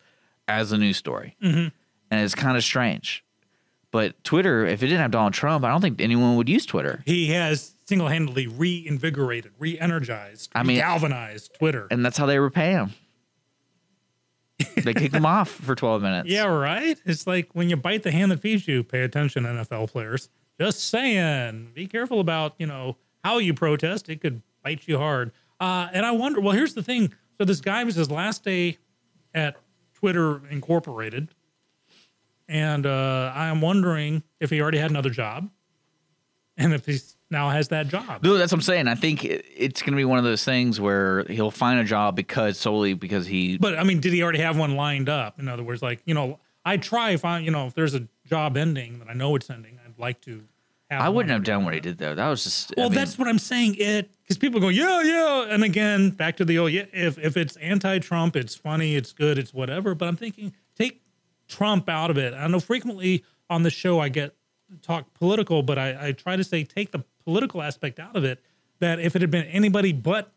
as 0.47 0.73
a 0.73 0.77
news 0.79 0.97
story, 0.99 1.37
Mhm. 1.43 1.73
and 2.11 2.21
it's 2.21 2.35
kind 2.35 2.57
of 2.57 2.65
strange. 2.65 3.25
But 3.93 4.23
Twitter, 4.25 4.67
if 4.67 4.83
it 4.83 4.87
didn't 4.87 5.01
have 5.01 5.11
Donald 5.11 5.33
Trump, 5.33 5.65
I 5.65 5.69
don't 5.69 5.81
think 5.81 6.01
anyone 6.01 6.37
would 6.37 6.49
use 6.49 6.67
Twitter. 6.67 7.03
he 7.07 7.29
has 7.29 7.75
single 7.91 8.07
handedly 8.07 8.47
reinvigorated, 8.47 9.51
re 9.59 9.77
energized, 9.79 10.49
I 10.55 10.63
mean- 10.63 10.77
galvanized 10.79 11.55
Twitter. 11.59 11.89
and 11.91 12.05
that's 12.05 12.17
how 12.17 12.25
they 12.25 12.39
repay 12.39 12.71
him. 12.71 12.93
they 14.77 14.95
kick 14.95 15.13
him 15.13 15.27
off 15.27 15.51
for 15.51 15.75
12 15.75 16.03
minutes. 16.03 16.29
Yeah, 16.29 16.45
right. 16.45 16.97
It's 17.05 17.27
like 17.27 17.49
when 17.53 17.69
you 17.69 17.77
bite 17.77 18.03
the 18.05 18.13
hand 18.13 18.31
that 18.31 18.41
feeds 18.41 18.69
you. 18.69 18.85
Pay 18.85 19.03
attention, 19.03 19.45
NFL 19.45 19.91
players. 19.91 20.29
Just 20.61 20.89
saying, 20.89 21.73
be 21.75 21.87
careful 21.87 22.21
about 22.21 22.55
you 22.59 22.67
know 22.67 22.97
how 23.25 23.39
you 23.39 23.55
protest. 23.55 24.09
It 24.09 24.21
could 24.21 24.43
bite 24.63 24.87
you 24.87 24.99
hard. 24.99 25.33
Uh, 25.59 25.89
and 25.93 26.07
I 26.07 26.13
wonder. 26.13 26.41
Well, 26.41 26.55
here's 26.55 26.75
the 26.75 26.83
thing. 26.83 27.13
So 27.39 27.45
this 27.45 27.61
guy 27.61 27.83
was 27.85 27.95
his 27.97 28.11
last 28.11 28.45
day 28.45 28.77
at 29.35 29.57
Twitter 29.95 30.43
Incorporated, 30.51 31.31
and 32.49 32.85
uh, 32.87 33.33
I'm 33.35 33.63
wondering 33.63 34.23
if 34.41 34.51
he 34.51 34.61
already 34.61 34.79
had 34.79 34.91
another 34.91 35.11
job, 35.11 35.49
and 36.59 36.75
if 36.75 36.85
he 36.85 36.99
now 37.31 37.51
has 37.51 37.69
that 37.69 37.89
job. 37.89 38.23
No, 38.23 38.37
that's 38.37 38.53
what 38.53 38.59
I'm 38.59 38.63
saying. 38.63 38.89
I 38.89 38.95
think 38.95 39.25
it- 39.25 39.45
it's 39.57 39.83
going 39.83 39.93
to 39.93 39.97
be 39.97 40.05
one 40.05 40.19
of 40.19 40.25
those 40.25 40.45
things 40.45 40.81
where 40.81 41.25
he'll 41.25 41.51
find 41.51 41.79
a 41.81 41.85
job 41.85 42.17
because 42.17 42.59
solely 42.59 42.95
because 42.95 43.27
he. 43.27 43.57
But 43.59 43.79
I 43.79 43.85
mean, 43.85 44.01
did 44.01 44.13
he 44.13 44.23
already 44.23 44.41
have 44.41 44.57
one 44.59 44.77
lined 44.77 45.09
up? 45.09 45.39
In 45.39 45.49
other 45.49 45.63
words, 45.63 45.83
like 45.83 46.01
you 46.05 46.15
know, 46.15 46.39
I 46.65 46.77
try 46.77 47.11
if 47.11 47.25
I 47.25 47.39
you 47.39 47.51
know 47.51 47.67
if 47.67 47.75
there's 47.75 47.95
a 47.95 48.07
job 48.27 48.57
ending 48.57 48.99
that 48.99 49.09
I 49.09 49.15
know 49.15 49.35
it's 49.37 49.49
ending, 49.51 49.79
I'd 49.85 49.99
like 49.99 50.21
to. 50.23 50.43
have 50.91 51.01
I 51.03 51.09
wouldn't 51.09 51.33
have 51.33 51.45
done 51.45 51.65
what 51.65 51.75
he 51.75 51.81
did 51.81 51.99
though. 51.99 52.15
That 52.15 52.29
was 52.29 52.45
just. 52.45 52.73
I 52.77 52.81
Well, 52.81 52.91
mean, 52.91 52.99
that's 52.99 53.19
what 53.19 53.29
I'm 53.29 53.39
saying. 53.39 53.77
It 53.79 54.11
because 54.23 54.39
people 54.39 54.61
go, 54.61 54.69
yeah, 54.69 55.03
yeah, 55.03 55.47
and 55.53 55.65
again, 55.65 56.11
back 56.11 56.37
to 56.37 56.45
the 56.45 56.59
old 56.59 56.73
yeah. 56.73 56.85
If 56.93 57.19
if 57.19 57.37
it's 57.37 57.57
anti-Trump, 57.57 58.37
it's 58.37 58.55
funny, 58.55 58.95
it's 58.97 59.13
good, 59.13 59.39
it's 59.39 59.53
whatever. 59.55 59.95
But 59.95 60.09
I'm 60.09 60.17
thinking, 60.17 60.53
take 60.77 61.03
Trump 61.49 61.89
out 61.89 62.11
of 62.11 62.19
it. 62.19 62.35
I 62.35 62.47
know 62.49 62.61
frequently 62.61 63.25
on 63.49 63.63
the 63.65 63.71
show 63.71 63.99
I 64.01 64.09
get 64.09 64.35
talk 64.83 65.13
political, 65.15 65.63
but 65.65 65.79
I, 65.79 66.09
I 66.09 66.13
try 66.13 66.37
to 66.37 66.45
say 66.45 66.63
take 66.63 66.93
the 66.93 67.03
political 67.25 67.63
aspect 67.63 67.99
out 67.99 68.17
of 68.17 68.25
it. 68.25 68.43
That 68.81 68.99
if 68.99 69.15
it 69.15 69.23
had 69.23 69.31
been 69.31 69.47
anybody 69.47 69.93
but 69.93 70.33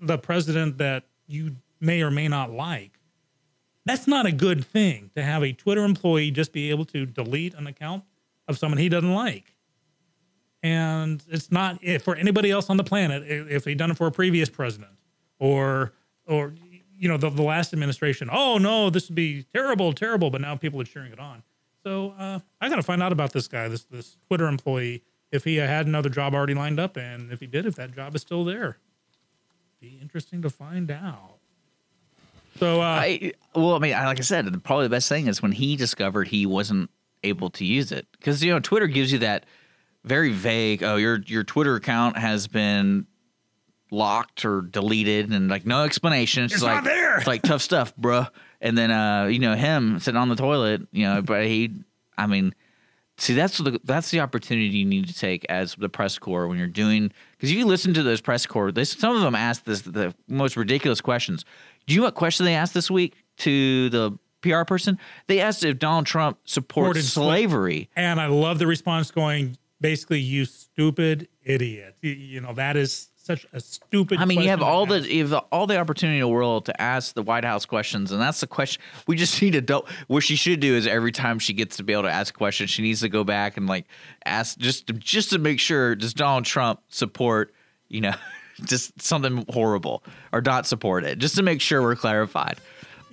the 0.00 0.16
president 0.18 0.78
that 0.78 1.04
you 1.26 1.56
may 1.80 2.02
or 2.02 2.10
may 2.10 2.28
not 2.28 2.50
like, 2.50 2.98
that's 3.84 4.06
not 4.06 4.26
a 4.26 4.32
good 4.32 4.64
thing 4.64 5.10
to 5.14 5.22
have 5.22 5.42
a 5.42 5.52
Twitter 5.52 5.84
employee 5.84 6.30
just 6.30 6.52
be 6.52 6.70
able 6.70 6.86
to 6.86 7.04
delete 7.04 7.54
an 7.54 7.66
account 7.66 8.04
of 8.48 8.58
someone 8.58 8.78
he 8.78 8.88
doesn't 8.88 9.12
like. 9.12 9.54
And 10.62 11.22
it's 11.28 11.52
not 11.52 11.78
for 12.00 12.16
anybody 12.16 12.50
else 12.50 12.70
on 12.70 12.78
the 12.78 12.84
planet 12.84 13.22
if 13.26 13.66
he'd 13.66 13.76
done 13.76 13.90
it 13.90 13.98
for 13.98 14.06
a 14.06 14.12
previous 14.12 14.48
president 14.48 14.92
or 15.38 15.92
or 16.26 16.54
you 16.96 17.08
know 17.08 17.18
the, 17.18 17.28
the 17.28 17.42
last 17.42 17.72
administration. 17.74 18.30
Oh 18.32 18.56
no, 18.56 18.88
this 18.88 19.08
would 19.08 19.14
be 19.14 19.44
terrible, 19.54 19.92
terrible. 19.92 20.30
But 20.30 20.40
now 20.40 20.56
people 20.56 20.80
are 20.80 20.84
cheering 20.84 21.12
it 21.12 21.18
on. 21.18 21.42
So 21.82 22.14
uh, 22.18 22.38
I 22.62 22.68
got 22.70 22.76
to 22.76 22.82
find 22.82 23.02
out 23.02 23.12
about 23.12 23.32
this 23.32 23.46
guy, 23.46 23.68
this 23.68 23.84
this 23.84 24.16
Twitter 24.26 24.48
employee, 24.48 25.02
if 25.34 25.42
he 25.44 25.56
had 25.56 25.86
another 25.86 26.08
job 26.08 26.32
already 26.34 26.54
lined 26.54 26.78
up, 26.78 26.96
and 26.96 27.32
if 27.32 27.40
he 27.40 27.46
did, 27.46 27.66
if 27.66 27.74
that 27.74 27.92
job 27.94 28.14
is 28.14 28.22
still 28.22 28.44
there. 28.44 28.78
Be 29.80 29.98
interesting 30.00 30.40
to 30.42 30.48
find 30.50 30.90
out. 30.90 31.38
So 32.58 32.80
uh, 32.80 32.84
I 32.84 33.32
well, 33.54 33.74
I 33.74 33.78
mean, 33.80 33.94
I, 33.94 34.06
like 34.06 34.20
I 34.20 34.22
said, 34.22 34.46
probably 34.62 34.86
the 34.86 34.90
best 34.90 35.08
thing 35.08 35.26
is 35.26 35.42
when 35.42 35.50
he 35.52 35.74
discovered 35.76 36.28
he 36.28 36.46
wasn't 36.46 36.88
able 37.24 37.50
to 37.50 37.64
use 37.64 37.90
it 37.90 38.06
because 38.12 38.44
you 38.44 38.52
know 38.52 38.60
Twitter 38.60 38.86
gives 38.86 39.10
you 39.12 39.18
that 39.18 39.44
very 40.04 40.30
vague. 40.32 40.84
Oh, 40.84 40.94
your 40.96 41.20
your 41.26 41.42
Twitter 41.42 41.74
account 41.74 42.16
has 42.16 42.46
been 42.46 43.06
locked 43.90 44.44
or 44.44 44.62
deleted 44.62 45.30
and 45.30 45.48
like 45.50 45.66
no 45.66 45.82
explanation. 45.84 46.44
It's, 46.44 46.54
It's 46.54 46.62
like 46.62 46.76
not 46.76 46.84
there. 46.84 47.18
it's 47.18 47.26
like 47.26 47.42
tough 47.42 47.62
stuff, 47.62 47.92
bruh. 47.96 48.28
And 48.60 48.78
then 48.78 48.92
uh, 48.92 49.24
you 49.26 49.40
know 49.40 49.56
him 49.56 49.98
sitting 49.98 50.16
on 50.18 50.28
the 50.28 50.36
toilet, 50.36 50.82
you 50.92 51.06
know, 51.06 51.22
but 51.22 51.44
he, 51.46 51.74
I 52.16 52.28
mean, 52.28 52.54
see 53.16 53.34
that's 53.34 53.58
the 53.58 53.80
that's 53.84 54.10
the 54.10 54.20
opportunity 54.20 54.66
you 54.68 54.84
need 54.84 55.06
to 55.06 55.14
take 55.16 55.44
as 55.48 55.74
the 55.76 55.88
press 55.88 56.18
corps 56.18 56.48
when 56.48 56.58
you're 56.58 56.66
doing 56.66 57.12
because 57.32 57.50
if 57.50 57.56
you 57.56 57.66
listen 57.66 57.94
to 57.94 58.02
those 58.02 58.20
press 58.20 58.46
corps, 58.46 58.72
they, 58.72 58.84
some 58.84 59.14
of 59.14 59.22
them 59.22 59.34
ask 59.34 59.64
this 59.64 59.82
the 59.82 60.14
most 60.28 60.56
ridiculous 60.56 61.00
questions. 61.00 61.44
Do 61.86 61.94
you 61.94 62.00
know 62.00 62.06
what 62.06 62.14
question 62.14 62.46
they 62.46 62.54
asked 62.54 62.74
this 62.74 62.90
week 62.90 63.14
to 63.38 63.90
the 63.90 64.18
PR 64.40 64.64
person? 64.64 64.98
They 65.26 65.40
asked 65.40 65.64
if 65.64 65.78
Donald 65.78 66.06
Trump 66.06 66.38
supports 66.44 67.00
Supported 67.00 67.04
sla- 67.04 67.12
slavery. 67.12 67.90
And 67.96 68.20
I 68.20 68.26
love 68.26 68.58
the 68.58 68.66
response 68.66 69.10
going, 69.10 69.58
basically, 69.80 70.20
you 70.20 70.44
stupid 70.46 71.28
idiot. 71.42 71.96
You, 72.00 72.12
you 72.12 72.40
know, 72.40 72.54
that 72.54 72.76
is 72.76 73.08
such 73.24 73.46
a 73.54 73.60
stupid 73.60 74.18
I 74.18 74.26
mean, 74.26 74.42
you 74.42 74.50
have 74.50 74.60
all 74.60 74.84
the 74.84 75.00
you 75.00 75.26
have 75.26 75.44
all 75.50 75.66
the 75.66 75.78
opportunity 75.78 76.18
in 76.18 76.20
the 76.20 76.28
world 76.28 76.66
to 76.66 76.78
ask 76.80 77.14
the 77.14 77.22
White 77.22 77.44
House 77.44 77.64
questions, 77.64 78.12
and 78.12 78.20
that's 78.20 78.40
the 78.40 78.46
question 78.46 78.82
we 79.06 79.16
just 79.16 79.40
need 79.42 79.54
to. 79.54 79.62
Do, 79.62 79.82
what 80.08 80.22
she 80.22 80.36
should 80.36 80.60
do 80.60 80.74
is 80.74 80.86
every 80.86 81.10
time 81.10 81.38
she 81.38 81.54
gets 81.54 81.78
to 81.78 81.82
be 81.82 81.94
able 81.94 82.02
to 82.02 82.10
ask 82.10 82.36
questions, 82.36 82.70
she 82.70 82.82
needs 82.82 83.00
to 83.00 83.08
go 83.08 83.24
back 83.24 83.56
and 83.56 83.66
like 83.66 83.86
ask 84.26 84.58
just 84.58 84.88
to, 84.88 84.92
just 84.92 85.30
to 85.30 85.38
make 85.38 85.58
sure 85.58 85.94
does 85.94 86.12
Donald 86.12 86.44
Trump 86.44 86.80
support 86.88 87.54
you 87.88 88.02
know 88.02 88.14
just 88.64 89.00
something 89.00 89.46
horrible 89.48 90.04
or 90.30 90.42
not 90.42 90.66
support 90.66 91.04
it, 91.04 91.18
just 91.18 91.36
to 91.36 91.42
make 91.42 91.62
sure 91.62 91.80
we're 91.80 91.96
clarified. 91.96 92.58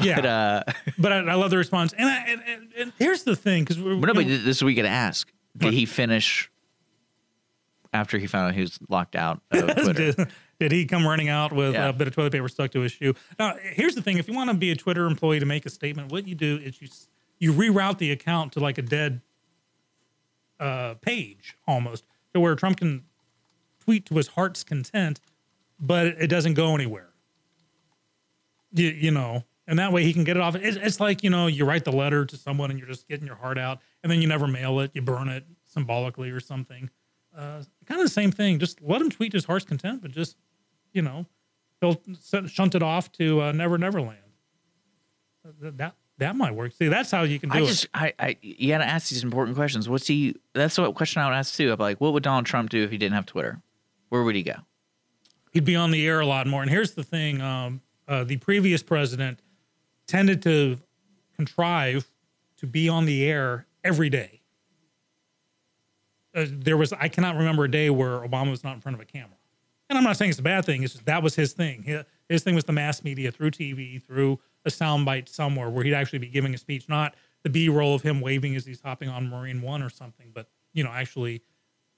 Yeah. 0.01 0.15
But, 0.15 0.25
uh, 0.25 0.63
But 0.97 1.11
I, 1.13 1.17
I 1.19 1.33
love 1.35 1.51
the 1.51 1.57
response. 1.57 1.93
And, 1.93 2.09
I, 2.09 2.17
and, 2.27 2.41
and, 2.47 2.67
and 2.77 2.93
here's 2.99 3.23
the 3.23 3.35
thing 3.35 3.63
because 3.63 3.79
we're. 3.79 3.95
but 3.95 4.07
nobody 4.07 4.31
you 4.31 4.37
know, 4.39 4.43
this 4.43 4.61
we 4.61 4.75
could 4.75 4.85
ask: 4.85 5.31
Did 5.57 5.73
he 5.73 5.85
finish 5.85 6.50
after 7.93 8.17
he 8.17 8.27
found 8.27 8.47
out 8.49 8.55
he 8.55 8.61
was 8.61 8.79
locked 8.89 9.15
out 9.15 9.41
of 9.51 9.75
Twitter? 9.75 10.11
did, 10.13 10.27
did 10.59 10.71
he 10.71 10.85
come 10.85 11.05
running 11.05 11.29
out 11.29 11.51
with 11.51 11.73
Yeah. 11.73 11.89
a 11.89 11.93
bit 11.93 12.07
of 12.07 12.15
toilet 12.15 12.31
paper 12.33 12.47
stuck 12.49 12.71
to 12.71 12.81
his 12.81 12.91
shoe? 12.91 13.13
Now, 13.39 13.55
here's 13.61 13.95
the 13.95 14.01
thing: 14.01 14.17
if 14.17 14.27
you 14.27 14.33
want 14.33 14.49
to 14.49 14.55
be 14.55 14.71
a 14.71 14.75
Twitter 14.75 15.05
employee 15.07 15.39
to 15.39 15.45
make 15.45 15.65
a 15.65 15.69
statement, 15.69 16.11
what 16.11 16.27
you 16.27 16.35
do 16.35 16.57
is 16.63 16.81
you 16.81 16.87
you 17.39 17.53
reroute 17.53 17.97
the 17.97 18.11
account 18.11 18.53
to 18.53 18.59
like 18.59 18.77
a 18.77 18.81
dead 18.83 19.21
uh, 20.59 20.93
page 21.01 21.57
almost, 21.67 22.05
to 22.33 22.39
where 22.39 22.55
Trump 22.55 22.77
can 22.77 23.03
tweet 23.79 24.05
to 24.05 24.13
his 24.15 24.27
heart's 24.27 24.63
content, 24.63 25.19
but 25.79 26.05
it, 26.05 26.27
doesn't 26.27 26.53
go 26.53 26.75
anywhere. 26.75 27.09
You, 28.73 28.89
you 28.89 29.09
know, 29.09 29.43
and 29.67 29.79
that 29.79 29.91
way 29.91 30.03
he 30.03 30.13
can 30.13 30.23
get 30.23 30.37
it 30.37 30.41
off. 30.41 30.55
It's, 30.55 30.77
it's 30.77 30.99
like 30.99 31.23
you 31.23 31.29
know, 31.31 31.47
you 31.47 31.65
write 31.65 31.83
the 31.83 31.91
letter 31.91 32.25
to 32.25 32.37
someone 32.37 32.69
and 32.69 32.77
you're 32.79 32.87
just 32.87 33.07
getting 33.07 33.25
your 33.25 33.35
heart 33.35 33.57
out, 33.57 33.79
and 34.03 34.11
then 34.11 34.21
you 34.21 34.27
never 34.27 34.45
mail 34.47 34.79
it. 34.79 34.91
You 34.93 35.01
burn 35.01 35.27
it 35.27 35.43
symbolically 35.65 36.29
or 36.29 36.39
something. 36.39 36.89
Uh, 37.35 37.63
kind 37.85 38.01
of 38.01 38.05
the 38.05 38.13
same 38.13 38.31
thing. 38.31 38.59
Just 38.59 38.81
let 38.81 39.01
him 39.01 39.09
tweet 39.09 39.33
his 39.33 39.45
heart's 39.45 39.65
content, 39.65 40.01
but 40.01 40.11
just 40.11 40.35
you 40.93 41.01
know, 41.01 41.25
he'll 41.79 42.01
shunt 42.47 42.75
it 42.75 42.83
off 42.83 43.11
to 43.13 43.41
uh, 43.41 43.51
Never 43.51 43.77
Neverland. 43.77 44.17
That, 45.61 45.95
that 46.17 46.35
might 46.35 46.53
work. 46.53 46.73
See, 46.73 46.87
that's 46.87 47.09
how 47.09 47.23
you 47.23 47.39
can 47.39 47.49
do 47.49 47.57
I 47.57 47.61
it. 47.61 47.65
just, 47.65 47.87
I, 47.93 48.13
I, 48.19 48.37
you 48.41 48.67
gotta 48.67 48.85
ask 48.85 49.09
these 49.09 49.23
important 49.23 49.57
questions. 49.57 49.89
What's 49.89 50.05
he? 50.07 50.35
That's 50.53 50.77
what 50.77 50.93
question 50.93 51.21
I 51.21 51.27
would 51.27 51.35
ask 51.35 51.55
too. 51.55 51.71
I'm 51.71 51.79
like, 51.79 51.99
what 51.99 52.13
would 52.13 52.23
Donald 52.23 52.45
Trump 52.45 52.69
do 52.69 52.83
if 52.83 52.91
he 52.91 52.97
didn't 52.97 53.15
have 53.15 53.25
Twitter? 53.25 53.61
Where 54.09 54.23
would 54.23 54.35
he 54.35 54.43
go? 54.43 54.55
he'd 55.51 55.65
be 55.65 55.75
on 55.75 55.91
the 55.91 56.07
air 56.07 56.19
a 56.19 56.25
lot 56.25 56.47
more. 56.47 56.61
And 56.61 56.71
here's 56.71 56.93
the 56.93 57.03
thing: 57.03 57.41
um, 57.41 57.81
uh, 58.07 58.23
the 58.23 58.37
previous 58.37 58.83
president 58.83 59.41
tended 60.07 60.41
to 60.43 60.77
contrive 61.35 62.07
to 62.57 62.67
be 62.67 62.89
on 62.89 63.05
the 63.05 63.25
air 63.25 63.65
every 63.83 64.09
day. 64.09 64.40
Uh, 66.33 66.45
there 66.49 66.77
was 66.77 66.93
I 66.93 67.07
cannot 67.07 67.35
remember 67.35 67.63
a 67.65 67.71
day 67.71 67.89
where 67.89 68.19
Obama 68.19 68.49
was 68.51 68.63
not 68.63 68.75
in 68.75 68.81
front 68.81 68.95
of 68.95 69.01
a 69.01 69.05
camera. 69.05 69.35
And 69.89 69.97
I'm 69.97 70.03
not 70.05 70.15
saying 70.15 70.29
it's 70.29 70.39
a 70.39 70.43
bad 70.43 70.63
thing. 70.65 70.83
It's 70.83 70.93
just 70.93 71.05
that 71.05 71.21
was 71.21 71.35
his 71.35 71.51
thing. 71.53 71.83
Hi- 71.85 72.05
His 72.29 72.43
thing 72.43 72.55
was 72.55 72.63
the 72.63 72.71
mass 72.71 73.03
media 73.03 73.31
through 73.31 73.51
TV, 73.51 74.01
through 74.01 74.39
a 74.65 74.69
soundbite 74.69 75.27
somewhere 75.27 75.69
where 75.69 75.83
he'd 75.83 75.93
actually 75.93 76.19
be 76.19 76.27
giving 76.27 76.53
a 76.53 76.57
speech, 76.57 76.87
not 76.87 77.15
the 77.43 77.49
B-roll 77.49 77.95
of 77.95 78.01
him 78.01 78.21
waving 78.21 78.55
as 78.55 78.65
he's 78.65 78.79
hopping 78.79 79.09
on 79.09 79.27
Marine 79.29 79.61
One 79.61 79.81
or 79.81 79.89
something, 79.89 80.31
but 80.33 80.47
you 80.73 80.83
know, 80.83 80.91
actually 80.91 81.41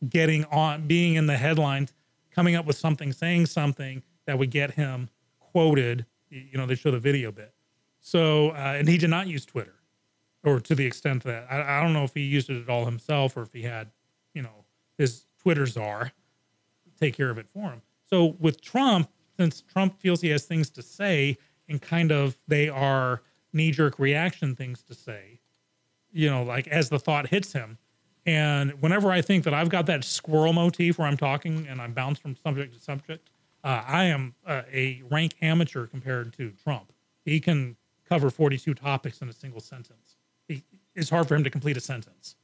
getting 0.10 0.46
on, 0.46 0.88
being 0.88 1.16
in 1.16 1.28
the 1.28 1.38
headlines, 1.38 1.94
coming 2.32 2.56
up 2.56 2.66
with 2.66 2.78
something, 2.78 3.12
saying 3.14 3.46
something 3.46 4.02
that 4.26 4.40
would 4.40 4.50
get 4.50 4.72
him 4.72 5.10
quoted. 5.40 6.06
You 6.30 6.58
know, 6.58 6.66
they 6.66 6.76
show 6.76 6.90
the 6.92 7.00
video 7.00 7.32
bit. 7.32 7.54
So, 8.02 8.50
uh, 8.52 8.76
and 8.78 8.88
he 8.88 8.98
did 8.98 9.10
not 9.12 9.28
use 9.28 9.46
Twitter, 9.46 9.76
or 10.44 10.60
to 10.62 10.74
the 10.76 10.86
extent 10.86 11.24
that 11.26 11.46
I, 11.52 11.78
I 11.80 11.84
don't 11.84 11.94
know 11.94 12.04
if 12.04 12.14
he 12.16 12.22
used 12.22 12.50
it 12.50 12.60
at 12.62 12.70
all 12.70 12.86
himself, 12.86 13.38
or 13.38 13.44
if 13.44 13.54
he 13.54 13.62
had, 13.62 13.92
his 14.98 15.26
Twitter 15.42 15.66
czar 15.66 16.12
take 17.00 17.16
care 17.16 17.30
of 17.30 17.38
it 17.38 17.48
for 17.54 17.70
him. 17.70 17.82
So 18.10 18.36
with 18.40 18.62
Trump, 18.62 19.10
since 19.38 19.62
Trump 19.62 20.00
feels 20.00 20.22
he 20.22 20.30
has 20.30 20.46
things 20.46 20.70
to 20.72 20.82
say, 20.82 21.38
and 21.68 21.82
kind 21.82 22.12
of 22.12 22.38
they 22.48 22.70
are 22.70 23.22
knee 23.52 23.72
jerk 23.72 24.00
reaction 24.00 24.56
things 24.56 24.84
to 24.84 24.94
say, 24.94 25.40
you 26.12 26.30
know, 26.30 26.44
like 26.44 26.68
as 26.68 26.90
the 26.90 27.00
thought 27.00 27.28
hits 27.28 27.54
him. 27.54 27.78
And 28.26 28.82
whenever 28.82 29.12
I 29.12 29.22
think 29.22 29.44
that 29.44 29.54
I've 29.54 29.70
got 29.70 29.86
that 29.88 30.04
squirrel 30.04 30.54
motif 30.54 30.98
where 30.98 31.08
I'm 31.08 31.18
talking 31.18 31.68
and 31.68 31.82
I'm 31.82 31.94
bounced 31.94 32.22
from 32.22 32.36
subject 32.36 32.74
to 32.74 32.80
subject, 32.80 33.30
uh, 33.64 33.84
I 33.86 34.06
am 34.06 34.36
uh, 34.46 34.62
a 34.72 35.02
rank 35.10 35.36
amateur 35.42 35.88
compared 35.88 36.34
to 36.34 36.52
Trump. 36.64 36.92
He 37.26 37.40
can 37.40 37.76
cover 38.08 38.30
42 38.30 38.74
topics 38.76 39.22
in 39.22 39.30
a 39.30 39.34
single 39.34 39.62
sentence. 39.62 40.18
He, 40.48 40.64
it's 40.96 41.10
hard 41.10 41.28
for 41.28 41.36
him 41.36 41.44
to 41.44 41.50
complete 41.50 41.78
a 41.78 41.82
sentence. 41.82 42.36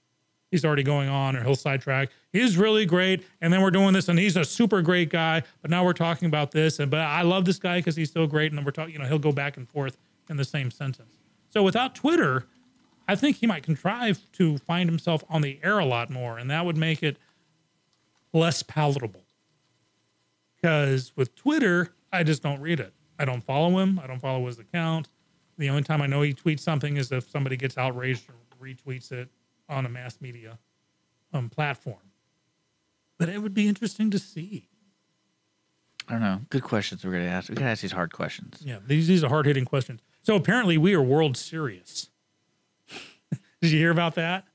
He's 0.52 0.66
already 0.66 0.84
going 0.84 1.10
on, 1.10 1.36
or 1.36 1.44
he'll 1.44 1.56
sidetrack. 1.56 2.10
He's 2.34 2.58
really 2.58 2.86
great, 2.86 3.24
and 3.42 3.54
then 3.54 3.62
we're 3.62 3.70
doing 3.70 3.94
this, 3.94 4.10
and 4.10 4.18
he's 4.18 4.36
a 4.36 4.44
super 4.44 4.82
great 4.82 5.10
guy. 5.10 5.44
But 5.62 5.70
now 5.70 5.86
we're 5.86 5.94
talking 5.94 6.28
about 6.28 6.52
this, 6.52 6.80
and 6.80 6.90
but 6.90 7.02
I 7.02 7.22
love 7.22 7.46
this 7.46 7.60
guy 7.60 7.80
because 7.80 7.96
he's 7.96 8.12
so 8.12 8.26
great, 8.26 8.52
and 8.52 8.58
then 8.58 8.66
we're 8.66 8.72
talking. 8.72 8.94
You 8.94 9.00
know, 9.00 9.06
he'll 9.06 9.20
go 9.20 9.32
back 9.32 9.58
and 9.58 9.70
forth 9.70 9.98
in 10.30 10.38
the 10.38 10.46
same 10.46 10.72
sentence. 10.72 11.18
So 11.50 11.62
without 11.62 11.94
Twitter, 11.94 12.48
I 13.08 13.16
think 13.16 13.38
he 13.38 13.48
might 13.48 13.64
contrive 13.64 14.20
to 14.34 14.58
find 14.60 14.90
himself 14.90 15.24
on 15.30 15.42
the 15.42 15.60
air 15.64 15.78
a 15.78 15.86
lot 15.86 16.10
more, 16.10 16.40
and 16.40 16.50
that 16.50 16.66
would 16.66 16.78
make 16.78 17.04
it 17.04 17.18
less 18.34 18.64
palatable. 18.64 19.24
Because 20.56 21.14
with 21.16 21.36
Twitter, 21.36 21.94
I 22.12 22.24
just 22.24 22.42
don't 22.42 22.60
read 22.60 22.80
it. 22.80 22.94
I 23.20 23.26
don't 23.26 23.44
follow 23.44 23.78
him. 23.80 24.00
I 24.04 24.08
don't 24.08 24.20
follow 24.20 24.46
his 24.48 24.58
account. 24.58 25.10
The 25.58 25.70
only 25.70 25.84
time 25.84 26.02
I 26.02 26.08
know 26.08 26.22
he 26.22 26.34
tweets 26.34 26.62
something 26.62 26.98
is 26.98 27.12
if 27.12 27.30
somebody 27.30 27.56
gets 27.56 27.78
outraged 27.78 28.30
or 28.30 28.34
retweets 28.66 29.12
it 29.12 29.30
on 29.70 29.86
a 29.86 29.90
mass 29.90 30.18
media 30.20 30.60
um, 31.34 31.50
platform. 31.50 32.12
But 33.18 33.30
it 33.30 33.40
would 33.42 33.54
be 33.54 33.68
interesting 33.68 34.10
to 34.12 34.20
see. 34.20 34.68
I 36.08 36.14
don't 36.14 36.22
know. 36.22 36.42
Good 36.50 36.64
questions 36.64 37.06
we're 37.06 37.12
gonna 37.12 37.26
ask. 37.26 37.50
We 37.50 37.56
gotta 37.56 37.70
ask 37.70 37.82
these 37.82 37.92
hard 37.92 38.12
questions. 38.14 38.62
Yeah, 38.66 38.80
these 38.86 39.08
these 39.08 39.24
are 39.24 39.30
hard 39.30 39.46
hitting 39.46 39.66
questions. 39.66 40.02
So 40.24 40.36
apparently, 40.36 40.78
we 40.78 40.94
are 40.96 41.02
world 41.02 41.38
serious. 41.38 42.10
Did 43.62 43.72
you 43.72 43.78
hear 43.78 43.92
about 43.92 44.16
that? 44.16 44.46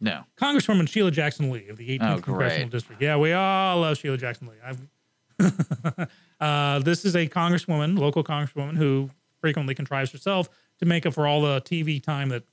No. 0.00 0.24
Congresswoman 0.36 0.88
Sheila 0.88 1.10
Jackson 1.10 1.50
Lee 1.50 1.68
of 1.68 1.76
the 1.76 1.98
18th 1.98 2.18
Oh, 2.18 2.20
Congressional. 2.20 2.68
District. 2.68 3.00
Yeah, 3.02 3.16
we 3.16 3.32
all 3.32 3.80
love 3.80 3.96
Sheila 3.98 4.16
Jackson 4.18 4.48
Lee. 4.48 4.56
I've, 4.64 6.08
uh, 6.40 6.78
this 6.80 7.04
is 7.04 7.14
a 7.16 7.26
congresswoman, 7.26 7.98
local 7.98 8.22
congresswoman, 8.22 8.76
who 8.76 9.10
frequently 9.40 9.74
contrives 9.74 10.12
herself 10.12 10.48
to 10.78 10.86
make 10.86 11.06
up 11.06 11.14
for 11.14 11.26
all 11.26 11.40
the 11.42 11.60
TV 11.62 12.02
time 12.02 12.28
that 12.28 12.44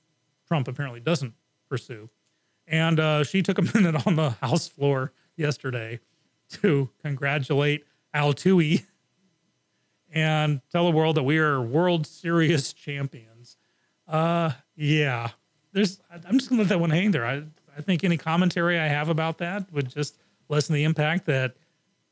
Trump 0.48 0.68
apparently 0.68 1.00
doesn't 1.00 1.34
pursue. 1.74 2.08
And 2.68 3.00
uh, 3.00 3.24
she 3.24 3.42
took 3.42 3.58
a 3.58 3.62
minute 3.74 4.06
on 4.06 4.14
the 4.14 4.30
House 4.30 4.68
floor 4.68 5.12
yesterday 5.36 5.98
to 6.50 6.88
congratulate 7.02 7.84
Altuve 8.14 8.84
and 10.12 10.60
tell 10.70 10.84
the 10.84 10.96
world 10.96 11.16
that 11.16 11.24
we 11.24 11.38
are 11.38 11.60
world 11.60 12.06
Series 12.06 12.72
champions. 12.72 13.56
Uh, 14.06 14.52
yeah, 14.76 15.30
there's. 15.72 15.98
I'm 16.10 16.38
just 16.38 16.48
gonna 16.48 16.62
let 16.62 16.68
that 16.68 16.78
one 16.78 16.90
hang 16.90 17.10
there. 17.10 17.26
I 17.26 17.42
I 17.76 17.80
think 17.80 18.04
any 18.04 18.16
commentary 18.16 18.78
I 18.78 18.86
have 18.86 19.08
about 19.08 19.38
that 19.38 19.72
would 19.72 19.88
just 19.88 20.16
lessen 20.48 20.76
the 20.76 20.84
impact 20.84 21.26
that 21.26 21.56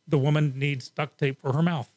the 0.09 0.18
woman 0.18 0.55
needs 0.56 0.89
duct 0.89 1.18
tape 1.18 1.40
for 1.40 1.52
her 1.52 1.62
mouth. 1.62 1.89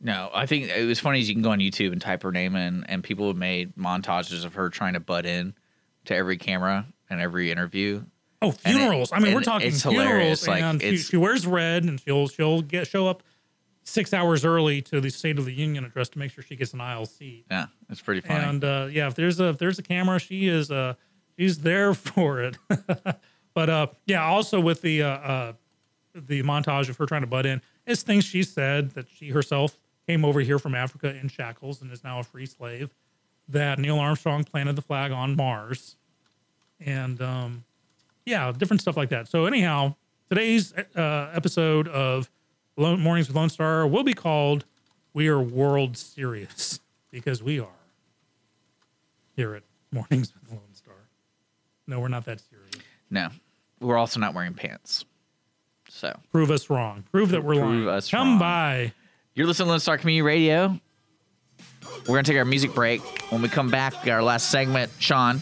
No, 0.00 0.30
I 0.34 0.46
think 0.46 0.70
it 0.70 0.86
was 0.86 0.98
funny. 0.98 1.20
Is 1.20 1.28
you 1.28 1.36
can 1.36 1.42
go 1.42 1.50
on 1.50 1.60
YouTube 1.60 1.92
and 1.92 2.00
type 2.00 2.24
her 2.24 2.32
name 2.32 2.56
in, 2.56 2.82
and 2.84 3.04
people 3.04 3.28
have 3.28 3.36
made 3.36 3.76
montages 3.76 4.44
of 4.44 4.54
her 4.54 4.70
trying 4.70 4.94
to 4.94 5.00
butt 5.00 5.26
in 5.26 5.54
to 6.10 6.16
every 6.16 6.36
camera 6.36 6.84
and 7.08 7.20
every 7.20 7.50
interview. 7.50 8.02
Oh, 8.42 8.48
And 8.64 8.76
it- 8.76 8.80
funerals! 8.80 9.10
I 9.12 9.18
mean, 9.20 9.34
we're 9.34 9.42
talking 9.42 9.68
it's 9.68 9.82
funerals. 9.82 10.46
Like, 10.46 10.62
and 10.62 10.80
she, 10.80 10.86
it's- 10.88 11.06
she 11.08 11.16
wears 11.16 11.46
red, 11.46 11.84
and 11.84 12.00
she'll 12.00 12.28
she'll 12.28 12.62
get 12.62 12.86
show 12.86 13.06
up 13.08 13.22
six 13.84 14.12
hours 14.14 14.44
early 14.44 14.80
to 14.82 15.00
the 15.00 15.10
State 15.10 15.38
of 15.38 15.44
the 15.46 15.52
Union 15.52 15.84
address 15.84 16.08
to 16.10 16.18
make 16.18 16.30
sure 16.32 16.44
she 16.44 16.54
gets 16.56 16.72
an 16.74 16.80
aisle 16.80 17.06
seat. 17.06 17.46
Yeah, 17.50 17.66
it's 17.88 18.00
pretty 18.00 18.20
funny. 18.20 18.44
And 18.44 18.64
uh, 18.64 18.88
yeah, 18.90 19.06
if 19.08 19.14
there's 19.14 19.40
a 19.40 19.46
if 19.48 19.58
there's 19.58 19.78
a 19.78 19.82
camera, 19.82 20.18
she 20.18 20.46
is 20.48 20.70
uh 20.70 20.94
she's 21.38 21.58
there 21.58 21.92
for 21.94 22.40
it. 22.42 22.56
but 23.54 23.68
uh 23.70 23.86
yeah, 24.06 24.24
also 24.24 24.58
with 24.60 24.80
the 24.82 25.02
uh, 25.02 25.08
uh 25.08 25.52
the 26.14 26.42
montage 26.42 26.88
of 26.88 26.96
her 26.96 27.06
trying 27.06 27.20
to 27.22 27.26
butt 27.26 27.46
in, 27.46 27.60
it's 27.86 28.02
things 28.02 28.24
she 28.24 28.42
said 28.42 28.90
that 28.92 29.06
she 29.08 29.28
herself 29.30 29.78
came 30.08 30.24
over 30.24 30.40
here 30.40 30.58
from 30.58 30.74
Africa 30.74 31.14
in 31.14 31.28
shackles 31.28 31.82
and 31.82 31.92
is 31.92 32.02
now 32.02 32.20
a 32.20 32.22
free 32.24 32.46
slave. 32.46 32.92
That 33.48 33.78
Neil 33.78 33.98
Armstrong 33.98 34.44
planted 34.44 34.76
the 34.76 34.82
flag 34.82 35.10
on 35.12 35.34
Mars, 35.36 35.96
and 36.84 37.20
um 37.22 37.64
yeah, 38.26 38.52
different 38.56 38.80
stuff 38.80 38.96
like 38.96 39.08
that. 39.08 39.28
So 39.28 39.46
anyhow, 39.46 39.94
today's 40.28 40.72
uh, 40.74 41.30
episode 41.34 41.88
of 41.88 42.30
Lone, 42.76 43.00
Mornings 43.00 43.26
with 43.28 43.36
Lone 43.36 43.48
Star 43.48 43.86
will 43.86 44.04
be 44.04 44.12
called 44.14 44.64
We 45.14 45.26
Are 45.28 45.40
World 45.40 45.96
Serious 45.96 46.80
because 47.10 47.42
we 47.42 47.58
are 47.58 47.66
here 49.36 49.54
at 49.54 49.62
Mornings 49.90 50.32
with 50.34 50.50
Lone 50.52 50.60
Star. 50.74 50.94
No, 51.86 51.98
we're 51.98 52.08
not 52.08 52.24
that 52.26 52.40
serious. 52.40 52.76
No, 53.10 53.28
we're 53.80 53.96
also 53.96 54.20
not 54.20 54.34
wearing 54.34 54.54
pants. 54.54 55.04
So 55.88 56.16
Prove 56.30 56.50
us 56.52 56.70
wrong. 56.70 57.04
Prove 57.10 57.30
that 57.30 57.42
we're 57.42 57.54
Prove 57.54 57.86
lying. 57.86 57.88
us 57.88 58.10
Come 58.10 58.28
wrong. 58.32 58.38
by. 58.38 58.92
You're 59.34 59.46
listening 59.46 59.66
to 59.66 59.70
Lone 59.70 59.80
Star 59.80 59.98
Community 59.98 60.22
Radio. 60.22 60.78
We're 62.02 62.06
gonna 62.14 62.22
take 62.22 62.36
our 62.36 62.44
music 62.44 62.74
break. 62.74 63.00
When 63.32 63.42
we 63.42 63.48
come 63.48 63.70
back, 63.70 63.94
our 64.06 64.22
last 64.22 64.50
segment. 64.50 64.92
Sean, 64.98 65.40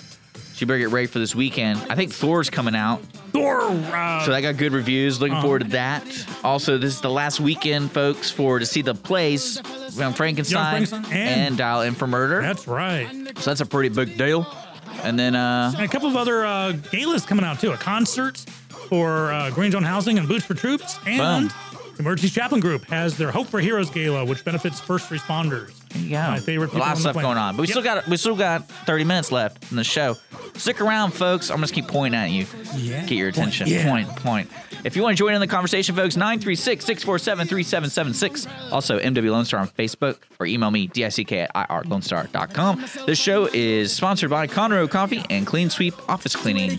she 0.59 0.65
better 0.65 0.79
get 0.81 0.91
ready 0.91 1.07
for 1.07 1.21
this 1.21 1.35
weekend. 1.35 1.79
I 1.89 1.95
think 1.95 2.13
Thor's 2.13 2.51
coming 2.51 2.75
out, 2.75 3.01
Thor. 3.33 3.61
Uh, 3.63 4.25
so 4.25 4.33
that 4.33 4.41
got 4.41 4.57
good 4.57 4.73
reviews. 4.73 5.21
Looking 5.21 5.35
Uh-huh. 5.35 5.43
forward 5.43 5.59
to 5.63 5.69
that. 5.69 6.05
Also, 6.43 6.79
this 6.79 6.95
is 6.95 7.01
the 7.01 7.11
last 7.11 7.39
weekend, 7.39 7.93
folks, 7.93 8.31
for 8.31 8.59
to 8.59 8.67
see 8.67 8.83
the 8.83 8.95
plays. 8.95 9.61
Young 9.95 10.13
Frankenstein, 10.13 10.85
Frankenstein 10.87 11.05
and- 11.17 11.41
and 11.41 11.57
Dial 11.59 11.83
M 11.83 11.95
for 11.95 12.07
Murder. 12.09 12.43
that's 12.43 12.67
right. 12.67 13.09
So 13.39 13.51
that's 13.51 13.61
a 13.61 13.67
pretty 13.67 13.89
big 13.89 14.19
deal. 14.19 14.47
And 15.05 15.17
then, 15.19 15.37
uh, 15.37 15.73
And 15.77 15.85
a 15.85 15.89
couple 15.89 16.09
of 16.09 16.17
other 16.17 16.45
uh, 16.45 16.73
galas 16.91 17.25
coming 17.25 17.45
out 17.45 17.61
too. 17.61 17.71
A 17.73 17.77
concert 17.77 18.39
for 18.89 19.33
uh, 19.33 19.51
Green 19.51 19.71
Zone 19.71 19.85
Housing 19.85 20.19
and 20.19 20.27
Boots 20.27 20.45
for 20.45 20.55
Troops, 20.55 20.99
and 21.07 21.53
Emergency 22.01 22.31
Chaplain 22.35 22.61
Group 22.61 22.85
has 22.87 23.17
their 23.17 23.31
Hope 23.31 23.47
for 23.49 23.61
Heroes 23.61 23.91
Gala, 23.91 24.25
which 24.25 24.45
benefits 24.45 24.81
first 24.81 25.09
responders. 25.11 25.71
There 25.91 26.03
you 26.03 26.11
go. 26.11 26.21
My 26.31 26.41
favorite 26.41 26.73
A 26.73 26.79
lot 26.79 26.93
of 26.93 26.99
stuff 26.99 27.13
planet. 27.15 27.29
going 27.29 27.39
on, 27.39 27.57
but 27.57 27.63
we 27.63 27.67
Yep. 27.69 27.73
still 27.73 27.83
got 27.83 28.07
we 28.09 28.17
still 28.17 28.37
got 28.37 28.69
30 28.87 29.05
minutes 29.05 29.31
left 29.33 29.71
in 29.71 29.77
the 29.77 29.85
show. 29.85 30.17
Stick 30.57 30.81
around, 30.81 31.13
folks. 31.13 31.51
I'm 31.51 31.57
gonna 31.57 31.65
just 31.67 31.75
keep 31.75 31.89
pointing 31.89 32.19
at 32.19 32.31
you. 32.31 32.47
Yeah. 32.77 33.05
Get 33.07 33.17
your 33.17 33.29
Point. 33.33 33.37
attention. 33.39 33.67
Yeah. 33.69 33.89
Point, 33.89 34.09
point. 34.17 34.51
If 34.85 34.95
you 34.97 35.03
want 35.03 35.17
to 35.17 35.23
join 35.23 35.35
in 35.35 35.41
the 35.41 35.47
conversation, 35.49 35.95
folks, 35.97 36.17
936-647-3776. 36.17 38.47
Also, 38.73 38.99
MW 39.01 39.31
Lone 39.33 39.45
Star 39.45 39.59
on 39.61 39.67
Facebook 39.69 40.19
or 40.39 40.47
email 40.47 40.71
me, 40.71 40.87
dick 40.87 41.33
at 41.33 41.53
irlonestar.com. 41.55 42.85
This 43.07 43.19
show 43.19 43.49
is 43.53 43.93
sponsored 43.93 44.31
by 44.31 44.47
Conroe 44.47 44.89
Coffee 44.89 45.25
and 45.31 45.45
Clean 45.47 45.69
Sweep 45.69 45.95
Office 46.09 46.37
Cleaning. 46.37 46.79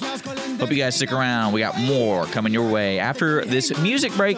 Hope 0.60 0.72
you 0.72 0.78
guys 0.78 0.96
stick 0.96 1.12
around. 1.12 1.52
We 1.54 1.60
got 1.60 1.78
more 1.80 2.26
coming 2.28 2.54
your 2.54 2.70
way 2.72 3.00
after 3.00 3.44
this 3.46 3.78
music 3.80 4.14
break. 4.16 4.38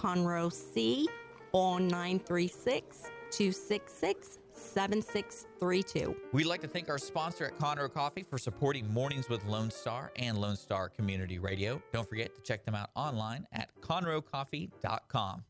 Conroe 0.00 0.50
C 0.50 1.06
on 1.52 1.86
936 1.88 3.10
266 3.30 4.38
7632. 4.52 6.16
We'd 6.32 6.46
like 6.46 6.60
to 6.62 6.68
thank 6.68 6.88
our 6.88 6.98
sponsor 6.98 7.44
at 7.46 7.58
Conroe 7.58 7.92
Coffee 7.92 8.22
for 8.22 8.38
supporting 8.38 8.90
Mornings 8.92 9.28
with 9.28 9.44
Lone 9.44 9.70
Star 9.70 10.10
and 10.16 10.38
Lone 10.38 10.56
Star 10.56 10.88
Community 10.88 11.38
Radio. 11.38 11.82
Don't 11.92 12.08
forget 12.08 12.34
to 12.34 12.40
check 12.42 12.64
them 12.64 12.74
out 12.74 12.90
online 12.94 13.46
at 13.52 13.68
conroecoffee.com. 13.80 15.44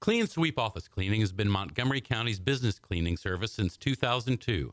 Clean 0.00 0.26
Sweep 0.26 0.58
Office 0.58 0.86
Cleaning 0.86 1.20
has 1.20 1.32
been 1.32 1.48
Montgomery 1.48 2.00
County's 2.00 2.38
business 2.38 2.78
cleaning 2.78 3.16
service 3.16 3.52
since 3.52 3.76
2002, 3.76 4.72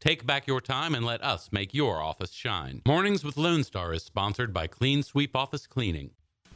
Take 0.00 0.24
back 0.24 0.46
your 0.46 0.62
time 0.62 0.94
and 0.94 1.04
let 1.04 1.22
us 1.22 1.50
make 1.52 1.74
your 1.74 2.00
office 2.02 2.32
shine. 2.32 2.80
Mornings 2.86 3.22
with 3.22 3.36
Lone 3.36 3.62
Star 3.64 3.92
is 3.92 4.02
sponsored 4.02 4.50
by 4.50 4.66
Clean 4.66 5.02
Sweep 5.02 5.36
Office 5.36 5.66
Cleaning. 5.66 6.12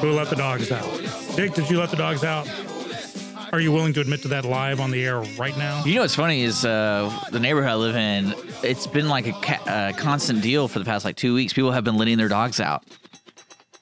who 0.00 0.12
let 0.12 0.30
the 0.30 0.36
dogs 0.36 0.70
out. 0.72 0.84
Dick, 1.36 1.54
did 1.54 1.68
you 1.70 1.78
let 1.78 1.90
the 1.90 1.96
dogs 1.96 2.24
out? 2.24 2.48
Are 3.52 3.60
you 3.60 3.72
willing 3.72 3.92
to 3.94 4.00
admit 4.00 4.22
to 4.22 4.28
that 4.28 4.44
live 4.44 4.78
on 4.80 4.90
the 4.92 5.04
air 5.04 5.20
right 5.36 5.56
now? 5.58 5.84
You 5.84 5.96
know 5.96 6.02
what's 6.02 6.14
funny 6.14 6.42
is 6.42 6.64
uh, 6.64 7.10
the 7.32 7.40
neighborhood 7.40 7.70
I 7.70 7.74
live 7.74 7.96
in. 7.96 8.34
It's 8.62 8.86
been 8.86 9.08
like 9.08 9.26
a 9.26 9.32
ca- 9.32 9.62
uh, 9.66 9.92
constant 9.96 10.40
deal 10.40 10.68
for 10.68 10.78
the 10.78 10.84
past 10.84 11.04
like 11.04 11.16
two 11.16 11.34
weeks. 11.34 11.52
People 11.52 11.72
have 11.72 11.82
been 11.82 11.96
letting 11.96 12.16
their 12.16 12.28
dogs 12.28 12.60
out. 12.60 12.84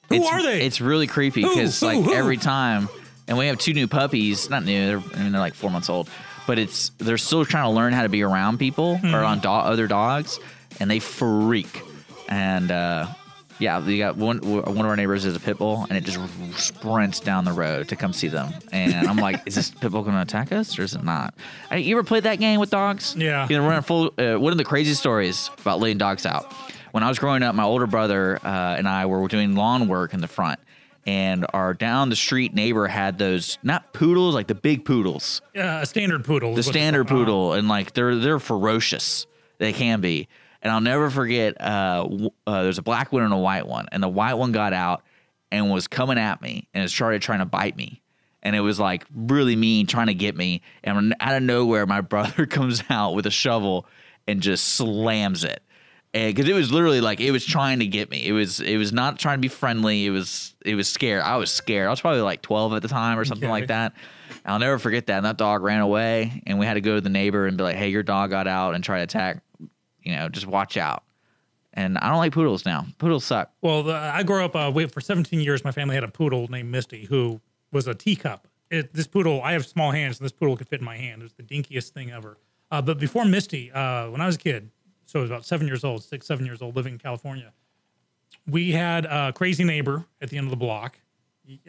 Who 0.09 0.15
It's- 0.15 0.31
are 0.33 0.41
they? 0.41 0.65
It's 0.65 0.81
really 0.81 1.05
creepy 1.05 1.43
because 1.43 1.83
like 1.83 2.03
Who? 2.03 2.13
every 2.13 2.37
time, 2.37 2.89
and 3.27 3.37
we 3.37 3.45
have 3.47 3.59
two 3.59 3.73
new 3.73 3.87
puppies. 3.87 4.49
Not 4.49 4.65
new. 4.65 4.87
They're, 4.87 4.97
I 5.15 5.23
mean, 5.23 5.31
they're 5.33 5.41
like 5.41 5.53
four 5.53 5.69
months 5.69 5.87
old, 5.87 6.09
but 6.47 6.57
it's 6.57 6.89
they're 6.97 7.19
still 7.19 7.45
trying 7.45 7.65
to 7.65 7.69
learn 7.69 7.93
how 7.93 8.01
to 8.01 8.09
be 8.09 8.23
around 8.23 8.57
people 8.57 8.97
Hmm. 8.97 9.13
or 9.13 9.23
on 9.23 9.39
do- 9.39 9.49
other 9.49 9.85
dogs, 9.85 10.39
and 10.79 10.89
they 10.89 10.97
freak. 10.99 11.83
And 12.27 12.71
uh, 12.71 13.05
yeah, 13.59 13.85
we 13.85 13.97
got 13.97 14.15
one. 14.17 14.39
One 14.39 14.67
of 14.67 14.85
our 14.85 14.95
neighbors 14.95 15.25
is 15.25 15.35
a 15.35 15.39
pit 15.39 15.57
bull, 15.57 15.85
and 15.89 15.97
it 15.97 16.03
just 16.03 16.17
sprints 16.57 17.19
down 17.19 17.45
the 17.45 17.51
road 17.53 17.87
to 17.89 17.95
come 17.95 18.13
see 18.13 18.27
them. 18.27 18.53
And 18.71 19.07
I'm 19.07 19.17
like, 19.17 19.41
is 19.45 19.55
this 19.55 19.69
pit 19.81 19.91
bull 19.91 20.01
going 20.03 20.15
to 20.15 20.21
attack 20.21 20.51
us 20.51 20.77
or 20.79 20.83
is 20.83 20.95
it 20.95 21.03
not? 21.03 21.33
I, 21.69 21.77
you 21.77 21.95
ever 21.97 22.03
played 22.03 22.23
that 22.23 22.39
game 22.39 22.59
with 22.59 22.69
dogs? 22.69 23.15
Yeah. 23.17 23.47
You 23.49 23.57
know, 23.57 23.67
running 23.67 23.81
full. 23.83 24.13
Uh, 24.17 24.35
one 24.39 24.51
of 24.51 24.57
the 24.57 24.63
crazy 24.65 24.93
stories 24.93 25.49
about 25.61 25.79
letting 25.79 25.97
dogs 25.97 26.25
out. 26.25 26.51
When 26.91 27.03
I 27.03 27.09
was 27.09 27.19
growing 27.19 27.43
up, 27.43 27.53
my 27.53 27.63
older 27.63 27.85
brother 27.85 28.39
uh, 28.43 28.75
and 28.77 28.87
I 28.87 29.05
were 29.05 29.27
doing 29.27 29.55
lawn 29.55 29.87
work 29.87 30.13
in 30.15 30.21
the 30.21 30.27
front, 30.27 30.59
and 31.05 31.45
our 31.53 31.73
down 31.75 32.09
the 32.09 32.15
street 32.15 32.53
neighbor 32.55 32.87
had 32.87 33.17
those 33.19 33.59
not 33.61 33.93
poodles, 33.93 34.33
like 34.33 34.47
the 34.47 34.55
big 34.55 34.85
poodles, 34.85 35.41
Uh, 35.55 35.79
a 35.81 35.85
standard 35.85 36.25
poodle. 36.25 36.53
the 36.55 36.59
is 36.61 36.65
what 36.65 36.73
they 36.73 36.79
standard 36.79 37.07
poodle, 37.07 37.53
and 37.53 37.67
like 37.67 37.93
they're 37.93 38.15
they're 38.15 38.39
ferocious. 38.39 39.27
They 39.59 39.71
can 39.73 40.01
be, 40.01 40.27
and 40.61 40.71
I'll 40.71 40.81
never 40.81 41.09
forget. 41.09 41.59
Uh, 41.59 42.27
uh, 42.47 42.63
there's 42.63 42.77
a 42.77 42.83
black 42.83 43.11
one 43.11 43.23
and 43.23 43.33
a 43.33 43.37
white 43.37 43.67
one, 43.67 43.87
and 43.91 44.01
the 44.03 44.09
white 44.09 44.33
one 44.35 44.51
got 44.51 44.73
out 44.73 45.03
and 45.51 45.71
was 45.71 45.87
coming 45.87 46.17
at 46.17 46.41
me, 46.41 46.67
and 46.73 46.83
it 46.83 46.89
started 46.89 47.21
trying 47.21 47.39
to 47.39 47.45
bite 47.45 47.75
me, 47.75 48.01
and 48.43 48.55
it 48.55 48.61
was 48.61 48.79
like 48.79 49.05
really 49.15 49.55
mean, 49.55 49.87
trying 49.87 50.07
to 50.07 50.13
get 50.13 50.35
me. 50.35 50.61
And 50.83 51.15
out 51.19 51.35
of 51.35 51.43
nowhere, 51.43 51.85
my 51.85 52.01
brother 52.13 52.45
comes 52.45 52.83
out 52.89 53.15
with 53.15 53.25
a 53.25 53.31
shovel 53.31 53.85
and 54.27 54.41
just 54.41 54.67
slams 54.75 55.43
it. 55.43 55.63
because 56.13 56.47
it 56.47 56.53
was 56.53 56.71
literally 56.71 57.01
like 57.01 57.19
it 57.19 57.31
was 57.31 57.45
trying 57.45 57.79
to 57.79 57.87
get 57.87 58.09
me. 58.11 58.27
It 58.27 58.31
was 58.31 58.59
it 58.59 58.77
was 58.77 58.91
not 58.93 59.17
trying 59.19 59.37
to 59.37 59.41
be 59.41 59.47
friendly. 59.47 60.05
It 60.05 60.11
was 60.11 60.53
it 60.65 60.75
was 60.75 60.87
scared. 60.89 61.21
I 61.23 61.37
was 61.37 61.49
scared. 61.51 61.87
I 61.87 61.89
was 61.89 62.01
probably 62.01 62.21
like 62.21 62.41
12 62.41 62.73
at 62.73 62.81
the 62.81 62.87
time 62.87 63.17
or 63.17 63.25
something 63.25 63.45
Okay. 63.49 63.51
like 63.51 63.67
that. 63.67 63.93
I'll 64.45 64.59
never 64.59 64.77
forget 64.79 65.07
that. 65.07 65.17
And 65.17 65.25
that 65.25 65.37
dog 65.37 65.63
ran 65.63 65.81
away, 65.81 66.43
and 66.45 66.59
we 66.59 66.65
had 66.65 66.75
to 66.75 66.81
go 66.81 66.95
to 66.95 67.01
the 67.01 67.09
neighbor 67.09 67.45
and 67.47 67.57
be 67.57 67.63
like, 67.63 67.75
"Hey, 67.75 67.89
your 67.89 68.03
dog 68.03 68.29
got 68.29 68.47
out 68.47 68.75
and 68.75 68.83
tried 68.83 68.97
to 68.99 69.03
attack. 69.03 69.41
You 70.03 70.15
know, 70.15 70.29
just 70.29 70.47
watch 70.47 70.77
out." 70.77 71.03
And 71.73 71.97
I 71.97 72.09
don't 72.09 72.17
like 72.17 72.33
poodles 72.33 72.65
now. 72.65 72.87
Poodles 72.97 73.23
suck. 73.23 73.51
Well, 73.61 73.83
the, 73.83 73.93
I 73.93 74.23
grew 74.23 74.43
up. 74.43 74.55
Uh, 74.55 74.71
for 74.87 75.01
17 75.01 75.39
years, 75.39 75.63
my 75.63 75.71
family 75.71 75.95
had 75.95 76.03
a 76.03 76.07
poodle 76.07 76.47
named 76.47 76.71
Misty, 76.71 77.05
who 77.05 77.41
was 77.71 77.87
a 77.87 77.93
teacup. 77.93 78.47
It, 78.71 78.93
this 78.93 79.07
poodle, 79.07 79.41
I 79.43 79.53
have 79.53 79.65
small 79.65 79.91
hands, 79.91 80.19
and 80.19 80.25
this 80.25 80.31
poodle 80.31 80.57
could 80.57 80.67
fit 80.67 80.79
in 80.79 80.85
my 80.85 80.97
hand. 80.97 81.21
It 81.21 81.25
was 81.25 81.33
the 81.33 81.43
dinkiest 81.43 81.89
thing 81.89 82.11
ever. 82.11 82.37
Uh, 82.71 82.81
but 82.81 82.99
before 82.99 83.25
Misty, 83.25 83.71
uh, 83.71 84.09
when 84.09 84.21
I 84.21 84.25
was 84.25 84.35
a 84.35 84.39
kid, 84.39 84.69
so 85.05 85.19
I 85.19 85.21
was 85.21 85.29
about 85.29 85.45
seven 85.45 85.67
years 85.67 85.83
old, 85.83 86.03
six, 86.03 86.27
seven 86.27 86.45
years 86.45 86.61
old, 86.61 86.75
living 86.75 86.93
in 86.93 86.99
California, 86.99 87.51
we 88.47 88.71
had 88.71 89.05
a 89.05 89.33
crazy 89.33 89.63
neighbor 89.63 90.05
at 90.21 90.29
the 90.29 90.37
end 90.37 90.45
of 90.45 90.51
the 90.51 90.57
block. 90.57 90.99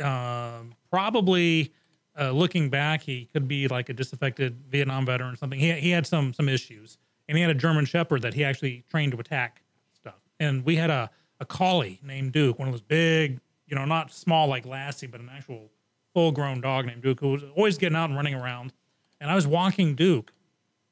Um, 0.01 0.74
probably 0.90 1.73
uh, 2.19 2.32
looking 2.32 2.69
back, 2.69 3.02
he 3.02 3.27
could 3.32 3.48
be 3.48 3.69
like 3.69 3.89
a 3.89 3.94
disaffected 3.94 4.62
Vietnam 4.69 5.07
veteran 5.07 5.32
or 5.32 5.36
something. 5.36 5.59
He, 5.59 5.73
he 5.73 5.90
had 5.90 6.07
some 6.07 6.35
some 6.35 6.48
issues, 6.48 6.98
and 7.31 7.39
he 7.39 7.43
had 7.43 7.51
a 7.51 7.55
German 7.59 7.85
Shepherd 7.85 8.23
that 8.23 8.35
he 8.35 8.44
actually 8.44 8.85
trained 8.90 9.12
to 9.12 9.19
attack 9.20 9.62
stuff. 9.94 10.20
And 10.40 10.65
we 10.65 10.74
had 10.77 10.90
a 10.90 11.11
a 11.39 11.47
collie 11.47 12.01
named 12.02 12.32
Duke, 12.32 12.59
one 12.59 12.69
of 12.69 12.74
those 12.74 12.82
big, 12.82 13.40
you 13.66 13.74
know, 13.74 13.86
not 13.86 14.12
small 14.12 14.47
like 14.47 14.66
Lassie, 14.66 15.07
but 15.07 15.20
an 15.20 15.31
actual 15.35 15.70
full 16.12 16.32
grown 16.32 16.61
dog 16.61 16.86
named 16.86 17.02
Duke, 17.02 17.20
who 17.20 17.31
was 17.31 17.44
always 17.57 17.78
getting 17.78 17.97
out 17.97 18.11
and 18.11 18.16
running 18.16 18.35
around. 18.35 18.74
And 19.20 19.31
I 19.31 19.35
was 19.35 19.47
walking 19.47 19.94
Duke, 19.94 20.32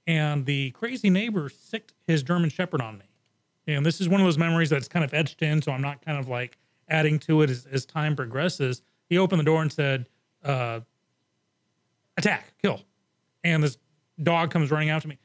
and 0.06 0.47
the 0.47 0.70
crazy 0.70 1.10
neighbor 1.10 1.51
sicked 1.51 1.93
his 2.06 2.23
German 2.23 2.48
Shepherd 2.48 2.81
on 2.81 2.97
me. 2.97 3.05
And 3.66 3.85
this 3.85 4.01
is 4.01 4.09
one 4.09 4.20
of 4.20 4.27
those 4.27 4.39
memories 4.39 4.70
that's 4.70 4.89
kind 4.89 5.05
of 5.05 5.12
etched 5.12 5.43
in, 5.43 5.60
so 5.60 5.73
I'm 5.73 5.82
not 5.82 6.02
kind 6.02 6.19
of 6.19 6.28
like 6.28 6.56
adding 6.89 7.19
to 7.20 7.43
it 7.43 7.51
as, 7.51 7.66
as 7.70 7.85
time 7.85 8.16
progresses. 8.16 8.81
He 9.10 9.19
opened 9.19 9.40
the 9.40 9.44
door 9.44 9.60
and 9.60 9.70
said, 9.70 10.06
uh, 10.44 10.81
attack, 12.16 12.55
kill. 12.62 12.81
And 13.44 13.62
this 13.62 13.77
dog 14.23 14.51
comes 14.51 14.70
running 14.70 14.89
out 14.89 15.02
to 15.02 15.09
me. 15.09 15.19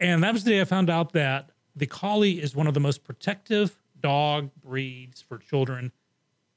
And 0.00 0.22
that 0.24 0.32
was 0.32 0.44
the 0.44 0.50
day 0.50 0.60
I 0.60 0.64
found 0.64 0.88
out 0.88 1.12
that 1.12 1.50
the 1.76 1.86
collie 1.86 2.42
is 2.42 2.56
one 2.56 2.66
of 2.66 2.74
the 2.74 2.80
most 2.80 3.04
protective 3.04 3.76
dog 4.00 4.50
breeds 4.64 5.20
for 5.20 5.38
children 5.38 5.92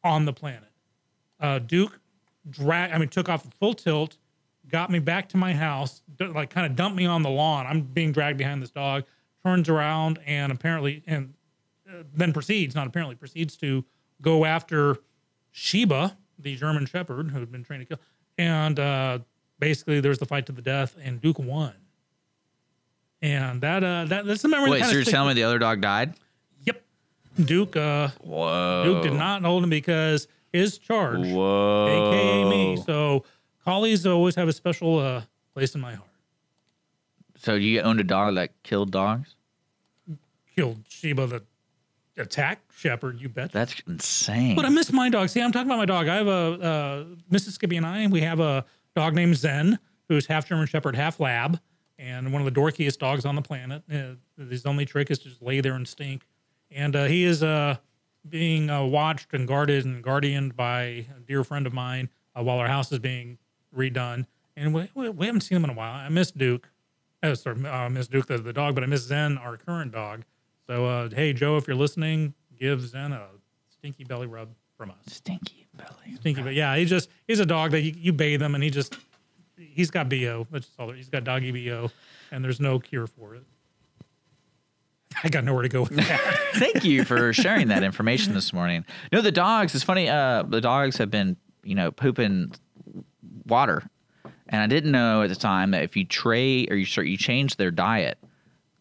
on 0.04 0.26
the 0.26 0.34
planet. 0.34 0.72
Uh, 1.40 1.60
Duke 1.60 2.00
drag, 2.50 2.92
I 2.92 2.98
mean, 2.98 3.10
took 3.10 3.30
off 3.30 3.46
full 3.60 3.74
tilt, 3.74 4.18
got 4.70 4.90
me 4.90 5.00
back 5.00 5.30
to 5.30 5.38
my 5.38 5.54
house, 5.54 6.02
like 6.20 6.50
kind 6.50 6.66
of 6.66 6.76
dumped 6.76 6.98
me 6.98 7.06
on 7.06 7.22
the 7.22 7.30
lawn. 7.30 7.68
I'm 7.68 7.82
being 7.82 8.12
dragged 8.12 8.38
behind 8.38 8.62
this 8.62 8.72
dog, 8.72 9.04
turns 9.46 9.70
around 9.70 10.20
and 10.26 10.52
apparently, 10.52 11.04
and 11.06 11.34
uh, 11.90 12.04
then 12.14 12.32
proceeds, 12.32 12.76
not 12.76 12.88
apparently, 12.88 13.16
proceeds 13.16 13.58
to 13.58 13.84
go 14.22 14.46
after 14.46 14.98
Sheba, 15.52 16.18
the 16.40 16.56
German 16.56 16.86
Shepherd 16.86 17.32
who 17.32 17.40
had 17.40 17.52
been 17.52 17.64
trained 17.64 17.88
to 17.88 17.96
kill. 17.96 18.04
And 18.38 18.80
uh, 18.80 19.20
basically, 19.60 20.00
there's 20.00 20.20
the 20.20 20.26
fight 20.26 20.46
to 20.48 20.52
the 20.52 20.62
death, 20.62 20.96
and 21.04 21.22
Duke 21.22 21.40
won. 21.40 21.74
And 23.24 23.62
that 23.62 23.86
uh, 23.86 24.04
that 24.10 24.26
that's 24.26 24.42
the 24.42 24.50
memory. 24.50 24.70
Wait, 24.70 24.84
so 24.84 24.92
you're 24.92 25.06
telling 25.06 25.30
me 25.30 25.34
the 25.42 25.44
other 25.48 25.58
dog 25.58 25.80
died? 25.80 26.14
Yep. 26.66 26.84
Duke 27.46 27.78
uh 27.78 28.10
Whoa. 28.22 28.84
Duke 28.84 29.04
did 29.04 29.14
not 29.14 29.42
hold 29.44 29.64
him 29.64 29.70
because 29.70 30.28
his 30.52 30.78
charge, 30.78 31.26
Whoa. 31.26 31.88
aka 31.88 32.44
me. 32.50 32.84
So 32.86 33.24
collies 33.64 34.06
always 34.06 34.36
have 34.36 34.50
a 34.50 34.54
special 34.54 35.00
uh 35.00 35.22
place 35.56 35.74
in 35.74 35.80
my 35.80 35.96
heart. 35.96 36.10
So 37.38 37.56
you 37.56 37.80
owned 37.80 38.02
a 38.02 38.04
dog 38.04 38.36
that 38.36 38.52
killed 38.64 38.92
dogs? 38.92 39.36
Killed 40.54 40.80
Sheba 40.90 41.26
the 41.26 41.44
attack 42.18 42.60
shepherd, 42.76 43.22
you 43.22 43.30
bet. 43.30 43.54
That's 43.54 43.82
insane. 43.88 44.58
But 44.58 44.66
I 44.66 44.70
miss 44.70 44.92
my 44.92 45.10
dog. 45.10 45.30
See, 45.30 45.42
I'm 45.42 45.54
talking 45.54 45.70
about 45.70 45.78
my 45.78 45.86
dog. 45.86 46.10
I 46.10 46.16
have 46.18 46.28
a 46.28 46.32
uh, 46.32 47.04
Mrs. 47.32 47.54
Skippy 47.54 47.78
and 47.78 47.86
I. 47.86 48.06
We 48.08 48.20
have 48.20 48.42
a 48.42 48.66
dog 48.98 49.16
named 49.16 49.38
Zen, 49.38 49.80
who's 50.10 50.26
half 50.26 50.46
German 50.46 50.68
Shepherd, 50.68 50.96
half 50.98 51.22
Lab, 51.22 51.60
and 51.98 52.32
one 52.34 52.46
of 52.46 52.54
the 52.54 52.60
dorkiest 52.60 53.00
dogs 53.00 53.26
on 53.26 53.36
the 53.36 53.42
planet. 53.42 53.84
Uh, 53.92 54.16
his 54.50 54.66
only 54.66 54.86
trick 54.86 55.12
is 55.12 55.20
to 55.20 55.30
just 55.30 55.42
lay 55.42 55.62
there 55.62 55.76
and 55.76 55.88
stink. 55.88 56.26
And 56.72 56.96
uh, 56.96 57.06
he 57.06 57.24
is 57.24 57.44
uh, 57.44 57.78
being 58.28 58.70
uh, 58.70 58.84
watched 58.84 59.34
and 59.34 59.48
guarded 59.48 59.86
and 59.86 60.04
guardianed 60.04 60.56
by 60.56 60.82
a 60.82 61.20
dear 61.28 61.44
friend 61.44 61.68
of 61.68 61.74
mine 61.74 62.10
uh, 62.38 62.44
while 62.44 62.58
our 62.58 62.68
house 62.68 62.92
is 62.92 63.00
being 63.00 63.38
redone. 63.76 64.26
And 64.56 64.74
we, 64.74 64.90
we, 64.94 65.10
we 65.10 65.26
haven't 65.26 65.42
seen 65.42 65.58
him 65.58 65.64
in 65.66 65.70
a 65.70 65.74
while. 65.74 65.94
I 65.94 66.10
miss 66.10 66.32
Duke. 66.32 66.70
Oh, 67.22 67.34
sorry, 67.36 67.66
I 67.66 67.88
miss 67.88 68.08
Duke, 68.08 68.28
the, 68.28 68.38
the 68.38 68.52
dog, 68.52 68.76
but 68.76 68.84
I 68.84 68.88
miss 68.88 69.04
Zen, 69.04 69.38
our 69.38 69.56
current 69.56 69.94
dog. 69.94 70.24
So, 70.68 70.86
uh, 70.86 71.10
hey, 71.10 71.32
Joe, 71.32 71.58
if 71.58 71.68
you're 71.68 71.76
listening, 71.76 72.34
give 72.60 72.82
Zen 72.82 73.14
a 73.14 73.28
stinky 73.70 74.04
belly 74.04 74.28
rub 74.28 74.50
from 74.78 74.92
us. 74.92 74.98
Stinky 75.08 75.68
belly. 75.74 76.16
Stinky, 76.16 76.42
but 76.42 76.54
yeah, 76.54 76.76
he 76.76 76.86
just 76.86 77.10
he's 77.28 77.40
a 77.40 77.46
dog 77.46 77.72
that 77.72 77.82
you, 77.82 77.94
you 77.96 78.14
bathe 78.14 78.42
him 78.42 78.56
and 78.56 78.64
he 78.64 78.70
just 78.70 78.98
he's 79.74 79.92
got 79.92 80.10
bo. 80.10 80.48
That's 80.52 80.66
just 80.68 80.80
all. 80.80 80.88
there- 80.88 80.96
He's 80.96 81.10
got 81.10 81.24
doggy 81.24 81.52
bo, 81.52 81.92
and 82.32 82.44
there's 82.44 82.60
no 82.60 82.80
cure 82.80 83.08
for 83.08 83.36
it. 83.36 83.44
I 85.24 85.30
got 85.30 85.44
nowhere 85.44 85.62
to 85.62 85.70
go 85.70 85.82
with 85.82 85.96
that. 85.96 86.20
Thank 86.56 86.84
you 86.84 87.04
for 87.06 87.34
sharing 87.34 87.68
that 87.68 87.84
information 87.84 88.34
this 88.34 88.52
morning. 88.52 88.84
No, 89.12 89.22
the 89.22 89.32
dogs. 89.32 89.76
It's 89.76 89.84
funny. 89.84 90.10
Uh, 90.10 90.42
the 90.44 90.60
dogs 90.60 90.98
have 90.98 91.12
been, 91.12 91.38
you 91.64 91.76
know, 91.76 91.92
pooping 91.92 92.52
water, 93.46 93.84
and 94.50 94.62
I 94.62 94.68
didn't 94.68 94.92
know 94.92 95.22
at 95.22 95.30
the 95.30 95.36
time 95.36 95.72
that 95.72 95.84
if 95.84 95.96
you 95.96 96.04
trade 96.04 96.72
or 96.72 96.76
you 96.76 96.86
start, 96.86 97.08
you 97.08 97.18
change 97.18 97.58
their 97.58 97.70
diet 97.72 98.18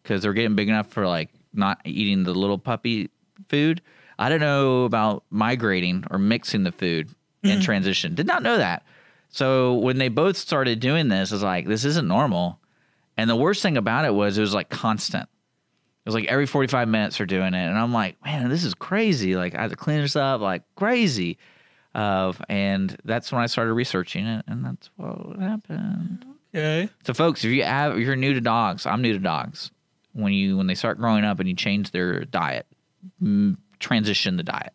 because 0.01 0.23
they're 0.23 0.33
getting 0.33 0.55
big 0.55 0.69
enough 0.69 0.87
for 0.87 1.05
like 1.07 1.29
not 1.53 1.79
eating 1.85 2.23
the 2.23 2.33
little 2.33 2.57
puppy 2.57 3.09
food. 3.47 3.81
I 4.17 4.29
don't 4.29 4.39
know 4.39 4.85
about 4.85 5.23
migrating 5.29 6.03
or 6.09 6.17
mixing 6.17 6.63
the 6.63 6.71
food 6.71 7.09
in 7.43 7.61
transition. 7.61 8.15
Did 8.15 8.25
not 8.25 8.41
know 8.41 8.57
that. 8.57 8.83
So 9.33 9.73
when 9.73 9.97
they 9.97 10.09
both 10.09 10.37
started 10.37 10.79
doing 10.79 11.07
this, 11.07 11.31
I 11.31 11.35
was 11.35 11.41
like, 11.43 11.65
this 11.67 11.85
isn't 11.85 12.07
normal. 12.07 12.59
And 13.17 13.27
the 13.27 13.35
worst 13.35 13.63
thing 13.63 13.77
about 13.77 14.05
it 14.05 14.13
was 14.13 14.37
it 14.37 14.41
was 14.41 14.53
like 14.53 14.69
constant. 14.69 15.23
It 15.23 16.05
was 16.05 16.13
like 16.13 16.25
every 16.25 16.45
45 16.45 16.87
minutes 16.87 17.17
they're 17.17 17.25
doing 17.25 17.55
it. 17.55 17.67
And 17.67 17.75
I'm 17.75 17.91
like, 17.91 18.23
man, 18.23 18.47
this 18.49 18.63
is 18.63 18.75
crazy. 18.75 19.35
Like 19.35 19.55
I 19.55 19.61
had 19.63 19.71
to 19.71 19.75
clean 19.75 20.01
this 20.01 20.15
up 20.15 20.39
like 20.39 20.61
crazy. 20.75 21.39
Of 21.95 22.39
and 22.47 22.95
that's 23.05 23.31
when 23.31 23.41
I 23.41 23.47
started 23.47 23.73
researching 23.73 24.25
it, 24.25 24.45
and 24.47 24.65
that's 24.65 24.89
what 24.97 25.39
happened. 25.39 26.25
okay. 26.55 26.89
So, 27.05 27.13
folks, 27.13 27.43
if 27.43 27.51
you 27.51 27.63
have, 27.63 27.93
if 27.93 27.99
you're 27.99 28.15
new 28.15 28.33
to 28.33 28.41
dogs, 28.41 28.87
I'm 28.87 29.03
new 29.03 29.13
to 29.13 29.19
dogs. 29.19 29.69
When 30.13 30.33
you 30.33 30.57
when 30.57 30.65
they 30.65 30.73
start 30.73 30.97
growing 30.97 31.23
up 31.23 31.39
and 31.39 31.47
you 31.47 31.55
change 31.55 31.91
their 31.91 32.25
diet, 32.25 32.65
mm, 33.21 33.57
transition 33.79 34.37
the 34.37 34.43
diet. 34.43 34.73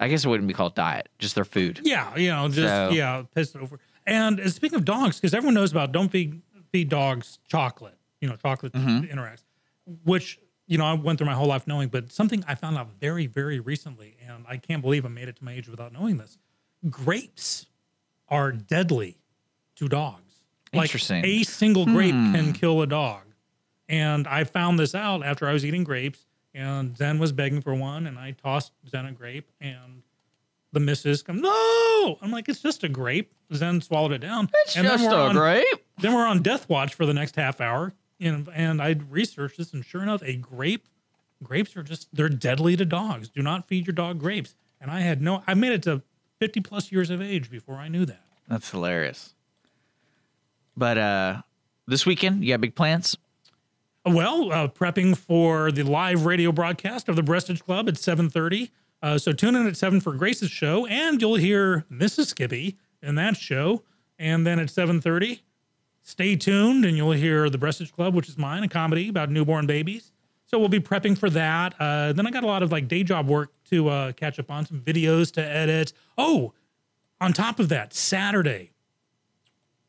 I 0.00 0.08
guess 0.08 0.24
it 0.24 0.28
wouldn't 0.28 0.48
be 0.48 0.54
called 0.54 0.74
diet, 0.74 1.08
just 1.18 1.34
their 1.34 1.44
food. 1.44 1.80
Yeah, 1.84 2.16
you 2.16 2.30
know, 2.30 2.48
just 2.48 2.68
So- 2.68 2.90
yeah, 2.90 3.22
piss 3.34 3.54
it 3.54 3.60
over. 3.60 3.78
And 4.06 4.52
speaking 4.52 4.78
of 4.78 4.84
dogs, 4.84 5.20
because 5.20 5.34
everyone 5.34 5.54
knows 5.54 5.70
about 5.70 5.92
don't 5.92 6.08
feed 6.08 6.40
feed 6.72 6.88
dogs 6.88 7.38
chocolate. 7.48 7.96
You 8.20 8.28
know, 8.28 8.36
chocolate 8.36 8.72
mm-hmm. 8.72 9.04
interacts, 9.04 9.44
which 10.04 10.40
you 10.66 10.78
know 10.78 10.84
I 10.84 10.94
went 10.94 11.18
through 11.18 11.26
my 11.26 11.34
whole 11.34 11.46
life 11.46 11.66
knowing, 11.66 11.88
but 11.88 12.10
something 12.10 12.42
I 12.48 12.54
found 12.54 12.76
out 12.76 12.88
very 13.00 13.26
very 13.26 13.60
recently, 13.60 14.16
and 14.26 14.44
I 14.48 14.56
can't 14.56 14.82
believe 14.82 15.04
I 15.04 15.08
made 15.08 15.28
it 15.28 15.36
to 15.36 15.44
my 15.44 15.52
age 15.52 15.68
without 15.68 15.92
knowing 15.92 16.16
this. 16.16 16.38
Grapes 16.88 17.66
are 18.28 18.52
deadly 18.52 19.18
to 19.76 19.88
dogs. 19.88 20.30
Interesting. 20.72 21.22
Like 21.22 21.24
a 21.24 21.42
single 21.44 21.84
grape 21.84 22.14
can 22.14 22.46
hmm. 22.46 22.52
kill 22.52 22.80
a 22.82 22.86
dog. 22.86 23.22
And 23.88 24.28
I 24.28 24.44
found 24.44 24.78
this 24.78 24.94
out 24.94 25.24
after 25.24 25.48
I 25.48 25.52
was 25.52 25.64
eating 25.64 25.82
grapes, 25.82 26.26
and 26.54 26.96
Zen 26.96 27.18
was 27.18 27.32
begging 27.32 27.60
for 27.60 27.74
one, 27.74 28.06
and 28.06 28.18
I 28.18 28.32
tossed 28.32 28.72
Zen 28.88 29.06
a 29.06 29.12
grape, 29.12 29.50
and 29.60 30.02
the 30.72 30.80
missus 30.80 31.22
come, 31.22 31.40
no! 31.40 32.18
I'm 32.22 32.30
like, 32.30 32.48
it's 32.48 32.60
just 32.62 32.84
a 32.84 32.88
grape. 32.88 33.32
Zen 33.54 33.80
swallowed 33.80 34.12
it 34.12 34.18
down. 34.18 34.48
It's 34.64 34.76
and 34.76 34.86
then 34.86 34.98
just 34.98 35.04
we're 35.10 35.16
a 35.16 35.28
on- 35.28 35.34
grape. 35.36 35.84
Then 35.98 36.14
we're 36.14 36.26
on 36.26 36.42
death 36.42 36.68
watch 36.68 36.94
for 36.94 37.04
the 37.06 37.14
next 37.14 37.36
half 37.36 37.60
hour, 37.60 37.92
and 38.20 38.48
and 38.54 38.80
I 38.80 38.96
researched 39.08 39.58
this, 39.58 39.72
and 39.72 39.84
sure 39.84 40.02
enough, 40.02 40.22
a 40.24 40.36
grape, 40.36 40.86
grapes 41.42 41.76
are 41.76 41.82
just 41.82 42.08
they're 42.14 42.28
deadly 42.28 42.76
to 42.76 42.84
dogs. 42.84 43.28
Do 43.28 43.42
not 43.42 43.66
feed 43.68 43.86
your 43.86 43.94
dog 43.94 44.18
grapes. 44.18 44.54
And 44.80 44.90
I 44.90 45.00
had 45.00 45.20
no, 45.20 45.42
I 45.46 45.52
made 45.54 45.72
it 45.72 45.82
to 45.82 46.00
50 46.38 46.60
plus 46.62 46.90
years 46.90 47.10
of 47.10 47.20
age 47.20 47.50
before 47.50 47.74
I 47.76 47.88
knew 47.88 48.06
that. 48.06 48.22
That's 48.48 48.70
hilarious. 48.70 49.34
But 50.76 50.96
uh 50.96 51.42
this 51.86 52.06
weekend, 52.06 52.44
you 52.44 52.54
got 52.54 52.60
big 52.60 52.74
plans? 52.74 53.16
Well, 54.06 54.50
uh, 54.50 54.68
prepping 54.68 55.14
for 55.14 55.70
the 55.70 55.82
live 55.82 56.24
radio 56.24 56.52
broadcast 56.52 57.10
of 57.10 57.16
the 57.16 57.22
Breastage 57.22 57.62
Club 57.62 57.86
at 57.86 57.96
7.30. 57.96 58.70
Uh, 59.02 59.18
so 59.18 59.32
tune 59.32 59.54
in 59.54 59.66
at 59.66 59.76
7 59.76 60.00
for 60.00 60.14
Grace's 60.14 60.50
show, 60.50 60.86
and 60.86 61.20
you'll 61.20 61.34
hear 61.34 61.84
Mrs. 61.92 62.28
Skippy 62.28 62.78
in 63.02 63.16
that 63.16 63.36
show. 63.36 63.82
And 64.18 64.46
then 64.46 64.58
at 64.58 64.68
7.30, 64.68 65.40
stay 66.00 66.34
tuned, 66.34 66.86
and 66.86 66.96
you'll 66.96 67.12
hear 67.12 67.50
the 67.50 67.58
Breastage 67.58 67.92
Club, 67.92 68.14
which 68.14 68.30
is 68.30 68.38
mine, 68.38 68.62
a 68.62 68.68
comedy 68.68 69.10
about 69.10 69.28
newborn 69.28 69.66
babies. 69.66 70.12
So 70.46 70.58
we'll 70.58 70.70
be 70.70 70.80
prepping 70.80 71.18
for 71.18 71.28
that. 71.28 71.74
Uh, 71.78 72.14
then 72.14 72.26
I 72.26 72.30
got 72.30 72.42
a 72.42 72.46
lot 72.46 72.62
of 72.62 72.72
like 72.72 72.88
day 72.88 73.02
job 73.02 73.28
work 73.28 73.52
to 73.66 73.90
uh, 73.90 74.12
catch 74.12 74.38
up 74.38 74.50
on, 74.50 74.64
some 74.64 74.80
videos 74.80 75.30
to 75.32 75.44
edit. 75.44 75.92
Oh, 76.16 76.54
on 77.20 77.34
top 77.34 77.60
of 77.60 77.68
that, 77.68 77.92
Saturday, 77.92 78.72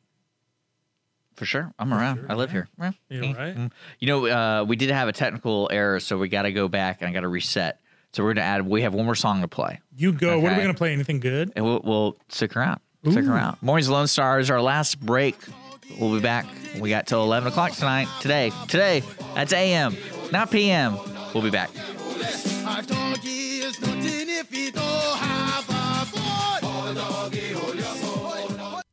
For 1.35 1.45
sure. 1.45 1.73
I'm 1.77 1.93
around. 1.93 2.25
I 2.29 2.33
live 2.35 2.49
here. 2.51 2.69
Yeah. 2.79 2.91
Yeah, 3.09 3.33
right. 3.33 3.71
You 3.99 4.07
know, 4.07 4.25
uh, 4.27 4.63
we 4.63 4.75
did 4.77 4.89
have 4.89 5.07
a 5.09 5.13
technical 5.13 5.69
error, 5.71 5.99
so 5.99 6.17
we 6.17 6.29
got 6.29 6.43
to 6.43 6.51
go 6.53 6.67
back 6.67 7.01
and 7.01 7.09
I 7.09 7.13
got 7.13 7.21
to 7.21 7.27
reset. 7.27 7.79
So 8.13 8.23
we're 8.23 8.29
going 8.29 8.37
to 8.37 8.49
add, 8.49 8.65
we 8.65 8.83
have 8.83 8.93
one 8.93 9.03
more 9.05 9.15
song 9.15 9.41
to 9.41 9.47
play. 9.49 9.81
You 9.95 10.13
go. 10.13 10.37
What 10.37 10.37
are 10.37 10.39
we 10.39 10.47
Okay. 10.55 10.63
going 10.63 10.73
to 10.73 10.77
play? 10.77 10.93
Anything 10.93 11.19
good? 11.19 11.51
And 11.57 11.65
we'll, 11.65 11.81
we'll 11.83 12.17
stick 12.29 12.55
around. 12.55 12.79
Stick 13.09 13.25
Ooh. 13.25 13.31
around. 13.33 13.57
Mornings 13.61 13.89
Lone 13.89 14.07
Star 14.07 14.39
is 14.39 14.49
our 14.49 14.61
last 14.61 14.99
break. 15.01 15.35
We'll 15.99 16.13
be 16.15 16.21
back. 16.21 16.45
We 16.79 16.89
got 16.89 17.05
till 17.07 17.21
11 17.23 17.49
o'clock 17.49 17.73
tonight. 17.73 18.07
Today. 18.21 18.51
Today. 18.69 19.03
That's 19.35 19.51
AM, 19.53 19.95
not 20.31 20.49
PM. 20.51 20.97
We'll 21.33 21.43
be 21.43 21.49
back. 21.51 21.69
A 21.75 22.81
doggy 22.81 23.59
is 23.59 23.79
nothing 23.81 24.29
if 24.29 24.49
he 24.49 24.71
don't 24.71 24.83
have 25.17 25.34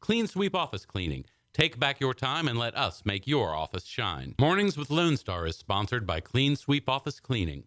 Clean 0.00 0.26
Sweep 0.26 0.54
Office 0.56 0.86
Cleaning. 0.86 1.26
Take 1.52 1.78
back 1.78 2.00
your 2.00 2.14
time 2.14 2.48
and 2.48 2.58
let 2.58 2.74
us 2.74 3.02
make 3.04 3.26
your 3.26 3.54
office 3.54 3.84
shine. 3.84 4.34
Mornings 4.38 4.76
with 4.78 4.90
Lone 4.90 5.16
Star 5.16 5.46
is 5.46 5.56
sponsored 5.56 6.06
by 6.06 6.20
Clean 6.20 6.56
Sweep 6.56 6.88
Office 6.88 7.20
Cleaning. 7.20 7.64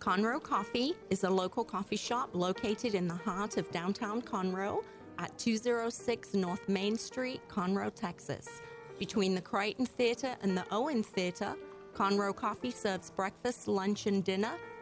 Conroe 0.00 0.42
Coffee 0.42 0.94
is 1.10 1.24
a 1.24 1.30
local 1.30 1.64
coffee 1.64 1.96
shop 1.96 2.30
located 2.32 2.94
in 2.94 3.06
the 3.06 3.14
heart 3.14 3.58
of 3.58 3.70
downtown 3.70 4.20
Conroe 4.20 4.82
at 5.18 5.36
206 5.38 6.34
North 6.34 6.68
Main 6.68 6.96
Street, 6.96 7.40
Conroe, 7.48 7.94
Texas. 7.94 8.60
Between 8.98 9.34
the 9.34 9.40
Crighton 9.40 9.86
Theater 9.86 10.34
and 10.42 10.56
the 10.56 10.64
Owen 10.72 11.02
Theater, 11.02 11.54
Conroe 11.94 12.34
Coffee 12.34 12.70
serves 12.70 13.10
breakfast, 13.10 13.68
lunch, 13.68 14.06
and 14.06 14.24
dinner, 14.24 14.52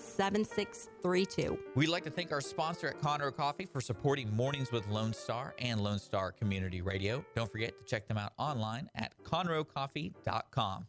7632. 0.00 1.58
We'd 1.74 1.88
like 1.88 2.04
to 2.04 2.10
thank 2.10 2.32
our 2.32 2.40
sponsor 2.40 2.88
at 2.88 3.00
Conroe 3.00 3.34
Coffee 3.34 3.66
for 3.66 3.80
supporting 3.80 4.34
Mornings 4.34 4.72
with 4.72 4.86
Lone 4.88 5.12
Star 5.12 5.54
and 5.58 5.80
Lone 5.80 5.98
Star 5.98 6.32
Community 6.32 6.82
Radio. 6.82 7.24
Don't 7.34 7.50
forget 7.50 7.78
to 7.78 7.84
check 7.84 8.08
them 8.08 8.18
out 8.18 8.32
online 8.38 8.88
at 8.94 9.12
conroecoffee.com. 9.24 10.86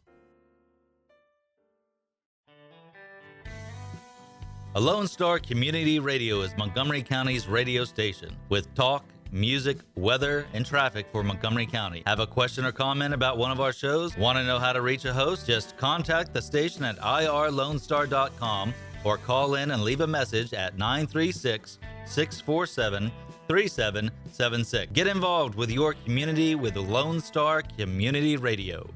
A 4.74 4.80
Lone 4.80 5.06
Star 5.06 5.38
Community 5.38 5.98
Radio 5.98 6.40
is 6.40 6.56
Montgomery 6.56 7.02
County's 7.02 7.46
radio 7.46 7.84
station 7.84 8.34
with 8.48 8.74
talk, 8.74 9.04
music, 9.30 9.76
weather, 9.96 10.46
and 10.54 10.64
traffic 10.64 11.06
for 11.12 11.22
Montgomery 11.22 11.66
County. 11.66 12.02
Have 12.06 12.20
a 12.20 12.26
question 12.26 12.64
or 12.64 12.72
comment 12.72 13.12
about 13.12 13.36
one 13.36 13.50
of 13.50 13.60
our 13.60 13.74
shows? 13.74 14.16
Want 14.16 14.38
to 14.38 14.44
know 14.44 14.58
how 14.58 14.72
to 14.72 14.80
reach 14.80 15.04
a 15.04 15.12
host? 15.12 15.46
Just 15.46 15.76
contact 15.76 16.32
the 16.32 16.40
station 16.40 16.84
at 16.84 16.96
irlonestar.com 17.00 18.72
or 19.04 19.18
call 19.18 19.54
in 19.56 19.70
and 19.70 19.82
leave 19.82 20.00
a 20.00 20.06
message 20.06 20.52
at 20.54 20.78
936 20.78 21.78
647 22.06 23.10
3776. 23.48 24.92
Get 24.92 25.06
involved 25.06 25.54
with 25.56 25.70
your 25.70 25.94
community 26.04 26.54
with 26.54 26.76
Lone 26.76 27.20
Star 27.20 27.62
Community 27.76 28.36
Radio. 28.36 28.88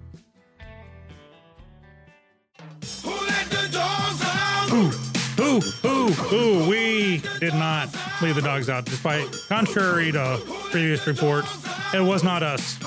Who 3.02 3.10
let 3.10 3.46
the 3.50 3.68
dogs 3.72 4.22
out? 4.22 4.72
Ooh, 4.72 5.60
ooh, 5.84 6.34
ooh, 6.34 6.68
we 6.68 7.22
did 7.40 7.54
not 7.54 7.88
leave 8.22 8.34
the 8.34 8.42
dogs 8.42 8.68
out, 8.68 8.84
despite 8.84 9.30
contrary 9.48 10.12
to 10.12 10.40
previous 10.70 11.06
reports. 11.06 11.66
It 11.92 12.00
was 12.00 12.24
not 12.24 12.42
us. 12.42 12.78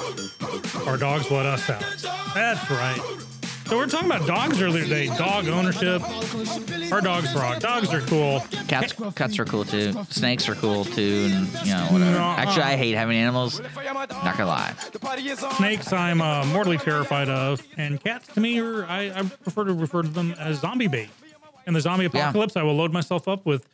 Our 0.88 0.98
dogs 0.98 1.30
let 1.30 1.46
us 1.46 1.70
out. 1.70 1.84
That's 2.34 2.70
right. 2.72 3.29
So 3.70 3.78
we're 3.78 3.86
talking 3.86 4.08
about 4.08 4.26
dogs 4.26 4.60
earlier 4.64 4.82
today. 4.82 5.16
Dog 5.16 5.48
ownership. 5.48 6.02
Our 6.92 7.02
dogs 7.02 7.36
rock. 7.36 7.60
Dogs 7.60 7.94
are 7.94 8.02
cool. 8.02 8.40
Cats, 8.68 8.94
cats 9.14 9.38
are 9.38 9.46
cool 9.46 9.64
too. 9.64 9.94
Snakes 10.10 10.50
are 10.50 10.56
cool 10.56 10.86
too, 10.86 11.30
and 11.32 11.48
you 11.68 11.76
know 11.76 11.86
whatever. 11.92 12.14
Nuh-uh. 12.14 12.36
Actually, 12.36 12.64
I 12.64 12.76
hate 12.78 12.96
having 12.96 13.16
animals. 13.16 13.62
Not 13.62 14.38
gonna 14.38 14.48
lie. 14.48 14.74
Snakes, 15.58 15.94
I'm 15.94 16.20
uh, 16.20 16.48
mortally 16.48 16.80
terrified 16.80 17.30
of, 17.30 17.62
and 17.78 18.04
cats 18.04 18.26
to 18.34 18.40
me 18.40 18.60
are 18.60 18.86
I, 18.86 19.12
I 19.16 19.22
prefer 19.22 19.66
to 19.66 19.74
refer 19.74 20.02
to 20.02 20.10
them 20.10 20.32
as 20.40 20.62
zombie 20.62 20.88
bait. 20.88 21.10
In 21.68 21.76
the 21.76 21.82
zombie 21.82 22.06
apocalypse, 22.06 22.58
I 22.58 22.64
will 22.64 22.76
load 22.76 22.92
myself 22.92 23.28
up 23.28 23.46
with 23.46 23.68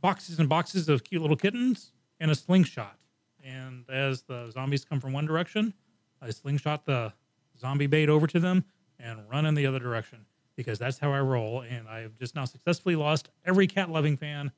boxes 0.00 0.38
and 0.38 0.48
boxes 0.48 0.88
of 0.88 1.04
cute 1.04 1.20
little 1.20 1.36
kittens 1.36 1.92
and 2.20 2.30
a 2.30 2.34
slingshot. 2.34 2.96
And 3.44 3.84
as 3.90 4.22
the 4.22 4.50
zombies 4.50 4.86
come 4.86 4.98
from 4.98 5.12
one 5.12 5.26
direction, 5.26 5.74
I 6.22 6.30
slingshot 6.30 6.86
the 6.86 7.12
zombie 7.60 7.86
bait 7.86 8.08
over 8.08 8.26
to 8.28 8.40
them 8.40 8.64
and 9.02 9.18
run 9.30 9.46
in 9.46 9.54
the 9.54 9.66
other 9.66 9.78
direction 9.78 10.24
because 10.56 10.78
that's 10.78 10.98
how 10.98 11.12
I 11.12 11.20
roll. 11.20 11.62
And 11.62 11.88
I 11.88 12.00
have 12.00 12.16
just 12.18 12.34
now 12.34 12.44
successfully 12.44 12.96
lost 12.96 13.28
every 13.44 13.66
cat 13.66 13.90
loving 13.90 14.16
fan 14.16 14.52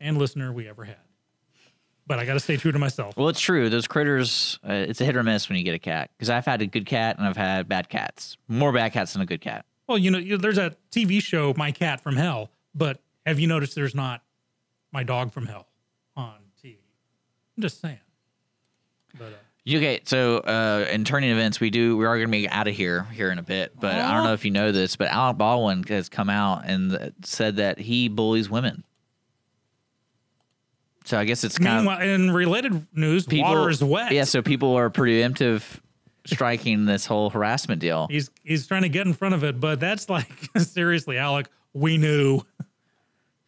and 0.00 0.18
listener 0.18 0.52
we 0.52 0.68
ever 0.68 0.84
had. 0.84 0.96
But 2.08 2.18
I 2.20 2.24
got 2.24 2.34
to 2.34 2.40
stay 2.40 2.56
true 2.56 2.70
to 2.70 2.78
myself. 2.78 3.16
Well, 3.16 3.28
it's 3.28 3.40
true. 3.40 3.68
Those 3.68 3.88
critters, 3.88 4.60
uh, 4.68 4.72
it's 4.72 5.00
a 5.00 5.04
hit 5.04 5.16
or 5.16 5.22
miss 5.24 5.48
when 5.48 5.58
you 5.58 5.64
get 5.64 5.74
a 5.74 5.78
cat. 5.78 6.10
Because 6.16 6.30
I've 6.30 6.44
had 6.44 6.62
a 6.62 6.66
good 6.66 6.86
cat 6.86 7.18
and 7.18 7.26
I've 7.26 7.36
had 7.36 7.68
bad 7.68 7.88
cats. 7.88 8.36
More 8.46 8.72
bad 8.72 8.92
cats 8.92 9.12
than 9.14 9.22
a 9.22 9.26
good 9.26 9.40
cat. 9.40 9.64
Well, 9.88 9.98
you 9.98 10.10
know, 10.10 10.18
you- 10.18 10.36
there's 10.36 10.58
a 10.58 10.76
TV 10.92 11.20
show, 11.20 11.52
My 11.56 11.72
Cat 11.72 12.00
from 12.00 12.16
Hell, 12.16 12.50
but 12.74 13.00
have 13.24 13.40
you 13.40 13.46
noticed 13.48 13.74
there's 13.74 13.94
not 13.94 14.22
My 14.92 15.02
Dog 15.02 15.32
from 15.32 15.46
Hell 15.46 15.66
on 16.16 16.34
TV? 16.62 16.76
I'm 17.56 17.62
just 17.62 17.80
saying. 17.80 17.98
But 19.18 19.26
uh, 19.32 19.36
Okay, 19.68 20.00
so 20.04 20.38
uh, 20.38 20.86
in 20.92 21.04
turning 21.04 21.30
events, 21.30 21.58
we 21.58 21.70
do 21.70 21.96
we 21.96 22.06
are 22.06 22.16
going 22.16 22.28
to 22.28 22.32
be 22.32 22.48
out 22.48 22.68
of 22.68 22.74
here 22.74 23.02
here 23.12 23.32
in 23.32 23.38
a 23.38 23.42
bit. 23.42 23.72
But 23.78 23.96
I 23.96 24.14
don't 24.14 24.24
know 24.24 24.32
if 24.32 24.44
you 24.44 24.52
know 24.52 24.70
this, 24.70 24.94
but 24.94 25.08
Alec 25.08 25.38
Baldwin 25.38 25.82
has 25.84 26.08
come 26.08 26.30
out 26.30 26.62
and 26.66 27.12
said 27.24 27.56
that 27.56 27.78
he 27.78 28.08
bullies 28.08 28.48
women. 28.48 28.84
So 31.04 31.18
I 31.18 31.24
guess 31.24 31.44
it's 31.44 31.58
kind 31.58 31.78
of 31.78 31.84
meanwhile, 31.84 32.00
in 32.00 32.30
related 32.32 32.86
news, 32.92 33.26
people, 33.26 33.48
water 33.48 33.70
is 33.70 33.82
wet. 33.82 34.12
Yeah, 34.12 34.24
so 34.24 34.42
people 34.42 34.74
are 34.74 34.90
preemptive 34.90 35.62
striking 36.26 36.84
this 36.84 37.06
whole 37.06 37.30
harassment 37.30 37.80
deal. 37.80 38.06
He's 38.10 38.30
he's 38.44 38.66
trying 38.66 38.82
to 38.82 38.88
get 38.88 39.06
in 39.06 39.14
front 39.14 39.34
of 39.34 39.44
it, 39.44 39.58
but 39.60 39.80
that's 39.80 40.08
like 40.08 40.30
seriously, 40.58 41.18
Alec. 41.18 41.48
We 41.72 41.98
knew. 41.98 42.42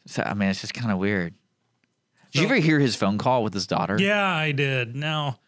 So 0.07 0.23
I 0.25 0.35
mean, 0.35 0.49
it's 0.49 0.61
just 0.61 0.75
kind 0.75 0.91
of 0.91 0.99
weird. 0.99 1.35
Did 2.33 2.43
you 2.43 2.47
ever 2.47 2.57
hear 2.57 2.79
his 2.79 2.95
phone 2.95 3.19
call 3.19 3.43
with 3.43 3.55
his 3.55 3.67
daughter? 3.67 3.97
Yeah, 3.99 4.27
I 4.27 4.53
did. 4.53 4.95
Now, 4.95 5.39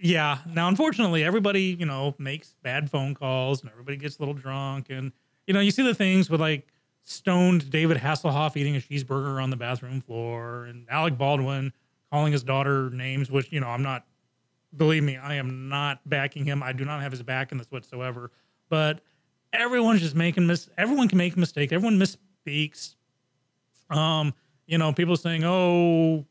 yeah. 0.00 0.38
Now, 0.46 0.68
unfortunately, 0.68 1.24
everybody, 1.24 1.76
you 1.78 1.86
know, 1.86 2.14
makes 2.18 2.54
bad 2.62 2.90
phone 2.90 3.14
calls 3.14 3.62
and 3.62 3.70
everybody 3.70 3.96
gets 3.96 4.18
a 4.18 4.20
little 4.20 4.34
drunk 4.34 4.86
and 4.90 5.12
you 5.46 5.54
know, 5.54 5.60
you 5.60 5.70
see 5.70 5.82
the 5.82 5.94
things 5.94 6.30
with 6.30 6.40
like 6.40 6.66
stoned 7.02 7.70
David 7.70 7.98
Hasselhoff 7.98 8.56
eating 8.56 8.76
a 8.76 8.80
cheeseburger 8.80 9.42
on 9.42 9.50
the 9.50 9.56
bathroom 9.56 10.00
floor, 10.00 10.64
and 10.64 10.86
Alec 10.88 11.18
Baldwin 11.18 11.72
calling 12.10 12.32
his 12.32 12.42
daughter 12.42 12.90
names, 12.90 13.30
which 13.30 13.52
you 13.52 13.60
know 13.60 13.68
I'm 13.68 13.82
not. 13.82 14.04
Believe 14.76 15.04
me, 15.04 15.16
I 15.16 15.34
am 15.34 15.68
not 15.68 16.00
backing 16.08 16.44
him. 16.44 16.62
I 16.62 16.72
do 16.72 16.84
not 16.84 17.00
have 17.00 17.12
his 17.12 17.22
back 17.22 17.52
in 17.52 17.58
this 17.58 17.70
whatsoever. 17.70 18.32
But 18.68 19.00
everyone's 19.52 20.00
just 20.00 20.16
making 20.16 20.46
mis. 20.46 20.68
Everyone 20.76 21.08
can 21.08 21.18
make 21.18 21.36
a 21.36 21.38
mistake. 21.38 21.72
Everyone 21.72 21.98
misspeaks. 21.98 22.96
Um, 23.90 24.34
you 24.66 24.78
know, 24.78 24.92
people 24.92 25.16
saying, 25.16 25.44
"Oh, 25.44 26.24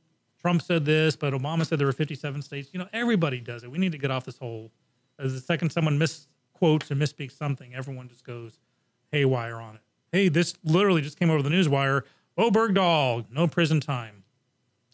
Trump 0.43 0.61
said 0.61 0.85
this, 0.85 1.15
but 1.15 1.33
Obama 1.33 1.65
said 1.65 1.79
there 1.79 1.87
were 1.87 1.91
57 1.93 2.41
states." 2.43 2.69
You 2.73 2.79
know, 2.79 2.87
everybody 2.93 3.39
does 3.39 3.63
it. 3.63 3.71
We 3.71 3.77
need 3.79 3.93
to 3.93 3.97
get 3.97 4.11
off 4.11 4.25
this 4.25 4.37
whole. 4.37 4.71
As 5.17 5.33
the 5.33 5.39
second 5.39 5.71
someone 5.71 5.97
misquotes 5.97 6.91
or 6.91 6.95
misspeaks 6.95 7.31
something, 7.31 7.73
everyone 7.73 8.09
just 8.09 8.23
goes 8.23 8.59
haywire 9.11 9.55
on 9.57 9.75
it. 9.75 9.81
Hey, 10.11 10.27
this 10.29 10.53
literally 10.63 11.01
just 11.01 11.17
came 11.19 11.29
over 11.29 11.41
the 11.41 11.49
news 11.49 11.67
wire. 11.69 12.03
Bowe 12.35 12.51
Bergdahl, 12.51 13.25
no 13.31 13.47
prison 13.47 13.79
time. 13.79 14.23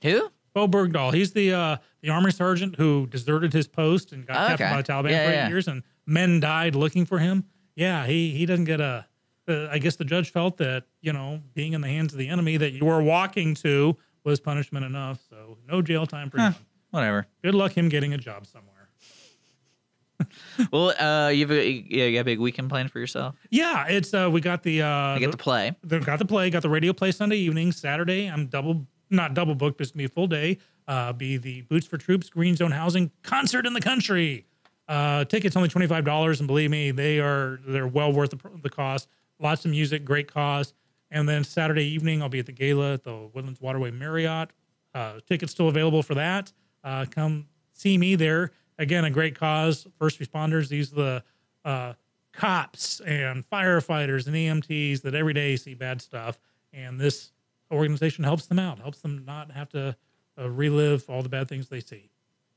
Who? 0.03 0.29
Bowe 0.53 0.67
Bergdahl. 0.67 1.13
He's 1.13 1.31
the 1.33 1.53
uh, 1.53 1.77
the 2.01 2.09
army 2.09 2.31
sergeant 2.31 2.75
who 2.75 3.07
deserted 3.07 3.53
his 3.53 3.67
post 3.67 4.11
and 4.11 4.25
got 4.25 4.35
Oh, 4.35 4.47
captured 4.49 4.63
okay. 4.65 4.73
by 4.75 4.81
the 4.81 4.91
Taliban 5.09 5.11
Yeah, 5.11 5.25
for 5.25 5.31
eight 5.31 5.35
yeah. 5.35 5.47
years, 5.49 5.67
and 5.67 5.83
men 6.05 6.39
died 6.39 6.75
looking 6.75 7.05
for 7.05 7.19
him. 7.19 7.45
Yeah, 7.75 8.05
he 8.05 8.31
he 8.31 8.45
doesn't 8.45 8.65
get 8.65 8.81
a. 8.81 9.05
Uh, 9.47 9.67
I 9.71 9.79
guess 9.79 9.95
the 9.95 10.05
judge 10.05 10.31
felt 10.31 10.57
that 10.57 10.83
you 11.01 11.11
know 11.13 11.41
being 11.55 11.73
in 11.73 11.81
the 11.81 11.87
hands 11.87 12.13
of 12.13 12.19
the 12.19 12.27
enemy 12.27 12.57
that 12.57 12.71
you 12.73 12.85
were 12.85 13.01
walking 13.01 13.55
to 13.55 13.97
was 14.23 14.39
punishment 14.39 14.85
enough. 14.85 15.19
So 15.29 15.57
no 15.67 15.81
jail 15.81 16.05
time 16.05 16.29
for 16.29 16.39
him. 16.39 16.55
whatever. 16.91 17.27
Good 17.43 17.55
luck 17.55 17.77
him 17.77 17.89
getting 17.89 18.13
a 18.13 18.17
job 18.17 18.45
somewhere. 18.45 18.75
Well, 20.73 20.89
uh, 20.99 21.29
you 21.29 21.47
have 21.47 21.51
a, 21.51 21.69
yeah, 21.89 22.05
you 22.05 22.13
got 22.17 22.21
a 22.21 22.23
big 22.25 22.39
weekend 22.39 22.69
planned 22.69 22.91
for 22.91 22.99
yourself. 22.99 23.35
Yeah, 23.49 23.87
it's 23.87 24.13
uh 24.13 24.29
we 24.29 24.41
got 24.41 24.63
the 24.63 24.81
uh 24.81 24.87
I 24.87 25.19
get 25.19 25.27
the- 25.27 25.37
to 25.37 25.43
play. 25.43 25.73
They've 25.83 26.05
got 26.05 26.19
the 26.19 26.25
play, 26.25 26.49
got 26.49 26.61
the 26.61 26.69
radio 26.69 26.91
play 26.91 27.11
Sunday 27.13 27.37
evening. 27.37 27.71
Saturday, 27.71 28.27
I'm 28.27 28.47
double, 28.47 28.85
not 29.09 29.33
double 29.33 29.55
booked, 29.55 29.77
but 29.77 29.83
it's 29.83 29.91
gonna 29.91 29.99
be 30.01 30.05
a 30.05 30.09
full 30.09 30.27
day. 30.27 30.57
Uh, 30.89 31.13
be 31.13 31.37
the 31.37 31.61
Boots 31.61 31.85
for 31.87 31.97
Troops 31.97 32.29
Green 32.29 32.55
Zone 32.57 32.71
Housing 32.71 33.11
concert 33.23 33.65
in 33.65 33.71
the 33.73 33.79
country. 33.81 34.45
Uh, 34.89 35.23
tickets 35.23 35.55
only 35.55 35.69
twenty 35.69 35.87
five 35.87 36.03
dollars, 36.03 36.41
and 36.41 36.47
believe 36.47 36.69
me, 36.69 36.91
they 36.91 37.19
are 37.19 37.61
they're 37.65 37.87
well 37.87 38.11
worth 38.11 38.31
the, 38.31 38.37
pr- 38.37 38.49
the 38.61 38.69
cost. 38.69 39.07
Lots 39.39 39.63
of 39.63 39.71
music, 39.71 40.03
great 40.03 40.31
cause. 40.31 40.73
And 41.11 41.27
then 41.27 41.43
Saturday 41.43 41.85
evening, 41.85 42.21
I'll 42.21 42.29
be 42.29 42.39
at 42.39 42.45
the 42.45 42.51
gala 42.51 42.93
at 42.93 43.03
the 43.03 43.29
Woodlands 43.33 43.59
Waterway 43.59 43.91
Marriott. 43.91 44.51
Uh, 44.93 45.19
tickets 45.27 45.51
still 45.51 45.67
available 45.67 46.03
for 46.03 46.15
that. 46.15 46.51
Uh, 46.83 47.05
come 47.09 47.47
see 47.73 47.97
me 47.97 48.15
there. 48.15 48.51
Again, 48.77 49.05
a 49.05 49.09
great 49.09 49.37
cause. 49.37 49.87
First 49.97 50.19
responders. 50.19 50.69
These 50.69 50.91
are 50.93 50.95
the 50.95 51.23
uh, 51.65 51.93
cops 52.33 53.01
and 53.01 53.47
firefighters 53.49 54.27
and 54.27 54.35
EMTs 54.35 55.01
that 55.01 55.15
every 55.15 55.33
day 55.33 55.55
see 55.55 55.73
bad 55.73 56.01
stuff, 56.01 56.39
and 56.73 56.99
this 56.99 57.31
organization 57.71 58.23
helps 58.23 58.45
them 58.45 58.59
out, 58.59 58.79
helps 58.79 58.99
them 59.01 59.23
not 59.25 59.51
have 59.51 59.69
to 59.69 59.95
uh, 60.39 60.49
relive 60.49 61.09
all 61.09 61.21
the 61.21 61.29
bad 61.29 61.47
things 61.47 61.67
they 61.67 61.81
see. 61.81 62.09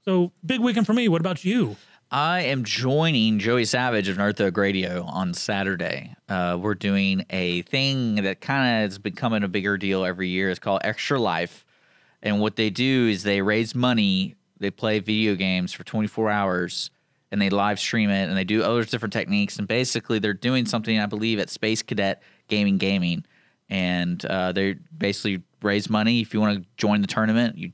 So 0.05 0.33
big 0.45 0.61
weekend 0.61 0.87
for 0.87 0.93
me. 0.93 1.09
What 1.09 1.21
about 1.21 1.45
you? 1.45 1.77
I 2.13 2.43
am 2.43 2.63
joining 2.63 3.39
Joey 3.39 3.65
Savage 3.65 4.07
of 4.07 4.19
North 4.19 4.39
Oak 4.39 4.59
Radio 4.59 5.03
on 5.05 5.33
Saturday. 5.33 6.15
Uh, 6.29 6.59
we're 6.61 6.75
doing 6.75 7.25
a 7.31 7.63
thing 7.63 8.17
that 8.17 8.43
kind 8.43 8.85
of 8.85 8.91
is 8.91 8.99
becoming 8.99 9.45
a 9.45 9.49
bigger 9.49 9.79
deal 9.79 10.05
every 10.05 10.29
year. 10.29 10.51
It's 10.51 10.59
called 10.59 10.83
Extra 10.85 11.19
Life. 11.19 11.65
And 12.23 12.39
what 12.39 12.57
they 12.57 12.69
do 12.69 13.09
is 13.09 13.23
they 13.23 13.41
raise 13.41 13.75
money, 13.75 14.35
they 14.59 14.71
play 14.71 14.99
video 14.99 15.37
games 15.37 15.73
for 15.73 15.85
24 15.85 16.29
hours, 16.29 16.91
and 17.31 17.41
they 17.41 17.49
live 17.49 17.81
stream 17.81 18.11
it, 18.11 18.29
and 18.29 18.37
they 18.37 18.45
do 18.45 18.63
other 18.63 18.85
different 18.85 19.15
techniques. 19.15 19.59
And 19.59 19.67
basically, 19.67 20.19
they're 20.19 20.35
doing 20.35 20.67
something, 20.67 20.99
I 20.99 21.07
believe, 21.07 21.39
at 21.39 21.49
Space 21.49 21.83
Cadet 21.83 22.23
Gaming 22.47 22.77
Gaming. 22.77 23.25
And 23.71 24.23
uh, 24.27 24.53
they 24.53 24.75
basically 24.99 25.45
raise 25.63 25.89
money. 25.89 26.21
If 26.21 26.35
you 26.35 26.43
want 26.43 26.59
to 26.63 26.69
join 26.77 27.01
the 27.01 27.07
tournament, 27.07 27.57
you 27.57 27.73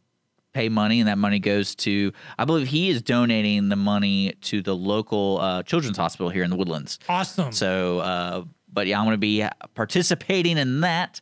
pay 0.59 0.69
money, 0.69 0.99
and 1.01 1.09
that 1.09 1.19
money 1.19 1.39
goes 1.39 1.75
to. 1.77 2.13
I 2.39 2.45
believe 2.45 2.67
he 2.67 2.91
is 2.91 3.01
donating 3.01 3.69
the 3.69 3.77
money 3.77 4.33
to 4.43 4.61
the 4.61 4.75
local 4.75 5.39
uh, 5.41 5.63
children's 5.63 5.97
hospital 5.97 6.31
here 6.31 6.43
in 6.43 6.51
the 6.51 6.57
Woodlands. 6.57 6.99
Awesome. 7.09 7.53
So, 7.53 8.01
uh, 8.01 8.45
but 8.73 8.87
yeah, 8.89 8.99
I'm 8.99 9.05
going 9.05 9.15
to 9.15 9.19
be 9.19 9.45
participating 9.75 10.59
in 10.59 10.81
that. 10.81 11.21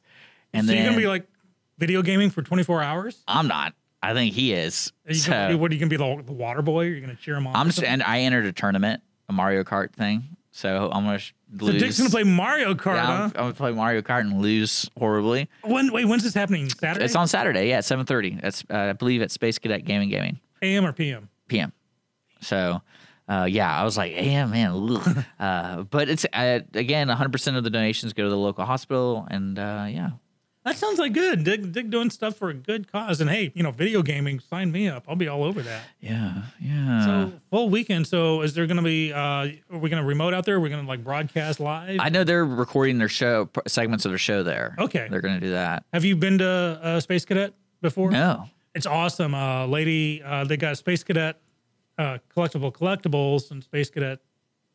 And 0.55 0.65
so 0.67 0.69
then 0.73 0.77
you're 0.79 0.87
gonna 0.87 1.01
be 1.03 1.07
like 1.09 1.27
video 1.79 2.01
gaming 2.01 2.31
for 2.31 2.41
24 2.43 2.83
hours? 2.83 3.23
I'm 3.29 3.47
not. 3.47 3.75
I 4.03 4.15
think 4.15 4.33
he 4.33 4.53
is. 4.53 4.93
Are 5.07 5.13
you 5.13 5.19
So, 5.19 5.31
gonna, 5.33 5.59
what 5.59 5.71
are 5.71 5.75
you 5.75 5.81
gonna 5.81 5.91
be 5.91 5.97
the, 5.97 6.23
the 6.25 6.33
water 6.33 6.63
boy? 6.63 6.83
You're 6.85 6.95
you 6.95 7.01
gonna 7.03 7.17
cheer 7.17 7.35
him 7.37 7.47
on? 7.47 7.55
I'm 7.57 7.67
just, 7.67 7.83
and 7.83 8.03
I 8.03 8.21
entered 8.21 8.47
a 8.47 8.53
tournament, 8.53 9.03
a 9.29 9.33
Mario 9.33 9.65
Kart 9.65 9.93
thing. 9.93 10.25
So 10.53 10.89
I'm 10.91 11.05
gonna 11.05 11.21
sh- 11.55 11.59
so 11.59 11.65
lose. 11.67 11.83
Dick's 11.83 11.99
gonna 11.99 12.11
play 12.11 12.25
Mario 12.25 12.75
Kart, 12.75 12.97
Yeah, 12.97 13.11
I'm. 13.11 13.23
I'm 13.25 13.31
gonna 13.31 13.55
play 13.55 13.73
Mario 13.73 14.03
Kart 14.03 14.21
and 14.21 14.41
lose 14.41 14.91
horribly. 14.99 15.49
When 15.63 15.93
wait, 15.93 16.05
when's 16.07 16.23
this 16.23 16.35
happening? 16.35 16.69
Saturday? 16.69 17.05
It's 17.05 17.15
on 17.17 17.29
Saturday, 17.29 17.69
yeah, 17.69 17.79
at 17.79 17.85
7:30. 17.85 18.41
That's 18.41 18.65
uh, 18.71 18.77
I 18.77 18.93
believe 18.93 19.23
at 19.23 19.31
Space 19.31 19.59
Cadet 19.59 19.85
Gaming 19.85 20.09
Gaming. 20.09 20.41
AM 20.63 20.85
or 20.87 20.93
PM? 20.93 21.29
PM. 21.49 21.73
So, 22.41 22.81
uh, 23.29 23.47
yeah, 23.51 23.75
I 23.79 23.85
was 23.85 23.97
like, 23.97 24.13
yeah, 24.15 24.47
man. 24.47 25.25
uh, 25.41 25.83
but 25.83 26.09
it's 26.09 26.25
uh, 26.33 26.61
again, 26.75 27.09
100% 27.09 27.57
of 27.57 27.65
the 27.65 27.71
donations 27.71 28.13
go 28.13 28.25
to 28.25 28.31
the 28.31 28.37
local 28.37 28.65
hospital, 28.65 29.27
and 29.31 29.59
uh, 29.59 29.87
yeah, 29.89 30.11
That 30.67 30.77
sounds 30.77 30.99
like 30.99 31.13
good. 31.13 31.45
Dig, 31.45 31.73
Dick 31.73 31.91
doing 31.91 32.11
stuff 32.11 32.35
for 32.37 32.49
a 32.51 32.55
good 32.55 32.91
cause. 32.91 33.21
And 33.21 33.31
hey, 33.31 33.53
you 33.55 33.63
know, 33.63 33.71
video 33.71 34.03
gaming, 34.03 34.41
sign 34.41 34.73
me 34.73 34.89
up. 34.89 35.05
I'll 35.09 35.15
be 35.15 35.29
all 35.29 35.45
over 35.45 35.63
that. 35.63 35.85
yeah, 36.01 36.43
yeah. 36.61 37.05
So 37.07 37.33
full 37.51 37.71
weekend. 37.71 38.07
So 38.09 38.43
is 38.43 38.53
there 38.55 38.67
going 38.67 38.79
to 38.79 38.83
be? 38.83 39.13
Uh, 39.13 39.19
are 39.71 39.79
we 39.79 39.89
going 39.89 40.03
to 40.03 40.07
remote 40.07 40.35
out 40.35 40.45
there? 40.45 40.59
We're 40.59 40.69
going 40.71 40.83
to 40.83 40.89
like 40.89 41.05
broadcast 41.05 41.61
live? 41.61 42.01
I 42.01 42.09
know 42.09 42.25
they're 42.25 42.45
recording 42.45 42.99
their 42.99 43.09
show 43.09 43.49
segments 43.69 44.05
of 44.07 44.11
their 44.11 44.19
show 44.19 44.43
there. 44.43 44.75
Okay. 44.81 45.07
they're 45.09 45.21
gonna 45.21 45.39
do 45.39 45.53
that. 45.53 45.85
Have 45.93 46.05
you 46.05 46.17
been 46.17 46.39
to 46.39 46.47
uh, 46.83 46.99
Space 47.01 47.25
Cadet 47.25 47.55
before? 47.81 48.11
No. 48.11 48.49
It's 48.75 48.87
awesome. 48.87 49.35
Uh, 49.37 49.67
lady, 49.67 50.21
uh, 50.23 50.43
they 50.45 50.57
got 50.57 50.77
Space 50.79 51.05
Cadet 51.05 51.41
uh, 51.97 52.19
collectible 52.37 52.73
collectibles 52.73 53.53
and 53.53 53.63
Space 53.63 53.89
Cadet 53.89 54.19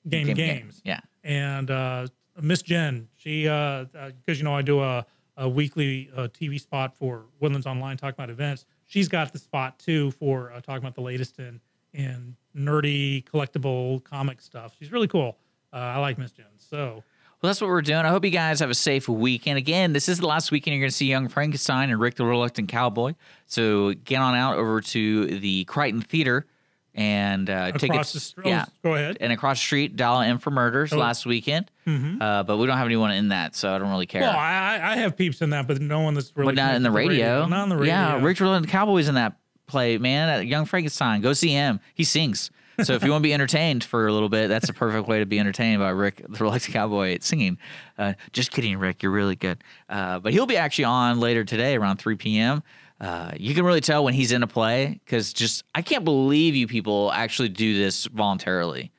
game, 0.07 0.27
Game- 0.27 0.35
games. 0.37 0.81
yeah. 0.85 1.01
And 1.25 1.69
uh, 1.69 2.07
Miss 2.41 2.61
Jen, 2.61 3.09
she 3.17 3.43
because 3.43 4.37
you 4.39 4.43
know 4.43 4.55
I 4.55 4.61
do 4.61 4.79
a, 4.81 5.05
a 5.41 5.49
weekly 5.49 6.09
uh, 6.15 6.27
TV 6.27 6.59
spot 6.61 6.95
for 6.95 7.25
Woodlands 7.39 7.65
Online 7.65 7.97
talking 7.97 8.13
about 8.13 8.29
events. 8.29 8.65
She's 8.85 9.07
got 9.07 9.33
the 9.33 9.39
spot 9.39 9.79
too 9.79 10.11
for 10.11 10.51
uh, 10.51 10.61
talking 10.61 10.83
about 10.83 10.95
the 10.95 11.01
latest 11.01 11.39
in 11.39 11.59
in 11.93 12.35
nerdy 12.55 13.23
collectible 13.25 14.03
comic 14.03 14.39
stuff. 14.41 14.75
She's 14.79 14.91
really 14.91 15.07
cool. 15.07 15.37
Uh, 15.73 15.77
I 15.77 15.97
like 15.99 16.17
Miss 16.17 16.31
Jen. 16.31 16.45
So 16.57 17.03
Well, 17.41 17.49
that's 17.49 17.59
what 17.59 17.67
we're 17.69 17.81
doing. 17.81 17.99
I 18.05 18.09
hope 18.09 18.23
you 18.23 18.31
guys 18.31 18.59
have 18.59 18.69
a 18.69 18.75
safe 18.75 19.09
weekend. 19.09 19.57
Again, 19.57 19.93
this 19.93 20.07
is 20.07 20.19
the 20.19 20.27
last 20.27 20.51
weekend 20.51 20.75
you're 20.75 20.81
going 20.83 20.91
to 20.91 20.95
see 20.95 21.07
Young 21.07 21.27
Frankenstein 21.27 21.89
and 21.89 21.99
Rick 21.99 22.15
the 22.15 22.25
Reluctant 22.25 22.69
Cowboy. 22.69 23.13
So 23.47 23.93
get 23.93 24.19
on 24.19 24.35
out 24.35 24.57
over 24.57 24.79
to 24.79 25.25
the 25.39 25.63
Crighton 25.65 26.01
Theater 26.01 26.45
and 26.93 27.49
uh, 27.49 27.71
Across 27.73 27.81
tickets. 27.81 28.13
the 28.13 28.19
str- 28.19 28.41
oh, 28.45 28.49
yeah, 28.49 28.65
go 28.83 28.95
ahead. 28.95 29.17
And 29.21 29.31
across 29.33 29.57
the 29.57 29.63
street, 29.65 29.95
Dial 29.95 30.21
M 30.21 30.37
for 30.39 30.51
Murders 30.51 30.91
Oh. 30.93 30.97
last 30.97 31.25
weekend. 31.25 31.71
Mhm. 31.87 32.21
Uh, 32.21 32.43
but 32.43 32.57
we 32.57 32.67
don't 32.67 32.77
have 32.77 32.85
anyone 32.85 33.11
in 33.11 33.29
that, 33.29 33.55
so 33.55 33.73
I 33.73 33.79
don't 33.79 33.89
really 33.89 34.05
care. 34.05 34.21
well, 34.21 34.35
I, 34.37 34.79
I 34.81 34.95
have 34.97 35.17
peeps 35.17 35.41
in 35.41 35.49
that, 35.51 35.67
but 35.67 35.81
no 35.81 36.01
one 36.01 36.13
that's 36.13 36.31
really 36.35 36.53
but 36.53 36.61
not 36.61 36.75
in 36.75 36.83
the 36.83 36.89
to 36.89 36.95
radio. 36.95 37.45
Not 37.47 37.61
on 37.63 37.69
the 37.69 37.77
radio. 37.77 37.93
Yeah, 37.93 38.21
Rick 38.23 38.37
the 38.37 38.65
Cowboy's 38.67 39.07
in 39.07 39.15
that 39.15 39.37
play, 39.67 39.97
man. 39.97 40.29
At 40.29 40.45
Young 40.47 40.65
Frankenstein. 40.65 41.21
Go 41.21 41.33
see 41.33 41.49
him. 41.49 41.79
He 41.95 42.03
sings. 42.03 42.51
So 42.83 42.93
if 42.93 43.03
you 43.03 43.11
want 43.11 43.21
to 43.21 43.27
be 43.27 43.33
entertained 43.33 43.83
for 43.83 44.07
a 44.07 44.13
little 44.13 44.29
bit, 44.29 44.47
that's 44.47 44.69
a 44.69 44.73
perfect 44.73 45.07
way 45.07 45.19
to 45.19 45.25
be 45.25 45.39
entertained 45.39 45.79
by 45.79 45.89
Rick 45.89 46.23
the 46.27 46.43
Reluctant 46.43 46.73
Cowboy 46.73 47.17
singing. 47.21 47.57
Uh, 47.97 48.13
just 48.33 48.51
kidding, 48.51 48.77
Rick. 48.77 49.03
You're 49.03 49.11
really 49.11 49.35
good. 49.35 49.63
Uh, 49.87 50.19
but 50.19 50.33
he'll 50.33 50.47
be 50.47 50.57
actually 50.57 50.85
on 50.85 51.19
later 51.19 51.43
today 51.43 51.75
around 51.75 51.97
3 51.97 52.15
p.m. 52.15 52.63
Uh, 52.99 53.31
you 53.37 53.53
can 53.53 53.65
really 53.65 53.81
tell 53.81 54.03
when 54.03 54.13
he's 54.13 54.31
in 54.31 54.41
a 54.41 54.47
play 54.47 54.99
because 55.05 55.33
just 55.33 55.63
I 55.75 55.81
can't 55.81 56.05
believe 56.05 56.55
you 56.55 56.67
people 56.67 57.11
actually 57.11 57.49
do 57.49 57.77
this 57.77 58.05
voluntarily. 58.05 58.91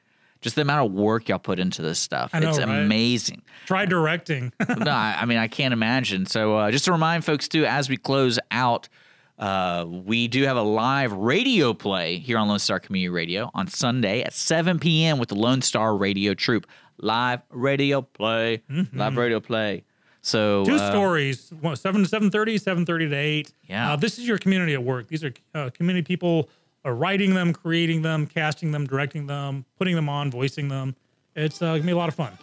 Just 0.43 0.57
the 0.57 0.63
amount 0.63 0.87
of 0.87 0.93
work 0.93 1.29
y'all 1.29 1.39
put 1.39 1.59
into 1.59 1.81
this 1.83 1.99
stuff. 1.99 2.31
I 2.35 2.41
know, 2.41 2.51
it's 2.51 2.59
right? 2.59 2.69
amazing 2.69 3.43
Try 3.67 3.87
directing. 3.87 4.53
no, 4.69 4.91
I, 4.91 5.19
I 5.21 5.25
mean 5.25 5.39
I 5.39 5.49
can't 5.49 5.73
imagine. 5.73 6.27
So 6.27 6.57
uh, 6.57 6.71
just 6.71 6.85
to 6.85 6.93
remind 6.93 7.25
folks 7.25 7.49
too, 7.49 7.65
as 7.65 7.89
we 7.89 7.97
close 7.97 8.39
out, 8.51 8.89
uh, 9.39 9.87
we 9.89 10.29
do 10.29 10.43
have 10.45 10.57
a 10.57 10.63
live 10.63 11.13
radio 11.13 11.73
play 11.73 12.19
here 12.19 12.39
on 12.39 12.49
Lone 12.49 12.59
Star 12.59 12.79
Community 12.79 13.09
Radio 13.09 13.51
on 13.55 13.67
Sunday 13.67 14.23
at 14.23 14.35
7 14.35 14.79
p.m. 14.79 15.19
with 15.19 15.31
the 15.31 15.35
Lone 15.35 15.63
Star 15.63 15.97
Radio 15.97 16.35
Troupe. 16.35 16.67
Live 16.99 17.41
radio 17.51 18.03
play, 18.03 18.63
live 18.93 19.17
radio 19.17 19.41
play. 19.41 19.85
So 20.21 20.65
Two 20.65 20.77
uh, 20.77 20.91
stories, 20.91 21.49
7 21.49 21.75
to 22.05 22.09
7.30, 22.09 22.31
7.30 22.31 23.11
to 23.11 23.15
8. 23.15 23.53
Yeah. 23.69 23.93
Uh, 23.93 23.97
this 23.97 24.19
is 24.19 24.29
your 24.29 24.39
community 24.39 24.73
at 24.75 24.83
work. 24.83 25.09
These 25.09 25.25
are 25.25 25.35
uh, 25.55 25.71
community 25.71 26.05
people 26.05 26.49
writing 26.85 27.35
them, 27.35 27.53
creating 27.53 28.03
them, 28.03 28.27
casting 28.27 28.73
them, 28.73 28.87
directing 28.87 29.27
them, 29.27 29.65
putting 29.79 29.95
them 29.95 30.09
on, 30.09 30.31
voicing 30.31 30.69
them. 30.69 30.97
It's 31.37 31.63
uh, 31.63 31.77
to 31.77 31.83
be 31.83 31.93
a 31.93 31.97
lot 31.97 32.09
of 32.09 32.15
fun. 32.15 32.37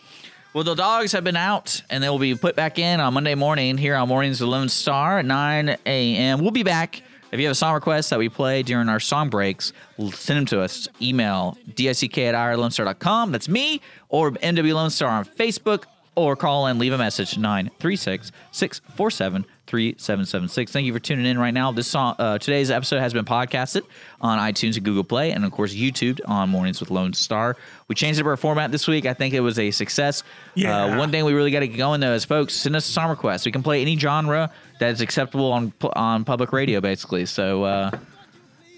Well, 0.54 0.64
the 0.64 0.76
dogs 0.76 1.12
have 1.12 1.24
been 1.24 1.36
out 1.36 1.84
and 1.90 2.04
they 2.04 2.10
will 2.10 2.20
be 2.20 2.34
put 2.36 2.56
back 2.56 2.80
in 2.80 3.00
on 3.00 3.14
Monday 3.14 3.36
morning 3.36 3.78
here 3.78 3.96
on 3.96 4.08
Mornings 4.08 4.42
with 4.42 4.50
Lone 4.50 4.70
Star 4.70 5.20
at 5.20 5.26
9 5.26 5.78
a.m. 5.86 6.42
We'll 6.42 6.52
be 6.52 6.64
back. 6.64 7.04
If 7.32 7.40
you 7.40 7.46
have 7.46 7.52
a 7.52 7.56
song 7.56 7.76
request 7.76 8.10
that 8.10 8.18
we 8.18 8.30
play 8.30 8.64
during 8.64 8.90
our 8.90 9.00
song 9.00 9.30
breaks, 9.30 9.74
send 10.12 10.40
them 10.40 10.46
to 10.48 10.62
us. 10.62 10.88
Email 11.00 11.56
dick 11.76 12.18
at 12.18 12.34
irlonestar.com. 12.34 13.32
That's 13.32 13.48
me. 13.48 13.82
Or 14.10 14.32
NW 14.32 14.74
Lone 14.74 14.90
Star 14.90 15.10
on 15.10 15.26
Facebook 15.26 15.84
or 16.16 16.36
call 16.36 16.66
and 16.66 16.80
leave 16.80 16.94
a 16.94 16.98
message 16.98 17.38
936 17.38 18.32
647 18.52 19.46
3776. 19.70 20.72
Thank 20.72 20.88
you 20.88 20.94
for 20.94 21.00
tuning 21.00 21.28
in 21.28 21.38
right 21.38 21.54
now. 21.54 21.72
This 21.72 21.88
song, 21.88 22.16
uh, 22.18 22.40
today's 22.40 22.72
episode 22.72 23.00
has 23.00 23.14
been 23.14 23.24
podcasted 23.26 23.84
on 24.20 24.40
iTunes 24.40 24.76
and 24.76 24.84
Google 24.84 25.04
Play, 25.04 25.32
and 25.32 25.46
of 25.46 25.52
course 25.52 25.74
YouTube 25.74 26.20
on 26.28 26.50
Mornings 26.50 26.80
with 26.80 26.90
Lone 26.90 27.14
Star. 27.14 27.56
We 27.88 27.94
changed 27.94 28.20
up 28.20 28.26
our 28.26 28.36
format 28.36 28.72
this 28.72 28.88
week. 28.88 29.06
I 29.06 29.14
think 29.14 29.36
it 29.36 29.42
was 29.42 29.60
a 29.60 29.70
success. 29.70 30.24
Yeah. 30.56 30.86
Uh, 30.86 30.98
one 30.98 31.12
thing 31.12 31.24
we 31.24 31.34
really 31.34 31.52
got 31.52 31.60
to 31.60 31.68
get 31.68 31.78
going 31.78 32.00
though 32.02 32.14
is 32.14 32.26
folks 32.26 32.56
send 32.56 32.76
us 32.76 32.90
a 32.90 32.92
song 32.92 33.10
request. 33.12 33.46
We 33.46 33.52
can 33.52 33.62
play 33.62 33.82
any 33.82 33.96
genre 33.98 34.52
that 34.80 34.90
is 34.90 35.02
acceptable 35.02 35.52
on 35.52 35.72
on 35.94 36.26
public 36.26 36.52
radio, 36.52 36.82
basically. 36.82 37.28
So 37.28 37.64
uh, 37.64 37.92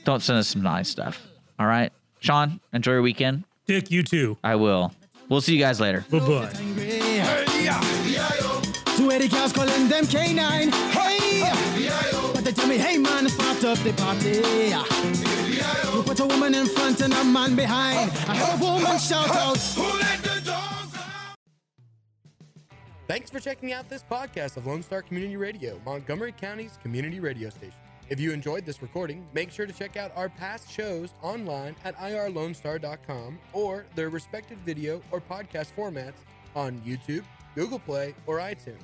don't 0.04 0.22
send 0.22 0.40
us 0.40 0.50
some 0.50 0.62
nice 0.62 0.90
stuff. 0.90 1.26
All 1.58 1.68
right, 1.68 1.94
Sean, 2.20 2.60
enjoy 2.74 2.92
your 2.94 3.02
weekend. 3.02 3.46
Dick, 3.66 3.92
you 3.92 4.04
too. 4.04 4.38
I 4.44 4.56
will. 4.56 4.94
We'll 5.30 5.40
see 5.40 5.54
you 5.54 5.60
guys 5.60 5.80
later. 5.80 6.06
Bye 6.12 6.20
bye. 6.20 8.01
Two 8.98 9.12
eighty 9.12 9.28
girls 9.28 9.54
calling 9.54 9.88
them 9.88 10.06
K9. 10.06 10.72
Hey, 10.92 11.42
but 12.34 12.44
they 12.44 12.52
tell 12.52 12.68
me, 12.68 12.78
hey 12.78 12.98
man, 12.98 13.28
start 13.30 13.64
up 13.64 13.78
the 13.80 13.94
party. 13.94 14.42
You 15.96 16.04
put 16.04 16.20
a 16.20 16.26
woman 16.26 16.56
in 16.56 16.68
front 16.68 17.02
and 17.02 17.14
a 17.14 17.24
man 17.24 17.56
behind. 17.56 18.12
I 18.28 18.36
heard 18.36 18.60
a 18.62 18.64
woman 18.64 18.98
shout 19.00 19.30
out. 19.30 19.58
Who 19.58 19.84
let 20.00 20.20
the 20.24 20.42
dogs 20.46 20.96
out? 20.96 21.36
Thanks 23.08 23.30
for 23.30 23.40
checking 23.40 23.74
out 23.74 23.90
this 23.90 24.04
podcast 24.10 24.58
of 24.58 24.68
Lone 24.68 24.84
Star 24.84 25.02
Community 25.02 25.38
Radio, 25.38 25.80
Montgomery 25.86 26.32
County's 26.34 26.78
community 26.82 27.20
radio 27.20 27.50
station. 27.50 27.74
If 28.10 28.20
you 28.20 28.32
enjoyed 28.34 28.66
this 28.66 28.82
recording, 28.82 29.26
make 29.34 29.52
sure 29.52 29.66
to 29.66 29.72
check 29.72 29.96
out 29.96 30.12
our 30.18 30.28
past 30.28 30.70
shows 30.70 31.14
online 31.22 31.76
at 31.86 31.96
irlonestar.com 31.98 33.40
or 33.54 33.86
their 33.96 34.10
respective 34.10 34.58
video 34.60 35.02
or 35.12 35.22
podcast 35.22 35.72
formats 35.78 36.26
on 36.54 36.80
YouTube, 36.82 37.24
Google 37.56 37.80
Play, 37.80 38.14
or 38.28 38.38
iTunes. 38.38 38.82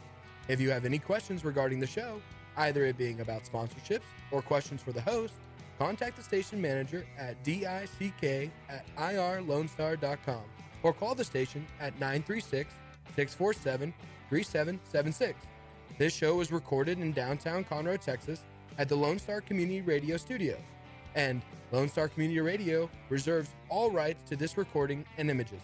If 0.48 0.62
you 0.62 0.70
have 0.72 0.86
any 0.86 1.00
questions 1.00 1.44
regarding 1.44 1.80
the 1.80 1.88
show, 1.88 2.22
either 2.58 2.86
it 2.86 2.98
being 2.98 3.22
about 3.22 3.44
sponsorships 3.44 4.02
or 4.32 4.42
questions 4.42 4.82
for 4.82 4.92
the 4.92 5.02
host, 5.02 5.34
contact 5.78 6.18
the 6.18 6.24
station 6.24 6.62
manager 6.62 7.06
at 7.18 7.42
dick 7.44 7.64
at 7.64 8.96
irlonestar.com 8.98 10.44
or 10.84 10.94
call 10.94 11.16
the 11.16 11.24
station 11.24 11.66
at 11.80 11.94
936 12.00 12.74
647 13.16 13.94
3776. 14.30 15.40
This 15.98 16.14
show 16.14 16.36
was 16.36 16.52
recorded 16.52 17.00
in 17.00 17.12
downtown 17.12 17.64
Conroe, 17.64 18.00
Texas 18.00 18.44
at 18.78 18.88
the 18.88 18.96
Lone 18.96 19.18
Star 19.20 19.42
Community 19.42 19.82
Radio 19.82 20.18
Studios, 20.18 20.60
and 21.16 21.42
Lone 21.72 21.90
Star 21.90 22.08
Community 22.08 22.40
Radio 22.40 22.90
reserves 23.10 23.50
all 23.70 23.90
rights 23.92 24.22
to 24.30 24.36
this 24.36 24.58
recording 24.58 25.04
and 25.18 25.30
images. 25.30 25.62